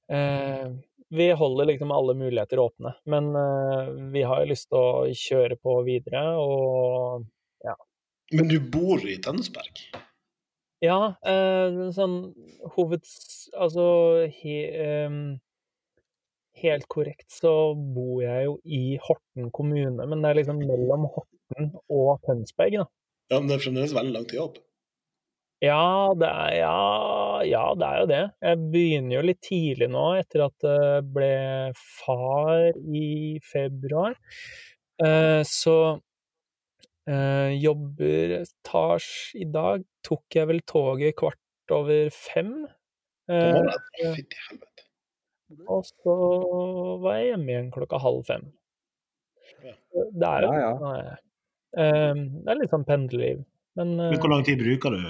eh, 0.08 0.68
vi 1.08 1.30
holder 1.32 1.70
liksom 1.70 1.92
alle 1.94 2.14
muligheter 2.14 2.60
åpne, 2.62 2.94
men 3.08 3.30
uh, 3.36 3.88
vi 4.12 4.22
har 4.22 4.42
jo 4.42 4.50
lyst 4.52 4.68
til 4.68 4.78
å 4.78 5.06
kjøre 5.16 5.56
på 5.60 5.78
videre, 5.86 6.24
og 6.36 7.24
ja. 7.64 7.74
Men 8.36 8.50
du 8.50 8.58
bor 8.60 9.04
i 9.08 9.16
Tønsberg? 9.24 9.88
ja, 10.84 11.00
uh, 11.26 11.82
sånn 11.94 12.18
hoveds... 12.76 13.12
Altså 13.58 13.84
he, 14.40 14.58
um, 15.08 15.38
Helt 16.58 16.88
korrekt 16.90 17.30
så 17.30 17.52
bor 17.94 18.18
jeg 18.24 18.48
jo 18.48 18.54
i 18.66 18.96
Horten 18.98 19.52
kommune, 19.54 20.06
men 20.10 20.24
det 20.24 20.30
er 20.30 20.38
liksom 20.40 20.58
mellom 20.58 21.04
Horten 21.14 21.68
og 21.86 22.16
Tønsberg, 22.26 22.80
da. 22.80 22.86
Ja, 23.30 23.38
men 23.38 23.46
det 23.46 23.58
er 23.58 23.62
fremdeles 23.62 23.94
veldig 23.94 24.14
langt 24.16 24.32
til 24.32 24.40
jobb. 24.40 24.58
Ja, 25.58 26.14
det 26.14 26.28
er, 26.28 26.50
ja, 26.60 27.42
ja, 27.42 27.62
det 27.74 27.86
er 27.88 27.96
jo 27.98 28.06
det. 28.06 28.20
Jeg 28.46 28.58
begynner 28.70 29.14
jo 29.16 29.22
litt 29.26 29.40
tidlig 29.42 29.88
nå, 29.90 30.04
etter 30.20 30.44
at 30.44 30.66
jeg 30.68 31.06
ble 31.16 31.30
far 31.74 32.76
i 32.94 33.08
februar. 33.42 34.14
Eh, 35.02 35.42
Så 35.46 35.74
eh, 37.10 37.56
jobber 37.58 38.36
tar 38.66 39.02
I 39.34 39.48
dag 39.50 39.82
tok 40.06 40.38
jeg 40.38 40.50
vel 40.50 40.62
toget 40.62 41.16
kvart 41.18 41.74
over 41.74 42.06
fem. 42.14 42.52
Eh. 43.28 43.58
Og 45.66 45.82
så 45.88 46.14
var 47.02 47.18
jeg 47.18 47.32
hjemme 47.32 47.50
igjen 47.54 47.72
klokka 47.74 47.98
halv 48.04 48.22
fem. 48.28 48.46
Det 49.58 50.28
er 50.28 50.46
jo 50.46 50.52
eh, 50.54 52.14
Det 52.14 52.52
er 52.54 52.60
litt 52.62 52.70
sånn 52.70 52.86
pendlerliv. 52.86 53.42
Men 53.78 53.96
eh, 53.98 54.12
Men 54.14 54.22
hvor 54.22 54.32
lang 54.36 54.46
tid 54.46 54.62
bruker 54.62 54.94
du 54.94 55.02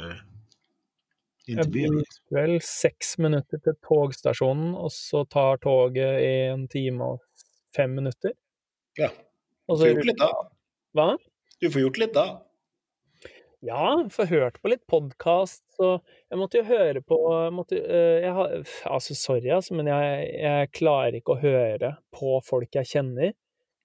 Jeg 1.49 1.71
bruker 1.73 2.19
vel 2.35 2.59
seks 2.65 3.15
minutter 3.23 3.61
til 3.65 3.77
togstasjonen, 3.87 4.75
og 4.77 4.93
så 4.93 5.23
tar 5.33 5.63
toget 5.65 6.21
i 6.21 6.35
en 6.51 6.67
time 6.69 7.15
og 7.15 7.47
fem 7.77 7.95
minutter. 7.97 8.35
Ja. 9.01 9.09
Du 9.69 9.79
får 9.79 9.95
gjort 9.95 10.11
litt 10.11 10.21
da. 10.21 10.29
Hva? 10.97 11.09
Du 11.59 11.71
får 11.73 11.83
gjort 11.87 12.03
litt 12.03 12.15
da. 12.17 12.27
Ja, 13.65 14.09
får 14.15 14.29
hørt 14.31 14.61
på 14.63 14.71
litt 14.71 14.85
podkast, 14.87 15.65
så 15.75 15.97
jeg 16.31 16.39
måtte 16.39 16.61
jo 16.61 16.69
høre 16.69 17.01
på 17.03 17.17
jeg 17.33 17.55
måtte, 17.57 17.81
eh, 17.81 18.21
jeg 18.23 18.35
har, 18.37 18.53
Altså, 18.87 19.17
sorry, 19.19 19.49
altså, 19.51 19.75
men 19.75 19.91
jeg, 19.91 20.29
jeg 20.45 20.71
klarer 20.79 21.19
ikke 21.19 21.35
å 21.35 21.43
høre 21.43 21.97
på 22.15 22.39
folk 22.47 22.79
jeg 22.79 22.93
kjenner. 22.93 23.33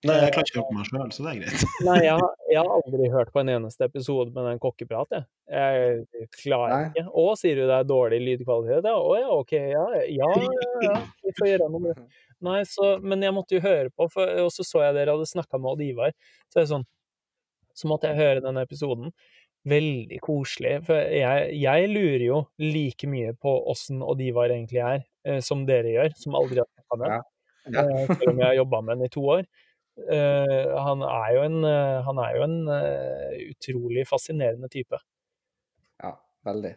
Nei, 0.03 0.15
jeg 0.19 0.33
klarer 0.35 0.49
ikke 0.49 0.59
å 0.59 0.63
høre 0.63 0.69
på 0.69 0.75
meg 0.77 0.87
sjøl, 0.89 1.11
så 1.15 1.23
det 1.23 1.31
er 1.31 1.37
greit. 1.39 1.61
Nei, 1.87 1.97
jeg, 2.03 2.27
jeg 2.51 2.59
har 2.59 2.71
aldri 2.75 3.09
hørt 3.13 3.29
på 3.31 3.39
en 3.43 3.51
eneste 3.53 3.87
episode 3.87 4.33
med 4.35 4.47
den 4.49 4.59
kokkeprat, 4.63 5.13
jeg. 5.15 5.25
Jeg 5.53 6.27
klarer 6.41 6.73
Nei. 6.73 6.89
ikke. 6.91 7.05
Å, 7.23 7.25
sier 7.39 7.59
du 7.61 7.63
det 7.69 7.77
er 7.77 7.87
dårlig 7.87 8.19
lydkvalitet? 8.25 8.89
Ja, 8.91 8.97
å 8.99 9.15
ja, 9.19 9.29
OK, 9.31 9.53
ja, 9.55 9.85
ja, 10.11 10.31
ja, 10.43 10.73
ja. 10.87 10.97
Vi 11.23 11.35
får 11.39 11.49
gjøre 11.53 11.69
noe 11.71 11.85
med 11.85 11.95
det. 11.95 12.07
Nei, 12.43 12.57
så, 12.67 12.89
men 12.99 13.23
jeg 13.23 13.35
måtte 13.37 13.55
jo 13.55 13.63
høre 13.63 13.93
på, 13.95 14.09
for, 14.11 14.33
og 14.43 14.51
så 14.51 14.65
så 14.67 14.83
jeg 14.83 14.97
dere 14.97 15.15
hadde 15.15 15.29
snakka 15.31 15.61
med 15.61 15.71
Odd 15.71 15.85
Ivar. 15.87 16.11
Så 16.51 16.59
er 16.59 16.65
det 16.65 16.71
sånn, 16.73 16.85
så 17.79 17.87
måtte 17.89 18.11
jeg 18.11 18.19
høre 18.19 18.43
denne 18.43 18.65
episoden. 18.67 19.13
Veldig 19.71 20.17
koselig. 20.25 20.73
For 20.89 20.99
jeg, 21.15 21.53
jeg 21.63 21.91
lurer 21.93 22.25
jo 22.27 22.41
like 22.59 23.07
mye 23.07 23.31
på 23.39 23.53
åssen 23.71 24.03
Odd 24.03 24.19
Ivar 24.27 24.51
egentlig 24.51 24.83
er, 24.83 25.05
eh, 25.23 25.39
som 25.45 25.63
dere 25.69 25.93
gjør, 25.95 26.17
som 26.19 26.35
aldri 26.41 26.59
har 26.59 26.67
snakka 26.67 26.99
med 26.99 27.13
Ja. 27.15 27.21
Ja. 27.71 27.83
eh, 27.87 28.09
selv 28.11 28.33
om 28.33 28.41
jeg 28.41 28.49
har 28.49 28.57
jobba 28.59 28.81
med 28.83 28.97
ham 28.97 29.05
i 29.07 29.13
to 29.13 29.23
år. 29.37 29.45
Eh, 29.93 30.69
han 30.83 31.03
er 31.05 31.33
jo 31.35 31.41
en, 31.45 31.59
eh, 31.69 31.99
han 32.05 32.21
er 32.23 32.37
jo 32.37 32.45
en 32.47 32.55
eh, 32.73 33.35
utrolig 33.51 34.07
fascinerende 34.09 34.69
type. 34.73 34.97
Ja, 36.01 36.15
veldig. 36.47 36.73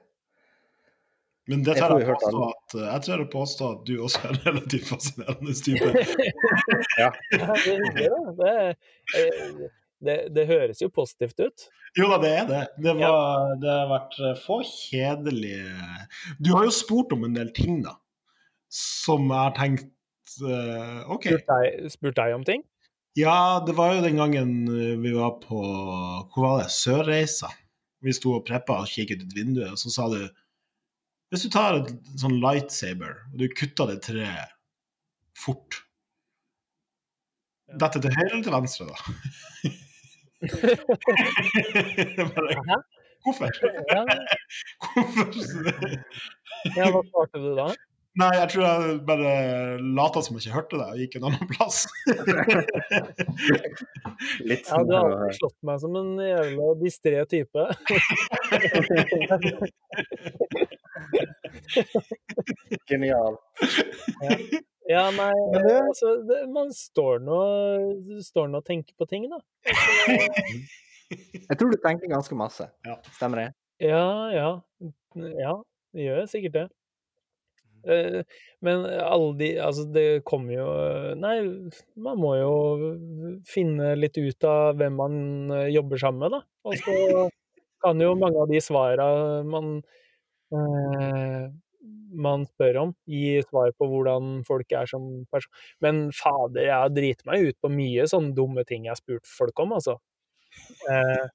Men 1.46 1.62
det 1.62 1.76
Jeg 1.76 1.80
tar 1.80 1.92
tror 1.94 2.02
jeg 2.02 2.10
påstå 2.10 2.44
at, 2.50 2.76
jeg 2.82 3.02
tror 3.06 3.22
jeg 3.22 3.30
påstår 3.32 3.72
at 3.76 3.82
du 3.86 3.94
også 4.02 4.20
er 4.20 4.34
en 4.34 4.40
relativt 4.48 4.88
fascinerende 4.90 5.56
type. 5.62 5.90
Ja, 7.00 7.10
det. 8.36 8.76
Det, 9.12 9.70
det, 10.06 10.16
det 10.34 10.46
høres 10.48 10.80
jo 10.82 10.88
positivt 10.92 11.40
ut. 11.40 11.66
Jo 11.96 12.08
da, 12.10 12.18
det 12.20 12.32
er 12.34 12.48
det. 12.50 12.62
Det, 12.84 12.94
var, 12.98 13.54
det 13.62 13.72
har 13.72 13.88
vært 13.88 14.16
få 14.42 14.58
kjedelige 14.68 15.76
Du 16.40 16.52
har 16.56 16.66
jo 16.66 16.72
spurt 16.74 17.14
om 17.16 17.24
en 17.28 17.36
del 17.36 17.52
ting, 17.56 17.78
da, 17.84 17.94
som 18.72 19.30
jeg 19.30 19.38
har 19.38 19.54
tenkt 19.56 19.92
uh, 20.42 21.06
OK. 21.14 21.30
Spurt 21.30 21.52
deg, 21.52 21.92
spurt 21.94 22.18
deg 22.18 22.36
om 22.36 22.44
ting? 22.48 22.64
Ja, 23.16 23.64
det 23.66 23.72
var 23.72 23.94
jo 23.94 24.02
den 24.04 24.16
gangen 24.20 24.68
eh, 24.68 24.98
vi 25.00 25.12
var 25.16 25.30
på 25.40 25.56
Hvor 26.34 26.42
var 26.42 26.58
det? 26.62 26.70
Sørreisa. 26.70 27.48
Vi 28.04 28.12
sto 28.12 28.34
og 28.36 28.44
preppa 28.44 28.76
og 28.82 28.88
kikket 28.92 29.22
ut 29.24 29.32
vinduet, 29.32 29.72
og 29.72 29.78
så 29.80 29.88
sa 29.94 30.04
du 30.12 30.28
Hvis 31.32 31.42
du 31.46 31.50
tar 31.50 31.74
et 31.80 31.88
sånn 32.20 32.40
lightsaber, 32.42 33.14
og 33.32 33.38
du 33.40 33.48
kutter 33.56 33.86
det 33.90 34.02
treet 34.04 34.52
fort. 35.36 35.74
Dette 37.80 38.00
til 38.04 38.12
høyre 38.14 38.30
eller 38.30 38.44
til 38.44 38.54
venstre, 38.54 38.84
da? 38.92 38.96
Bare, 42.36 42.54
hvorfor? 43.24 43.48
Hvorfor? 44.92 45.26
ja, 46.76 46.84
hva 46.92 47.00
svarte 47.08 47.38
du 47.42 47.50
da? 47.58 47.66
Nei, 48.16 48.30
jeg 48.38 48.48
tror 48.54 48.62
jeg 48.64 48.94
bare 49.08 49.32
lata 49.96 50.20
som 50.24 50.36
jeg 50.38 50.42
ikke 50.46 50.56
hørte 50.56 50.78
det, 50.80 50.86
og 50.88 50.96
gikk 51.02 51.12
en 51.18 51.26
annen 51.28 51.48
plass. 51.52 51.78
Litt 54.40 54.64
Ja, 54.64 54.70
sånn 54.70 54.88
du 54.88 54.92
har 54.96 55.04
eh, 55.04 55.10
alltid 55.18 55.36
slått 55.40 55.58
meg 55.68 55.76
som 55.82 55.92
en 56.00 56.10
jævla 56.24 56.66
distré 56.80 57.20
type. 57.28 57.60
genial. 62.88 63.36
Ja, 64.86 65.10
nei, 65.10 65.32
Men 65.52 65.66
altså, 65.82 66.12
det, 66.28 66.40
man 66.54 66.70
står 66.72 67.18
nå, 67.26 67.38
står 68.24 68.48
nå 68.52 68.58
og 68.62 68.66
tenker 68.68 68.94
på 68.96 69.06
ting, 69.10 69.26
da. 69.28 69.40
Jeg 71.12 71.58
tror 71.58 71.70
du 71.74 71.78
tenker 71.82 72.08
ganske 72.10 72.34
masse. 72.38 72.68
Ja. 72.86 72.96
Stemmer 73.18 73.44
det? 73.44 73.48
Ja, 73.82 74.30
ja. 74.32 74.48
Ja, 75.16 75.54
det 75.92 76.02
gjør 76.08 76.26
sikkert 76.30 76.54
det. 76.56 76.66
Eh, 77.86 78.22
Men 78.64 78.84
alle 78.86 79.32
de 79.38 79.50
Altså, 79.62 79.84
det 79.92 80.24
kommer 80.26 80.56
jo 80.56 80.66
Nei, 81.20 81.36
man 81.96 82.18
må 82.20 82.32
jo 82.40 82.54
finne 83.48 83.94
litt 83.98 84.18
ut 84.18 84.46
av 84.48 84.76
hvem 84.80 84.96
man 84.98 85.20
eh, 85.54 85.68
jobber 85.76 86.00
sammen 86.02 86.26
med, 86.26 86.38
da. 86.38 86.42
Og 86.66 86.80
så 86.82 87.28
kan 87.84 88.00
jo 88.02 88.16
mange 88.18 88.40
av 88.42 88.50
de 88.50 88.60
svara 88.64 89.06
man 89.46 89.78
eh, 90.54 91.46
man 92.16 92.46
spør 92.48 92.78
om, 92.80 92.92
gi 93.10 93.40
svar 93.44 93.72
på 93.76 93.88
hvordan 93.90 94.40
folk 94.46 94.70
er 94.72 94.88
som 94.90 95.06
person. 95.32 95.52
Men 95.84 96.06
fader, 96.16 96.64
jeg 96.68 96.94
driti 96.96 97.28
meg 97.28 97.50
ut 97.50 97.58
på 97.62 97.70
mye 97.72 98.06
sånne 98.10 98.34
dumme 98.36 98.64
ting 98.68 98.86
jeg 98.86 98.94
har 98.94 99.00
spurt 99.00 99.28
folk 99.28 99.58
om, 99.64 99.74
altså. 99.76 99.98
Eh, 100.90 101.26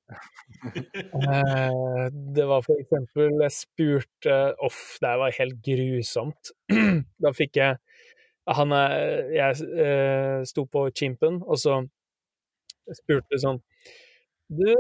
eh, 1.14 2.08
det 2.36 2.46
var 2.48 2.62
for 2.64 2.80
eksempel 2.80 3.34
Jeg 3.42 3.54
spurte 3.56 4.38
Uff, 4.64 4.98
det 5.02 5.14
var 5.22 5.36
helt 5.40 5.58
grusomt. 5.66 6.54
Da 7.24 7.34
fikk 7.36 7.60
jeg 7.60 7.78
Han 8.60 8.74
er 8.76 8.96
Jeg 9.36 9.68
eh, 9.86 10.40
sto 10.48 10.66
på 10.66 10.88
Chimpen, 10.96 11.42
og 11.44 11.60
så 11.62 11.82
spurte 12.98 13.40
sånn 13.42 13.62
Du, 14.52 14.72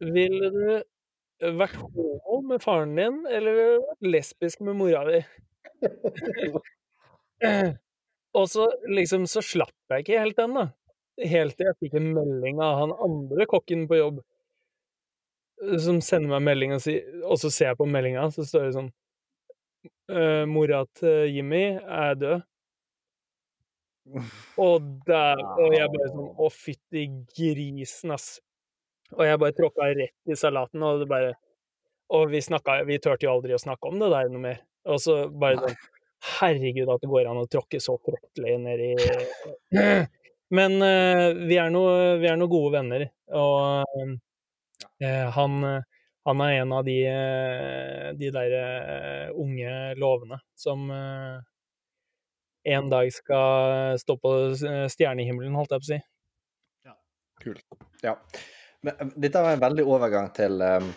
ville 0.00 0.52
du 0.54 1.50
vært 1.58 1.76
homo 1.78 2.40
med 2.48 2.62
faren 2.64 2.96
din, 2.98 3.20
eller 3.30 3.54
ville 3.54 3.74
du 3.76 3.84
vært 3.90 4.08
lesbisk 4.16 4.64
med 4.66 4.78
mora 4.80 5.04
di? 5.08 5.20
Og 8.38 8.48
så 8.50 8.66
liksom 8.90 9.26
så 9.30 9.42
slapp 9.44 9.74
jeg 9.92 10.04
ikke 10.04 10.20
helt 10.20 10.38
den, 10.38 10.56
da. 10.56 10.66
Helt 11.18 11.56
til 11.58 11.66
jeg 11.66 11.78
fikk 11.82 11.96
en 11.98 12.12
melding 12.14 12.60
av 12.62 12.76
han 12.78 12.92
andre 13.02 13.46
kokken 13.50 13.86
på 13.90 13.98
jobb, 13.98 14.20
som 15.82 15.98
sender 16.04 16.30
meg 16.36 16.44
melding, 16.46 16.74
og, 16.76 16.82
sier, 16.84 17.06
og 17.26 17.40
så 17.42 17.50
ser 17.50 17.72
jeg 17.72 17.78
på 17.80 17.88
meldinga, 17.90 18.28
så 18.34 18.44
står 18.46 18.68
det 18.68 18.76
sånn 18.78 18.92
«Eh, 20.08 20.44
Mora 20.48 20.84
til 20.98 21.34
Jimmy 21.34 21.64
er 21.78 22.14
død. 22.18 22.44
Og 24.56 24.86
der 25.04 25.40
Og 25.60 25.74
jeg 25.76 25.90
bare 25.92 26.06
sånn 26.08 26.28
Å, 26.40 26.46
fytti 26.48 27.02
grisen, 27.36 28.14
ass. 28.14 28.38
Og 29.12 29.20
jeg 29.26 29.40
bare 29.42 29.56
tråkka 29.56 29.90
rett 29.98 30.32
i 30.32 30.36
salaten, 30.38 30.82
og 30.82 31.02
det 31.02 31.10
bare 31.10 31.34
Og 32.16 32.30
vi 32.32 32.40
snakka 32.40 32.78
Vi 32.88 32.96
turte 33.04 33.26
jo 33.26 33.34
aldri 33.34 33.52
å 33.52 33.60
snakke 33.60 33.90
om 33.90 34.00
det 34.00 34.08
der 34.14 34.30
noe 34.32 34.44
mer. 34.46 34.62
Og 34.88 35.02
så 35.04 35.18
bare 35.28 35.60
sånn 35.60 35.76
Herregud, 36.38 36.88
at 36.90 37.04
det 37.04 37.12
går 37.12 37.28
an 37.30 37.44
å 37.44 37.46
tråkke 37.46 37.78
så 37.78 37.94
fryktelig 38.02 38.56
ned 38.64 38.80
i 38.82 38.94
Men 40.54 40.80
eh, 40.82 41.26
vi 41.48 41.58
er 41.60 41.70
noen 41.72 42.22
vi 42.22 42.30
er 42.30 42.38
noe 42.40 42.50
gode 42.50 42.72
venner, 42.78 43.04
og 43.36 44.08
eh, 45.02 45.26
han, 45.34 45.58
han 46.28 46.44
er 46.46 46.54
en 46.62 46.72
av 46.78 46.86
de, 46.86 46.96
eh, 47.10 48.08
de 48.16 48.32
der 48.32 48.56
unge 49.36 49.74
lovene 50.00 50.40
som 50.56 50.88
en 52.68 52.90
dag 52.90 53.12
skal 53.12 53.98
stå 53.98 54.16
på 54.20 54.34
eh, 54.68 54.86
stjernehimmelen, 54.92 55.56
holdt 55.56 55.74
jeg 55.74 55.82
på 55.82 55.86
å 55.86 55.92
si. 55.92 56.00
Ja. 58.02 58.16
Men 58.84 58.94
eh, 58.94 59.12
dette 59.26 59.44
var 59.44 59.56
en 59.56 59.62
veldig 59.62 59.86
overgang 59.88 60.30
til 60.36 60.60
um, 60.62 60.90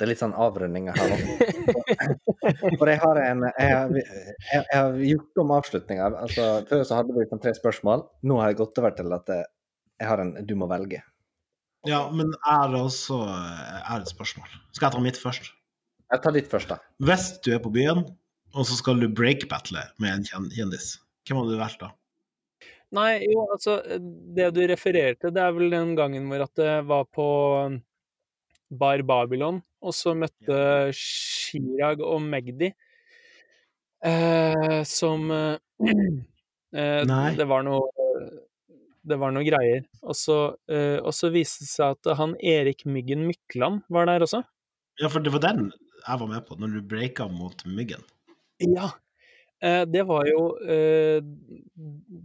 Det 0.00 0.06
er 0.06 0.08
litt 0.14 0.20
sånn 0.22 0.32
avrundinger 0.32 0.96
her 0.96 1.10
òg. 1.12 1.24
For 2.80 2.88
jeg 2.88 3.00
har 3.02 3.18
en 3.20 3.42
Jeg 3.44 3.74
har, 3.74 3.90
jeg, 4.00 4.30
jeg 4.54 4.64
har 4.72 4.94
gjort 5.04 5.40
om 5.42 5.52
avslutninga. 5.58 6.06
Altså, 6.22 6.46
før 6.70 6.86
så 6.88 6.96
hadde 7.02 7.12
vi 7.12 7.20
liksom 7.20 7.42
tre 7.44 7.52
spørsmål. 7.58 8.06
Nå 8.24 8.38
har 8.40 8.48
jeg 8.48 8.62
gått 8.62 8.80
over 8.80 8.96
til 8.96 9.12
at 9.12 9.28
jeg, 9.28 9.44
jeg 10.00 10.08
har 10.08 10.24
en 10.24 10.32
Du 10.48 10.56
må 10.56 10.70
velge. 10.72 11.02
Ja, 11.88 12.00
men 12.16 12.32
er 12.48 12.72
det 12.72 12.80
også 12.80 13.20
er 13.28 14.00
det 14.00 14.08
et 14.08 14.14
spørsmål. 14.14 14.56
Skal 14.72 14.88
jeg 14.88 14.96
ta 14.96 15.04
mitt 15.04 15.20
først? 15.20 15.52
Jeg 16.10 16.24
tar 16.24 16.34
ditt 16.34 16.48
først, 16.48 16.72
da. 16.72 16.80
Hvis 17.04 17.28
du 17.44 17.52
er 17.54 17.60
på 17.62 17.72
byen, 17.76 18.02
og 18.56 18.66
så 18.66 18.80
skal 18.80 19.04
du 19.04 19.08
break-battle 19.12 19.84
med 20.00 20.16
en 20.16 20.48
kjendis, 20.48 20.94
hvem 21.28 21.42
hadde 21.42 21.54
du 21.54 21.60
valgt 21.60 21.84
da? 21.84 21.92
Nei, 22.96 23.20
jo, 23.28 23.44
altså, 23.52 23.76
det 24.36 24.48
du 24.56 24.64
refererte, 24.66 25.30
det 25.30 25.44
er 25.44 25.52
vel 25.54 25.70
den 25.76 25.92
gangen 25.98 26.24
hvor 26.32 26.48
at 26.48 26.56
det 26.58 26.72
var 26.88 27.04
på 27.12 27.26
Bar 28.80 29.04
Babylon, 29.06 29.60
og 29.80 29.96
så 29.96 30.14
møtte 30.18 30.60
Chirag 30.96 32.02
og 32.04 32.20
Magdi, 32.22 32.70
eh, 34.04 34.80
som 34.88 35.30
eh, 35.34 35.56
eh. 36.76 37.34
Det 37.36 37.48
var 37.48 37.66
noe 37.66 37.88
det 39.00 39.16
var 39.16 39.32
noe 39.32 39.46
greier. 39.46 39.84
Og 40.04 40.16
så, 40.16 40.56
eh, 40.68 41.00
viste 41.32 41.64
det 41.64 41.70
seg 41.70 41.96
at 41.96 42.16
han 42.18 42.36
Erik 42.36 42.84
Myggen 42.84 43.24
Mykland 43.26 43.82
var 43.88 44.06
der 44.06 44.20
også. 44.26 44.42
Ja, 45.00 45.08
for 45.08 45.24
det 45.24 45.32
var 45.32 45.40
den 45.40 45.70
jeg 46.00 46.20
var 46.20 46.28
med 46.28 46.46
på, 46.46 46.56
når 46.56 46.74
du 46.74 46.80
breaka 46.88 47.28
mot 47.28 47.64
Myggen. 47.66 48.02
Ja. 48.60 48.90
Eh, 49.60 49.84
det 49.84 50.06
var 50.08 50.24
jo 50.24 50.56
eh, 50.64 51.20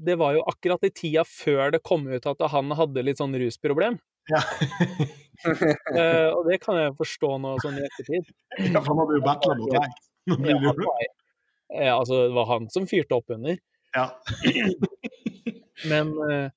Det 0.07 0.15
var 0.15 0.37
jo 0.37 0.43
akkurat 0.47 0.85
i 0.87 0.91
tida 0.95 1.25
før 1.27 1.73
det 1.75 1.83
kom 1.83 2.07
ut 2.07 2.27
at 2.31 2.43
han 2.51 2.71
hadde 2.71 3.03
litt 3.03 3.19
sånn 3.19 3.35
rusproblem. 3.35 3.99
Ja. 4.31 4.41
Eh, 5.95 6.29
og 6.33 6.47
det 6.49 6.59
kan 6.63 6.77
jeg 6.79 6.95
forstå 6.97 7.29
nå 7.41 7.53
sånn 7.63 7.77
i 7.79 7.85
ettertid. 7.85 8.27
ja, 8.73 8.81
for 8.81 8.91
han 8.91 9.01
hadde 9.03 9.17
jo 9.19 9.23
battla 9.25 9.55
mot 9.59 9.71
deg. 9.75 9.95
Ja, 10.29 10.37
blir 10.41 10.59
du- 10.59 10.85
eh, 11.75 11.91
altså, 11.93 12.25
det 12.27 12.35
var 12.35 12.49
han 12.53 12.69
som 12.73 12.87
fyrte 12.89 13.17
opp 13.17 13.33
under. 13.35 13.57
Ja. 13.95 14.09
Men 15.91 16.11
uh, 16.19 16.47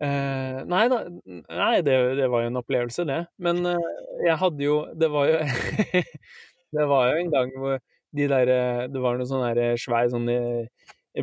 Nei 0.00 0.82
da, 0.92 0.98
nei, 1.08 1.74
det, 1.84 1.96
det 2.16 2.28
var 2.32 2.44
jo 2.44 2.50
en 2.50 2.60
opplevelse, 2.60 3.04
det. 3.08 3.18
Men 3.42 3.60
uh, 3.66 3.76
jeg 4.24 4.36
hadde 4.40 4.64
jo 4.64 4.76
Det 4.96 5.08
var 5.12 5.28
jo 5.28 5.40
Det 6.76 6.86
var 6.88 7.10
jo 7.10 7.18
en 7.20 7.32
gang 7.34 7.52
hvor 7.56 7.80
de 8.16 8.28
der 8.30 8.52
Det 8.92 9.02
var 9.02 9.18
noe 9.18 9.28
sånn 9.28 9.44
svær 9.80 10.08
sånn 10.12 10.28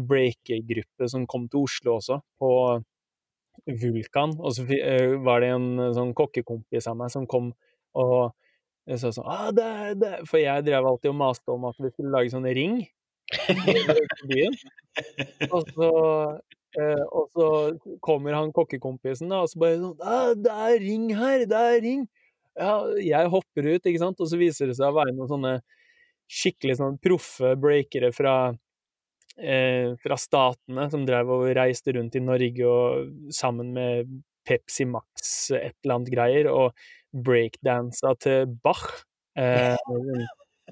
breakergruppe 0.08 1.08
som 1.10 1.26
kom 1.30 1.46
til 1.50 1.66
Oslo 1.66 1.98
også, 1.98 2.20
på 2.42 2.52
Vulkan. 3.68 4.36
Og 4.40 4.56
så 4.56 4.66
eh, 4.74 5.16
var 5.24 5.44
det 5.44 5.54
en 5.56 5.70
eh, 5.80 5.94
sånn 5.96 6.14
kokkekompis 6.18 6.88
av 6.90 7.00
meg 7.00 7.12
som 7.14 7.28
kom 7.30 7.54
og 7.98 8.36
jeg 8.88 9.02
sa 9.02 9.12
sånn 9.12 9.28
ah, 9.28 9.50
det 9.52 9.98
det. 10.00 10.14
For 10.30 10.40
jeg 10.40 10.64
drev 10.68 10.86
alltid 10.88 11.12
og 11.12 11.20
maste 11.20 11.52
om 11.52 11.66
at 11.68 11.80
vi 11.82 11.92
skulle 11.92 12.14
lage 12.14 12.32
sånn 12.32 12.48
ring 12.56 12.80
i 13.36 14.28
byen. 14.30 14.54
Og 15.52 15.68
så, 15.74 15.90
eh, 16.80 17.04
og 17.12 17.26
så 17.36 17.48
kommer 18.04 18.38
han 18.38 18.54
kokkekompisen, 18.56 19.34
og 19.36 19.50
så 19.52 19.60
bare 19.60 19.82
sånn 19.82 19.98
ah, 20.00 20.32
'Det 20.38 20.54
er 20.68 20.80
ring 20.84 21.10
her! 21.16 21.44
Det 21.46 21.66
er 21.74 21.82
ring!' 21.84 22.06
Ja, 22.58 22.78
jeg 22.98 23.30
hopper 23.30 23.68
ut, 23.68 23.84
ikke 23.86 24.02
sant, 24.02 24.22
og 24.24 24.32
så 24.32 24.40
viser 24.40 24.72
det 24.72 24.78
seg 24.80 24.88
å 24.90 24.96
være 24.96 25.14
noen 25.14 25.30
sånne 25.30 25.52
skikkelig 26.28 26.80
sånn 26.80 26.96
proffe 27.04 27.54
breakere 27.60 28.10
fra 28.16 28.56
eh, 29.38 29.94
fra 30.02 30.18
statene 30.20 30.88
som 30.92 31.06
drev 31.08 31.32
og 31.34 31.46
reiste 31.58 31.94
rundt 31.98 32.18
i 32.18 32.24
Norge 32.24 32.68
og 32.70 33.34
sammen 33.36 33.74
med 33.76 34.12
Pepsi 34.48 34.88
Max 34.88 35.52
et 35.56 35.76
eller 35.84 35.98
annet 35.98 36.14
greier, 36.14 36.50
og 36.52 36.78
breakdansa 37.12 38.14
til 38.24 38.48
Bach. 38.64 38.86
Eh, 39.38 39.76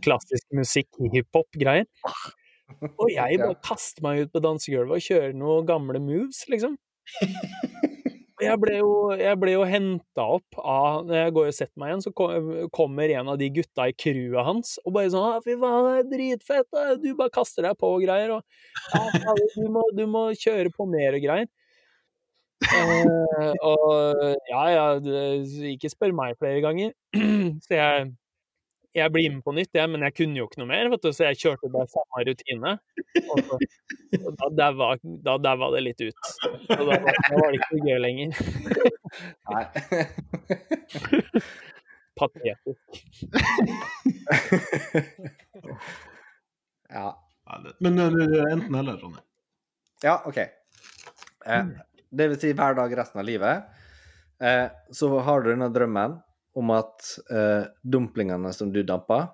klassisk 0.03 0.47
musikk, 0.55 0.89
hiphop-greier. 1.13 1.87
Og 2.97 3.11
jeg 3.13 3.37
bare 3.41 3.59
kaster 3.63 4.03
meg 4.05 4.25
ut 4.25 4.33
på 4.33 4.41
dansegulvet 4.41 4.97
og 4.97 5.05
kjører 5.05 5.35
noen 5.37 5.67
gamle 5.69 6.01
moves, 6.01 6.45
liksom. 6.51 6.79
Og 8.45 8.51
jeg 8.51 8.61
ble 8.61 8.75
jo, 8.77 8.91
jeg 9.17 9.39
ble 9.41 9.53
jo 9.55 9.65
henta 9.67 10.25
opp 10.37 10.59
av 10.61 11.05
Når 11.07 11.17
jeg 11.17 11.33
går 11.37 11.49
og 11.49 11.57
setter 11.57 11.81
meg 11.81 11.91
igjen, 11.91 12.03
så 12.05 12.69
kommer 12.75 13.13
en 13.17 13.31
av 13.33 13.39
de 13.41 13.49
gutta 13.57 13.89
i 13.89 13.95
crewet 13.97 14.47
hans 14.47 14.75
og 14.85 14.95
bare 14.95 15.11
sånn 15.13 15.25
«Å, 15.25 15.41
'Fy 15.41 15.57
faen, 15.61 15.87
det 15.89 15.95
er 15.97 16.09
dritfett, 16.13 16.67
da. 16.73 16.87
du 17.01 17.09
bare 17.17 17.33
kaster 17.33 17.65
deg 17.65 17.77
på 17.81 17.89
og 17.97 18.03
greier', 18.05 18.35
og 18.37 18.43
ja, 18.93 19.37
du, 19.55 19.65
må, 19.73 19.85
'Du 19.95 20.05
må 20.09 20.27
kjøre 20.37 20.73
på 20.75 20.87
mer' 20.89 21.17
og 21.17 21.25
greier. 21.25 21.49
Eh, 22.65 23.53
og 23.67 24.21
ja, 24.49 24.61
ja, 24.71 24.85
ikke 25.71 25.91
spør 25.91 26.15
meg 26.15 26.37
flere 26.39 26.61
ganger. 26.63 26.93
Så 27.65 27.75
jeg 27.75 28.13
jeg 28.95 29.11
blir 29.11 29.29
med 29.33 29.43
på 29.43 29.51
nytt, 29.55 29.71
jeg, 29.75 29.89
men 29.91 30.01
jeg 30.07 30.13
kunne 30.15 30.39
jo 30.39 30.45
ikke 30.47 30.59
noe 30.61 30.69
mer, 30.71 30.87
vet 30.93 31.03
du, 31.03 31.09
så 31.13 31.25
jeg 31.27 31.39
kjørte 31.41 31.69
bare 31.73 31.87
samme 31.91 32.23
rutine. 32.29 32.71
Og 33.25 33.37
så, 33.49 33.59
og 34.21 34.31
da 34.39 34.49
daua 34.61 34.89
da 35.27 35.35
daua 35.49 35.67
det 35.75 35.81
litt 35.85 36.01
ut. 36.05 36.31
Så 36.65 36.77
da, 36.79 36.83
var- 36.85 37.03
da 37.03 37.35
var 37.41 37.49
det 37.51 37.59
ikke 37.59 37.75
noe 37.75 37.87
gøy 37.91 37.99
lenger. 38.05 38.29
Nei. 39.51 39.65
Patetisk. 42.15 43.01
ja. 46.89 47.21
Ja, 47.45 47.59
Men 47.79 47.99
eh, 47.99 48.09
det 48.09 48.51
enten 48.51 48.75
eller, 48.75 48.97
Ronny. 48.97 49.19
ja, 50.03 50.21
OK. 50.25 50.37
Eh, 51.45 51.65
det 52.09 52.27
vil 52.31 52.39
si 52.41 52.53
hver 52.57 52.73
dag 52.77 52.95
resten 52.97 53.19
av 53.21 53.27
livet. 53.27 53.67
Eh, 54.41 54.65
så 54.91 55.09
har 55.23 55.43
du 55.43 55.51
denne 55.51 55.67
drømmen 55.73 56.15
om 56.55 56.71
at 56.75 57.07
eh, 57.31 57.67
dumplingene 57.83 58.51
som 58.55 58.71
du 58.73 58.81
damper, 58.87 59.27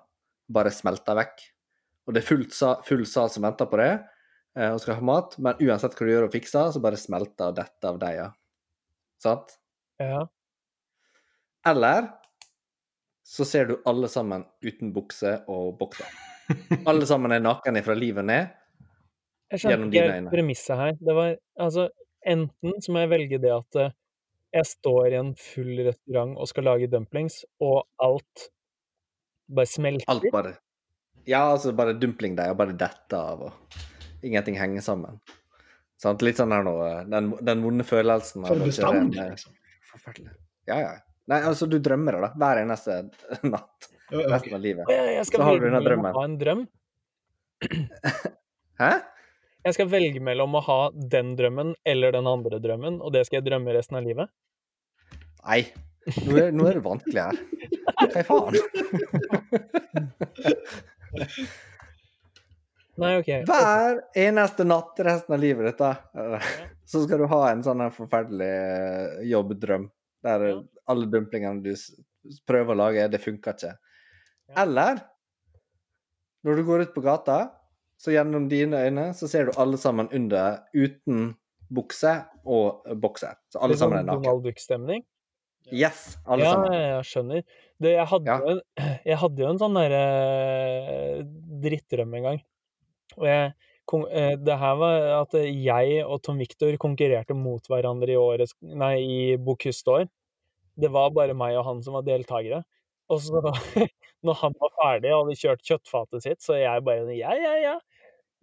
bare 0.52 0.72
smelter 0.74 1.16
vekk. 1.18 1.44
Og 2.06 2.14
det 2.14 2.22
er 2.22 2.28
fullt 2.28 2.54
sa, 2.56 2.74
full 2.86 3.04
sal 3.06 3.30
som 3.30 3.46
venter 3.46 3.68
på 3.70 3.78
det 3.78 3.92
eh, 3.92 4.70
og 4.72 4.80
skal 4.82 4.98
ha 4.98 5.06
mat, 5.06 5.36
men 5.38 5.60
uansett 5.62 5.94
hva 5.96 6.08
du 6.08 6.12
gjør 6.12 6.26
og 6.26 6.34
fikser, 6.34 6.72
så 6.74 6.82
bare 6.82 7.00
smelter 7.00 7.52
og 7.52 7.58
detter 7.60 7.92
av 7.92 8.00
deia. 8.02 8.26
Sant? 9.22 9.54
Ja. 10.02 10.24
Eller 11.70 12.10
så 13.32 13.46
ser 13.46 13.70
du 13.70 13.76
alle 13.86 14.10
sammen 14.10 14.44
uten 14.64 14.90
bukse 14.94 15.38
og 15.50 15.76
bokser. 15.78 16.10
Alle 16.90 17.06
sammen 17.08 17.32
er 17.32 17.40
naken 17.40 17.78
fra 17.86 17.94
livet 17.96 18.26
ned. 18.26 18.50
Jeg 19.52 19.62
skjønte 19.62 19.94
Gjennom 19.94 20.26
ikke 20.26 20.34
premisset 20.34 20.80
her. 20.80 20.96
Det 20.98 21.14
var 21.16 21.34
altså 21.60 21.90
Enten 22.22 22.76
så 22.78 22.92
må 22.94 23.00
jeg 23.02 23.10
velge 23.10 23.38
det 23.42 23.50
at 23.50 23.76
eh, 23.82 23.94
jeg 24.52 24.68
står 24.68 25.12
i 25.14 25.18
en 25.20 25.30
full 25.38 25.80
restaurant 25.86 26.34
og 26.38 26.48
skal 26.50 26.66
lage 26.68 26.88
dumplings, 26.92 27.42
og 27.62 27.86
alt 28.02 28.48
bare 29.52 29.68
smelter. 29.70 30.08
Alt 30.12 30.28
bare 30.34 30.56
Ja, 31.28 31.44
altså 31.52 31.70
bare 31.76 31.94
dumplingdeig 31.94 32.50
og 32.50 32.58
bare 32.58 32.74
detter 32.74 33.18
av, 33.18 33.46
og 33.46 34.26
ingenting 34.26 34.56
henger 34.58 34.82
sammen. 34.84 35.20
Sant? 36.02 36.22
Litt 36.26 36.40
sånn 36.40 36.50
her 36.50 36.64
nå 36.66 36.74
Den, 37.06 37.30
den 37.46 37.62
vonde 37.62 37.86
følelsen 37.86 38.42
av 38.46 38.58
å 38.58 38.66
kjøre 38.66 39.04
en 39.04 39.12
eh, 39.14 39.32
liksom. 39.36 39.54
Forferdelig. 39.92 40.32
Ja, 40.66 40.78
ja. 40.82 40.92
Nei, 41.30 41.38
altså, 41.46 41.68
du 41.70 41.76
drømmer 41.78 42.16
det, 42.16 42.22
da. 42.24 42.30
Hver 42.42 42.62
eneste 42.64 42.96
natt 43.54 43.90
resten 44.12 44.56
av 44.56 44.64
livet. 44.64 44.90
Jeg, 44.90 45.26
skal 45.28 45.38
Så 45.38 45.46
har 45.46 45.60
du 45.60 45.66
denne 45.68 45.82
drømmen. 45.84 46.16
ha 46.16 46.24
en 46.26 46.38
drøm. 46.40 46.64
Hæ? 48.82 48.92
Jeg 49.62 49.76
skal 49.76 49.90
velge 49.92 50.20
mellom 50.24 50.56
å 50.58 50.62
ha 50.66 50.78
den 50.92 51.36
drømmen 51.38 51.74
eller 51.86 52.14
den 52.16 52.26
andre 52.26 52.58
drømmen, 52.62 52.98
og 52.98 53.12
det 53.14 53.24
skal 53.28 53.38
jeg 53.38 53.46
drømme 53.50 53.74
resten 53.76 53.98
av 54.00 54.06
livet. 54.06 54.32
Nei. 55.44 55.62
Nå 56.26 56.34
er, 56.34 56.48
nå 56.50 56.66
er 56.66 56.78
det 56.80 56.82
vanskelig 56.82 57.22
her. 57.28 57.36
Hva 58.10 58.22
faen? 58.26 58.56
Nei, 63.02 63.12
OK. 63.20 63.30
Hver 63.48 64.02
eneste 64.18 64.66
natt 64.66 64.98
resten 65.06 65.36
av 65.36 65.40
livet 65.40 65.70
ditt, 65.70 65.78
da, 65.78 65.92
eh, 66.18 66.50
så 66.84 67.04
skal 67.04 67.22
du 67.22 67.28
ha 67.30 67.40
en 67.52 67.62
sånn 67.64 67.86
forferdelig 67.94 68.50
eh, 68.50 69.22
jobbdrøm. 69.30 69.86
Der 70.26 70.46
alle 70.90 71.08
dumplingene 71.10 71.62
du 71.62 71.72
prøver 72.46 72.74
å 72.74 72.80
lage, 72.82 73.08
det 73.10 73.22
funker 73.22 73.56
ikke. 73.56 73.72
Eller 74.58 75.00
når 76.42 76.58
du 76.58 76.66
går 76.66 76.84
ut 76.86 76.94
på 76.94 77.04
gata, 77.06 77.38
så 78.02 78.10
gjennom 78.16 78.48
dine 78.50 78.80
øyne 78.88 79.06
så 79.14 79.28
ser 79.30 79.46
du 79.48 79.52
alle 79.62 79.78
sammen 79.78 80.08
under 80.12 80.58
uten 80.74 81.32
bukse 81.72 82.16
og 82.44 82.82
bokse. 83.00 83.30
Så 83.52 83.60
alle 83.62 83.76
sånn 83.78 83.86
sammen 83.86 84.00
er 84.02 84.08
nakne. 84.10 84.24
Donald 84.26 84.44
Duck-stemning. 84.48 85.04
Yes, 85.70 86.16
alle 86.26 86.42
Ja, 86.42 86.52
sammen. 86.56 86.72
jeg 86.74 87.04
skjønner. 87.06 87.44
Det, 87.82 87.92
jeg, 87.94 88.06
hadde 88.10 88.26
Ja. 88.26 88.38
en, 88.50 88.60
jeg 89.12 89.18
hadde 89.22 89.44
jo 89.44 89.50
en 89.52 89.60
sånn 89.62 89.78
derre 89.78 90.02
drittdrøm 91.62 92.16
en 92.18 92.26
gang. 92.26 92.40
Og 93.18 93.26
jeg, 93.28 93.52
eh, 94.10 94.34
det 94.40 94.58
her 94.58 94.76
var 94.80 95.06
at 95.20 95.36
jeg 95.38 96.02
og 96.04 96.22
Tom 96.26 96.38
Victor 96.42 96.74
konkurrerte 96.82 97.36
mot 97.38 97.64
hverandre 97.70 98.14
i 98.14 98.18
årets 98.18 98.54
Nei, 98.62 98.94
i 99.02 99.36
Bocuse-år. 99.36 100.08
Det 100.80 100.90
var 100.90 101.10
bare 101.14 101.34
meg 101.36 101.56
og 101.60 101.66
han 101.68 101.82
som 101.84 101.94
var 101.98 102.06
deltakere. 102.06 102.62
Og 103.12 103.20
så, 103.20 103.40
når 104.26 104.38
han 104.42 104.54
var 104.60 104.74
ferdig 104.80 105.12
og 105.14 105.26
hadde 105.26 105.38
kjørt 105.40 105.64
kjøttfatet 105.68 106.24
sitt, 106.26 106.42
så 106.44 106.58
jeg 106.58 106.84
bare 106.86 107.16
Ja, 107.16 107.34
ja, 107.36 107.56
ja. 107.62 107.74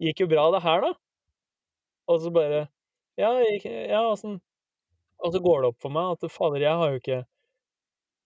Gikk 0.00 0.22
jo 0.24 0.28
bra, 0.30 0.46
det 0.54 0.62
her, 0.64 0.80
da. 0.86 0.92
Og 2.10 2.22
så 2.22 2.32
bare 2.34 2.64
Ja, 3.20 3.34
gikk, 3.44 3.66
ja, 3.68 4.00
åssen 4.08 4.38
Og 5.20 5.34
så 5.34 5.42
går 5.44 5.62
det 5.62 5.70
opp 5.74 5.80
for 5.84 5.92
meg 5.92 6.14
at 6.16 6.32
fader, 6.32 6.64
jeg 6.64 6.80
har 6.80 6.94
jo 6.94 7.00
ikke 7.02 7.20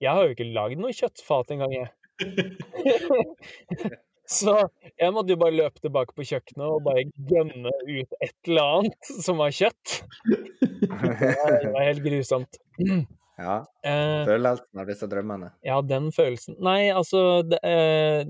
Jeg 0.03 0.11
har 0.15 0.23
jo 0.25 0.35
ikke 0.35 0.51
lagd 0.55 0.79
noe 0.81 0.95
kjøttfat 0.95 1.53
engang, 1.55 1.75
jeg. 1.75 1.89
Så 4.25 4.55
jeg 4.97 5.13
måtte 5.13 5.35
jo 5.35 5.37
bare 5.37 5.53
løpe 5.53 5.83
tilbake 5.83 6.15
på 6.17 6.25
kjøkkenet 6.25 6.65
og 6.65 6.79
bare 6.87 7.03
gønne 7.29 7.69
ut 7.85 8.15
et 8.25 8.33
eller 8.49 8.71
annet 8.79 9.09
som 9.21 9.37
var 9.37 9.53
kjøtt. 9.53 9.99
Det 10.25 11.69
var, 11.69 11.83
helt 11.83 12.01
grusomt. 12.05 12.59
Ja, 13.35 13.57
Eh, 13.83 14.21
følelsen 14.23 14.79
av 14.79 14.87
disse 14.87 15.07
drømmene. 15.11 15.49
ja, 15.67 15.81
den 15.83 16.05
følelsen 16.15 16.55
Nei, 16.63 16.87
altså 16.95 17.41
det, 17.43 17.57
eh, 17.67 18.21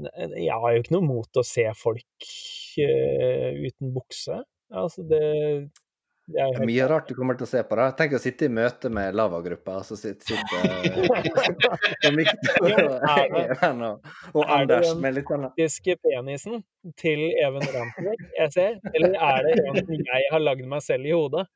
Jeg 0.41 0.57
har 0.63 0.73
jo 0.73 0.81
ikke 0.81 0.95
noe 0.95 1.05
mot 1.05 1.37
å 1.37 1.43
se 1.45 1.61
folk 1.77 2.25
uten 2.83 3.93
bukse. 3.95 4.41
Altså, 4.73 5.03
det, 5.07 5.19
det 6.27 6.41
er 6.41 6.51
Det 6.55 6.61
er 6.63 6.65
mye 6.67 6.85
rart 6.89 7.07
du 7.07 7.13
kommer 7.15 7.35
til 7.37 7.45
å 7.45 7.49
se 7.51 7.61
på. 7.63 7.75
da. 7.77 7.91
Tenk 7.95 8.13
å 8.17 8.19
sitte 8.19 8.45
i 8.47 8.49
møte 8.49 8.89
med 8.89 9.13
lavagruppa, 9.15 9.75
og 9.77 9.85
sitte, 9.85 10.25
sitte 10.25 10.57
Victor 12.17 12.73
og 12.81 13.05
Even 13.45 13.83
og, 13.85 14.09
og 14.33 14.43
Er 14.49 14.65
det 14.71 14.79
den- 14.87 15.01
med 15.05 15.13
litt 15.19 15.29
sånn 15.29 15.45
faktiske 15.47 15.95
penisen 16.01 16.63
til 16.97 17.19
Even 17.45 17.61
Ramsvik 17.75 18.25
jeg 18.39 18.49
ser? 18.57 18.73
Eller 18.93 19.13
er 19.15 19.37
det 19.45 19.53
en 19.69 19.77
jeg 20.09 20.31
har 20.33 20.41
lagd 20.41 20.65
meg 20.73 20.81
selv 20.85 21.05
i 21.05 21.13
hodet? 21.13 21.45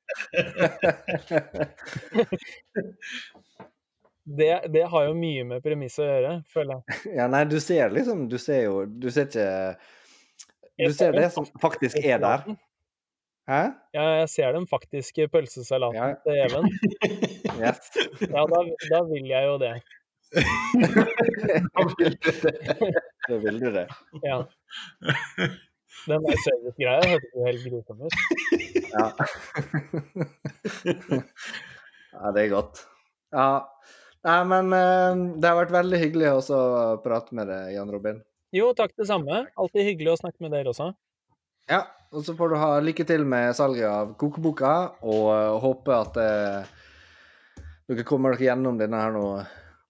Det, 4.29 4.61
det 4.69 4.81
har 4.91 5.05
jo 5.07 5.13
mye 5.17 5.43
med 5.47 5.63
premisset 5.65 6.03
å 6.03 6.07
gjøre, 6.09 6.33
føler 6.53 6.75
jeg. 6.75 7.13
Ja, 7.17 7.25
nei, 7.31 7.39
du 7.49 7.55
ser 7.63 7.89
liksom 7.95 8.27
Du 8.29 8.35
ser 8.37 8.59
jo 8.67 8.83
Du 8.85 9.07
ser 9.09 9.25
ikke 9.25 9.45
Du 10.79 10.93
ser 10.95 11.11
det 11.17 11.27
som 11.35 11.43
faktisk 11.61 11.95
er 11.99 12.17
der. 12.23 12.39
Hæ? 13.49 13.61
Ja, 13.97 14.03
jeg 14.21 14.29
ser 14.29 14.51
den 14.53 14.67
faktiske 14.69 15.25
pølsesalaten 15.33 15.97
Ja. 15.97 16.13
til 16.23 16.33
Even. 16.45 16.65
Yes. 17.59 17.79
Ja, 18.21 18.43
da, 18.47 18.59
da 18.91 18.99
vil 19.09 19.25
jeg 19.27 19.43
jo 19.49 19.57
det. 19.59 19.73
Da 23.29 23.35
vil 23.43 23.59
du 23.59 23.71
det. 23.73 23.87
Ja. 24.23 24.37
Den 26.07 26.23
der 26.25 26.37
servicegreia 26.45 27.01
hørtes 27.09 27.33
jo 27.35 27.45
helt 27.45 27.63
grusom 27.65 28.01
ut. 28.05 28.13
Ja. 28.93 29.05
ja, 32.13 32.31
det 32.35 32.41
er 32.45 32.49
godt. 32.53 32.75
Ja. 33.35 33.49
Nei, 34.27 34.39
men 34.51 34.65
eh, 34.75 35.13
det 35.39 35.47
har 35.49 35.59
vært 35.61 35.71
veldig 35.75 35.99
hyggelig 36.01 36.29
også 36.41 36.55
å 36.59 36.97
prate 37.03 37.31
med 37.37 37.45
deg, 37.51 37.63
Jan 37.77 37.91
Robin. 37.93 38.17
Jo, 38.55 38.71
takk 38.73 38.95
det 38.97 39.05
samme. 39.05 39.43
Alltid 39.59 39.85
hyggelig 39.85 40.15
å 40.15 40.19
snakke 40.23 40.41
med 40.41 40.55
dere 40.55 40.71
også. 40.71 40.91
Ja, 41.69 41.83
og 42.09 42.23
så 42.25 42.33
får 42.37 42.49
du 42.49 42.57
ha 42.57 42.69
lykke 42.81 43.05
til 43.05 43.25
med 43.29 43.53
salget 43.57 43.85
av 43.85 44.15
kokeboka, 44.17 44.75
og 45.05 45.25
eh, 45.35 45.57
håpe 45.61 45.93
at 45.93 46.17
eh, 46.17 46.71
dere 47.89 48.05
kommer 48.09 48.33
dere 48.33 48.47
gjennom 48.49 48.79
denne 48.79 49.01
her 49.03 49.13
nå 49.13 49.25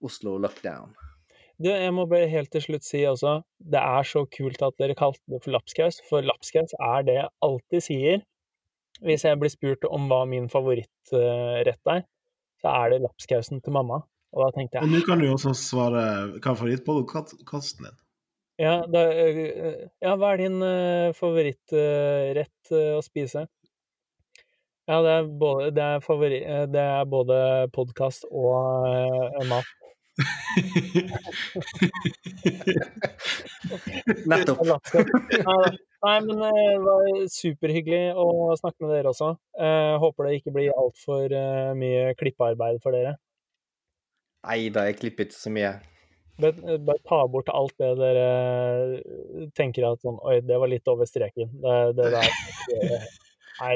Oslo 0.04 0.36
lockdown. 0.40 0.92
Du, 1.60 1.68
jeg 1.68 1.92
må 1.92 2.06
bare 2.08 2.28
helt 2.32 2.48
til 2.52 2.62
slutt 2.64 2.84
si 2.84 3.02
også, 3.04 3.38
det 3.72 3.80
er 3.80 4.06
så 4.08 4.24
kult 4.32 4.62
at 4.64 4.76
dere 4.80 4.96
kalte 4.96 5.20
det 5.28 5.42
for 5.44 5.52
lapskaus, 5.56 6.00
for 6.08 6.24
lapskaus 6.24 6.72
er 6.76 7.04
det 7.08 7.16
jeg 7.18 7.32
alltid 7.44 7.84
sier 7.84 8.22
hvis 9.04 9.24
jeg 9.24 9.40
blir 9.40 9.52
spurt 9.52 9.84
om 9.88 10.08
hva 10.10 10.22
min 10.28 10.48
favorittrett 10.52 11.92
er, 11.92 12.02
så 12.60 12.72
er 12.82 12.92
det 12.92 13.02
lapskausen 13.06 13.62
til 13.64 13.72
mamma. 13.76 14.02
Og 14.36 14.44
da 14.44 14.50
tenkte 14.54 14.78
jeg 14.78 14.86
Og 14.86 14.92
nå 14.92 15.00
kan 15.08 15.20
du 15.20 15.26
også 15.30 15.54
svare 15.56 16.02
hva 16.36 16.38
er 16.38 16.58
favorittpodkasten 16.60 17.88
din? 17.88 17.96
Ja, 18.60 18.74
da, 18.92 19.00
øh, 19.24 19.88
ja, 20.04 20.12
hva 20.20 20.28
er 20.34 20.38
din 20.42 20.58
øh, 20.62 21.14
favorittrett 21.16 22.72
øh, 22.76 22.92
å 22.98 23.00
spise? 23.04 23.40
Ja, 24.90 24.96
det 25.06 25.12
er 25.16 25.22
både, 25.40 25.70
det 25.76 25.82
er 25.82 26.00
favori, 26.04 26.40
øh, 26.42 26.66
det 26.72 26.82
er 26.82 27.04
både 27.04 27.68
podkast 27.72 28.24
og 28.30 28.88
øh, 28.90 29.46
mat. 29.50 29.64
Nettopp. 34.30 34.58
Ja, 34.66 34.76
Nei, 36.00 36.14
men 36.24 36.38
eh, 36.40 36.72
det 36.72 36.80
var 36.80 37.26
superhyggelig 37.28 38.16
å 38.16 38.56
snakke 38.56 38.86
med 38.86 38.94
dere 38.94 39.10
også. 39.12 39.34
Eh, 39.60 40.00
håper 40.00 40.26
det 40.26 40.38
ikke 40.38 40.54
blir 40.54 40.72
altfor 40.72 41.28
uh, 41.28 41.76
mye 41.76 42.14
klippearbeid 42.16 42.80
for 42.80 42.96
dere. 42.96 43.20
Nei 44.48 44.72
da, 44.72 44.86
jeg 44.88 44.96
klipper 45.02 45.28
ikke 45.28 45.36
så 45.36 45.52
mye. 45.52 45.74
Bare, 46.40 46.78
bare 46.86 47.02
ta 47.08 47.18
bort 47.28 47.48
alt 47.52 47.74
det 47.80 47.90
dere 48.00 48.28
tenker 49.58 49.82
at 49.90 50.00
sånn 50.04 50.18
Oi, 50.24 50.36
det 50.46 50.56
var 50.60 50.68
litt 50.70 50.88
over 50.90 51.06
streken. 51.08 51.48
Det, 51.60 51.74
det 51.98 52.06
der 52.14 52.28
Nei, 53.60 53.74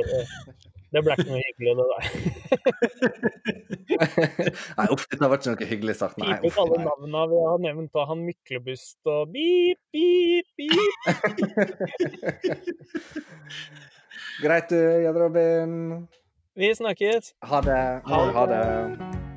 det 0.95 1.01
ble 1.03 1.15
ikke 1.19 1.27
noe 1.27 1.43
hyggelig, 1.43 1.73
det 1.77 1.87
der. 1.91 2.05
Nei, 4.79 4.87
uff, 4.95 5.05
dette 5.11 5.27
var 5.27 5.37
ikke 5.41 5.51
noe 5.51 5.67
hyggelig 5.73 5.95
sagt. 5.99 6.15
Nei, 6.23 6.39
uff. 6.47 6.59
alle 6.63 6.79
navnene 6.85 7.23
vi 7.33 7.39
har 7.43 7.59
nevnt, 7.67 7.93
og 7.99 8.05
han 8.13 8.21
Myklebust 8.25 9.01
og 9.11 9.23
beep, 9.35 9.81
beep, 9.93 10.47
beep. 10.57 10.95
Greit, 14.45 14.69
du, 14.71 14.79
Jan 15.05 15.19
Robin. 15.19 15.71
Vi 16.55 16.75
snakkes. 16.79 17.35
Ha 17.43 17.59
det. 17.67 17.83
Ha 18.07 18.25
det. 18.25 18.33
Ha 18.39 18.47
det. 18.55 19.34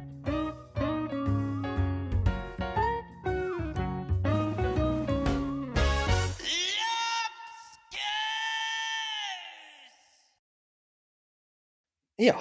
Ja, 12.17 12.35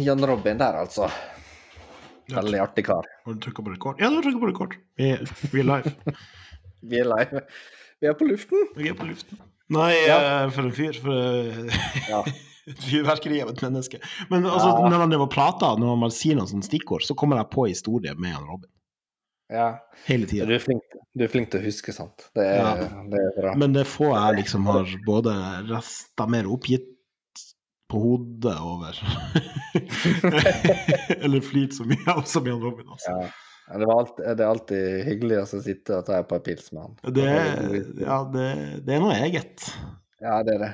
Jan 0.00 0.24
Robin 0.26 0.58
der, 0.58 0.78
altså. 0.80 1.10
Veldig 2.30 2.60
artig 2.62 2.84
kar. 2.86 3.04
Har 3.26 3.34
du 3.34 3.40
trykka 3.42 3.62
på 3.66 3.72
rekord? 3.74 4.00
Ja, 4.00 4.08
du 4.08 4.16
har 4.20 4.22
trykka 4.24 4.40
på 4.40 4.48
rekord. 4.52 4.76
Vi 4.96 5.10
vi 5.52 5.60
er 5.60 5.66
live. 5.68 5.92
Vi 6.90 6.96
er 7.02 7.04
live. 7.10 7.40
Vi 8.00 8.08
er 8.08 8.14
på 8.16 8.24
luften. 8.24 8.62
Vi 8.78 8.86
er 8.88 8.94
på 8.96 9.04
luften. 9.04 9.40
Nei, 9.70 9.90
Ja. 10.06 10.16
eh, 10.44 10.50
for 10.54 10.62
en 10.64 10.72
fyr. 10.72 10.96
For 11.02 11.12
eh, 11.12 11.74
Ja. 12.08 12.22
et 12.70 12.80
fyrverkeri 12.86 13.42
av 13.44 13.50
et 13.52 13.60
menneske. 13.66 14.00
Men 14.30 14.46
altså, 14.48 14.70
Ja. 14.70 14.88
når 14.88 15.02
han 15.04 15.10
driver 15.12 15.26
og 15.28 15.34
prater, 15.34 15.76
når 15.82 15.98
man 16.06 16.10
sier 16.14 16.38
noen 16.38 16.48
sånne 16.48 16.64
stikkord, 16.64 17.04
så 17.04 17.12
kommer 17.18 17.36
jeg 17.42 17.50
på 17.52 17.66
historie 17.68 18.14
med 18.16 18.32
Jan 18.32 18.46
Robin. 18.48 18.70
ja. 19.52 19.66
Hele 20.06 20.24
Du 20.24 20.32
tida. 20.32 20.58
flink, 20.64 20.82
du 21.18 21.24
er 21.24 21.28
flink 21.28 21.50
til 21.50 21.60
å 21.60 21.64
huske, 21.66 21.92
sant. 21.92 22.30
Det 22.34 22.46
er, 22.46 22.56
Ja. 22.56 22.74
det 23.10 23.20
er 23.20 23.36
bra. 23.42 23.54
Men 23.56 23.72
det 23.76 23.80
er 23.84 23.90
få 23.90 24.14
jeg 24.14 24.44
liksom 24.44 24.64
har 24.70 24.86
både 25.04 25.34
resta 25.68 26.26
mer 26.30 26.44
oppgitt 26.48 26.86
på 27.90 28.00
hodet 28.02 28.56
over. 28.62 28.98
Eller 31.24 31.40
flirt 31.44 31.74
så 31.76 31.84
mye 31.88 32.12
av 32.14 32.22
som 32.28 32.46
Jan 32.46 32.60
Robin, 32.62 32.88
altså. 32.90 33.10
Ja. 33.10 33.30
Ja, 33.70 33.78
Det, 33.78 33.86
var 33.86 34.00
alltid, 34.00 34.24
det 34.36 34.42
er 34.44 34.48
alltid 34.50 34.86
hyggelig 35.06 35.36
å 35.44 35.60
sitte 35.62 35.98
og 36.00 36.06
ta 36.08 36.16
et 36.18 36.28
par 36.30 36.40
pils 36.42 36.72
med 36.74 36.82
han. 36.82 36.94
Det, 37.14 37.26
ja, 38.02 38.16
det, 38.32 38.46
det 38.86 38.96
er 38.96 39.02
noe 39.04 39.18
eget. 39.22 39.66
Ja, 40.18 40.40
det 40.46 40.56
er 40.56 40.64
det. 40.64 40.70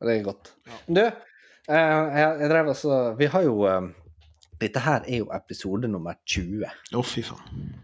Og 0.00 0.08
det 0.08 0.14
er 0.14 0.24
godt. 0.24 0.52
Ja. 0.70 0.78
Du, 0.96 1.02
eh, 1.02 1.76
jeg, 1.76 2.30
jeg 2.40 2.48
drev 2.54 2.70
altså 2.72 2.96
Vi 3.20 3.28
har 3.34 3.44
jo 3.46 3.52
eh, 3.70 3.84
Dette 4.64 4.80
her 4.82 5.04
er 5.04 5.20
jo 5.20 5.28
episode 5.36 5.90
nummer 5.92 6.16
20 6.24 6.64
Å, 6.96 7.04
fy 7.06 7.22
faen. 7.26 7.76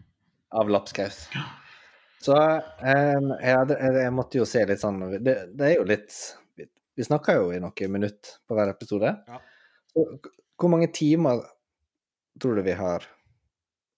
av 0.57 0.73
Lapskaus. 0.73 1.21
Så 2.25 2.35
jeg, 2.35 3.21
jeg, 3.45 3.77
jeg 4.01 4.15
måtte 4.17 4.41
jo 4.41 4.49
se 4.49 4.65
litt 4.67 4.81
sånn 4.83 5.05
Det, 5.21 5.37
det 5.55 5.69
er 5.69 5.77
jo 5.77 5.85
litt 5.93 6.17
Vi, 6.99 7.07
snakker 7.07 7.39
jo 7.39 7.53
i 7.55 7.61
noen 7.63 7.95
minutter 7.95 8.41
på 8.49 8.57
hver 8.59 8.73
episode. 8.73 9.13
Ja. 9.31 9.39
Hvor 10.59 10.73
mange 10.73 10.91
timer 10.95 11.45
tror 12.43 12.59
du 12.59 12.65
vi 12.67 12.75
har 12.79 13.07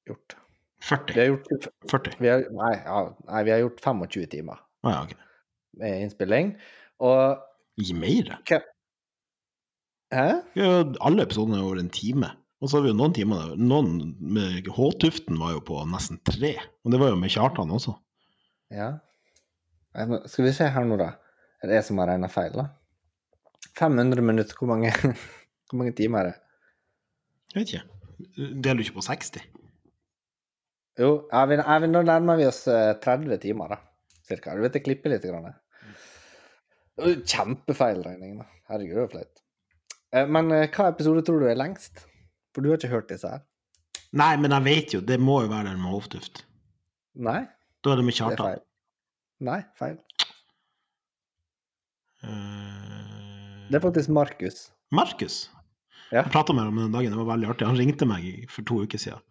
gjort? 0.08 0.36
40. 0.84 1.14
Vi 1.14 1.20
har 1.20 1.30
gjort, 1.30 1.68
40. 1.92 2.18
vi 2.20 2.28
har, 2.28 2.44
nei, 2.56 2.74
ja, 2.76 3.00
nei, 3.28 3.40
vi 3.48 3.52
har 3.52 3.62
gjort 3.64 3.80
25 3.84 4.28
timer 4.32 4.60
ah, 4.84 4.92
ja, 4.92 5.00
okay. 5.04 5.18
med 5.80 6.04
innspilling. 6.06 6.52
Og 7.04 7.40
Gi 7.80 7.96
mer? 7.96 8.32
Hæ? 10.10 10.24
Ja, 10.58 10.70
alle 11.04 11.24
episodene 11.24 11.60
er 11.60 11.66
over 11.68 11.80
en 11.80 11.92
time. 11.92 12.32
Og 12.60 12.68
så 12.68 12.76
har 12.76 12.84
vi 12.84 12.90
jo 12.92 12.98
noen 12.98 13.14
timer 13.16 13.40
der. 13.40 13.60
Noen 13.60 14.16
med 14.20 14.68
H-tuften 14.76 15.38
var 15.40 15.54
jo 15.54 15.62
på 15.64 15.78
nesten 15.88 16.20
tre. 16.28 16.56
Og 16.84 16.92
det 16.92 17.00
var 17.00 17.14
jo 17.14 17.20
med 17.20 17.32
Kjartan 17.32 17.72
også. 17.72 17.94
Ja. 18.74 18.90
Skal 20.28 20.44
vi 20.44 20.52
se 20.56 20.68
her 20.68 20.84
nå, 20.88 20.98
da. 21.00 21.14
Er 21.60 21.70
det 21.70 21.78
jeg 21.78 21.88
som 21.88 22.02
har 22.02 22.12
regna 22.12 22.28
feil, 22.32 22.52
da? 22.56 22.66
500 23.78 24.22
minutter, 24.24 24.56
hvor 24.58 24.70
mange, 24.72 24.90
hvor 25.70 25.78
mange 25.80 25.92
timer 25.98 26.18
er 26.20 26.30
det? 26.30 26.36
Jeg 27.54 27.60
vet 27.60 27.72
ikke. 27.74 27.86
Deler 28.62 28.78
du 28.80 28.84
ikke 28.84 28.98
på 28.98 29.04
60? 29.06 29.40
Jo, 31.00 31.10
jeg 31.32 31.48
vil, 31.50 31.62
jeg 31.64 31.82
vil, 31.84 31.92
nå 31.94 32.02
nærmer 32.04 32.36
vi 32.40 32.46
oss 32.50 32.64
eh, 32.68 32.92
30 33.02 33.38
timer, 33.42 33.72
da. 33.76 33.78
Cirka. 34.28 34.54
Du 34.58 34.62
vet, 34.66 34.76
jeg 34.76 34.84
klipper 34.86 35.10
litt. 35.14 35.24
Grann. 35.26 35.54
Kjempefeil 37.00 38.02
regning, 38.04 38.36
da. 38.42 38.46
Herregud, 38.70 38.94
det 38.98 39.04
var 39.06 39.12
flaut. 39.14 39.40
Eh, 40.12 40.26
Men 40.28 40.50
eh, 40.54 40.66
hva 40.74 40.90
episode 40.92 41.24
tror 41.26 41.40
du 41.42 41.48
er 41.50 41.58
lengst? 41.58 42.04
For 42.54 42.62
du 42.62 42.70
har 42.72 42.78
ikke 42.80 42.92
hørt 42.92 43.08
disse 43.10 43.30
her? 43.30 43.42
Nei, 44.18 44.32
men 44.42 44.50
jeg 44.56 44.66
vet 44.66 44.94
jo. 44.96 45.00
Det 45.06 45.16
må 45.22 45.40
jo 45.44 45.50
være 45.52 45.70
den 45.70 45.80
med 45.82 45.94
hovtuft. 45.94 46.44
Nei, 47.22 47.44
Da 47.80 47.94
er 47.94 48.00
det 48.02 48.04
med 48.10 48.14
Kjartan. 48.18 48.58
Nei, 49.46 49.60
feil. 49.78 49.96
Eh, 52.26 52.59
Det 53.70 53.78
er 53.78 53.82
faktisk 53.84 54.10
Markus. 54.10 54.68
Markus. 54.90 55.40
Ja. 56.10 56.24
Jeg 56.24 56.32
prata 56.34 56.54
med 56.56 56.66
ham 56.66 56.78
den 56.80 56.94
dagen, 56.94 57.12
det 57.14 57.20
var 57.20 57.28
veldig 57.36 57.50
artig. 57.52 57.68
Han 57.70 57.78
ringte 57.78 58.08
meg 58.10 58.24
for 58.50 58.66
to 58.66 58.80
uker 58.82 58.98
siden. 58.98 59.22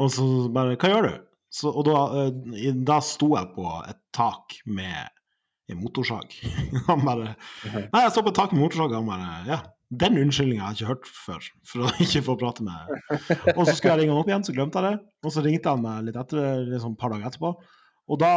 Og 0.00 0.12
så 0.14 0.24
bare 0.54 0.76
'Hva 0.76 0.88
gjør 0.88 1.08
du?' 1.08 1.24
Så, 1.50 1.70
og 1.72 1.84
da, 1.84 1.96
eh, 2.20 2.72
da 2.72 3.00
sto 3.00 3.34
jeg 3.36 3.48
på 3.54 3.64
et 3.88 3.96
tak 4.12 4.56
med 4.66 5.08
en 5.68 5.80
motorsag. 5.80 6.32
Han 6.88 7.04
bare. 7.04 7.36
'Nei, 7.64 8.02
jeg 8.04 8.12
står 8.12 8.24
på 8.24 8.32
et 8.32 8.40
tak 8.40 8.52
med 8.52 8.62
motorsag.' 8.62 8.94
Han 8.94 9.06
bare 9.06 9.44
'Ja, 9.46 9.60
den 9.90 10.16
unnskyldninga 10.16 10.62
har 10.62 10.72
jeg 10.72 10.80
ikke 10.80 10.92
hørt 10.92 11.06
før, 11.08 11.50
for 11.64 11.84
å 11.84 11.92
ikke 12.04 12.24
få 12.24 12.38
prate 12.40 12.64
med 12.64 12.72
Og 13.56 13.66
så 13.66 13.76
skulle 13.76 13.94
jeg 13.96 14.00
ringe 14.00 14.12
han 14.12 14.22
opp 14.22 14.28
igjen, 14.28 14.44
så 14.44 14.56
glemte 14.56 14.80
jeg 14.80 14.92
det. 14.92 15.04
Og 15.24 15.32
så 15.32 15.44
ringte 15.44 15.68
han 15.68 15.84
meg 15.84 16.08
litt 16.08 16.16
etter, 16.16 16.64
liksom 16.72 16.96
et 16.96 17.00
par 17.00 17.12
dager 17.12 17.28
etterpå. 17.28 17.52
Og 18.08 18.20
da 18.20 18.32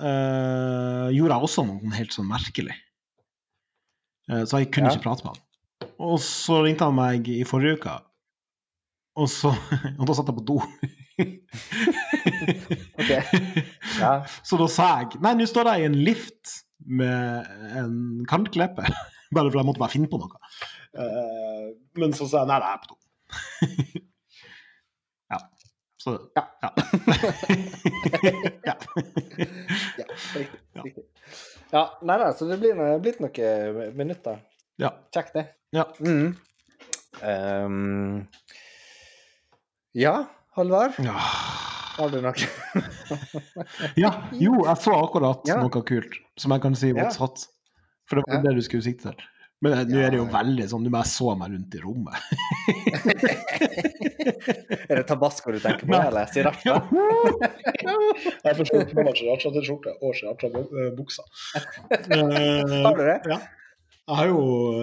eh, 0.00 1.08
gjorde 1.16 1.36
jeg 1.36 1.48
også 1.48 1.64
noe 1.68 1.96
helt 1.96 2.12
sånn 2.12 2.28
merkelig. 2.28 2.76
Eh, 4.30 4.44
så 4.46 4.60
jeg 4.62 4.70
kunne 4.72 4.90
Ja. 4.90 4.94
ikke 4.96 5.06
prate 5.08 5.24
med 5.26 5.34
han. 5.34 5.40
Og 6.00 6.18
så 6.22 6.60
ringte 6.64 6.84
han 6.88 6.94
meg 6.96 7.28
i 7.28 7.42
forrige 7.48 7.76
uke, 7.80 7.94
og, 9.20 9.28
så, 9.28 9.50
og 9.98 10.06
da 10.08 10.14
satt 10.16 10.30
jeg 10.30 10.38
på 10.40 10.46
do. 10.52 10.60
Ok. 13.00 13.10
Ja. 13.98 14.12
Så 14.48 14.56
da 14.60 14.66
sa 14.72 14.86
jeg 15.02 15.18
Nei, 15.24 15.32
nå 15.36 15.44
står 15.48 15.68
jeg 15.72 15.82
i 15.82 15.88
en 15.90 15.96
lift 16.06 16.52
med 16.88 17.48
en 17.76 17.94
kantklepe. 18.28 18.84
Bare 19.34 19.50
for 19.50 19.58
jeg 19.60 19.66
måtte 19.68 19.82
bare 19.82 19.92
finne 19.92 20.08
på 20.10 20.20
noe. 20.20 20.40
Eh, 20.96 21.66
men 22.00 22.14
så 22.16 22.24
sa 22.30 22.42
jeg 22.42 22.48
nei, 22.50 22.58
jeg 22.60 22.72
er 22.72 22.80
på 22.80 22.88
do. 22.88 22.96
ja. 25.34 25.38
Så 26.00 26.16
Ja. 26.38 26.44
Ja. 26.64 26.70
ja. 28.64 28.74
Ja, 30.00 30.06
riktig. 30.34 30.60
Riktig. 30.84 31.04
Ja, 31.72 31.84
nei 32.02 32.16
da, 32.18 32.32
så 32.34 32.46
det 32.50 32.56
blir 32.62 32.74
noe, 32.78 32.96
blitt 33.02 33.20
noen 33.22 33.92
minutter. 33.96 34.40
ja. 34.80 34.90
Kjekt, 35.14 35.34
det. 35.36 35.46
ja. 35.76 35.84
Mm. 36.00 36.36
Um, 37.22 38.26
ja, 39.98 40.14
Halvard, 40.56 40.94
ja. 41.02 41.14
har 41.98 42.10
du 42.12 42.20
noe? 42.22 42.34
Ja, 43.98 44.10
jo, 44.38 44.54
jeg 44.66 44.76
så 44.82 44.94
akkurat 44.98 45.46
Ja. 45.50 45.58
noe 45.62 45.82
kult 45.86 46.14
som 46.38 46.52
jeg 46.54 46.62
kan 46.62 46.74
si 46.78 46.88
Ja. 46.92 47.04
motsatt. 47.04 47.46
For 48.10 48.16
det 48.18 48.24
var 48.26 48.42
det 48.42 48.56
du 48.56 48.62
skulle 48.66 48.82
sikte 48.82 49.10
til. 49.12 49.26
Men 49.60 49.74
eh, 49.76 49.82
nå 49.90 49.98
Ja, 50.00 50.06
er 50.08 50.14
det 50.14 50.20
jo 50.22 50.26
veldig 50.32 50.66
sånn, 50.70 50.84
du 50.86 50.90
bare 50.94 51.08
så 51.08 51.34
meg 51.36 51.50
rundt 51.52 51.74
i 51.76 51.80
rommet. 51.82 52.16
er 54.88 54.94
det 55.00 55.04
tabasco 55.08 55.52
du 55.52 55.58
tenker 55.60 55.84
på, 55.84 55.92
Nei. 55.92 56.06
eller 56.08 56.24
sriracha? 56.32 56.74
Jeg 58.46 58.54
forstår 58.60 58.78
ikke 58.86 59.04
meg 59.04 59.14
sriracha-T-skjorte 59.20 59.90
og 60.00 60.10
sriracha-buksa. 60.16 61.22
Har 61.56 62.96
du 62.96 63.02
det? 63.04 63.18
Ja. 63.28 63.38
Jeg 64.10 64.16
har 64.22 64.26
jo 64.32 64.40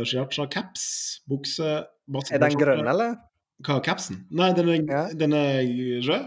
sriracha-caps, 0.08 0.84
bukse 1.28 1.68
masse 2.14 2.32
Er 2.38 2.44
den 2.46 2.60
grønn, 2.62 2.86
eller? 2.88 3.18
Hva 3.66 3.80
er 3.80 3.84
capsen? 3.90 4.22
Nei, 4.30 4.52
den 4.56 4.70
er, 4.70 4.78
Ja. 4.86 5.04
den 5.18 5.34
er 5.34 5.66
rød. 6.08 6.26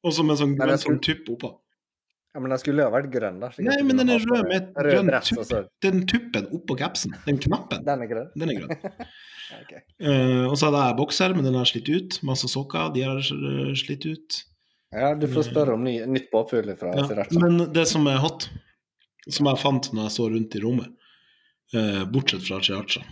Og 0.00 0.10
så 0.16 0.24
med 0.24 0.40
sånn 0.40 0.56
grønn 0.56 0.80
sånn 0.80 0.96
tupp 1.04 1.28
oppå. 1.36 1.50
Ja, 2.30 2.40
men 2.40 2.52
den 2.52 2.60
skulle 2.62 2.84
jo 2.84 2.90
ha 2.90 2.94
vært 2.94 3.08
grønn, 3.10 3.40
da. 3.42 3.48
Nei, 3.58 3.80
men 3.82 3.98
den 3.98 4.12
er 4.14 4.22
rød 4.22 4.44
med 4.46 4.60
et 4.60 5.08
dress, 5.08 5.32
tupp. 5.32 5.40
altså. 5.42 5.62
Den 5.82 6.04
tuppen 6.06 6.46
oppå 6.54 6.76
capsen, 6.78 7.16
den 7.24 7.40
knappen, 7.42 7.82
Den 7.88 8.04
er 8.04 8.10
grønn? 8.12 8.28
den 8.38 8.52
er 8.52 8.60
grønn. 8.60 8.76
okay. 8.76 9.08
ok. 9.62 9.72
Eh, 9.98 10.44
og 10.46 10.54
så 10.54 10.68
hadde 10.68 10.84
jeg 10.84 10.98
bokser, 11.00 11.34
men 11.34 11.48
den 11.48 11.58
har 11.58 11.66
slitt 11.66 11.90
ut. 11.90 12.20
Masse 12.28 12.50
sokker, 12.52 12.92
de 12.94 13.02
har 13.08 13.18
eh, 13.18 13.72
slitt 13.80 14.06
ut. 14.06 14.38
Ja, 14.94 15.10
du 15.18 15.26
får 15.30 15.48
spørre 15.50 15.74
om 15.74 15.82
ny, 15.86 15.96
nytt 16.10 16.30
påfyll 16.30 16.70
fra 16.78 16.94
Ja, 16.94 17.04
sriracha. 17.06 17.42
men 17.42 17.66
det 17.74 17.84
som 17.90 18.06
er 18.10 18.22
hot, 18.22 18.48
som 19.30 19.46
jeg 19.50 19.62
fant 19.62 19.90
når 19.94 20.08
jeg 20.08 20.14
så 20.16 20.30
rundt 20.30 20.56
i 20.58 20.62
rommet, 20.64 20.94
uh, 21.76 22.00
bortsett 22.10 22.42
fra 22.46 22.58
sriracha, 22.58 23.02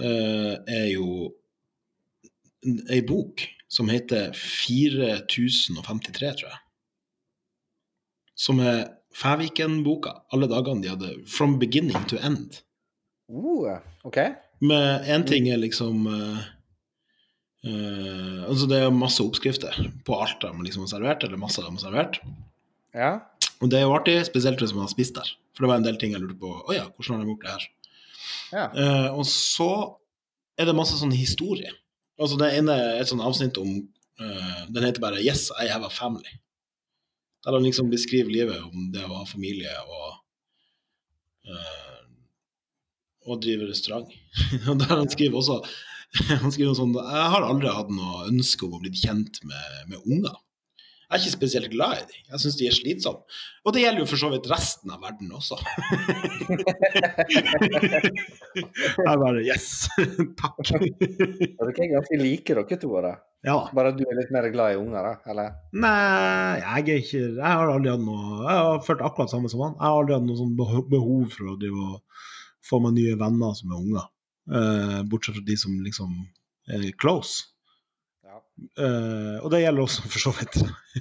uh, 0.00 0.54
er 0.64 0.86
jo 0.94 1.26
ei 2.88 3.02
bok 3.04 3.44
som 3.68 3.90
heter 3.92 4.32
4053, 4.36 6.32
tror 6.40 6.48
jeg. 6.48 6.62
Som 8.36 8.60
er 8.60 8.84
Fæviken-boka. 9.16 10.12
Alle 10.34 10.48
dagene 10.50 10.84
de 10.84 10.92
hadde 10.92 11.12
From 11.30 11.56
beginning 11.60 12.02
to 12.10 12.18
end. 12.20 12.60
Uh, 13.32 13.78
OK. 14.04 14.18
Med 14.60 15.08
én 15.10 15.24
ting 15.26 15.48
er 15.50 15.60
liksom 15.60 16.06
uh, 16.06 16.42
uh, 17.66 18.42
Altså, 18.46 18.68
det 18.70 18.82
er 18.82 18.92
masse 18.94 19.24
oppskrifter 19.24 19.74
på 20.06 20.20
alt 20.20 20.44
de 20.44 20.52
liksom 20.66 20.84
har 20.84 20.92
servert, 20.92 21.24
eller 21.24 21.40
masse 21.40 21.64
de 21.64 21.70
har 21.70 21.82
servert. 21.82 22.20
Ja. 22.94 23.10
Og 23.60 23.72
det 23.72 23.80
er 23.80 23.86
jo 23.86 23.96
artig, 23.96 24.18
spesielt 24.28 24.60
hvis 24.60 24.76
man 24.76 24.84
har 24.84 24.92
spist 24.92 25.16
der. 25.16 25.32
For 25.56 25.64
det 25.64 25.72
var 25.72 25.80
en 25.80 25.88
del 25.88 25.98
ting 26.00 26.12
jeg 26.12 26.20
lurte 26.22 26.38
på. 26.40 26.52
Å 26.68 26.76
ja, 26.76 26.86
hvordan 26.92 27.16
har 27.16 27.24
de 27.24 27.32
gjort 27.32 27.44
det 27.46 27.54
her? 27.56 27.68
ja. 28.52 28.64
Eh, 28.78 29.08
og 29.16 29.24
så 29.26 29.70
er 30.60 30.68
det 30.68 30.76
masse 30.76 30.96
sånn 31.00 31.14
historie. 31.16 31.72
Altså 32.20 32.38
Det 32.40 32.50
ene 32.56 32.76
er 32.76 33.00
et 33.00 33.08
sånt 33.10 33.24
avsnitt 33.24 33.58
om 33.60 33.78
Den 34.72 34.84
heter 34.86 35.02
bare 35.02 35.20
'Yes, 35.20 35.50
I 35.60 35.66
have 35.68 35.84
a 35.84 35.92
family'. 35.92 36.38
Der 37.46 37.54
han 37.54 37.62
liksom 37.62 37.90
beskriver 37.92 38.32
livet 38.34 38.62
om 38.66 38.88
det 38.90 39.04
å 39.06 39.20
ha 39.20 39.26
familie 39.28 39.70
og 39.86 40.08
eh, 41.46 41.92
og 43.26 43.42
drive 43.42 43.68
restaurant. 43.68 44.10
og 44.70 44.80
der 44.82 44.92
han 44.92 45.10
skriver 45.10 45.38
også 45.40 45.60
han 46.42 46.52
skriver 46.54 46.74
sånn 46.78 46.94
'Jeg 46.94 47.30
har 47.34 47.44
aldri 47.44 47.70
hatt 47.72 47.90
noe 47.90 48.28
ønske 48.30 48.66
om 48.66 48.76
å 48.76 48.82
bli 48.82 48.92
kjent 48.94 49.40
med, 49.44 49.78
med 49.90 50.02
unger'. 50.06 50.36
Jeg 51.06 51.14
er 51.14 51.22
ikke 51.22 51.36
spesielt 51.36 51.70
glad 51.70 52.00
i 52.00 52.06
dem. 52.08 52.22
Jeg 52.32 52.42
syns 52.42 52.56
de 52.58 52.66
er 52.66 52.74
slitsomme. 52.74 53.20
Og 53.62 53.74
det 53.74 53.82
gjelder 53.84 54.02
jo 54.02 54.06
for 54.10 54.18
så 54.18 54.30
vidt 54.32 54.48
resten 54.50 54.90
av 54.90 55.04
verden 55.06 55.28
også. 55.38 55.54
jeg 59.06 59.20
bare 59.22 59.44
Yes! 59.46 59.86
Takk. 60.42 60.58
Dere 60.66 61.70
er 61.70 61.92
ganske 61.94 62.18
like, 62.18 62.50
dere 62.50 62.80
to. 62.82 62.90
da. 63.04 63.12
ja. 63.46 63.56
Bare 63.78 63.94
at 63.94 64.00
du 64.00 64.02
er 64.02 64.18
litt 64.18 64.34
mer 64.34 64.50
glad 64.50 64.74
i 64.74 64.80
unger, 64.82 65.06
da? 65.06 65.14
Eller? 65.30 65.54
Nei, 65.78 66.58
jeg 66.64 66.66
er 66.66 67.00
ikke 67.04 67.22
Jeg 67.22 67.46
har 67.46 67.70
aldri 67.70 67.94
hatt 67.94 68.02
noe 68.02 68.42
Jeg 68.42 68.56
har 68.66 68.84
følt 68.90 69.06
akkurat 69.06 69.30
samme 69.30 69.52
som 69.52 69.62
han. 69.62 69.78
Jeg 69.78 69.86
har 69.86 70.00
aldri 70.02 70.18
hatt 70.18 70.26
noe 70.26 70.40
sånn 70.42 70.56
behov 70.58 71.30
for 71.38 71.52
å 71.52 71.58
drive 71.62 71.90
og 71.92 72.24
få 72.66 72.82
meg 72.82 72.98
nye 72.98 73.14
venner 73.20 73.54
som 73.54 73.70
er 73.70 73.78
unger. 73.78 74.06
Eh, 74.46 75.00
bortsett 75.06 75.38
fra 75.38 75.46
de 75.46 75.56
som 75.62 75.78
liksom 75.86 76.18
er 76.74 76.90
close. 76.98 77.46
Eh, 78.56 79.36
og 79.42 79.50
det 79.52 79.60
gjelder 79.62 79.84
også 79.84 80.06
for 80.06 80.22
så 80.22 80.32
vidt 80.38 80.56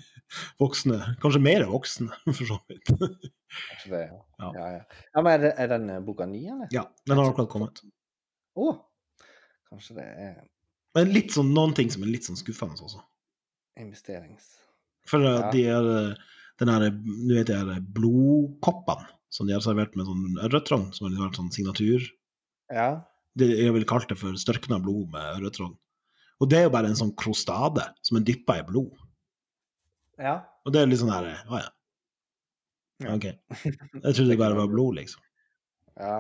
voksne. 0.62 1.00
Kanskje 1.24 1.44
mer 1.44 1.66
voksne, 1.70 2.12
for 2.38 2.50
så 2.50 2.60
vidt. 2.70 2.92
Kanskje 2.92 3.94
det, 3.94 4.02
ja. 4.10 4.20
Ja. 4.42 4.50
Ja, 4.50 4.68
ja. 4.78 5.06
ja 5.16 5.24
men 5.24 5.32
er, 5.32 5.44
det, 5.46 5.54
er 5.64 5.72
den 5.72 5.88
eh, 5.94 6.04
boka 6.04 6.28
ny, 6.30 6.44
eller? 6.52 6.68
ja, 6.76 6.86
den 7.08 7.22
har 7.22 7.32
akkurat 7.32 7.52
kommet. 7.52 7.82
Å! 8.60 8.76
Kanskje 9.72 9.98
det 10.00 10.06
er 10.28 10.38
Men 10.96 11.12
litt 11.12 11.34
sånn, 11.36 11.52
noen 11.56 11.74
ting 11.76 11.90
som 11.92 12.06
er 12.06 12.14
litt 12.14 12.28
sånn 12.28 12.40
skuffende 12.40 12.80
også. 12.80 13.02
investerings... 13.80 14.54
For 15.06 15.22
uh, 15.22 15.52
de 15.54 15.60
er 15.70 15.88
den 16.58 16.70
her, 16.72 16.86
du 16.90 17.34
vet 17.36 17.46
de 17.46 17.58
her 17.60 17.82
blodkoppene 17.94 19.06
som 19.30 19.46
de 19.46 19.54
har 19.54 19.62
servert 19.62 19.94
med 19.94 20.08
sånn 20.08 20.40
ørretrogn, 20.48 20.88
som 20.96 21.10
har 21.10 21.28
vært 21.28 21.38
sånn 21.38 21.52
signatur. 21.54 22.06
Ja. 22.74 22.88
De, 23.38 23.50
jeg 23.52 23.74
ville 23.76 23.90
kalt 23.90 24.08
det 24.10 24.18
for 24.18 24.38
størkna 24.40 24.80
blod 24.82 25.12
med 25.14 25.28
ørretrogn. 25.36 25.76
Og 26.42 26.50
det 26.52 26.60
er 26.60 26.68
jo 26.68 26.74
bare 26.74 26.92
en 26.92 27.00
sånn 27.00 27.14
krostade 27.18 27.86
som 28.06 28.20
er 28.20 28.26
dyppa 28.28 28.60
i 28.60 28.66
blod. 28.68 28.92
Ja. 30.20 30.40
Og 30.66 30.74
det 30.74 30.82
er 30.82 30.90
litt 30.90 31.02
sånn 31.02 31.14
her 31.14 31.28
Å 31.28 31.60
ja. 31.60 31.70
Ja. 33.04 33.16
OK. 33.18 33.26
Jeg 33.28 34.16
trodde 34.16 34.30
det 34.32 34.40
bare 34.40 34.58
var 34.58 34.72
blod, 34.72 35.00
liksom. 35.02 35.22
Ja. 35.96 36.16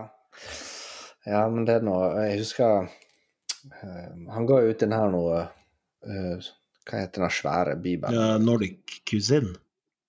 ja, 1.27 1.39
men 1.51 1.65
det 1.67 1.73
er 1.81 1.83
noe 1.83 2.05
Jeg 2.29 2.37
husker 2.39 2.85
uh, 2.87 4.11
Han 4.31 4.45
ga 4.47 4.61
ut 4.63 4.79
den 4.79 4.93
her 4.95 5.09
nå 5.11 5.23
uh, 5.35 6.45
Hva 6.87 7.01
heter 7.01 7.25
den 7.25 7.33
svære 7.35 7.73
bibelen? 7.83 8.15
Ja, 8.15 8.37
Nordic 8.39 9.01
Cuisine. 9.09 9.51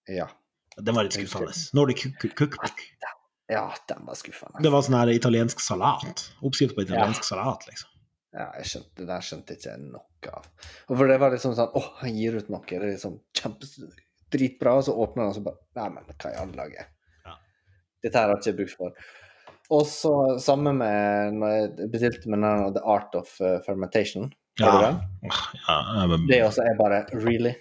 Ja. 0.06 0.28
Den 0.76 0.94
var 0.94 1.08
litt 1.08 1.16
skuffende. 1.16 1.50
Nordic 1.74 2.04
Cookbook. 2.22 2.84
ja, 3.50 3.64
den 3.88 4.06
var 4.06 4.18
skuffende. 4.18 4.62
Det 4.62 4.70
var 4.70 4.86
sånn 4.86 4.98
her 5.00 5.10
italiensk 5.14 5.62
salat. 5.64 6.28
Oppskrift 6.46 6.76
på 6.76 6.84
italiensk 6.86 7.26
salat, 7.26 7.64
liksom. 7.70 7.90
Ja, 8.36 8.50
jeg 8.60 8.68
skjønte, 8.68 8.96
det 8.98 9.06
der 9.08 9.22
skjønte 9.24 9.54
ikke 9.56 9.70
jeg 9.70 9.82
noe 9.94 10.32
av. 10.36 10.48
Og 10.90 10.98
for 10.98 11.08
det 11.08 11.20
var 11.22 11.32
liksom 11.32 11.54
sånn 11.56 11.76
åh, 11.78 11.86
han 12.02 12.16
gir 12.18 12.36
ut 12.36 12.50
noe, 12.52 12.64
det 12.68 12.80
er 12.82 12.90
liksom 12.90 13.14
kjempe, 13.38 13.68
dritbra, 14.34 14.74
og 14.76 14.84
så 14.84 14.96
åpner 15.04 15.24
han, 15.24 15.30
og 15.30 15.38
så 15.38 15.44
bare 15.46 15.62
Nei, 15.78 15.86
men 15.94 16.10
hva 16.10 16.32
i 16.32 16.40
alle 16.40 16.58
dager? 16.58 16.90
Ja. 17.24 17.36
Dette 18.04 18.20
her 18.20 18.32
har 18.32 18.42
ikke 18.42 18.58
bruk 18.58 18.74
for. 18.74 19.06
Og 19.76 19.86
så 19.90 20.12
samme 20.42 20.72
med 20.76 21.38
når 21.40 21.54
jeg 21.54 21.88
bestilte 21.94 22.32
med 22.32 22.44
den 22.44 22.76
The 22.76 22.82
Art 22.96 23.16
of 23.18 23.32
eh, 23.40 23.56
Fermentation. 23.66 24.28
Ja. 24.60 24.72
Det, 24.80 25.32
ja, 25.66 26.06
men, 26.08 26.26
Det 26.28 26.42
også 26.46 26.64
er 26.64 26.78
bare 26.78 27.02
really. 27.12 27.54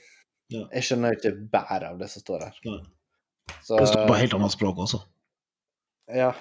Ja. 0.53 0.67
Jeg 0.77 0.85
skjønner 0.87 1.13
jo 1.13 1.19
ikke 1.19 1.33
bæret 1.55 1.87
av 1.89 1.99
det 1.99 2.09
som 2.11 2.23
står 2.23 2.45
her. 2.47 2.59
Ja. 2.67 2.77
Så, 3.61 3.79
det 3.79 3.87
står 3.89 4.07
på 4.09 4.17
helt 4.19 4.35
annet 4.37 4.53
språk 4.53 4.83
også. 4.85 5.01
Ja. 6.13 6.33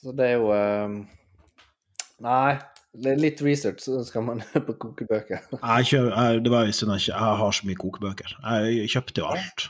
Så 0.00 0.14
det 0.16 0.32
er 0.32 0.40
jo 0.40 0.52
um... 0.54 1.02
Nei, 2.22 2.54
litt 2.94 3.40
research, 3.44 3.84
så 3.86 4.02
skal 4.04 4.26
man 4.26 4.42
på 4.66 4.74
kokebøker. 4.86 5.44
Jeg 5.58 5.88
kjø, 5.88 6.02
jeg, 6.10 6.42
det 6.44 6.52
var 6.52 6.66
en 6.66 6.76
stund 6.76 6.96
jeg 6.96 7.12
Jeg 7.12 7.38
har 7.42 7.54
så 7.54 7.68
mye 7.68 7.80
kokebøker. 7.80 8.34
Jeg 8.42 8.90
kjøpte 8.92 9.24
jo 9.24 9.30
alt. 9.32 9.68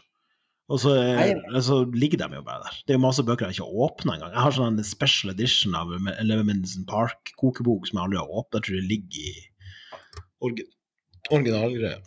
Og 0.72 0.80
så, 0.80 0.92
Nei. 0.96 1.60
så 1.60 1.82
ligger 1.90 2.22
de 2.22 2.38
jo 2.38 2.44
bare 2.46 2.62
der. 2.64 2.76
Det 2.86 2.94
er 2.94 2.96
jo 2.96 3.04
masse 3.04 3.24
bøker 3.26 3.50
jeg 3.50 3.58
ikke 3.58 3.66
har 3.66 3.86
åpna 3.86 4.14
engang. 4.14 4.32
Jeg 4.32 4.44
har 4.44 4.54
sånn 4.56 4.78
en 4.78 4.86
special 4.86 5.34
edition 5.34 5.74
av 5.76 5.90
Eleven's 6.14 6.78
Park-kokebok 6.88 7.88
som 7.88 7.98
jeg 7.98 8.06
aldri 8.06 8.20
har 8.22 8.30
åpna. 8.40 8.60
Jeg 8.60 8.68
tror 8.68 8.78
det 8.78 8.88
ligger 8.88 9.26
i 9.26 9.34
orgi 10.42 10.68
originalgreier. 11.32 12.00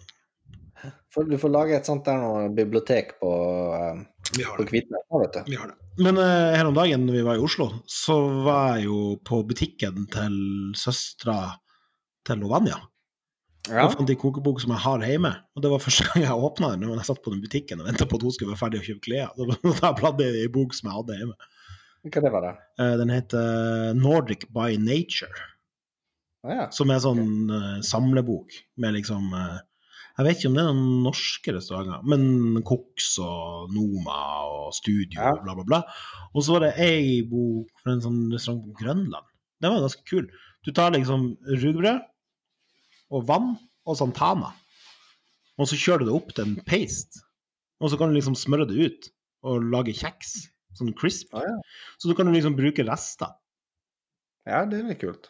Du 1.16 1.38
får 1.40 1.52
lage 1.54 1.78
et 1.78 1.88
sånt 1.88 2.06
der 2.08 2.20
noe 2.20 2.50
bibliotek 2.52 3.14
på, 3.22 3.32
eh, 3.78 4.02
på. 4.36 4.66
Kvitnes 4.68 5.06
vet 5.12 5.38
du. 5.38 5.52
Vi 5.52 5.60
har 5.60 5.72
det. 5.72 5.78
Men 6.04 6.20
uh, 6.20 6.52
her 6.52 6.68
om 6.68 6.76
dagen 6.76 7.06
når 7.08 7.16
vi 7.16 7.24
var 7.24 7.38
i 7.40 7.44
Oslo, 7.46 7.70
så 7.88 8.18
var 8.44 8.76
jeg 8.76 8.90
jo 8.90 9.16
på 9.24 9.40
butikken 9.48 10.10
til 10.12 10.36
søstera 10.76 11.54
til 12.28 12.42
Lovanja. 12.44 12.82
Ja. 13.70 13.88
Og 13.88 13.96
fant 13.96 14.12
en 14.12 14.20
kokebok 14.22 14.60
som 14.62 14.76
jeg 14.76 14.84
har 14.84 15.06
hjemme. 15.08 15.32
Og 15.56 15.64
det 15.64 15.72
var 15.72 15.82
første 15.82 16.06
gang 16.10 16.26
jeg 16.28 16.46
åpna 16.50 16.74
den, 16.74 16.84
når 16.86 17.00
jeg 17.00 17.10
satt 17.10 17.24
på 17.26 17.34
den 17.34 17.42
butikken 17.42 17.82
og 17.82 17.88
venta 17.88 18.06
på 18.06 18.20
at 18.20 18.26
hun 18.28 18.36
skulle 18.36 18.52
være 18.52 18.62
ferdig 18.62 18.82
å 18.84 18.88
kjøpe 18.90 19.06
klær. 19.08 19.32
Da 19.82 19.94
bladde 19.98 20.28
jeg 20.28 20.44
i 20.44 20.50
en 20.50 20.54
bok 20.54 20.76
som 20.78 20.92
jeg 20.92 20.98
hadde 21.00 21.20
hjemme. 21.22 21.38
Hva 22.06 22.22
det 22.22 22.32
var 22.36 22.44
det? 22.46 22.54
Eh, 22.84 22.96
Den 23.02 23.14
heter 23.14 23.96
Nordic 23.98 24.46
by 24.54 24.76
Nature, 24.78 25.34
Ah, 26.46 26.52
ja. 26.54 26.66
som 26.70 26.92
er 26.94 27.00
sånn 27.02 27.50
eh, 27.50 27.80
samlebok 27.82 28.54
med 28.78 28.94
liksom 29.00 29.32
eh, 29.34 29.56
Jeg 30.16 30.26
vet 30.30 30.38
ikke 30.40 30.48
om 30.48 30.56
det 30.56 30.64
er 30.64 30.70
noen 30.72 31.02
norske 31.04 31.54
restauranter, 31.58 32.04
men 32.08 32.62
Cox 32.64 33.18
og 33.20 33.72
Noma 33.76 34.20
og 34.48 34.70
Studio 34.78 35.20
Ja. 35.20 35.34
og 35.36 35.42
bla, 35.44 35.56
bla, 35.58 35.66
bla. 35.68 35.80
Og 36.34 36.46
så 36.46 36.56
var 36.56 36.64
det 36.64 36.74
ei 36.86 37.18
bok 37.28 37.68
fra 37.84 37.92
en 37.98 38.04
sånn 38.06 38.22
restaurant 38.32 38.64
på 38.64 38.78
Grønland. 38.80 39.28
Den 39.60 39.74
var 39.74 39.84
ganske 39.84 40.06
kul. 40.08 40.30
Du 40.64 40.72
tar 40.72 40.96
liksom 40.96 41.34
rugbrød 41.52 42.00
og 43.12 43.28
vann 43.28 43.52
og 43.86 43.98
santana, 44.00 44.54
og 45.60 45.68
så 45.70 45.76
kjører 45.78 46.00
du 46.04 46.10
det 46.10 46.16
opp 46.16 46.32
til 46.36 46.46
en 46.48 46.56
paste. 46.68 47.22
Og 47.84 47.92
så 47.92 48.00
kan 48.00 48.10
du 48.10 48.16
liksom 48.18 48.36
smøre 48.40 48.66
det 48.72 48.80
ut 48.88 49.10
og 49.46 49.68
lage 49.68 49.94
kjeks. 49.94 50.48
Sånn 50.80 50.96
crisp. 50.98 51.28
Ja, 51.36 51.44
ja. 51.44 51.60
Så 52.00 52.08
du 52.10 52.16
kan 52.16 52.32
liksom 52.32 52.56
bruke 52.58 52.84
rester. 52.88 53.36
ja, 54.48 54.64
det 54.66 54.80
er 54.80 54.90
litt 54.90 55.00
kult. 55.04 55.30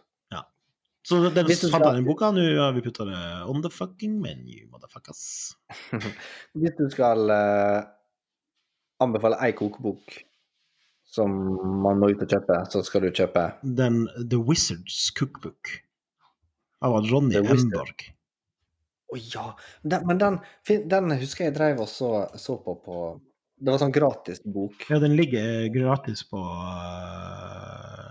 Så 1.05 1.19
den 1.21 1.35
det 1.35 1.43
Hvis 1.45 1.61
du 1.61 1.67
fant 1.69 1.83
skal- 1.83 1.93
jeg 1.93 2.01
den 2.01 2.07
boka, 2.07 2.31
nå 2.33 2.43
har 2.57 2.71
vi 2.73 2.81
putta 2.81 3.05
det 3.05 3.19
on 3.49 3.61
the 3.61 3.69
fucking 3.69 4.15
menu, 4.21 4.65
motherfuckers. 4.71 5.53
Hvis 6.57 6.73
du 6.79 6.87
skal 6.89 7.29
uh, 7.29 7.83
anbefale 9.05 9.37
ei 9.45 9.53
kokebok 9.53 10.15
som 11.15 11.29
man 11.83 12.01
må 12.01 12.09
ut 12.11 12.23
og 12.25 12.31
kjøpe, 12.33 12.57
så 12.73 12.81
skal 12.83 13.05
du 13.05 13.11
kjøpe 13.13 13.45
Den 13.61 14.07
The 14.17 14.39
Wizards 14.41 15.11
Cookbook 15.15 15.69
av 16.83 16.97
Ronny 17.11 17.37
Emborg. 17.39 18.09
Å 19.13 19.19
ja! 19.21 19.45
Den, 19.85 20.07
men 20.09 20.19
den, 20.19 20.39
den 20.89 21.13
husker 21.21 21.47
jeg 21.47 21.55
drev 21.55 21.85
og 21.85 21.89
så, 21.91 22.09
så 22.41 22.57
på 22.65 22.75
på 22.81 22.97
Det 23.61 23.71
var 23.71 23.79
sånn 23.79 23.93
gratis 23.95 24.41
bok. 24.43 24.89
Ja, 24.89 24.97
den 24.99 25.13
ligger 25.15 25.69
gratis 25.71 26.25
på 26.27 26.41
uh, 26.41 28.04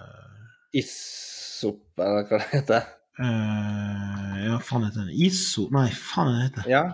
Isop, 0.75 1.81
eller 1.99 2.27
hva 2.29 2.39
det 2.43 2.51
heter. 2.53 2.87
Uh, 3.21 4.35
Ja, 4.45 4.59
faen 4.59 4.83
heter 4.89 5.05
den 5.07 5.15
ISO 5.23 5.69
Nei, 5.73 5.87
faen 5.95 6.33
den 6.33 6.41
heter 6.49 6.71
Ja, 6.71 6.85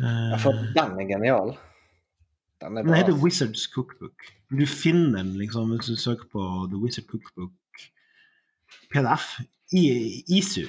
Uh, 0.00 0.32
ja, 0.32 0.36
for 0.40 0.56
den 0.56 0.96
er 0.98 1.04
genial. 1.06 1.50
Den 2.62 2.78
er 2.80 2.82
Den 2.86 2.94
heter. 2.96 3.12
Wizards 3.22 3.66
Cookbook. 3.70 4.24
Du 4.50 4.64
finner 4.66 5.18
den 5.20 5.34
liksom 5.38 5.68
hvis 5.76 5.90
du 5.92 5.96
søker 6.00 6.24
på 6.32 6.46
The 6.72 6.78
Wizard 6.80 7.04
Cookbook 7.10 7.52
PDF 8.90 9.26
i 9.76 9.82
ISU. 10.38 10.64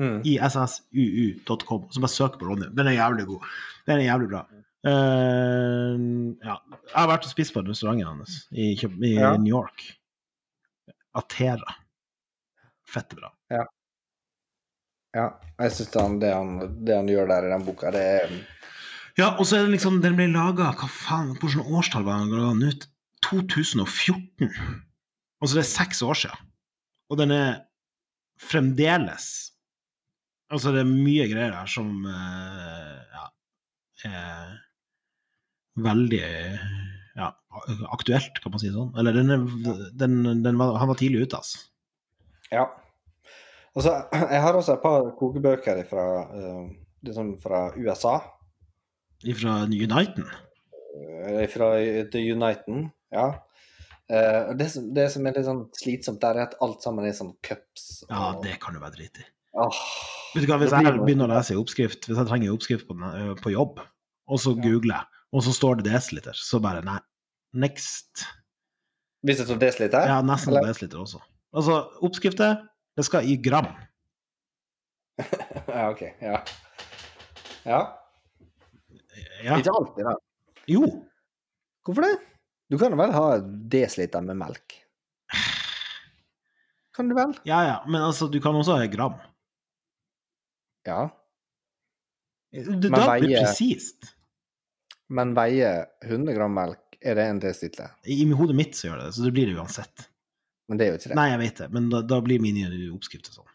Mm. 0.00 0.22
issuu.com, 0.24 1.86
så 1.92 2.00
bare 2.00 2.08
søk 2.14 2.38
på 2.40 2.48
Ronny. 2.48 2.70
Den 2.72 2.86
er 2.88 2.96
jævlig 2.96 3.26
god. 3.28 3.46
Den 3.86 3.98
er 4.00 4.04
jævlig 4.08 4.28
bra. 4.32 4.42
Uh, 4.80 5.94
ja. 6.40 6.56
Jeg 6.88 6.96
har 6.96 7.10
vært 7.12 7.28
og 7.28 7.34
spist 7.36 7.54
på 7.54 7.62
restauranten 7.68 8.06
hans 8.08 8.46
i, 8.50 8.72
i, 8.72 8.90
i 9.06 9.12
Ja. 9.18 9.36
New 9.36 9.52
York. 9.60 9.84
Atera. 11.18 11.74
Fett 12.86 13.14
bra. 13.16 13.30
Ja, 15.16 15.26
jeg 15.58 15.74
syns 15.74 15.90
det, 16.22 16.30
han, 16.30 16.58
det 16.86 16.94
han 16.94 17.08
gjør 17.10 17.30
der 17.32 17.48
i 17.48 17.50
den 17.50 17.64
boka, 17.66 17.90
det 17.90 18.02
er 18.20 18.34
Ja, 19.18 19.32
og 19.32 19.42
så 19.42 19.58
er 19.58 19.64
det 19.66 19.74
liksom 19.74 19.96
Den 20.04 20.14
ble 20.14 20.28
laga 20.30 20.68
Hva 20.78 20.86
faen, 20.86 21.32
hvilket 21.34 21.66
årstall 21.66 22.06
var 22.06 22.22
den 22.22 22.62
ut? 22.62 22.86
2014. 23.26 24.48
Altså, 25.42 25.56
det 25.56 25.62
er 25.64 25.68
seks 25.68 26.00
år 26.06 26.16
siden. 26.22 26.46
Og 27.10 27.18
den 27.20 27.34
er 27.34 27.50
fremdeles 28.40 29.50
Altså, 30.50 30.72
det 30.74 30.82
er 30.82 30.88
mye 30.90 31.26
greier 31.30 31.52
her 31.54 31.68
som 31.70 32.06
eh, 32.10 33.02
ja, 33.14 33.26
er 34.08 34.54
veldig 35.78 36.22
ja, 37.20 37.30
aktuelt, 37.94 38.40
kan 38.42 38.54
man 38.54 38.62
si 38.62 38.70
det 38.70 38.76
sånn. 38.76 38.92
Eller 39.00 39.16
den 39.16 39.32
den, 40.00 40.20
den 40.44 40.60
var, 40.60 40.78
han 40.80 40.90
var 40.90 40.98
tidlig 41.00 41.26
ute, 41.26 41.40
altså. 41.40 41.66
Ja. 42.50 42.66
Altså, 43.76 43.96
jeg 44.34 44.42
har 44.42 44.58
også 44.58 44.74
et 44.74 44.84
par 44.84 45.10
kokebøker 45.18 45.84
fra, 45.90 46.06
liksom 47.06 47.36
fra 47.42 47.68
USA. 47.78 48.16
Fra 49.36 49.60
Uniten? 49.68 50.26
Fra 51.52 51.70
The 52.10 52.24
Uniten, 52.32 52.88
ja. 53.14 53.28
Uh, 54.10 54.56
det, 54.58 54.66
det, 54.90 55.04
som, 55.12 55.26
er 55.28 55.36
litt 55.36 55.46
sånn 55.46 55.60
slitsomt 55.78 56.18
der, 56.22 56.40
er 56.40 56.48
at 56.48 56.56
alt 56.64 56.82
sammen 56.82 57.04
er 57.06 57.14
sånn 57.14 57.36
cups. 57.46 58.00
Og... 58.08 58.10
Ja, 58.10 58.30
det 58.42 58.56
kan 58.62 58.74
du 58.74 58.80
være 58.82 58.96
drit 58.96 59.20
i. 59.22 59.26
Oh, 59.54 59.76
Vet 60.34 60.46
du 60.46 60.50
hva, 60.50 60.58
Hvis 60.62 60.74
jeg 60.74 60.98
begynner 61.02 61.26
å 61.28 61.36
lese 61.36 61.58
oppskrift, 61.58 62.06
hvis 62.06 62.18
jeg 62.18 62.26
trenger 62.26 62.54
oppskrift 62.54 62.88
på, 62.88 62.96
på 63.42 63.54
jobb, 63.54 63.78
og 64.30 64.42
så 64.42 64.54
googler 64.58 64.96
jeg, 64.96 65.22
og 65.30 65.46
så 65.46 65.54
står 65.54 65.78
det 65.78 65.92
desiliter, 65.92 66.34
så 66.38 66.58
bare 66.62 66.82
nei. 66.86 66.98
Next. 67.52 68.24
Hvis 69.26 69.40
det 69.40 69.46
står 69.48 69.60
desiliter? 69.60 70.06
Ja, 70.08 70.20
nesten 70.24 70.54
eller? 70.54 70.70
desiliter 70.70 71.02
også. 71.02 71.20
Altså, 71.56 71.80
oppskrifter, 72.06 72.60
det 72.96 73.04
skal 73.08 73.26
i 73.26 73.36
gram. 73.42 73.68
ja, 75.68 75.88
OK. 75.90 76.02
Ja. 76.22 76.40
ja. 77.66 77.80
ja. 79.44 79.58
Ikke 79.58 79.74
alltid, 79.74 80.04
da. 80.06 80.14
Jo. 80.70 80.84
Hvorfor 81.84 82.06
det? 82.06 82.14
Du 82.70 82.78
kan 82.78 82.94
vel 82.94 83.12
ha 83.12 83.26
desiliter 83.72 84.22
med 84.22 84.38
melk? 84.38 84.78
Kan 86.94 87.10
du 87.10 87.16
vel? 87.18 87.34
Ja, 87.48 87.62
ja, 87.66 87.76
men 87.88 88.02
altså, 88.02 88.28
du 88.30 88.38
kan 88.42 88.54
også 88.54 88.76
ha 88.78 88.86
gram. 88.90 89.18
Ja. 90.86 91.08
Det, 92.50 92.64
da 92.90 92.90
blir 92.90 93.28
det 93.30 93.42
presist. 93.44 94.10
Men 95.10 95.34
veier 95.34 95.86
100 96.06 96.34
gram 96.36 96.54
melk, 96.54 96.89
er 97.00 97.16
det 97.16 97.26
en 97.26 97.40
desiliter? 97.42 97.94
I 98.04 98.22
hodet 98.36 98.56
mitt 98.56 98.76
så 98.76 98.88
gjør 98.88 99.00
det 99.00 99.08
det, 99.08 99.14
så 99.16 99.26
det 99.26 99.32
blir 99.36 99.50
det 99.50 99.56
uansett. 99.58 100.06
Men 100.70 100.78
det 100.78 100.86
er 100.86 100.92
jo 100.92 101.00
ikke 101.00 101.10
det. 101.10 101.18
Nei, 101.18 101.28
jeg 101.32 101.40
vet 101.40 101.62
det, 101.64 101.68
men 101.74 101.88
da, 101.92 102.02
da 102.06 102.20
blir 102.24 102.42
mine 102.42 102.68
oppskrifter 102.94 103.34
sånn. 103.34 103.48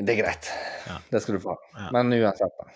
Det 0.00 0.14
er 0.14 0.22
greit. 0.22 0.48
Ja. 0.88 0.96
Det 1.12 1.20
skal 1.22 1.36
du 1.36 1.42
få. 1.44 1.56
Ja. 1.76 1.90
Men 1.96 2.12
uansett, 2.16 2.60
da. 2.60 2.70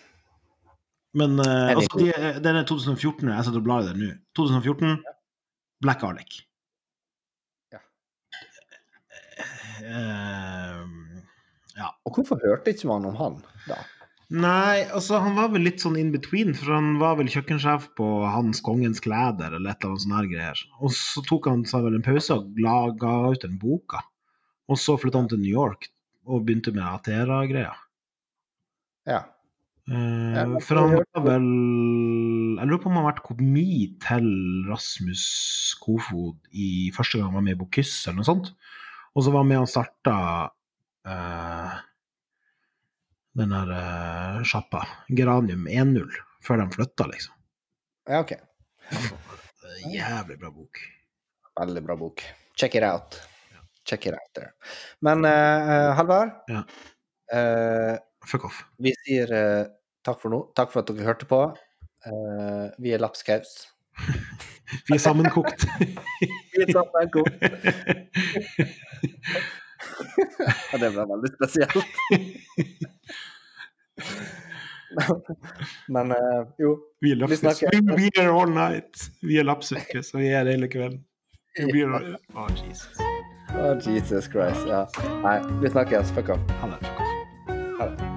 Men 1.15 1.39
uh, 1.39 1.71
altså, 1.77 2.01
de, 2.01 2.09
den 2.43 2.59
er 2.59 2.67
2014, 2.67 3.29
jeg 3.31 3.47
setter 3.47 3.61
og 3.61 3.67
blar 3.69 3.85
i 3.85 3.91
den 3.93 4.01
nå. 4.03 4.11
2014, 4.35 4.97
Black 5.85 6.03
Arlic. 6.07 6.41
Ja. 7.75 7.83
Uh, 9.79 10.83
ja. 11.79 11.93
Og 12.03 12.19
hvorfor 12.19 12.43
hørte 12.43 12.75
ikke 12.75 12.91
man 12.91 13.07
om 13.09 13.17
han 13.21 13.39
da? 13.69 13.79
Nei, 14.35 14.83
altså 14.91 15.21
han 15.23 15.37
var 15.37 15.53
vel 15.53 15.63
litt 15.63 15.83
sånn 15.85 15.99
in 16.01 16.11
between, 16.11 16.55
for 16.59 16.73
han 16.75 16.97
var 16.99 17.19
vel 17.21 17.29
kjøkkensjef 17.31 17.87
på 17.99 18.07
Hans 18.27 18.63
Kongens 18.67 19.03
Kleder 19.05 19.55
eller 19.55 19.71
et 19.71 19.85
eller 19.85 19.93
annet 19.93 20.03
sånt 20.03 20.17
her 20.17 20.31
greier. 20.33 20.63
Og 20.81 20.91
så 20.97 21.23
tok 21.29 21.47
han 21.51 21.63
seg 21.71 21.85
vel 21.87 21.99
en 21.99 22.07
pause 22.07 22.35
og 22.35 22.59
laga 22.59 23.13
ut 23.31 23.45
den 23.45 23.61
boka. 23.63 24.03
Og 24.67 24.81
så 24.81 24.97
flytta 24.99 25.23
han 25.23 25.31
til 25.31 25.43
New 25.45 25.53
York 25.53 25.87
og 26.27 26.43
begynte 26.49 26.75
med 26.75 26.83
Atera-greia. 26.89 27.77
Ja. 29.07 29.21
Ja 29.23 30.45
for 30.65 30.81
han 30.81 30.95
var 30.97 31.25
vel 31.27 31.49
Jeg 32.57 32.69
lurer 32.71 32.79
på 32.81 32.89
om 32.89 32.95
han 32.97 33.03
har 33.03 33.11
vært 33.11 33.27
komi 33.27 33.67
til 34.01 34.29
Rasmus 34.65 35.25
Kofod 35.83 36.39
i 36.57 36.89
første 36.97 37.21
gang 37.21 37.29
han 37.29 37.37
var 37.37 37.45
med 37.45 37.59
i 37.59 37.61
Bocuse 37.61 38.09
eller 38.09 38.23
noe 38.23 38.31
sånt. 38.31 38.55
Og 39.13 39.27
så 39.27 39.35
var 39.35 39.45
han 39.45 39.51
med 39.53 39.61
og 39.61 39.69
starta 39.71 40.17
uh, 41.05 41.83
den 43.39 43.53
her 43.55 43.71
uh, 43.75 44.43
sjappa. 44.47 44.85
Geranium 45.09 45.69
1.0, 45.69 46.19
før 46.45 46.63
de 46.63 46.69
flytta, 46.75 47.07
liksom. 47.11 47.35
Ja, 48.09 48.21
OK. 48.21 48.35
Jævlig 49.91 50.39
bra 50.41 50.51
bok. 50.55 50.81
Veldig 51.61 51.83
bra 51.87 51.97
bok. 51.99 52.23
Check 52.57 52.77
it 52.79 52.87
out. 52.87 53.19
Check 53.85 54.07
it 54.07 54.15
out 54.15 54.31
there. 54.35 54.53
Men 55.05 55.25
uh, 55.25 55.93
Halvard, 55.99 56.31
ja. 56.49 56.63
uh, 57.35 57.97
Fuck 58.25 58.47
off. 58.49 58.63
Vi 58.81 58.95
sier 59.03 59.33
uh, 59.35 59.67
takk 60.07 60.23
for 60.23 60.33
nå. 60.33 60.41
Takk 60.57 60.73
for 60.73 60.85
at 60.85 60.93
dere 60.93 61.11
hørte 61.11 61.29
på. 61.29 61.45
vi 62.85 62.91
er 62.93 63.01
lapskaus. 63.01 63.71
vi 64.89 64.97
er 64.97 65.01
sammenkokt. 65.01 65.65
vi 66.53 66.65
er 66.65 66.73
sammenkokt. 66.73 67.41
ja, 70.73 70.79
det 70.81 70.91
ble 70.95 71.07
veldig 71.11 71.31
spesielt. 71.35 71.85
Men 75.89 76.13
uh, 76.13 76.45
jo, 76.59 76.77
vi, 77.01 77.13
er 77.13 77.27
vi 77.27 77.37
snakker. 77.37 77.81
We 77.97 78.11
are 78.21 78.31
all 78.31 78.51
night. 78.51 79.11
Vi 79.23 79.39
er 79.41 79.49
lappsyke, 79.49 80.03
så 80.03 80.19
vi 80.23 80.31
er 80.33 80.47
det 80.47 80.59
hele 80.59 80.71
kvelden. 80.71 81.03
Å, 81.55 81.69
oh, 82.35 82.49
Jesus. 82.59 82.99
Oh, 83.55 83.79
Jesus 83.79 84.27
Christ. 84.31 84.67
Ja. 84.71 84.87
Nei, 85.23 85.39
vi 85.63 85.71
snakkes. 85.71 86.11
Fuck 86.17 86.35
off. 86.35 86.59
Ha 86.61 86.75
det. 86.75 88.14